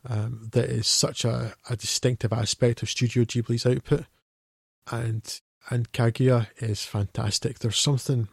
um, 0.09 0.49
that 0.53 0.66
is 0.66 0.86
such 0.86 1.24
a, 1.24 1.55
a 1.69 1.77
distinctive 1.77 2.32
aspect 2.32 2.82
of 2.82 2.90
Studio 2.90 3.24
Ghibli's 3.24 3.66
output. 3.66 4.05
And 4.90 5.40
and 5.70 5.93
Kaguya 5.93 6.49
is 6.57 6.85
fantastic. 6.85 7.59
There's 7.59 7.77
something, 7.77 8.28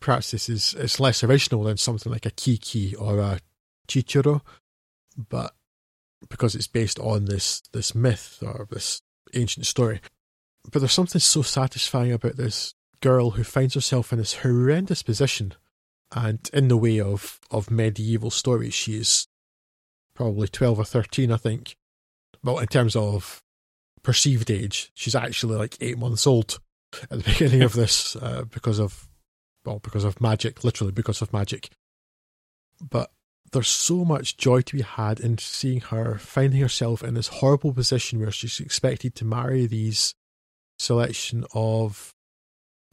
perhaps 0.00 0.32
this 0.32 0.48
is 0.48 0.74
it's 0.74 0.98
less 0.98 1.22
original 1.22 1.62
than 1.62 1.76
something 1.76 2.10
like 2.10 2.26
a 2.26 2.30
Kiki 2.30 2.96
or 2.96 3.20
a 3.20 3.38
Chihiro, 3.86 4.40
but 5.16 5.54
because 6.28 6.56
it's 6.56 6.66
based 6.66 6.98
on 6.98 7.26
this 7.26 7.62
this 7.72 7.94
myth 7.94 8.38
or 8.42 8.66
this 8.70 9.02
ancient 9.34 9.66
story. 9.66 10.00
But 10.70 10.80
there's 10.80 10.92
something 10.92 11.20
so 11.20 11.42
satisfying 11.42 12.12
about 12.12 12.36
this 12.36 12.74
girl 13.00 13.30
who 13.30 13.44
finds 13.44 13.74
herself 13.74 14.12
in 14.12 14.18
this 14.18 14.34
horrendous 14.36 15.02
position. 15.02 15.54
And 16.12 16.48
in 16.52 16.68
the 16.68 16.76
way 16.76 17.00
of, 17.00 17.38
of 17.50 17.70
medieval 17.70 18.30
stories, 18.30 18.74
she 18.74 18.96
is 18.96 19.26
probably 20.14 20.48
12 20.48 20.78
or 20.78 20.84
13, 20.84 21.30
I 21.30 21.36
think. 21.36 21.76
Well, 22.42 22.58
in 22.58 22.66
terms 22.66 22.96
of 22.96 23.42
perceived 24.02 24.50
age, 24.50 24.90
she's 24.94 25.14
actually 25.14 25.56
like 25.56 25.76
eight 25.80 25.98
months 25.98 26.26
old 26.26 26.60
at 27.02 27.10
the 27.10 27.18
beginning 27.32 27.62
of 27.62 27.74
this 27.74 28.16
uh, 28.16 28.44
because 28.50 28.78
of, 28.78 29.08
well, 29.64 29.80
because 29.80 30.04
of 30.04 30.20
magic, 30.20 30.64
literally 30.64 30.92
because 30.92 31.20
of 31.20 31.32
magic. 31.32 31.70
But 32.80 33.10
there's 33.52 33.68
so 33.68 34.04
much 34.04 34.36
joy 34.36 34.60
to 34.62 34.76
be 34.76 34.82
had 34.82 35.20
in 35.20 35.38
seeing 35.38 35.80
her 35.80 36.18
finding 36.18 36.60
herself 36.60 37.02
in 37.02 37.14
this 37.14 37.28
horrible 37.28 37.72
position 37.72 38.20
where 38.20 38.30
she's 38.30 38.60
expected 38.60 39.14
to 39.16 39.24
marry 39.24 39.66
these 39.66 40.14
selection 40.78 41.44
of 41.54 42.14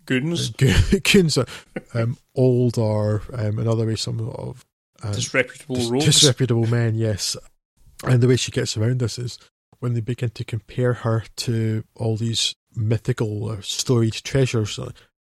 goons. 0.05 0.49
goons 1.11 1.37
are 1.37 1.45
um, 1.93 2.17
old 2.35 2.77
or 2.77 3.23
um, 3.33 3.59
another 3.59 3.85
way 3.85 3.95
some 3.95 4.19
of 4.19 4.65
um, 5.03 5.11
disreputable 5.13 5.75
dis- 5.75 6.05
disreputable 6.05 6.67
men. 6.67 6.95
Yes, 6.95 7.35
and 8.03 8.21
the 8.21 8.27
way 8.27 8.35
she 8.35 8.51
gets 8.51 8.77
around 8.77 8.99
this 8.99 9.19
is 9.19 9.39
when 9.79 9.93
they 9.93 10.01
begin 10.01 10.29
to 10.31 10.43
compare 10.43 10.93
her 10.93 11.23
to 11.35 11.83
all 11.95 12.17
these 12.17 12.55
mythical 12.75 13.43
or 13.43 13.61
storied 13.61 14.13
treasures. 14.13 14.79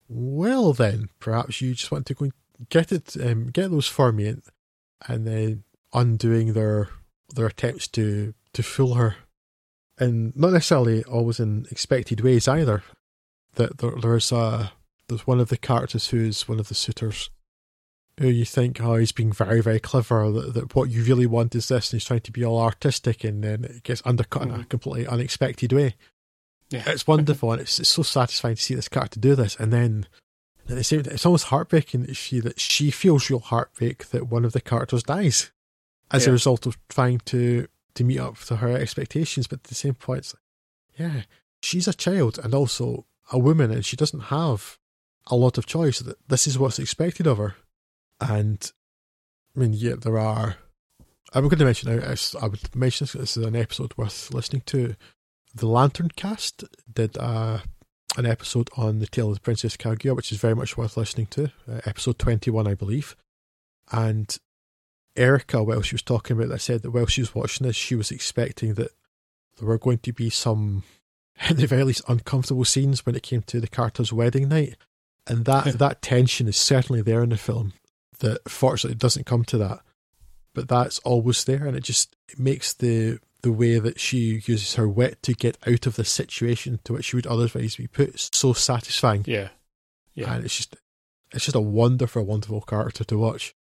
well, 0.07 0.73
then 0.73 1.09
perhaps 1.19 1.61
you 1.61 1.73
just 1.73 1.91
want 1.91 2.05
to 2.07 2.13
go 2.13 2.25
and 2.25 2.33
get 2.69 2.91
it, 2.91 3.15
um, 3.21 3.49
get 3.49 3.71
those 3.71 3.87
for 3.87 4.11
me, 4.11 4.27
and, 4.27 4.43
and 5.07 5.27
then 5.27 5.63
undoing 5.93 6.53
their 6.53 6.89
their 7.35 7.47
attempts 7.47 7.87
to 7.87 8.33
to 8.53 8.63
fool 8.63 8.95
her, 8.95 9.15
and 9.97 10.35
not 10.35 10.53
necessarily 10.53 11.03
always 11.05 11.39
in 11.39 11.65
expected 11.71 12.21
ways 12.21 12.47
either 12.47 12.83
that 13.55 13.79
there, 13.79 13.91
there's 13.99 14.31
a 14.31 14.73
there's 15.07 15.27
one 15.27 15.39
of 15.39 15.49
the 15.49 15.57
characters 15.57 16.07
who's 16.07 16.47
one 16.47 16.59
of 16.59 16.69
the 16.69 16.75
suitors 16.75 17.29
who 18.19 18.27
you 18.27 18.45
think, 18.45 18.79
oh, 18.79 18.95
he's 18.95 19.11
being 19.11 19.33
very, 19.33 19.61
very 19.61 19.79
clever, 19.79 20.29
that, 20.31 20.53
that 20.53 20.75
what 20.75 20.89
you 20.89 21.03
really 21.03 21.25
want 21.25 21.55
is 21.55 21.67
this, 21.67 21.91
and 21.91 21.99
he's 21.99 22.05
trying 22.05 22.19
to 22.21 22.31
be 22.31 22.45
all 22.45 22.59
artistic, 22.59 23.23
and 23.23 23.43
then 23.43 23.63
it 23.63 23.83
gets 23.83 24.03
undercut 24.05 24.43
mm. 24.43 24.45
in 24.45 24.51
a 24.51 24.63
mm. 24.63 24.69
completely 24.69 25.07
unexpected 25.07 25.73
way. 25.73 25.95
Yeah. 26.69 26.83
It's 26.87 27.07
wonderful, 27.07 27.51
and 27.51 27.61
it's, 27.61 27.79
it's 27.79 27.89
so 27.89 28.03
satisfying 28.03 28.55
to 28.55 28.61
see 28.61 28.75
this 28.75 28.87
character 28.87 29.19
do 29.19 29.35
this, 29.35 29.55
and 29.55 29.73
then 29.73 30.07
at 30.69 30.75
the 30.75 30.83
same 30.83 30.99
it's 31.01 31.25
almost 31.25 31.45
heartbreaking 31.45 32.03
that 32.03 32.15
she, 32.15 32.39
that 32.39 32.59
she 32.59 32.91
feels 32.91 33.29
real 33.29 33.39
heartbreak 33.39 34.09
that 34.09 34.27
one 34.27 34.45
of 34.45 34.53
the 34.53 34.61
characters 34.61 35.03
dies 35.03 35.51
as 36.11 36.23
yeah. 36.23 36.29
a 36.29 36.33
result 36.33 36.65
of 36.65 36.77
trying 36.87 37.19
to, 37.25 37.67
to 37.95 38.03
meet 38.03 38.19
up 38.19 38.37
to 38.37 38.57
her 38.57 38.77
expectations, 38.77 39.47
but 39.47 39.59
at 39.59 39.63
the 39.65 39.75
same 39.75 39.95
point, 39.95 40.19
it's 40.19 40.35
like, 40.35 40.99
yeah, 40.99 41.21
she's 41.63 41.87
a 41.87 41.93
child, 41.93 42.39
and 42.43 42.53
also 42.53 43.05
a 43.31 43.39
woman 43.39 43.71
and 43.71 43.85
she 43.85 43.95
doesn't 43.95 44.25
have 44.25 44.77
a 45.27 45.35
lot 45.35 45.57
of 45.57 45.65
choice. 45.65 46.03
This 46.27 46.47
is 46.47 46.59
what's 46.59 46.79
expected 46.79 47.27
of 47.27 47.37
her, 47.37 47.55
and 48.19 48.71
I 49.55 49.59
mean, 49.59 49.73
yeah, 49.73 49.95
there 49.99 50.17
are. 50.17 50.57
I'm 51.33 51.47
going 51.47 51.59
to 51.59 51.65
mention. 51.65 51.89
I 51.89 52.47
would 52.47 52.75
mention 52.75 53.05
this, 53.05 53.13
this 53.13 53.37
is 53.37 53.45
an 53.45 53.55
episode 53.55 53.93
worth 53.97 54.33
listening 54.33 54.63
to. 54.67 54.95
The 55.55 55.67
Lantern 55.67 56.09
Cast 56.15 56.63
did 56.91 57.15
a 57.17 57.63
an 58.17 58.25
episode 58.25 58.69
on 58.77 58.99
the 58.99 59.07
tale 59.07 59.29
of 59.29 59.35
the 59.35 59.41
Princess 59.41 59.77
Kaguya, 59.77 60.15
which 60.15 60.31
is 60.31 60.37
very 60.37 60.55
much 60.55 60.77
worth 60.77 60.97
listening 60.97 61.27
to. 61.27 61.45
Uh, 61.67 61.81
episode 61.85 62.19
21, 62.19 62.67
I 62.67 62.75
believe. 62.75 63.15
And 63.91 64.37
Erica, 65.15 65.63
while 65.63 65.81
she 65.81 65.95
was 65.95 66.01
talking 66.01 66.37
about 66.37 66.49
that, 66.49 66.59
said 66.59 66.81
that 66.81 66.91
while 66.91 67.05
she 67.05 67.21
was 67.21 67.33
watching 67.33 67.65
this, 67.65 67.75
she 67.75 67.95
was 67.95 68.11
expecting 68.11 68.75
that 68.75 68.91
there 69.57 69.67
were 69.67 69.77
going 69.77 69.99
to 69.99 70.13
be 70.13 70.29
some, 70.29 70.83
at 71.49 71.57
the 71.57 71.67
very 71.67 71.83
least, 71.83 72.01
uncomfortable 72.07 72.65
scenes 72.65 73.05
when 73.05 73.15
it 73.15 73.23
came 73.23 73.41
to 73.43 73.59
the 73.59 73.67
Carter's 73.67 74.13
wedding 74.13 74.49
night. 74.49 74.75
And 75.25 75.45
that, 75.45 75.79
that 75.79 76.01
tension 76.01 76.47
is 76.47 76.57
certainly 76.57 77.01
there 77.01 77.23
in 77.23 77.29
the 77.29 77.37
film. 77.37 77.73
That 78.19 78.49
fortunately 78.49 78.97
doesn't 78.97 79.25
come 79.25 79.43
to 79.45 79.57
that. 79.57 79.79
But 80.53 80.67
that's 80.67 80.99
always 80.99 81.43
there, 81.45 81.65
and 81.65 81.75
it 81.75 81.83
just 81.83 82.15
it 82.29 82.37
makes 82.37 82.73
the 82.73 83.19
the 83.41 83.51
way 83.51 83.79
that 83.79 83.99
she 83.99 84.41
uses 84.45 84.75
her 84.75 84.87
wit 84.87 85.21
to 85.23 85.33
get 85.33 85.57
out 85.67 85.87
of 85.87 85.95
the 85.95 86.05
situation 86.05 86.79
to 86.83 86.93
which 86.93 87.05
she 87.05 87.15
would 87.15 87.27
otherwise 87.27 87.75
be 87.75 87.87
put 87.87 88.19
so 88.19 88.53
satisfying. 88.53 89.23
Yeah, 89.25 89.49
yeah, 90.13 90.33
and 90.33 90.45
it's 90.45 90.55
just 90.55 90.75
it's 91.31 91.45
just 91.45 91.55
a 91.55 91.61
wonderful, 91.61 92.23
wonderful 92.23 92.61
character 92.61 93.03
to 93.03 93.17
watch. 93.17 93.55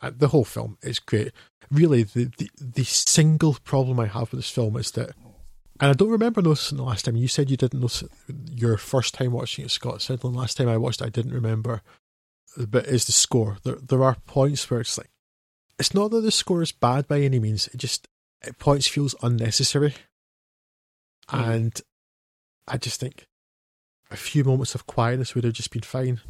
And 0.00 0.18
the 0.18 0.28
whole 0.28 0.44
film 0.44 0.78
is 0.82 0.98
great. 0.98 1.32
Really, 1.70 2.02
the, 2.02 2.30
the 2.38 2.50
the 2.58 2.84
single 2.84 3.56
problem 3.64 4.00
I 4.00 4.06
have 4.06 4.32
with 4.32 4.40
this 4.40 4.50
film 4.50 4.76
is 4.76 4.90
that, 4.92 5.10
and 5.80 5.90
I 5.90 5.92
don't 5.92 6.10
remember 6.10 6.40
noticing 6.40 6.78
the 6.78 6.84
last 6.84 7.04
time 7.04 7.16
you 7.16 7.26
said 7.26 7.50
you 7.50 7.56
didn't 7.56 7.80
notice 7.80 8.04
your 8.50 8.76
first 8.76 9.14
time 9.14 9.32
watching 9.32 9.64
it, 9.64 9.70
Scott. 9.70 10.02
Said 10.02 10.20
the 10.20 10.28
last 10.28 10.56
time 10.56 10.68
I 10.68 10.76
watched 10.76 11.00
it, 11.00 11.06
I 11.06 11.10
didn't 11.10 11.34
remember. 11.34 11.82
But 12.56 12.86
is 12.86 13.06
the 13.06 13.12
score? 13.12 13.58
There 13.64 13.78
there 13.82 14.04
are 14.04 14.16
points 14.26 14.70
where 14.70 14.80
it's 14.80 14.96
like, 14.96 15.10
it's 15.78 15.92
not 15.92 16.12
that 16.12 16.20
the 16.20 16.30
score 16.30 16.62
is 16.62 16.70
bad 16.70 17.08
by 17.08 17.20
any 17.20 17.40
means. 17.40 17.66
It 17.68 17.78
just 17.78 18.06
at 18.42 18.58
points 18.58 18.86
feels 18.86 19.16
unnecessary. 19.22 19.94
Mm. 21.28 21.54
And 21.54 21.80
I 22.68 22.78
just 22.78 23.00
think 23.00 23.26
a 24.12 24.16
few 24.16 24.44
moments 24.44 24.76
of 24.76 24.86
quietness 24.86 25.34
would 25.34 25.44
have 25.44 25.54
just 25.54 25.72
been 25.72 25.82
fine. 25.82 26.20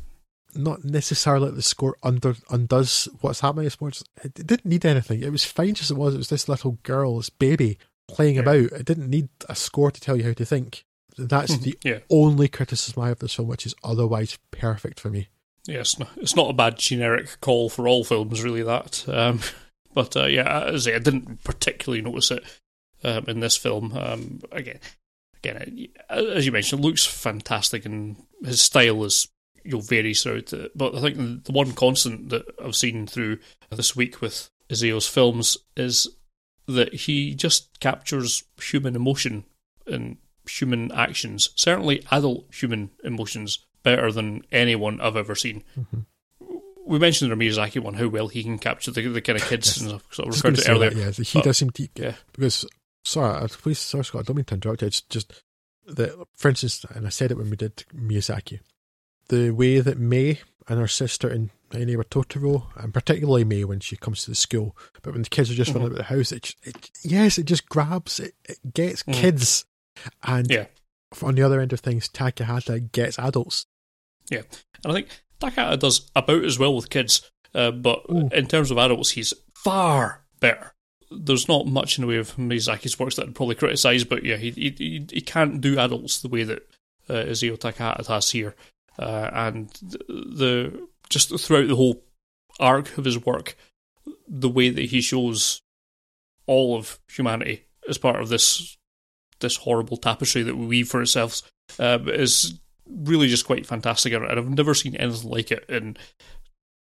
Not 0.55 0.85
necessarily 0.85 1.47
that 1.47 1.57
the 1.57 1.63
score 1.63 1.97
under 2.03 2.37
undoes 2.49 3.09
what's 3.21 3.41
happening. 3.41 3.67
It's 3.67 3.81
more 3.81 3.91
just, 3.91 4.09
it 4.23 4.35
didn't 4.35 4.65
need 4.65 4.87
anything. 4.87 5.21
It 5.21 5.33
was 5.33 5.45
fine 5.45 5.75
just 5.75 5.91
as 5.91 5.91
it 5.91 6.01
was. 6.01 6.15
It 6.15 6.19
was 6.19 6.29
this 6.29 6.49
little 6.49 6.79
girl, 6.83 7.19
this 7.19 7.29
baby 7.29 7.77
playing 8.15 8.37
yeah. 8.37 8.43
about. 8.43 8.73
It 8.73 8.87
didn't 8.87 9.11
need 9.11 9.29
a 9.49 9.55
score 9.55 9.91
to 9.91 10.01
tell 10.01 10.17
you 10.17 10.25
how 10.25 10.33
to 10.33 10.45
think. 10.45 10.85
That's 11.17 11.59
the 11.59 11.79
yeah. 11.85 11.99
only 12.11 12.49
criticism 12.49 13.03
I 13.03 13.09
have 13.09 13.17
of 13.17 13.19
this 13.21 13.35
film, 13.35 13.49
which 13.49 13.67
is 13.67 13.75
otherwise 13.85 14.39
perfect 14.51 14.99
for 14.99 15.11
me. 15.11 15.29
Yes, 15.67 15.97
yeah, 15.99 16.07
it's 16.17 16.37
not 16.37 16.51
a 16.51 16.55
bad 16.55 16.79
generic 16.79 17.41
call 17.41 17.71
for 17.71 17.89
all 17.89 18.05
films, 18.05 18.43
really. 18.43 18.63
That 18.63 19.05
um, 19.09 19.41
but 19.95 20.17
uh, 20.17 20.27
yeah, 20.27 20.65
as 20.65 20.87
I, 20.87 20.91
say, 20.91 20.97
I 20.97 21.01
didn't 21.01 21.45
particularly 21.45 22.03
notice 22.03 22.31
it 22.31 22.45
um, 23.03 23.25
in 23.29 23.41
this 23.41 23.57
film. 23.57 23.97
Um, 23.97 24.41
again, 24.53 24.81
again, 25.43 25.89
as 26.11 26.45
you 26.45 26.53
mentioned, 26.53 26.85
it 26.85 26.87
looks 26.87 27.07
fantastic, 27.07 27.85
and 27.87 28.17
his 28.45 28.61
style 28.61 29.05
is 29.05 29.29
you 29.63 29.73
know 29.73 29.81
varies 29.81 30.23
throughout 30.23 30.53
it. 30.53 30.77
But 30.77 30.97
I 30.97 31.01
think 31.01 31.45
the 31.45 31.53
one 31.53 31.73
constant 31.73 32.29
that 32.31 32.45
I've 32.63 32.77
seen 32.77 33.07
through 33.07 33.39
this 33.71 33.97
week 33.97 34.21
with 34.21 34.51
Isao's 34.71 35.09
films 35.09 35.57
is 35.77 36.09
that 36.67 36.95
he 36.95 37.35
just 37.35 37.81
captures 37.81 38.45
human 38.61 38.97
emotion 38.97 39.45
and 39.87 40.17
human 40.49 40.93
actions, 40.93 41.51
certainly 41.55 42.05
adult 42.11 42.47
human 42.55 42.91
emotions, 43.03 43.67
better 43.83 44.11
than 44.11 44.43
anyone 44.51 45.01
I've 45.01 45.17
ever 45.17 45.35
seen. 45.35 45.63
Mm-hmm 45.79 46.01
we 46.85 46.99
mentioned 46.99 47.31
the 47.31 47.37
Miyazaki 47.37 47.81
one, 47.81 47.95
how 47.95 48.09
well 48.09 48.29
he 48.29 48.43
can 48.43 48.59
capture 48.59 48.91
the, 48.91 49.07
the 49.09 49.21
kind 49.21 49.41
of 49.41 49.49
kids 49.49 49.67
yes. 49.67 49.81
and 49.81 50.01
sort 50.11 50.29
of 50.29 50.35
referred 50.35 50.57
to 50.57 50.71
earlier. 50.71 50.91
That, 50.91 51.19
yeah, 51.19 51.25
he 51.25 51.39
but, 51.39 51.45
does 51.45 51.59
seem 51.59 51.71
to. 51.71 51.89
Yeah. 51.97 52.15
Because, 52.33 52.67
sorry, 53.05 53.49
please, 53.49 53.79
sorry, 53.79 54.05
Scott, 54.05 54.21
I 54.21 54.23
don't 54.25 54.37
mean 54.37 54.45
to 54.47 54.55
interrupt. 54.55 54.83
It's 54.83 55.01
just 55.01 55.43
that, 55.87 56.13
for 56.35 56.49
instance, 56.49 56.85
and 56.95 57.07
I 57.07 57.11
said 57.11 57.31
it 57.31 57.39
when 57.39 57.51
we 57.51 57.57
did 57.57 57.85
Miyazaki, 57.95 58.61
the 59.29 59.51
way 59.51 59.81
that 59.81 59.99
Mei 59.99 60.41
and 60.69 60.79
her 60.79 60.89
sister 60.89 61.31
in 61.31 61.51
My 61.73 61.83
Neighbor 61.83 62.05
Totoro, 62.05 62.67
and 62.77 62.95
particularly 62.95 63.45
Mei 63.45 63.65
when 63.65 63.81
she 63.81 63.97
comes 63.97 64.25
to 64.25 64.31
the 64.31 64.37
school, 64.37 64.77
but 65.03 65.13
when 65.13 65.23
the 65.23 65.29
kids 65.29 65.51
are 65.51 65.55
just 65.55 65.71
mm-hmm. 65.71 65.81
running 65.81 65.95
about 65.97 66.09
the 66.09 66.15
house, 66.15 66.31
it, 66.31 66.55
it, 66.63 66.91
yes, 67.03 67.39
it 67.39 67.45
just 67.45 67.69
grabs, 67.69 68.21
it, 68.21 68.35
it 68.45 68.59
gets 68.75 69.03
mm-hmm. 69.03 69.21
kids. 69.21 69.65
And 70.23 70.51
yeah. 70.51 70.67
on 71.23 71.35
the 71.35 71.43
other 71.43 71.61
end 71.61 71.73
of 71.73 71.81
things, 71.81 72.09
Takahata 72.09 72.93
gets 72.93 73.19
adults. 73.19 73.67
Yeah. 74.31 74.43
And 74.85 74.93
I 74.93 74.95
think 74.95 75.09
Takahata 75.41 75.79
does 75.79 76.11
about 76.15 76.45
as 76.45 76.59
well 76.59 76.77
with 76.77 76.91
kids, 76.91 77.31
uh, 77.55 77.71
but 77.71 78.05
Ooh. 78.11 78.29
in 78.33 78.47
terms 78.47 78.71
of 78.71 78.79
adults, 78.79 79.11
he's 79.11 79.35
far 79.55 80.25
better. 80.41 80.75
There's 81.11 81.49
not 81.49 81.67
much 81.67 81.99
in 81.99 82.03
the 82.03 82.09
way 82.09 82.17
of 82.17 82.37
Miyazaki's 82.37 82.99
works 82.99 83.17
that 83.17 83.27
I'd 83.27 83.35
probably 83.35 83.55
criticise, 83.55 84.05
but 84.05 84.25
yeah, 84.25 84.37
he, 84.37 84.51
he 84.51 85.07
he 85.11 85.21
can't 85.21 85.61
do 85.61 85.79
adults 85.79 86.21
the 86.21 86.29
way 86.29 86.45
that 86.45 86.67
uh, 87.09 87.13
Isao 87.13 87.59
Takahata 87.59 88.07
has 88.09 88.31
here, 88.31 88.57
uh, 88.99 89.31
and 89.33 89.69
the 90.09 90.89
just 91.15 91.41
throughout 91.41 91.69
the 91.69 91.77
whole 91.77 92.05
arc 92.61 92.99
of 92.99 93.07
his 93.07 93.25
work, 93.25 93.57
the 94.29 94.49
way 94.49 94.69
that 94.69 94.87
he 94.87 95.01
shows 95.01 95.63
all 96.47 96.77
of 96.77 96.99
humanity 97.09 97.65
as 97.89 97.97
part 97.97 98.21
of 98.21 98.29
this 98.29 98.77
this 99.41 99.57
horrible 99.57 99.97
tapestry 99.97 100.43
that 100.43 100.57
we 100.57 100.67
weave 100.67 100.89
for 100.89 101.01
ourselves 101.01 101.43
uh, 101.79 101.99
is 102.07 102.59
really 102.87 103.29
just 103.29 103.47
quite 103.47 103.67
fantastic, 103.67 104.13
and 104.13 104.27
I've 104.27 104.49
never 104.49 104.75
seen 104.75 104.97
anything 104.97 105.31
like 105.31 105.51
it 105.51 105.65
in 105.69 105.97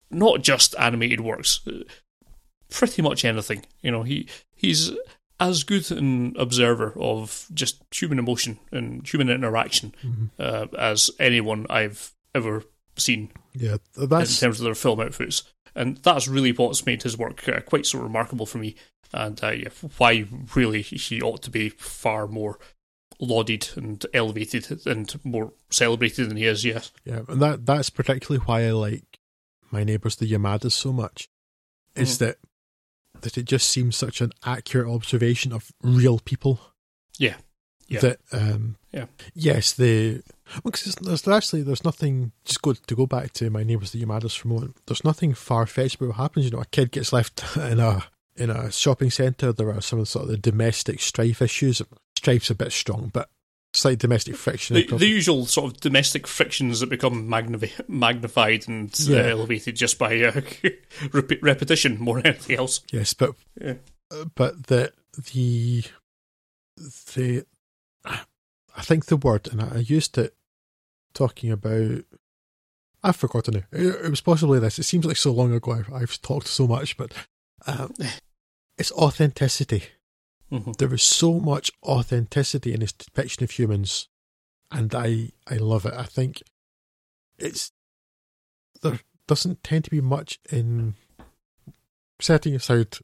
not 0.09 0.41
just 0.41 0.75
animated 0.79 1.21
works, 1.21 1.67
pretty 2.69 3.01
much 3.01 3.25
anything. 3.25 3.65
You 3.81 3.91
know, 3.91 4.03
he 4.03 4.27
he's 4.55 4.91
as 5.39 5.63
good 5.63 5.91
an 5.91 6.35
observer 6.37 6.93
of 6.97 7.47
just 7.53 7.83
human 7.91 8.19
emotion 8.19 8.59
and 8.71 9.07
human 9.07 9.29
interaction 9.29 9.93
mm-hmm. 10.03 10.25
uh, 10.39 10.65
as 10.77 11.11
anyone 11.19 11.67
I've 11.69 12.13
ever 12.33 12.63
seen. 12.97 13.31
Yeah, 13.57 13.77
that's 13.95 14.41
in 14.41 14.47
terms 14.47 14.59
of 14.59 14.65
their 14.65 14.75
film 14.75 14.99
outputs, 14.99 15.43
and 15.75 15.97
that's 15.97 16.27
really 16.27 16.51
what's 16.51 16.85
made 16.85 17.03
his 17.03 17.17
work 17.17 17.47
uh, 17.47 17.61
quite 17.61 17.85
so 17.85 17.99
remarkable 17.99 18.45
for 18.45 18.57
me. 18.57 18.75
And 19.13 19.41
uh, 19.43 19.51
yeah, 19.51 19.69
why 19.97 20.25
really 20.55 20.81
he 20.81 21.21
ought 21.21 21.41
to 21.43 21.51
be 21.51 21.69
far 21.69 22.27
more 22.27 22.59
lauded 23.19 23.69
and 23.75 24.05
elevated 24.13 24.85
and 24.85 25.19
more 25.23 25.53
celebrated 25.71 26.29
than 26.29 26.37
he 26.37 26.45
is. 26.45 26.63
Yes. 26.63 26.91
Yeah, 27.05 27.21
and 27.27 27.41
that 27.41 27.65
that's 27.65 27.89
particularly 27.89 28.43
why 28.45 28.67
I 28.67 28.71
like 28.71 29.19
my 29.71 29.83
neighbours 29.83 30.15
the 30.15 30.31
Yamadas 30.31 30.73
so 30.73 30.93
much. 30.93 31.29
Is 31.95 32.15
mm. 32.15 32.19
that 32.19 32.37
that 33.21 33.37
it 33.37 33.45
just 33.45 33.69
seems 33.69 33.95
such 33.95 34.21
an 34.21 34.31
accurate 34.45 34.87
observation 34.87 35.51
of 35.51 35.71
real 35.81 36.19
people. 36.19 36.59
Yeah. 37.17 37.35
Yeah. 37.87 38.01
That 38.01 38.19
um 38.31 38.77
yeah. 38.91 39.05
Yes, 39.33 39.73
the 39.73 40.21
well, 40.63 40.71
cause 40.71 40.95
there's 41.01 41.27
actually 41.27 41.61
there's 41.63 41.83
nothing 41.83 42.31
just 42.45 42.61
go 42.61 42.73
to 42.73 42.95
go 42.95 43.05
back 43.05 43.33
to 43.33 43.49
my 43.49 43.63
neighbours 43.63 43.91
that 43.91 43.99
the 43.99 44.05
Yamadas 44.05 44.37
for 44.37 44.47
a 44.47 44.51
moment. 44.51 44.77
There's 44.85 45.03
nothing 45.03 45.33
far 45.33 45.65
fetched 45.65 45.95
about 45.95 46.09
what 46.09 46.17
happens. 46.17 46.45
You 46.45 46.51
know, 46.51 46.61
a 46.61 46.65
kid 46.65 46.91
gets 46.91 47.11
left 47.13 47.43
in 47.57 47.79
a 47.79 48.03
in 48.35 48.49
a 48.49 48.71
shopping 48.71 49.11
centre. 49.11 49.51
There 49.51 49.71
are 49.71 49.81
some 49.81 50.03
sort 50.05 50.25
of 50.25 50.31
the 50.31 50.37
domestic 50.37 51.01
strife 51.01 51.41
issues 51.41 51.81
strife's 52.17 52.49
a 52.49 52.55
bit 52.55 52.71
strong, 52.71 53.09
but 53.13 53.29
slight 53.73 53.99
domestic 53.99 54.35
friction. 54.35 54.75
The, 54.75 54.97
the, 54.97 55.07
usual 55.07 55.45
sort 55.45 55.71
of 55.71 55.79
domestic 55.79 56.27
frictions 56.27 56.79
that 56.79 56.89
become 56.89 57.27
magnifi- 57.27 57.87
magnified 57.87 58.67
and 58.67 58.89
uh, 59.07 59.13
yeah. 59.13 59.19
uh, 59.21 59.27
elevated 59.27 59.75
just 59.75 59.97
by 59.99 60.19
uh, 60.21 60.41
rep- 61.13 61.41
repetition 61.41 61.99
more 61.99 62.17
than 62.17 62.27
anything 62.27 62.57
else. 62.57 62.81
Yes, 62.91 63.13
but 63.13 63.35
yeah. 63.61 63.75
uh, 64.11 64.25
but 64.35 64.67
the 64.67 64.91
the 65.33 65.83
the 67.15 67.45
I 68.05 68.81
think 68.81 69.05
the 69.05 69.17
word, 69.17 69.47
and 69.51 69.61
I 69.61 69.79
used 69.79 70.17
it 70.17 70.35
talking 71.17 71.51
about. 71.51 72.03
I've 73.03 73.15
forgotten 73.15 73.57
it. 73.57 73.65
It, 73.71 74.05
it 74.05 74.09
was 74.09 74.21
possibly 74.21 74.59
this. 74.59 74.79
It 74.79 74.83
seems 74.83 75.05
like 75.05 75.17
so 75.17 75.31
long 75.31 75.53
ago. 75.53 75.71
I've, 75.71 75.93
I've 75.93 76.21
talked 76.21 76.47
so 76.47 76.67
much, 76.67 76.97
but 76.97 77.13
uh, 77.65 77.87
it's 78.77 78.91
authenticity. 78.91 79.83
Mm-hmm. 80.51 80.73
There 80.73 80.93
is 80.93 81.03
so 81.03 81.39
much 81.39 81.71
authenticity 81.83 82.73
in 82.73 82.81
his 82.81 82.93
depiction 82.93 83.43
of 83.43 83.51
humans, 83.51 84.07
and 84.71 84.93
I 84.95 85.31
I 85.49 85.55
love 85.55 85.85
it. 85.85 85.93
I 85.93 86.03
think 86.03 86.41
it's 87.37 87.71
there 88.81 88.99
doesn't 89.27 89.63
tend 89.63 89.83
to 89.85 89.91
be 89.91 90.01
much 90.01 90.39
in 90.49 90.95
setting 92.19 92.55
aside 92.55 92.97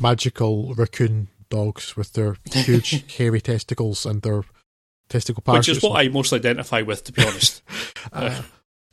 magical 0.00 0.74
raccoon 0.74 1.28
dogs 1.50 1.96
with 1.96 2.12
their 2.12 2.36
huge 2.44 3.16
hairy 3.16 3.40
testicles 3.40 4.04
and 4.04 4.22
their 4.22 4.42
testicle 5.08 5.42
parachutes. 5.42 5.68
Which 5.68 5.76
is 5.78 5.82
what 5.82 6.00
I 6.00 6.08
most 6.08 6.32
identify 6.32 6.82
with, 6.82 7.04
to 7.04 7.12
be 7.12 7.22
honest. 7.22 7.62
uh, 8.12 8.42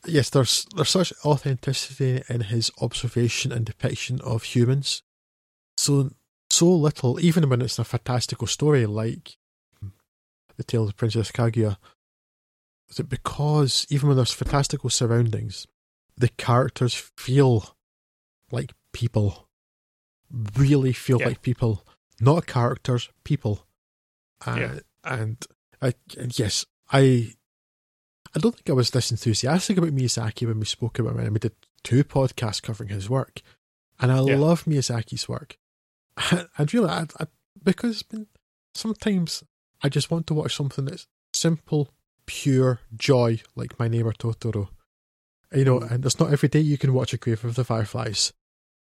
yes, 0.05 0.29
there's 0.29 0.65
there's 0.75 0.89
such 0.89 1.13
authenticity 1.23 2.23
in 2.29 2.41
his 2.41 2.71
observation 2.81 3.51
and 3.51 3.65
depiction 3.65 4.21
of 4.21 4.43
humans. 4.43 5.03
So 5.77 6.11
so 6.49 6.69
little, 6.69 7.19
even 7.19 7.49
when 7.49 7.61
it's 7.61 7.79
a 7.79 7.83
fantastical 7.83 8.47
story 8.47 8.85
like 8.85 9.37
The 10.57 10.63
Tale 10.63 10.87
of 10.87 10.95
Princess 10.95 11.31
Kaguya, 11.31 11.77
Is 12.89 12.97
that 12.97 13.09
because 13.09 13.85
even 13.89 14.07
when 14.07 14.15
there's 14.15 14.31
fantastical 14.31 14.89
surroundings, 14.89 15.67
the 16.17 16.29
characters 16.29 16.93
feel 17.17 17.75
like 18.51 18.71
people, 18.93 19.49
really 20.55 20.93
feel 20.93 21.19
yeah. 21.19 21.27
like 21.27 21.41
people, 21.41 21.85
not 22.21 22.45
characters, 22.45 23.09
people. 23.23 23.67
Uh, 24.45 24.57
yeah. 24.57 24.79
And 25.03 25.45
I, 25.85 25.93
yes, 26.35 26.65
I 26.91 27.33
I 28.35 28.39
don't 28.39 28.53
think 28.55 28.69
I 28.69 28.73
was 28.73 28.89
this 28.89 29.11
enthusiastic 29.11 29.77
about 29.77 29.91
Miyazaki 29.95 30.45
when 30.47 30.59
we 30.59 30.65
spoke 30.65 30.99
about 30.99 31.17
him. 31.17 31.33
We 31.33 31.39
did 31.39 31.55
two 31.83 32.03
podcasts 32.03 32.61
covering 32.61 32.89
his 32.89 33.09
work, 33.09 33.41
and 33.99 34.11
I 34.11 34.21
Yeah. 34.23 34.37
love 34.37 34.65
Miyazaki's 34.65 35.29
work. 35.29 35.57
And 36.57 36.73
really, 36.73 36.89
I, 36.89 37.05
I, 37.19 37.27
because 37.63 38.03
sometimes 38.73 39.43
I 39.83 39.89
just 39.89 40.09
want 40.11 40.27
to 40.27 40.33
watch 40.33 40.55
something 40.55 40.85
that's 40.85 41.07
simple, 41.33 41.89
pure 42.25 42.79
joy, 42.95 43.41
like 43.55 43.77
My 43.79 43.87
Neighbor 43.87 44.13
Totoro. 44.13 44.69
You 45.53 45.65
know, 45.65 45.79
mm. 45.79 45.91
and 45.91 46.05
it's 46.05 46.19
not 46.19 46.33
every 46.33 46.49
day 46.49 46.59
you 46.59 46.77
can 46.77 46.93
watch 46.93 47.13
A 47.13 47.17
Grave 47.17 47.45
of 47.45 47.55
the 47.55 47.63
Fireflies. 47.63 48.33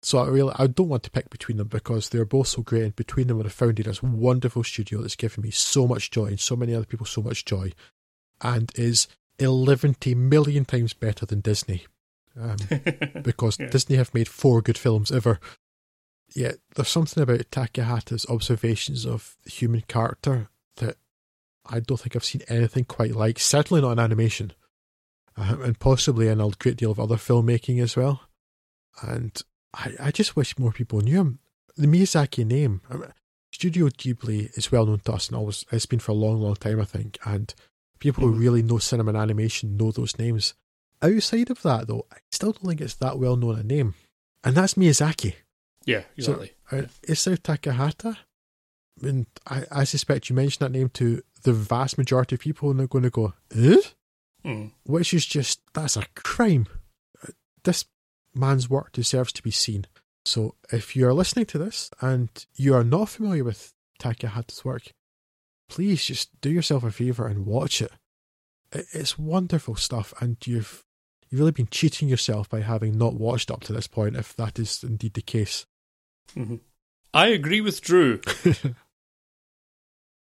So 0.06 0.18
I 0.18 0.28
really, 0.28 0.52
I 0.56 0.68
don't 0.68 0.88
want 0.88 1.02
to 1.02 1.10
pick 1.10 1.30
between 1.30 1.56
them 1.56 1.66
because 1.66 2.10
they're 2.10 2.24
both 2.24 2.46
so 2.46 2.62
great, 2.62 2.84
and 2.84 2.94
between 2.94 3.26
them, 3.26 3.42
I 3.42 3.48
founded 3.48 3.86
this 3.86 4.04
wonderful 4.04 4.62
studio 4.62 5.00
that's 5.02 5.16
given 5.16 5.42
me 5.42 5.50
so 5.50 5.84
much 5.84 6.12
joy 6.12 6.26
and 6.26 6.38
so 6.38 6.54
many 6.54 6.76
other 6.76 6.84
people 6.84 7.06
so 7.06 7.22
much 7.22 7.44
joy, 7.44 7.72
and 8.40 8.70
is 8.76 9.08
11 9.40 9.96
million 10.14 10.64
times 10.64 10.92
better 10.92 11.26
than 11.26 11.40
Disney. 11.40 11.86
Um, 12.40 12.56
because 13.24 13.58
Yeah. 13.58 13.68
Disney 13.68 13.96
have 13.96 14.14
made 14.14 14.28
four 14.28 14.62
good 14.62 14.78
films 14.78 15.10
ever. 15.10 15.40
Yet 16.32 16.58
there's 16.76 16.86
something 16.86 17.20
about 17.20 17.50
Takahata's 17.50 18.26
observations 18.26 19.04
of 19.04 19.34
human 19.44 19.80
character 19.88 20.50
that 20.76 20.98
I 21.68 21.80
don't 21.80 21.98
think 21.98 22.14
I've 22.14 22.24
seen 22.24 22.42
anything 22.46 22.84
quite 22.84 23.16
like. 23.16 23.40
Certainly 23.40 23.80
not 23.80 23.90
in 23.90 23.98
animation, 23.98 24.52
um, 25.36 25.62
and 25.62 25.80
possibly 25.80 26.28
in 26.28 26.40
a 26.40 26.48
great 26.60 26.76
deal 26.76 26.92
of 26.92 27.00
other 27.00 27.16
filmmaking 27.16 27.82
as 27.82 27.96
well. 27.96 28.20
And 29.02 29.42
I, 29.76 29.92
I 30.00 30.10
just 30.10 30.34
wish 30.36 30.58
more 30.58 30.72
people 30.72 31.00
knew 31.00 31.16
him. 31.20 31.38
The 31.76 31.86
Miyazaki 31.86 32.44
name, 32.46 32.80
I 32.90 32.94
mean, 32.94 33.12
Studio 33.52 33.88
Ghibli 33.88 34.56
is 34.56 34.72
well 34.72 34.86
known 34.86 35.00
to 35.00 35.12
us 35.12 35.28
and 35.28 35.36
always 35.36 35.64
it's 35.70 35.86
been 35.86 35.98
for 35.98 36.12
a 36.12 36.14
long, 36.14 36.40
long 36.40 36.56
time, 36.56 36.80
I 36.80 36.84
think. 36.84 37.18
And 37.24 37.54
people 37.98 38.24
who 38.26 38.34
Mhm. 38.34 38.40
really 38.40 38.62
know 38.62 38.78
cinema 38.78 39.10
and 39.10 39.18
animation 39.18 39.76
know 39.76 39.92
those 39.92 40.18
names. 40.18 40.54
Outside 41.02 41.50
of 41.50 41.60
that, 41.62 41.86
though, 41.88 42.06
I 42.10 42.16
still 42.32 42.52
don't 42.52 42.66
think 42.68 42.80
it's 42.80 42.94
that 42.94 43.18
well 43.18 43.36
known 43.36 43.58
a 43.58 43.62
name. 43.62 43.94
And 44.42 44.56
that's 44.56 44.74
Miyazaki. 44.74 45.34
yeah, 45.84 46.04
exactly. 46.16 46.52
Uh, 46.72 46.82
Isao 47.06 47.36
Takahata? 47.38 48.16
I 49.04 49.26
I, 49.46 49.66
I 49.70 49.84
suspect 49.84 50.30
you 50.30 50.36
mention 50.36 50.60
that 50.64 50.72
name 50.72 50.88
to 50.94 51.22
the 51.42 51.52
vast 51.52 51.98
majority 51.98 52.34
of 52.36 52.40
people 52.40 52.70
and 52.70 52.80
they're 52.80 52.86
going 52.86 53.04
to 53.04 53.10
go, 53.10 53.34
eh? 53.54 53.76
Mm. 54.44 54.72
Which 54.84 55.12
is 55.12 55.26
just, 55.26 55.60
that's 55.74 55.96
a 55.96 56.06
crime. 56.14 56.66
Uh, 57.22 57.32
This 57.64 57.84
man's 58.36 58.68
work 58.70 58.92
deserves 58.92 59.32
to 59.34 59.42
be 59.42 59.50
seen. 59.50 59.86
So 60.24 60.54
if 60.72 60.94
you 60.96 61.06
are 61.06 61.14
listening 61.14 61.46
to 61.46 61.58
this 61.58 61.90
and 62.00 62.28
you 62.54 62.74
are 62.74 62.84
not 62.84 63.08
familiar 63.08 63.44
with 63.44 63.72
Takahata's 64.00 64.64
work, 64.64 64.92
please 65.68 66.04
just 66.04 66.30
do 66.40 66.50
yourself 66.50 66.84
a 66.84 66.90
favour 66.90 67.26
and 67.26 67.46
watch 67.46 67.80
it. 67.82 67.92
It- 68.72 68.86
It's 68.92 69.18
wonderful 69.18 69.76
stuff, 69.76 70.12
and 70.20 70.36
you've 70.46 70.84
you've 71.28 71.40
really 71.40 71.52
been 71.52 71.68
cheating 71.70 72.08
yourself 72.08 72.48
by 72.48 72.60
having 72.60 72.96
not 72.98 73.14
watched 73.14 73.50
up 73.50 73.62
to 73.64 73.72
this 73.72 73.86
point, 73.88 74.16
if 74.16 74.34
that 74.36 74.58
is 74.58 74.82
indeed 74.84 75.14
the 75.14 75.22
case. 75.22 75.66
hmm 76.34 76.56
I 77.14 77.28
agree 77.28 77.60
with 77.60 77.80
Drew. 77.80 78.20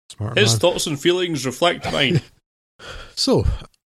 Smart 0.09 0.37
His 0.37 0.51
man. 0.53 0.59
thoughts 0.59 0.87
and 0.87 0.99
feelings 0.99 1.45
reflect 1.45 1.91
mine. 1.91 2.21
So, 3.15 3.45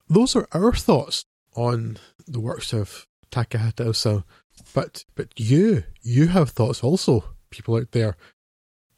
those 0.08 0.36
are 0.36 0.46
our 0.52 0.72
thoughts 0.72 1.24
on 1.56 1.96
the 2.28 2.38
works 2.38 2.72
of 2.72 3.08
Takahata 3.34 3.86
Osa. 3.86 4.24
But 4.72 5.04
but 5.14 5.28
you, 5.38 5.84
you 6.02 6.28
have 6.28 6.50
thoughts 6.50 6.84
also, 6.84 7.24
people 7.50 7.76
out 7.76 7.90
there. 7.92 8.16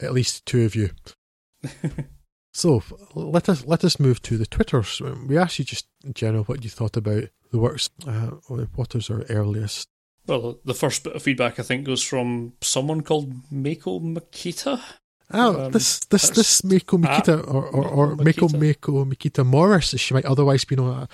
At 0.00 0.12
least 0.12 0.44
two 0.44 0.64
of 0.66 0.74
you. 0.74 0.90
so 2.52 2.82
let 3.14 3.48
us 3.48 3.64
let 3.66 3.84
us 3.84 3.98
move 3.98 4.20
to 4.22 4.36
the 4.36 4.46
Twitters. 4.46 5.00
We 5.26 5.38
asked 5.38 5.58
you 5.58 5.64
just 5.64 5.86
in 6.04 6.12
general 6.12 6.44
what 6.44 6.62
you 6.64 6.70
thought 6.70 6.96
about 6.96 7.24
the 7.50 7.58
works. 7.58 7.88
Uh, 8.06 8.32
what 8.74 8.94
is 8.94 9.08
our 9.10 9.22
earliest? 9.30 9.88
Well, 10.26 10.58
the 10.64 10.74
first 10.74 11.04
bit 11.04 11.14
of 11.14 11.22
feedback 11.22 11.58
I 11.58 11.62
think 11.62 11.86
was 11.86 12.02
from 12.02 12.52
someone 12.60 13.02
called 13.02 13.32
Mako 13.50 14.00
Makita. 14.00 14.80
Oh, 15.32 15.66
Um, 15.66 15.72
this 15.72 16.00
this 16.00 16.30
this 16.30 16.62
Mako 16.62 16.98
Mikita 16.98 17.40
or 17.40 17.66
or, 17.66 17.88
or 17.88 18.16
Mako. 18.16 18.48
Mako 18.48 19.04
Mikita 19.04 19.44
Morris, 19.44 19.94
as 19.94 20.00
she 20.00 20.14
might 20.14 20.26
otherwise 20.26 20.64
be 20.64 20.76
known. 20.76 21.08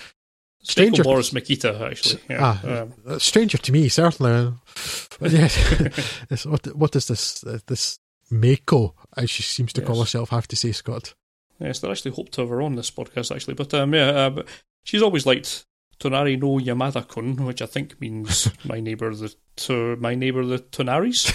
Stranger- 0.62 1.02
Boris 1.04 1.30
Makita, 1.32 1.80
actually. 1.80 2.20
Yeah. 2.30 2.38
Ah, 2.40 2.82
Um, 2.82 2.92
uh, 3.06 3.18
stranger 3.18 3.58
to 3.58 3.72
me, 3.72 3.88
certainly. 3.88 4.52
Yes, 5.20 6.46
what 6.46 6.66
what 6.76 6.92
does 6.92 7.06
this 7.06 7.44
uh, 7.44 7.58
this 7.66 7.98
Mako, 8.30 8.94
as 9.16 9.30
she 9.30 9.42
seems 9.42 9.72
to 9.74 9.82
call 9.82 9.96
Yes. 9.96 10.04
herself, 10.12 10.30
have 10.30 10.48
to 10.48 10.56
say, 10.56 10.72
Scott? 10.72 11.14
yes, 11.60 11.78
they 11.80 11.90
actually 11.90 12.10
hope 12.14 12.30
to 12.30 12.40
have 12.40 12.50
her 12.50 12.62
on 12.62 12.74
this 12.76 12.90
podcast, 12.90 13.30
actually. 13.34 13.54
But 13.54 13.72
um, 13.74 13.94
yeah, 13.94 14.08
uh, 14.26 14.30
but 14.30 14.46
she's 14.84 15.02
always 15.02 15.26
liked 15.26 15.64
Tonari 16.00 16.36
no 16.38 16.58
Yamada 16.58 17.06
kun, 17.06 17.36
which 17.46 17.62
I 17.62 17.66
think 17.66 18.00
means 18.00 18.48
my 18.64 18.80
neighbour 18.80 19.14
the 19.14 19.34
to 19.56 19.96
my 19.96 20.14
neighbour 20.14 20.44
the 20.46 20.58
Tonaris. 20.58 21.32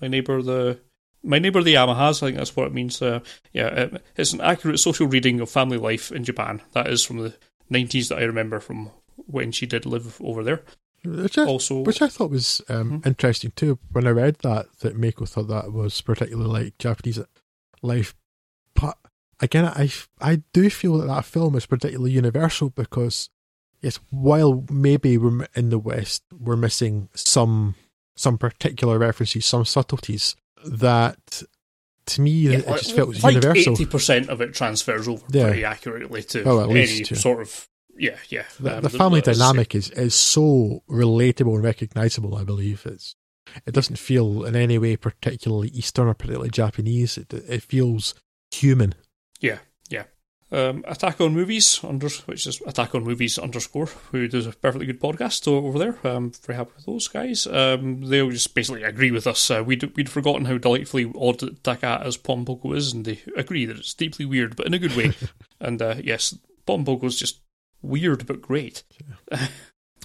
My 0.00 0.08
neighbour 0.08 0.42
the 0.42 0.78
my 1.22 1.38
neighbour 1.38 1.62
the 1.62 1.74
Yamahas. 1.74 2.22
I 2.22 2.26
think 2.26 2.36
that's 2.38 2.54
what 2.56 2.66
it 2.68 2.74
means. 2.74 3.02
Uh, 3.02 3.20
yeah, 3.52 3.66
uh, 3.66 3.98
it's 4.16 4.32
an 4.32 4.40
accurate 4.40 4.78
social 4.80 5.06
reading 5.08 5.40
of 5.40 5.50
family 5.50 5.78
life 5.78 6.12
in 6.12 6.24
Japan. 6.24 6.62
That 6.72 6.86
is 6.88 7.02
from 7.04 7.18
the 7.18 7.34
nineties 7.68 8.08
that 8.08 8.18
I 8.18 8.24
remember 8.24 8.60
from 8.60 8.90
when 9.16 9.52
she 9.52 9.66
did 9.66 9.86
live 9.86 10.20
over 10.20 10.42
there. 10.44 10.62
Which 11.04 11.38
I, 11.38 11.44
Also, 11.44 11.80
which 11.82 12.02
I 12.02 12.08
thought 12.08 12.30
was 12.30 12.60
um, 12.68 13.00
Mhm. 13.00 13.06
interesting 13.06 13.52
too. 13.54 13.78
When 13.92 14.06
I 14.06 14.10
read 14.10 14.38
that, 14.42 14.66
that 14.80 14.96
Mako 14.96 15.24
thought 15.26 15.48
that 15.48 15.72
was 15.72 16.00
particularly 16.00 16.48
like 16.50 16.78
Japanese 16.78 17.20
life. 17.82 18.14
But 18.74 18.98
again, 19.40 19.64
I 19.66 19.90
I 20.20 20.42
do 20.52 20.68
feel 20.70 20.98
that 20.98 21.06
that 21.06 21.24
film 21.24 21.54
is 21.56 21.66
particularly 21.66 22.10
universal 22.12 22.70
because 22.70 23.30
yes, 23.82 24.00
while 24.10 24.64
maybe 24.70 25.16
we're 25.16 25.46
in 25.54 25.70
the 25.70 25.78
West 25.78 26.24
we're 26.32 26.56
missing 26.56 27.08
some 27.14 27.74
some 28.16 28.38
particular 28.38 28.98
references, 28.98 29.44
some 29.46 29.64
subtleties 29.64 30.34
that 30.64 31.42
to 32.06 32.20
me 32.20 32.30
yeah, 32.30 32.58
it 32.58 32.66
just 32.66 32.94
felt 32.94 33.22
like 33.22 33.34
universal. 33.34 33.72
eighty 33.72 33.86
percent 33.86 34.28
of 34.28 34.40
it 34.40 34.54
transfers 34.54 35.08
over 35.08 35.24
Yeah. 35.30 35.46
pretty 35.46 35.64
accurately 35.64 36.22
to 36.24 36.44
Oh, 36.44 36.60
at 36.60 36.70
any 36.70 36.74
least, 36.86 37.10
yeah. 37.10 37.16
sort 37.18 37.40
of 37.42 37.68
yeah, 37.98 38.16
yeah. 38.28 38.44
the, 38.60 38.76
Um, 38.76 38.82
the 38.82 38.90
family 38.90 39.20
dynamic 39.22 39.74
is, 39.74 39.90
is 39.90 40.14
so 40.14 40.82
relatable 40.90 41.54
and 41.54 41.64
recognizable. 41.64 42.36
I 42.36 42.44
believe 42.44 42.84
it's 42.86 43.14
it 43.64 43.72
doesn't 43.72 43.96
feel 43.98 44.44
in 44.44 44.54
any 44.56 44.76
way 44.78 44.96
particularly 44.96 45.68
Eastern 45.68 46.08
or 46.08 46.14
particularly 46.14 46.50
Japanese. 46.50 47.16
It 47.16 47.32
it 47.32 47.62
feels 47.62 48.14
human. 48.52 48.94
Yeah. 49.40 49.58
Um, 50.52 50.84
Attack 50.86 51.20
on 51.20 51.34
Movies, 51.34 51.80
under 51.82 52.08
which 52.08 52.46
is 52.46 52.60
Attack 52.66 52.94
on 52.94 53.02
Movies 53.02 53.36
underscore, 53.36 53.86
who 53.86 54.28
does 54.28 54.46
a 54.46 54.52
perfectly 54.52 54.86
good 54.86 55.00
podcast 55.00 55.48
over 55.48 55.76
there. 55.76 55.98
I'm 56.04 56.30
very 56.30 56.56
happy 56.56 56.70
with 56.76 56.86
those 56.86 57.08
guys. 57.08 57.48
Um, 57.48 58.02
they'll 58.02 58.30
just 58.30 58.54
basically 58.54 58.84
agree 58.84 59.10
with 59.10 59.26
us. 59.26 59.50
Uh, 59.50 59.64
we'd 59.66 59.82
we'd 59.96 60.08
forgotten 60.08 60.44
how 60.44 60.56
delightfully 60.58 61.10
odd 61.18 61.40
that 61.40 61.64
Takahata's 61.64 62.16
Pompoko 62.16 62.76
is, 62.76 62.92
and 62.92 63.04
they 63.04 63.20
agree 63.36 63.64
that 63.64 63.76
it's 63.76 63.94
deeply 63.94 64.24
weird, 64.24 64.54
but 64.54 64.66
in 64.66 64.74
a 64.74 64.78
good 64.78 64.94
way. 64.94 65.12
and 65.60 65.82
uh, 65.82 65.96
yes, 66.02 66.38
Pompoko's 66.66 67.18
just 67.18 67.40
weird 67.82 68.26
but 68.26 68.40
great. 68.40 68.84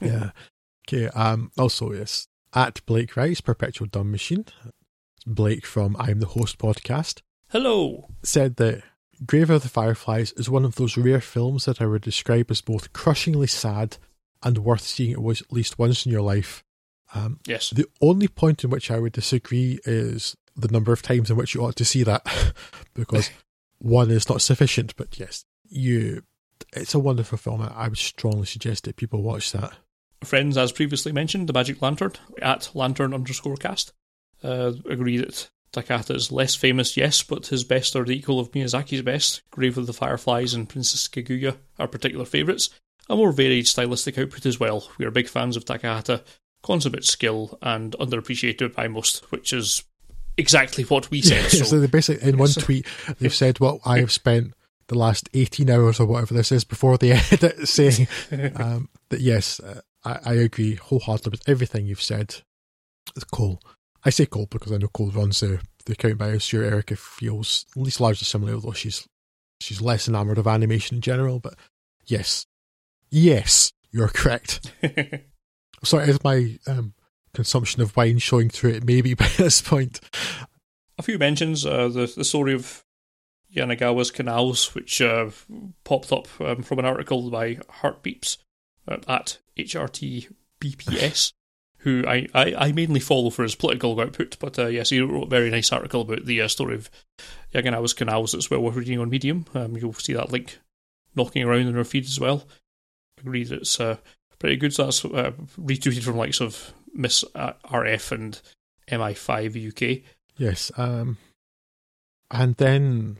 Yeah. 0.01 0.31
Okay. 0.87 1.07
Um. 1.09 1.51
Also, 1.57 1.93
yes. 1.93 2.27
At 2.53 2.83
Blake 2.87 3.15
Rice, 3.15 3.39
Perpetual 3.39 3.87
Dumb 3.87 4.11
Machine. 4.11 4.45
Blake 5.27 5.65
from 5.65 5.95
I'm 5.99 6.19
the 6.19 6.25
Host 6.25 6.57
podcast 6.57 7.21
Hello. 7.49 8.09
said 8.23 8.55
that 8.55 8.81
Grave 9.25 9.49
of 9.49 9.63
the 9.63 9.69
Fireflies 9.69 10.31
is 10.33 10.49
one 10.49 10.65
of 10.65 10.75
those 10.75 10.97
rare 10.97 11.21
films 11.21 11.65
that 11.65 11.81
I 11.81 11.85
would 11.85 12.01
describe 12.01 12.49
as 12.49 12.61
both 12.61 12.91
crushingly 12.93 13.47
sad 13.47 13.97
and 14.43 14.57
worth 14.57 14.81
seeing 14.81 15.13
at 15.13 15.51
least 15.51 15.77
once 15.77 16.05
in 16.05 16.11
your 16.11 16.21
life. 16.21 16.63
Um, 17.13 17.39
Yes. 17.45 17.69
The 17.69 17.85
only 18.01 18.27
point 18.27 18.63
in 18.63 18.69
which 18.69 18.89
I 18.89 18.99
would 18.99 19.13
disagree 19.13 19.79
is 19.85 20.35
the 20.55 20.69
number 20.69 20.91
of 20.91 21.01
times 21.01 21.29
in 21.29 21.37
which 21.37 21.53
you 21.53 21.61
ought 21.61 21.75
to 21.75 21.85
see 21.85 22.03
that, 22.03 22.25
because 22.93 23.29
one 23.77 24.09
is 24.09 24.27
not 24.27 24.41
sufficient. 24.41 24.95
But 24.95 25.19
yes, 25.19 25.45
you, 25.69 26.23
it's 26.73 26.93
a 26.95 26.99
wonderful 26.99 27.37
film. 27.37 27.61
I 27.61 27.67
I 27.67 27.87
would 27.87 27.97
strongly 27.97 28.45
suggest 28.45 28.85
that 28.85 28.95
people 28.95 29.21
watch 29.21 29.51
that. 29.51 29.73
friends, 30.23 30.57
as 30.57 30.71
previously 30.71 31.11
mentioned, 31.11 31.47
the 31.47 31.53
Magic 31.53 31.81
Lantern 31.81 32.13
at 32.41 32.71
lantern 32.73 33.13
underscore 33.13 33.57
cast 33.57 33.93
uh, 34.43 34.71
agree 34.89 35.17
that 35.17 35.49
Takahata 35.73 36.15
is 36.15 36.31
less 36.31 36.55
famous, 36.55 36.97
yes, 36.97 37.23
but 37.23 37.47
his 37.47 37.63
best 37.63 37.95
are 37.95 38.03
the 38.03 38.15
equal 38.15 38.39
of 38.39 38.51
Miyazaki's 38.51 39.01
best. 39.01 39.41
Grave 39.51 39.77
of 39.77 39.87
the 39.87 39.93
Fireflies 39.93 40.53
and 40.53 40.67
Princess 40.67 41.07
Kaguya 41.07 41.57
are 41.79 41.87
particular 41.87 42.25
favourites. 42.25 42.69
A 43.09 43.15
more 43.15 43.31
varied 43.31 43.67
stylistic 43.67 44.17
output 44.17 44.45
as 44.45 44.59
well. 44.59 44.89
We 44.97 45.05
are 45.05 45.11
big 45.11 45.29
fans 45.29 45.55
of 45.55 45.65
Takahata, 45.65 46.23
consummate 46.61 47.05
skill 47.05 47.57
and 47.61 47.93
underappreciated 47.99 48.75
by 48.75 48.87
most, 48.87 49.31
which 49.31 49.53
is 49.53 49.83
exactly 50.37 50.83
what 50.85 51.09
we 51.09 51.21
said. 51.21 51.49
so, 51.49 51.63
so 51.63 51.79
they 51.79 51.87
basically 51.87 52.27
in 52.27 52.37
one 52.37 52.49
tweet 52.51 52.85
they've 53.19 53.33
said 53.33 53.59
what 53.59 53.79
I 53.85 53.99
have 53.99 54.11
spent 54.11 54.53
the 54.87 54.97
last 54.97 55.29
eighteen 55.33 55.69
hours 55.69 55.99
or 55.99 56.05
whatever 56.05 56.33
this 56.33 56.51
is 56.51 56.63
before 56.63 56.97
the 56.97 57.13
edit 57.13 57.67
saying 57.67 58.07
um, 58.55 58.89
that 59.09 59.21
yes, 59.21 59.59
uh, 59.59 59.81
I, 60.03 60.19
I 60.25 60.33
agree 60.33 60.75
wholeheartedly 60.75 61.31
with 61.31 61.49
everything 61.49 61.85
you've 61.85 62.01
said. 62.01 62.35
Cole, 63.31 63.59
I 64.03 64.09
say 64.09 64.25
Cole 64.25 64.47
because 64.49 64.71
I 64.71 64.77
know 64.77 64.87
Cole 64.87 65.11
runs 65.11 65.39
the 65.39 65.61
the 65.85 65.93
account, 65.93 66.17
but 66.17 66.29
I'm 66.29 66.39
sure 66.39 66.63
Erica 66.63 66.95
feels 66.95 67.65
at 67.75 67.81
least 67.81 67.99
largely 67.99 68.25
similar, 68.25 68.53
although 68.53 68.71
she's 68.73 69.07
she's 69.59 69.81
less 69.81 70.07
enamoured 70.07 70.37
of 70.37 70.47
animation 70.47 70.97
in 70.97 71.01
general. 71.01 71.39
But 71.39 71.55
yes, 72.05 72.45
Yes, 73.11 73.73
you're 73.91 74.07
correct. 74.07 74.71
Sorry, 75.83 76.09
is 76.09 76.23
my 76.23 76.57
um, 76.65 76.93
consumption 77.33 77.81
of 77.81 77.95
wine 77.95 78.19
showing 78.19 78.49
through 78.49 78.71
it 78.71 78.85
maybe 78.85 79.13
by 79.15 79.27
this 79.37 79.61
point? 79.61 79.99
A 80.97 81.03
few 81.03 81.19
mentions 81.19 81.65
uh, 81.65 81.89
the 81.89 82.11
the 82.15 82.23
story 82.23 82.53
of 82.53 82.83
Yanagawa's 83.53 84.11
canals, 84.11 84.73
which 84.73 85.01
uh, 85.01 85.29
popped 85.83 86.11
up 86.13 86.27
um, 86.39 86.63
from 86.63 86.79
an 86.79 86.85
article 86.85 87.29
by 87.29 87.57
Heartbeeps 87.69 88.37
uh, 88.87 88.97
at 89.07 89.39
HRT 89.57 90.33
who 91.81 92.03
I, 92.07 92.27
I, 92.33 92.53
I, 92.55 92.71
mainly 92.71 92.99
follow 92.99 93.31
for 93.31 93.41
his 93.41 93.55
political 93.55 93.99
output, 93.99 94.37
but 94.39 94.57
uh, 94.59 94.67
yes, 94.67 94.89
he 94.89 95.01
wrote 95.01 95.23
a 95.23 95.29
very 95.29 95.49
nice 95.49 95.71
article 95.71 96.01
about 96.01 96.25
the 96.25 96.41
uh, 96.41 96.47
story 96.47 96.75
of 96.75 96.91
Yanagawa's 97.53 97.93
canals 97.93 98.31
that's 98.31 98.51
well 98.51 98.61
worth 98.61 98.75
reading 98.75 98.99
on 98.99 99.09
Medium. 99.09 99.45
Um, 99.55 99.75
you'll 99.75 99.93
see 99.93 100.13
that 100.13 100.31
link 100.31 100.59
knocking 101.15 101.43
around 101.43 101.67
in 101.67 101.77
our 101.77 101.83
feed 101.83 102.05
as 102.05 102.19
well. 102.19 102.43
Agreed, 103.19 103.51
it's 103.51 103.79
uh, 103.79 103.97
pretty 104.37 104.57
good. 104.57 104.73
So 104.73 104.85
that's 104.85 105.03
uh, 105.03 105.31
retweeted 105.59 106.03
from 106.03 106.17
likes 106.17 106.39
of 106.39 106.71
Miss 106.93 107.23
RF 107.33 108.11
and 108.11 108.41
MI5 108.89 109.97
UK. 109.97 110.03
Yes, 110.37 110.71
um, 110.77 111.17
and 112.29 112.55
then 112.57 113.17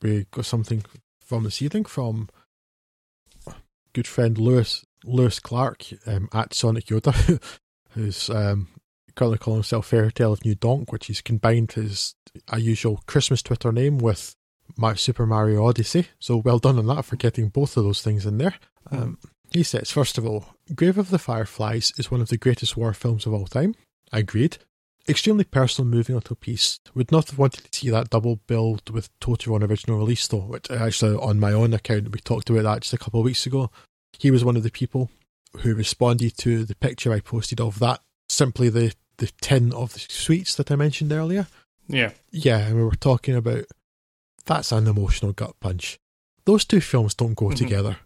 we 0.00 0.26
got 0.30 0.46
something 0.46 0.82
from 1.20 1.44
the 1.44 1.58
evening 1.60 1.84
from 1.84 2.28
good 3.92 4.06
friend 4.06 4.38
Lewis 4.38 4.84
Lewis 5.04 5.38
Clark 5.38 5.86
um, 6.06 6.28
at 6.32 6.54
Sonic 6.54 6.86
Yoda, 6.86 7.42
who's 7.90 8.30
um, 8.30 8.68
currently 9.14 9.38
calling 9.38 9.58
himself 9.58 9.86
Fairy 9.86 10.12
Tale 10.12 10.32
of 10.32 10.44
New 10.44 10.54
Donk, 10.54 10.92
which 10.92 11.06
he's 11.06 11.20
combined 11.20 11.72
his 11.72 12.14
usual 12.56 13.02
Christmas 13.06 13.42
Twitter 13.42 13.72
name 13.72 13.98
with 13.98 14.36
my 14.76 14.94
Super 14.94 15.26
Mario 15.26 15.66
Odyssey. 15.66 16.08
So 16.18 16.36
well 16.36 16.58
done 16.58 16.78
on 16.78 16.86
that 16.86 17.04
for 17.04 17.16
getting 17.16 17.48
both 17.48 17.76
of 17.76 17.84
those 17.84 18.02
things 18.02 18.26
in 18.26 18.38
there. 18.38 18.54
Um, 18.90 19.18
he 19.52 19.62
says, 19.62 19.90
first 19.90 20.16
of 20.16 20.26
all, 20.26 20.46
Grave 20.74 20.98
of 20.98 21.10
the 21.10 21.18
Fireflies 21.18 21.92
is 21.98 22.10
one 22.10 22.20
of 22.20 22.28
the 22.28 22.36
greatest 22.36 22.76
war 22.76 22.92
films 22.92 23.26
of 23.26 23.34
all 23.34 23.46
time. 23.46 23.74
I 24.12 24.20
agreed. 24.20 24.58
Extremely 25.08 25.44
personal, 25.44 25.90
moving 25.90 26.14
little 26.14 26.36
piece. 26.36 26.78
Would 26.94 27.10
not 27.10 27.30
have 27.30 27.38
wanted 27.38 27.64
to 27.64 27.78
see 27.78 27.90
that 27.90 28.10
double 28.10 28.36
build 28.46 28.90
with 28.90 29.10
Totoro 29.18 29.54
on 29.56 29.62
original 29.62 29.98
release 29.98 30.26
though, 30.28 30.38
which 30.38 30.70
actually 30.70 31.16
on 31.16 31.40
my 31.40 31.52
own 31.52 31.74
account 31.74 32.12
we 32.12 32.20
talked 32.20 32.50
about 32.50 32.62
that 32.62 32.82
just 32.82 32.94
a 32.94 32.98
couple 32.98 33.20
of 33.20 33.24
weeks 33.24 33.46
ago. 33.46 33.70
He 34.18 34.30
was 34.30 34.44
one 34.44 34.56
of 34.56 34.62
the 34.62 34.70
people 34.70 35.10
who 35.58 35.74
responded 35.74 36.36
to 36.38 36.64
the 36.64 36.74
picture 36.74 37.12
I 37.12 37.20
posted 37.20 37.60
of 37.60 37.78
that 37.78 38.00
simply 38.28 38.68
the 38.68 38.94
the 39.18 39.30
tin 39.40 39.72
of 39.72 39.92
the 39.92 40.00
sweets 40.00 40.54
that 40.54 40.70
I 40.70 40.76
mentioned 40.76 41.12
earlier. 41.12 41.46
Yeah. 41.88 42.12
Yeah, 42.30 42.58
and 42.58 42.76
we 42.76 42.84
were 42.84 42.92
talking 42.92 43.36
about 43.36 43.64
that's 44.46 44.72
an 44.72 44.86
emotional 44.86 45.32
gut 45.32 45.54
punch. 45.60 45.98
Those 46.46 46.64
two 46.64 46.80
films 46.80 47.14
don't 47.14 47.34
go 47.34 47.46
mm-hmm. 47.46 47.56
together. 47.56 47.96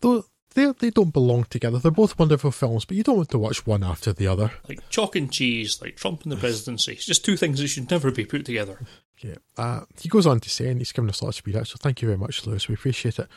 Though 0.00 0.24
they 0.54 0.72
they 0.72 0.90
don't 0.90 1.12
belong 1.12 1.44
together. 1.44 1.78
They're 1.78 1.90
both 1.90 2.18
wonderful 2.18 2.50
films, 2.50 2.84
but 2.84 2.96
you 2.96 3.02
don't 3.02 3.18
want 3.18 3.30
to 3.30 3.38
watch 3.38 3.66
one 3.66 3.84
after 3.84 4.12
the 4.12 4.26
other. 4.26 4.50
Like 4.68 4.88
chalk 4.88 5.14
and 5.14 5.30
cheese, 5.30 5.80
like 5.82 5.96
Trump 5.96 6.22
and 6.22 6.32
the 6.32 6.36
presidency. 6.36 6.92
It's 6.92 7.06
just 7.06 7.24
two 7.24 7.36
things 7.36 7.60
that 7.60 7.68
should 7.68 7.90
never 7.90 8.10
be 8.10 8.24
put 8.24 8.44
together. 8.46 8.80
Yeah. 9.20 9.36
Uh, 9.56 9.82
he 10.00 10.08
goes 10.08 10.26
on 10.26 10.40
to 10.40 10.50
say, 10.50 10.68
and 10.68 10.80
he's 10.80 10.92
given 10.92 11.10
us 11.10 11.22
lots 11.22 11.38
of 11.38 11.44
feedback, 11.44 11.66
so 11.66 11.76
thank 11.78 12.02
you 12.02 12.08
very 12.08 12.18
much, 12.18 12.46
Lewis. 12.46 12.68
We 12.68 12.74
appreciate 12.74 13.18
it. 13.18 13.28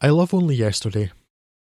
I 0.00 0.08
love 0.08 0.34
Only 0.34 0.56
Yesterday. 0.56 1.10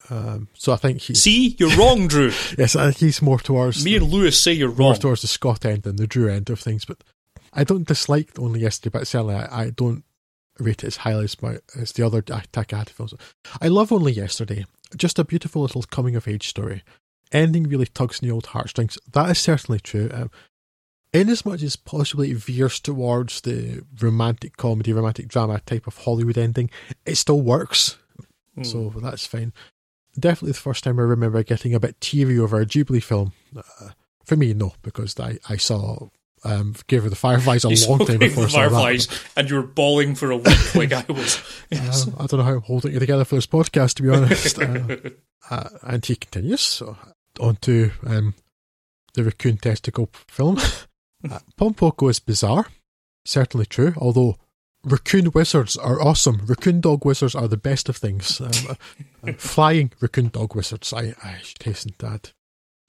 Um, 0.09 0.47
so 0.53 0.73
I 0.73 0.77
think 0.77 1.01
he's. 1.01 1.21
See, 1.21 1.55
you're 1.59 1.75
wrong, 1.77 2.07
Drew. 2.07 2.31
yes, 2.57 2.75
I 2.75 2.85
think 2.85 2.97
he's 2.97 3.21
more 3.21 3.39
towards. 3.39 3.83
Me 3.85 3.95
and 3.95 4.07
Lewis 4.07 4.41
say 4.41 4.53
you're 4.53 4.69
more 4.69 4.91
wrong. 4.91 4.99
towards 4.99 5.21
the 5.21 5.27
Scott 5.27 5.65
end 5.65 5.83
than 5.83 5.95
the 5.95 6.07
Drew 6.07 6.29
end 6.29 6.49
of 6.49 6.59
things, 6.59 6.85
but 6.85 7.03
I 7.53 7.63
don't 7.63 7.87
dislike 7.87 8.37
Only 8.39 8.61
Yesterday, 8.61 8.97
but 8.97 9.07
certainly 9.07 9.35
I, 9.35 9.63
I 9.63 9.69
don't 9.69 10.03
rate 10.59 10.83
it 10.83 10.87
as 10.87 10.97
highly 10.97 11.25
as, 11.25 11.41
my, 11.41 11.57
as 11.79 11.91
the 11.93 12.05
other 12.05 12.21
Takahata 12.21 12.89
films. 12.89 13.13
I 13.61 13.67
love 13.67 13.91
Only 13.91 14.11
Yesterday. 14.11 14.65
Just 14.95 15.19
a 15.19 15.23
beautiful 15.23 15.61
little 15.61 15.83
coming 15.83 16.15
of 16.15 16.27
age 16.27 16.47
story. 16.47 16.83
Ending 17.31 17.63
really 17.63 17.85
tugs 17.85 18.19
in 18.21 18.27
the 18.27 18.33
old 18.33 18.47
heartstrings. 18.47 18.97
That 19.13 19.29
is 19.29 19.39
certainly 19.39 19.79
true. 19.79 20.09
Um, 20.13 20.29
in 21.13 21.29
as 21.29 21.45
much 21.45 21.61
as 21.61 21.75
possibly 21.75 22.31
it 22.31 22.37
veers 22.37 22.79
towards 22.79 23.41
the 23.41 23.83
romantic 23.99 24.57
comedy, 24.57 24.93
romantic 24.93 25.27
drama 25.27 25.59
type 25.65 25.87
of 25.87 25.97
Hollywood 25.97 26.37
ending, 26.37 26.69
it 27.05 27.15
still 27.15 27.41
works. 27.41 27.97
Mm. 28.57 28.65
So 28.65 28.93
that's 29.01 29.25
fine. 29.25 29.53
Definitely 30.19 30.51
the 30.51 30.59
first 30.59 30.83
time 30.83 30.99
I 30.99 31.03
remember 31.03 31.41
getting 31.43 31.73
a 31.73 31.79
bit 31.79 31.99
teary 32.01 32.37
over 32.37 32.59
a 32.59 32.65
Ghibli 32.65 33.01
film. 33.01 33.33
Uh, 33.55 33.89
for 34.25 34.35
me, 34.35 34.53
no, 34.53 34.73
because 34.81 35.19
I, 35.19 35.39
I 35.47 35.57
saw 35.57 36.09
um, 36.43 36.75
Grave 36.89 37.05
of 37.05 37.09
the 37.09 37.15
Fireflies 37.15 37.65
a 37.65 37.73
you 37.73 37.87
long 37.87 38.05
time 38.05 38.19
before 38.19 38.43
the 38.43 38.49
Fireflies, 38.49 39.07
and 39.35 39.49
you 39.49 39.57
were 39.57 39.63
bawling 39.63 40.15
for 40.15 40.31
a 40.31 40.37
week 40.37 40.75
like 40.75 40.93
I 40.93 41.05
was. 41.11 41.41
Yes. 41.71 42.07
Uh, 42.07 42.11
I 42.19 42.25
don't 42.25 42.39
know 42.39 42.43
how 42.43 42.53
I'm 42.55 42.61
holding 42.61 42.93
it 42.93 42.99
together 42.99 43.23
for 43.23 43.35
this 43.35 43.47
podcast, 43.47 43.95
to 43.95 44.03
be 44.03 44.09
honest. 44.09 44.59
uh, 44.61 45.09
uh, 45.49 45.69
and 45.83 46.05
he 46.05 46.15
continues 46.15 46.59
so, 46.59 46.97
on 47.39 47.55
to 47.57 47.91
um, 48.05 48.33
the 49.13 49.23
raccoon 49.23 49.57
testicle 49.57 50.09
film. 50.27 50.57
uh, 51.29 51.39
Pom 51.55 51.73
Poko 51.73 52.09
is 52.09 52.19
bizarre, 52.19 52.67
certainly 53.23 53.65
true, 53.65 53.93
although 53.97 54.35
raccoon 54.83 55.31
wizards 55.31 55.77
are 55.77 56.01
awesome. 56.01 56.41
Raccoon 56.45 56.81
dog 56.81 57.05
wizards 57.05 57.35
are 57.35 57.47
the 57.47 57.57
best 57.57 57.89
of 57.89 57.97
things. 57.97 58.41
Um, 58.41 58.51
uh, 58.69 58.75
uh, 59.29 59.33
flying 59.33 59.91
raccoon 59.99 60.29
dog 60.29 60.55
wizards, 60.55 60.93
I, 60.93 61.13
I 61.23 61.39
should 61.41 61.63
hasten 61.63 61.93
to 61.99 62.07
add. 62.07 62.29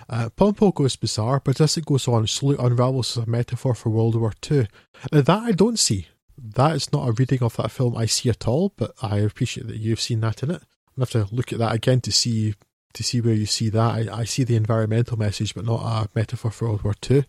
Uh, 0.08 0.28
Pom 0.30 0.54
Poko 0.54 0.84
is 0.84 0.96
bizarre, 0.96 1.40
but 1.42 1.60
as 1.60 1.76
it 1.76 1.86
goes 1.86 2.08
on, 2.08 2.26
slowly 2.26 2.56
unravels 2.58 3.16
as 3.16 3.24
a 3.24 3.30
metaphor 3.30 3.74
for 3.74 3.90
World 3.90 4.16
War 4.16 4.32
II. 4.50 4.66
Now, 5.12 5.20
that 5.20 5.42
I 5.42 5.52
don't 5.52 5.78
see. 5.78 6.08
That 6.36 6.74
is 6.74 6.92
not 6.92 7.08
a 7.08 7.12
reading 7.12 7.42
of 7.42 7.56
that 7.56 7.70
film 7.70 7.96
I 7.96 8.06
see 8.06 8.28
at 8.28 8.48
all, 8.48 8.72
but 8.76 8.94
I 9.00 9.18
appreciate 9.18 9.68
that 9.68 9.76
you've 9.76 10.00
seen 10.00 10.20
that 10.20 10.42
in 10.42 10.50
it. 10.50 10.62
i 10.96 11.00
have 11.00 11.10
to 11.10 11.28
look 11.30 11.52
at 11.52 11.58
that 11.60 11.74
again 11.74 12.00
to 12.02 12.12
see 12.12 12.54
to 12.94 13.02
see 13.02 13.20
where 13.20 13.34
you 13.34 13.46
see 13.46 13.70
that. 13.70 14.08
I, 14.10 14.18
I 14.20 14.24
see 14.24 14.44
the 14.44 14.56
environmental 14.56 15.16
message, 15.16 15.54
but 15.54 15.64
not 15.64 15.80
a 15.80 16.08
metaphor 16.14 16.50
for 16.50 16.68
World 16.68 16.82
War 16.82 16.94
II. 17.10 17.24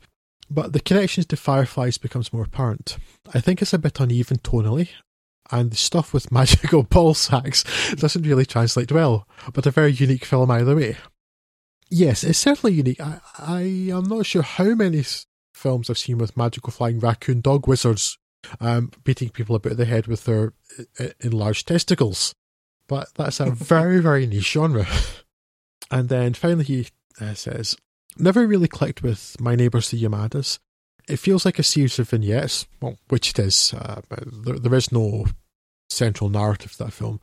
But 0.53 0.73
the 0.73 0.79
connections 0.79 1.25
to 1.27 1.35
Fireflies 1.35 1.97
becomes 1.97 2.31
more 2.31 2.43
apparent. 2.43 2.97
I 3.33 3.39
think 3.39 3.61
it's 3.61 3.73
a 3.73 3.79
bit 3.79 3.99
uneven 3.99 4.37
tonally, 4.37 4.89
and 5.51 5.71
the 5.71 5.75
stuff 5.75 6.13
with 6.13 6.31
magical 6.31 6.83
ball 6.83 7.15
sacks 7.15 7.63
doesn't 7.95 8.27
really 8.27 8.45
translate 8.45 8.91
well, 8.91 9.27
but 9.51 9.65
a 9.65 9.71
very 9.71 9.91
unique 9.91 10.25
film 10.25 10.51
either 10.51 10.75
way. 10.75 10.97
Yes, 11.89 12.23
it's 12.23 12.37
certainly 12.37 12.75
unique. 12.75 13.01
I, 13.01 13.19
I 13.39 13.61
am 13.91 14.03
not 14.03 14.27
sure 14.27 14.43
how 14.43 14.75
many 14.75 15.03
films 15.55 15.89
I've 15.89 15.97
seen 15.97 16.19
with 16.19 16.37
magical 16.37 16.71
flying 16.71 16.99
raccoon 16.99 17.41
dog 17.41 17.67
wizards 17.67 18.17
um, 18.59 18.91
beating 19.03 19.29
people 19.29 19.55
about 19.55 19.77
the 19.77 19.85
head 19.85 20.05
with 20.05 20.25
their 20.25 20.53
enlarged 21.21 21.67
testicles, 21.67 22.35
but 22.87 23.09
that's 23.15 23.39
a 23.39 23.49
very, 23.51 23.99
very 23.99 24.27
niche 24.27 24.51
genre. 24.51 24.85
And 25.89 26.09
then 26.09 26.33
finally, 26.33 26.63
he 26.63 26.87
uh, 27.19 27.33
says, 27.33 27.75
Never 28.17 28.45
really 28.45 28.67
clicked 28.67 29.01
with 29.01 29.39
My 29.39 29.55
Neighbours 29.55 29.89
the 29.89 30.01
Yamadas. 30.01 30.59
It 31.09 31.17
feels 31.17 31.45
like 31.45 31.59
a 31.59 31.63
series 31.63 31.99
of 31.99 32.09
vignettes, 32.09 32.67
well, 32.81 32.97
which 33.09 33.31
it 33.31 33.39
is. 33.39 33.73
Uh, 33.73 34.01
there, 34.09 34.59
there 34.59 34.75
is 34.75 34.91
no 34.91 35.25
central 35.89 36.29
narrative 36.29 36.73
to 36.73 36.77
that 36.85 36.93
film, 36.93 37.19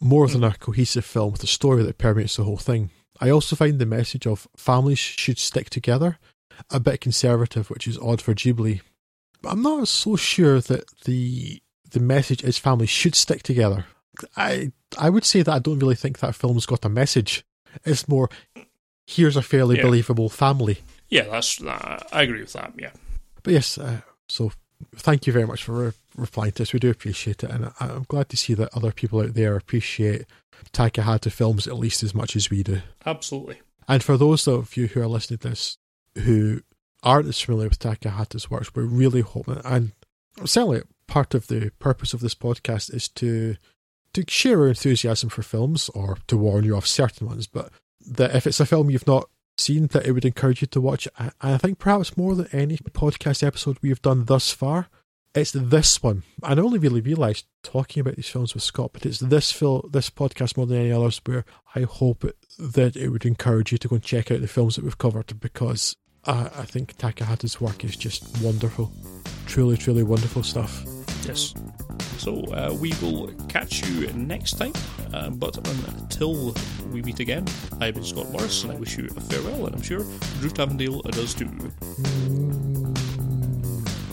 more 0.00 0.28
than 0.28 0.44
a 0.44 0.54
cohesive 0.54 1.04
film 1.04 1.32
with 1.32 1.42
a 1.42 1.48
story 1.48 1.82
that 1.82 1.98
permeates 1.98 2.36
the 2.36 2.44
whole 2.44 2.56
thing. 2.56 2.90
I 3.20 3.30
also 3.30 3.56
find 3.56 3.78
the 3.78 3.86
message 3.86 4.26
of 4.26 4.46
families 4.56 4.98
should 4.98 5.38
stick 5.38 5.70
together 5.70 6.18
a 6.70 6.80
bit 6.80 7.00
conservative, 7.00 7.70
which 7.70 7.86
is 7.86 7.98
odd 7.98 8.20
for 8.20 8.34
Ghibli. 8.34 8.80
But 9.42 9.52
I'm 9.52 9.62
not 9.62 9.88
so 9.88 10.16
sure 10.16 10.60
that 10.60 10.84
the 11.04 11.60
the 11.90 12.00
message 12.00 12.44
is 12.44 12.58
families 12.58 12.90
should 12.90 13.14
stick 13.14 13.42
together. 13.42 13.86
I 14.36 14.72
I 14.98 15.10
would 15.10 15.24
say 15.24 15.42
that 15.42 15.52
I 15.52 15.58
don't 15.58 15.78
really 15.78 15.94
think 15.94 16.18
that 16.18 16.34
film's 16.34 16.66
got 16.66 16.84
a 16.84 16.88
message. 16.88 17.44
It's 17.84 18.08
more 18.08 18.28
here's 19.08 19.36
a 19.36 19.42
fairly 19.42 19.76
yeah. 19.76 19.82
believable 19.82 20.28
family. 20.28 20.78
Yeah, 21.08 21.24
that's 21.24 21.62
uh, 21.62 22.04
I 22.12 22.22
agree 22.22 22.40
with 22.40 22.52
that. 22.52 22.72
Yeah, 22.76 22.90
but 23.42 23.54
yes, 23.54 23.78
uh, 23.78 24.02
so 24.28 24.52
thank 24.94 25.26
you 25.26 25.32
very 25.32 25.46
much 25.46 25.64
for 25.64 25.72
re- 25.72 25.92
replying 26.16 26.52
to 26.52 26.62
us. 26.62 26.72
We 26.72 26.78
do 26.78 26.90
appreciate 26.90 27.42
it, 27.42 27.50
and 27.50 27.72
I, 27.80 27.86
am 27.88 28.04
glad 28.06 28.28
to 28.28 28.36
see 28.36 28.54
that 28.54 28.76
other 28.76 28.92
people 28.92 29.20
out 29.20 29.34
there 29.34 29.56
appreciate 29.56 30.26
Takahata 30.72 31.32
films 31.32 31.66
at 31.66 31.78
least 31.78 32.02
as 32.02 32.14
much 32.14 32.36
as 32.36 32.50
we 32.50 32.62
do. 32.62 32.82
Absolutely. 33.06 33.60
And 33.88 34.02
for 34.04 34.18
those 34.18 34.46
of 34.46 34.76
you 34.76 34.88
who 34.88 35.00
are 35.00 35.06
listening 35.06 35.38
to 35.38 35.48
this 35.48 35.78
who 36.18 36.60
aren't 37.02 37.28
as 37.28 37.40
familiar 37.40 37.68
with 37.68 37.78
Takahata's 37.78 38.50
works, 38.50 38.74
we're 38.74 38.82
really 38.82 39.22
hoping, 39.22 39.62
and 39.64 39.92
certainly 40.44 40.82
part 41.06 41.34
of 41.34 41.46
the 41.46 41.72
purpose 41.78 42.12
of 42.12 42.20
this 42.20 42.34
podcast 42.34 42.94
is 42.94 43.08
to 43.08 43.56
to 44.14 44.24
share 44.28 44.60
our 44.60 44.68
enthusiasm 44.68 45.28
for 45.28 45.42
films 45.42 45.88
or 45.90 46.18
to 46.26 46.36
warn 46.36 46.64
you 46.64 46.76
of 46.76 46.86
certain 46.86 47.26
ones, 47.26 47.46
but 47.46 47.70
that 48.08 48.34
if 48.34 48.46
it's 48.46 48.60
a 48.60 48.66
film 48.66 48.90
you've 48.90 49.06
not 49.06 49.28
seen, 49.56 49.88
that 49.88 50.06
it 50.06 50.12
would 50.12 50.24
encourage 50.24 50.60
you 50.60 50.66
to 50.68 50.80
watch. 50.80 51.08
And 51.18 51.32
I 51.40 51.58
think 51.58 51.78
perhaps 51.78 52.16
more 52.16 52.34
than 52.34 52.48
any 52.52 52.76
podcast 52.78 53.46
episode 53.46 53.78
we've 53.82 54.02
done 54.02 54.24
thus 54.24 54.50
far, 54.50 54.88
it's 55.34 55.52
this 55.52 56.02
one. 56.02 56.22
I 56.42 56.54
only 56.54 56.78
really 56.78 57.00
realised 57.00 57.46
talking 57.62 58.00
about 58.00 58.16
these 58.16 58.28
films 58.28 58.54
with 58.54 58.62
Scott, 58.62 58.90
but 58.92 59.04
it's 59.04 59.18
this 59.18 59.52
film, 59.52 59.88
this 59.92 60.10
podcast 60.10 60.56
more 60.56 60.66
than 60.66 60.78
any 60.78 60.92
others, 60.92 61.20
where 61.24 61.44
I 61.74 61.82
hope 61.82 62.24
that 62.58 62.96
it 62.96 63.10
would 63.10 63.26
encourage 63.26 63.72
you 63.72 63.78
to 63.78 63.88
go 63.88 63.96
and 63.96 64.02
check 64.02 64.30
out 64.30 64.40
the 64.40 64.48
films 64.48 64.76
that 64.76 64.84
we've 64.84 64.98
covered 64.98 65.38
because 65.38 65.96
I, 66.24 66.50
I 66.56 66.64
think 66.64 66.96
Takahata's 66.96 67.60
work 67.60 67.84
is 67.84 67.96
just 67.96 68.42
wonderful. 68.42 68.92
Truly, 69.46 69.76
truly 69.76 70.02
wonderful 70.02 70.42
stuff. 70.42 70.84
Yes. 71.24 71.54
So 72.18 72.42
uh, 72.52 72.76
we 72.80 72.92
will 73.00 73.32
catch 73.48 73.86
you 73.88 74.06
next 74.12 74.54
time. 74.54 74.72
Um, 75.12 75.36
but 75.36 75.56
until 75.56 76.54
we 76.90 77.02
meet 77.02 77.20
again, 77.20 77.46
I've 77.80 77.94
been 77.94 78.04
Scott 78.04 78.30
Morris, 78.30 78.64
and 78.64 78.72
I 78.72 78.76
wish 78.76 78.98
you 78.98 79.08
a 79.16 79.20
farewell. 79.20 79.66
And 79.66 79.74
I'm 79.76 79.82
sure 79.82 80.00
Drew 80.40 80.50
Tavendale 80.50 81.02
does 81.12 81.34
too. 81.34 81.46
Mm, 81.46 82.98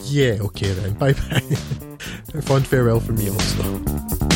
yeah. 0.04 0.38
Okay 0.42 0.72
then. 0.74 0.94
Bye 1.00 1.14
bye. 1.14 1.42
fond 2.42 2.68
farewell 2.68 3.00
from 3.00 3.16
me 3.18 3.30
also. 3.30 4.35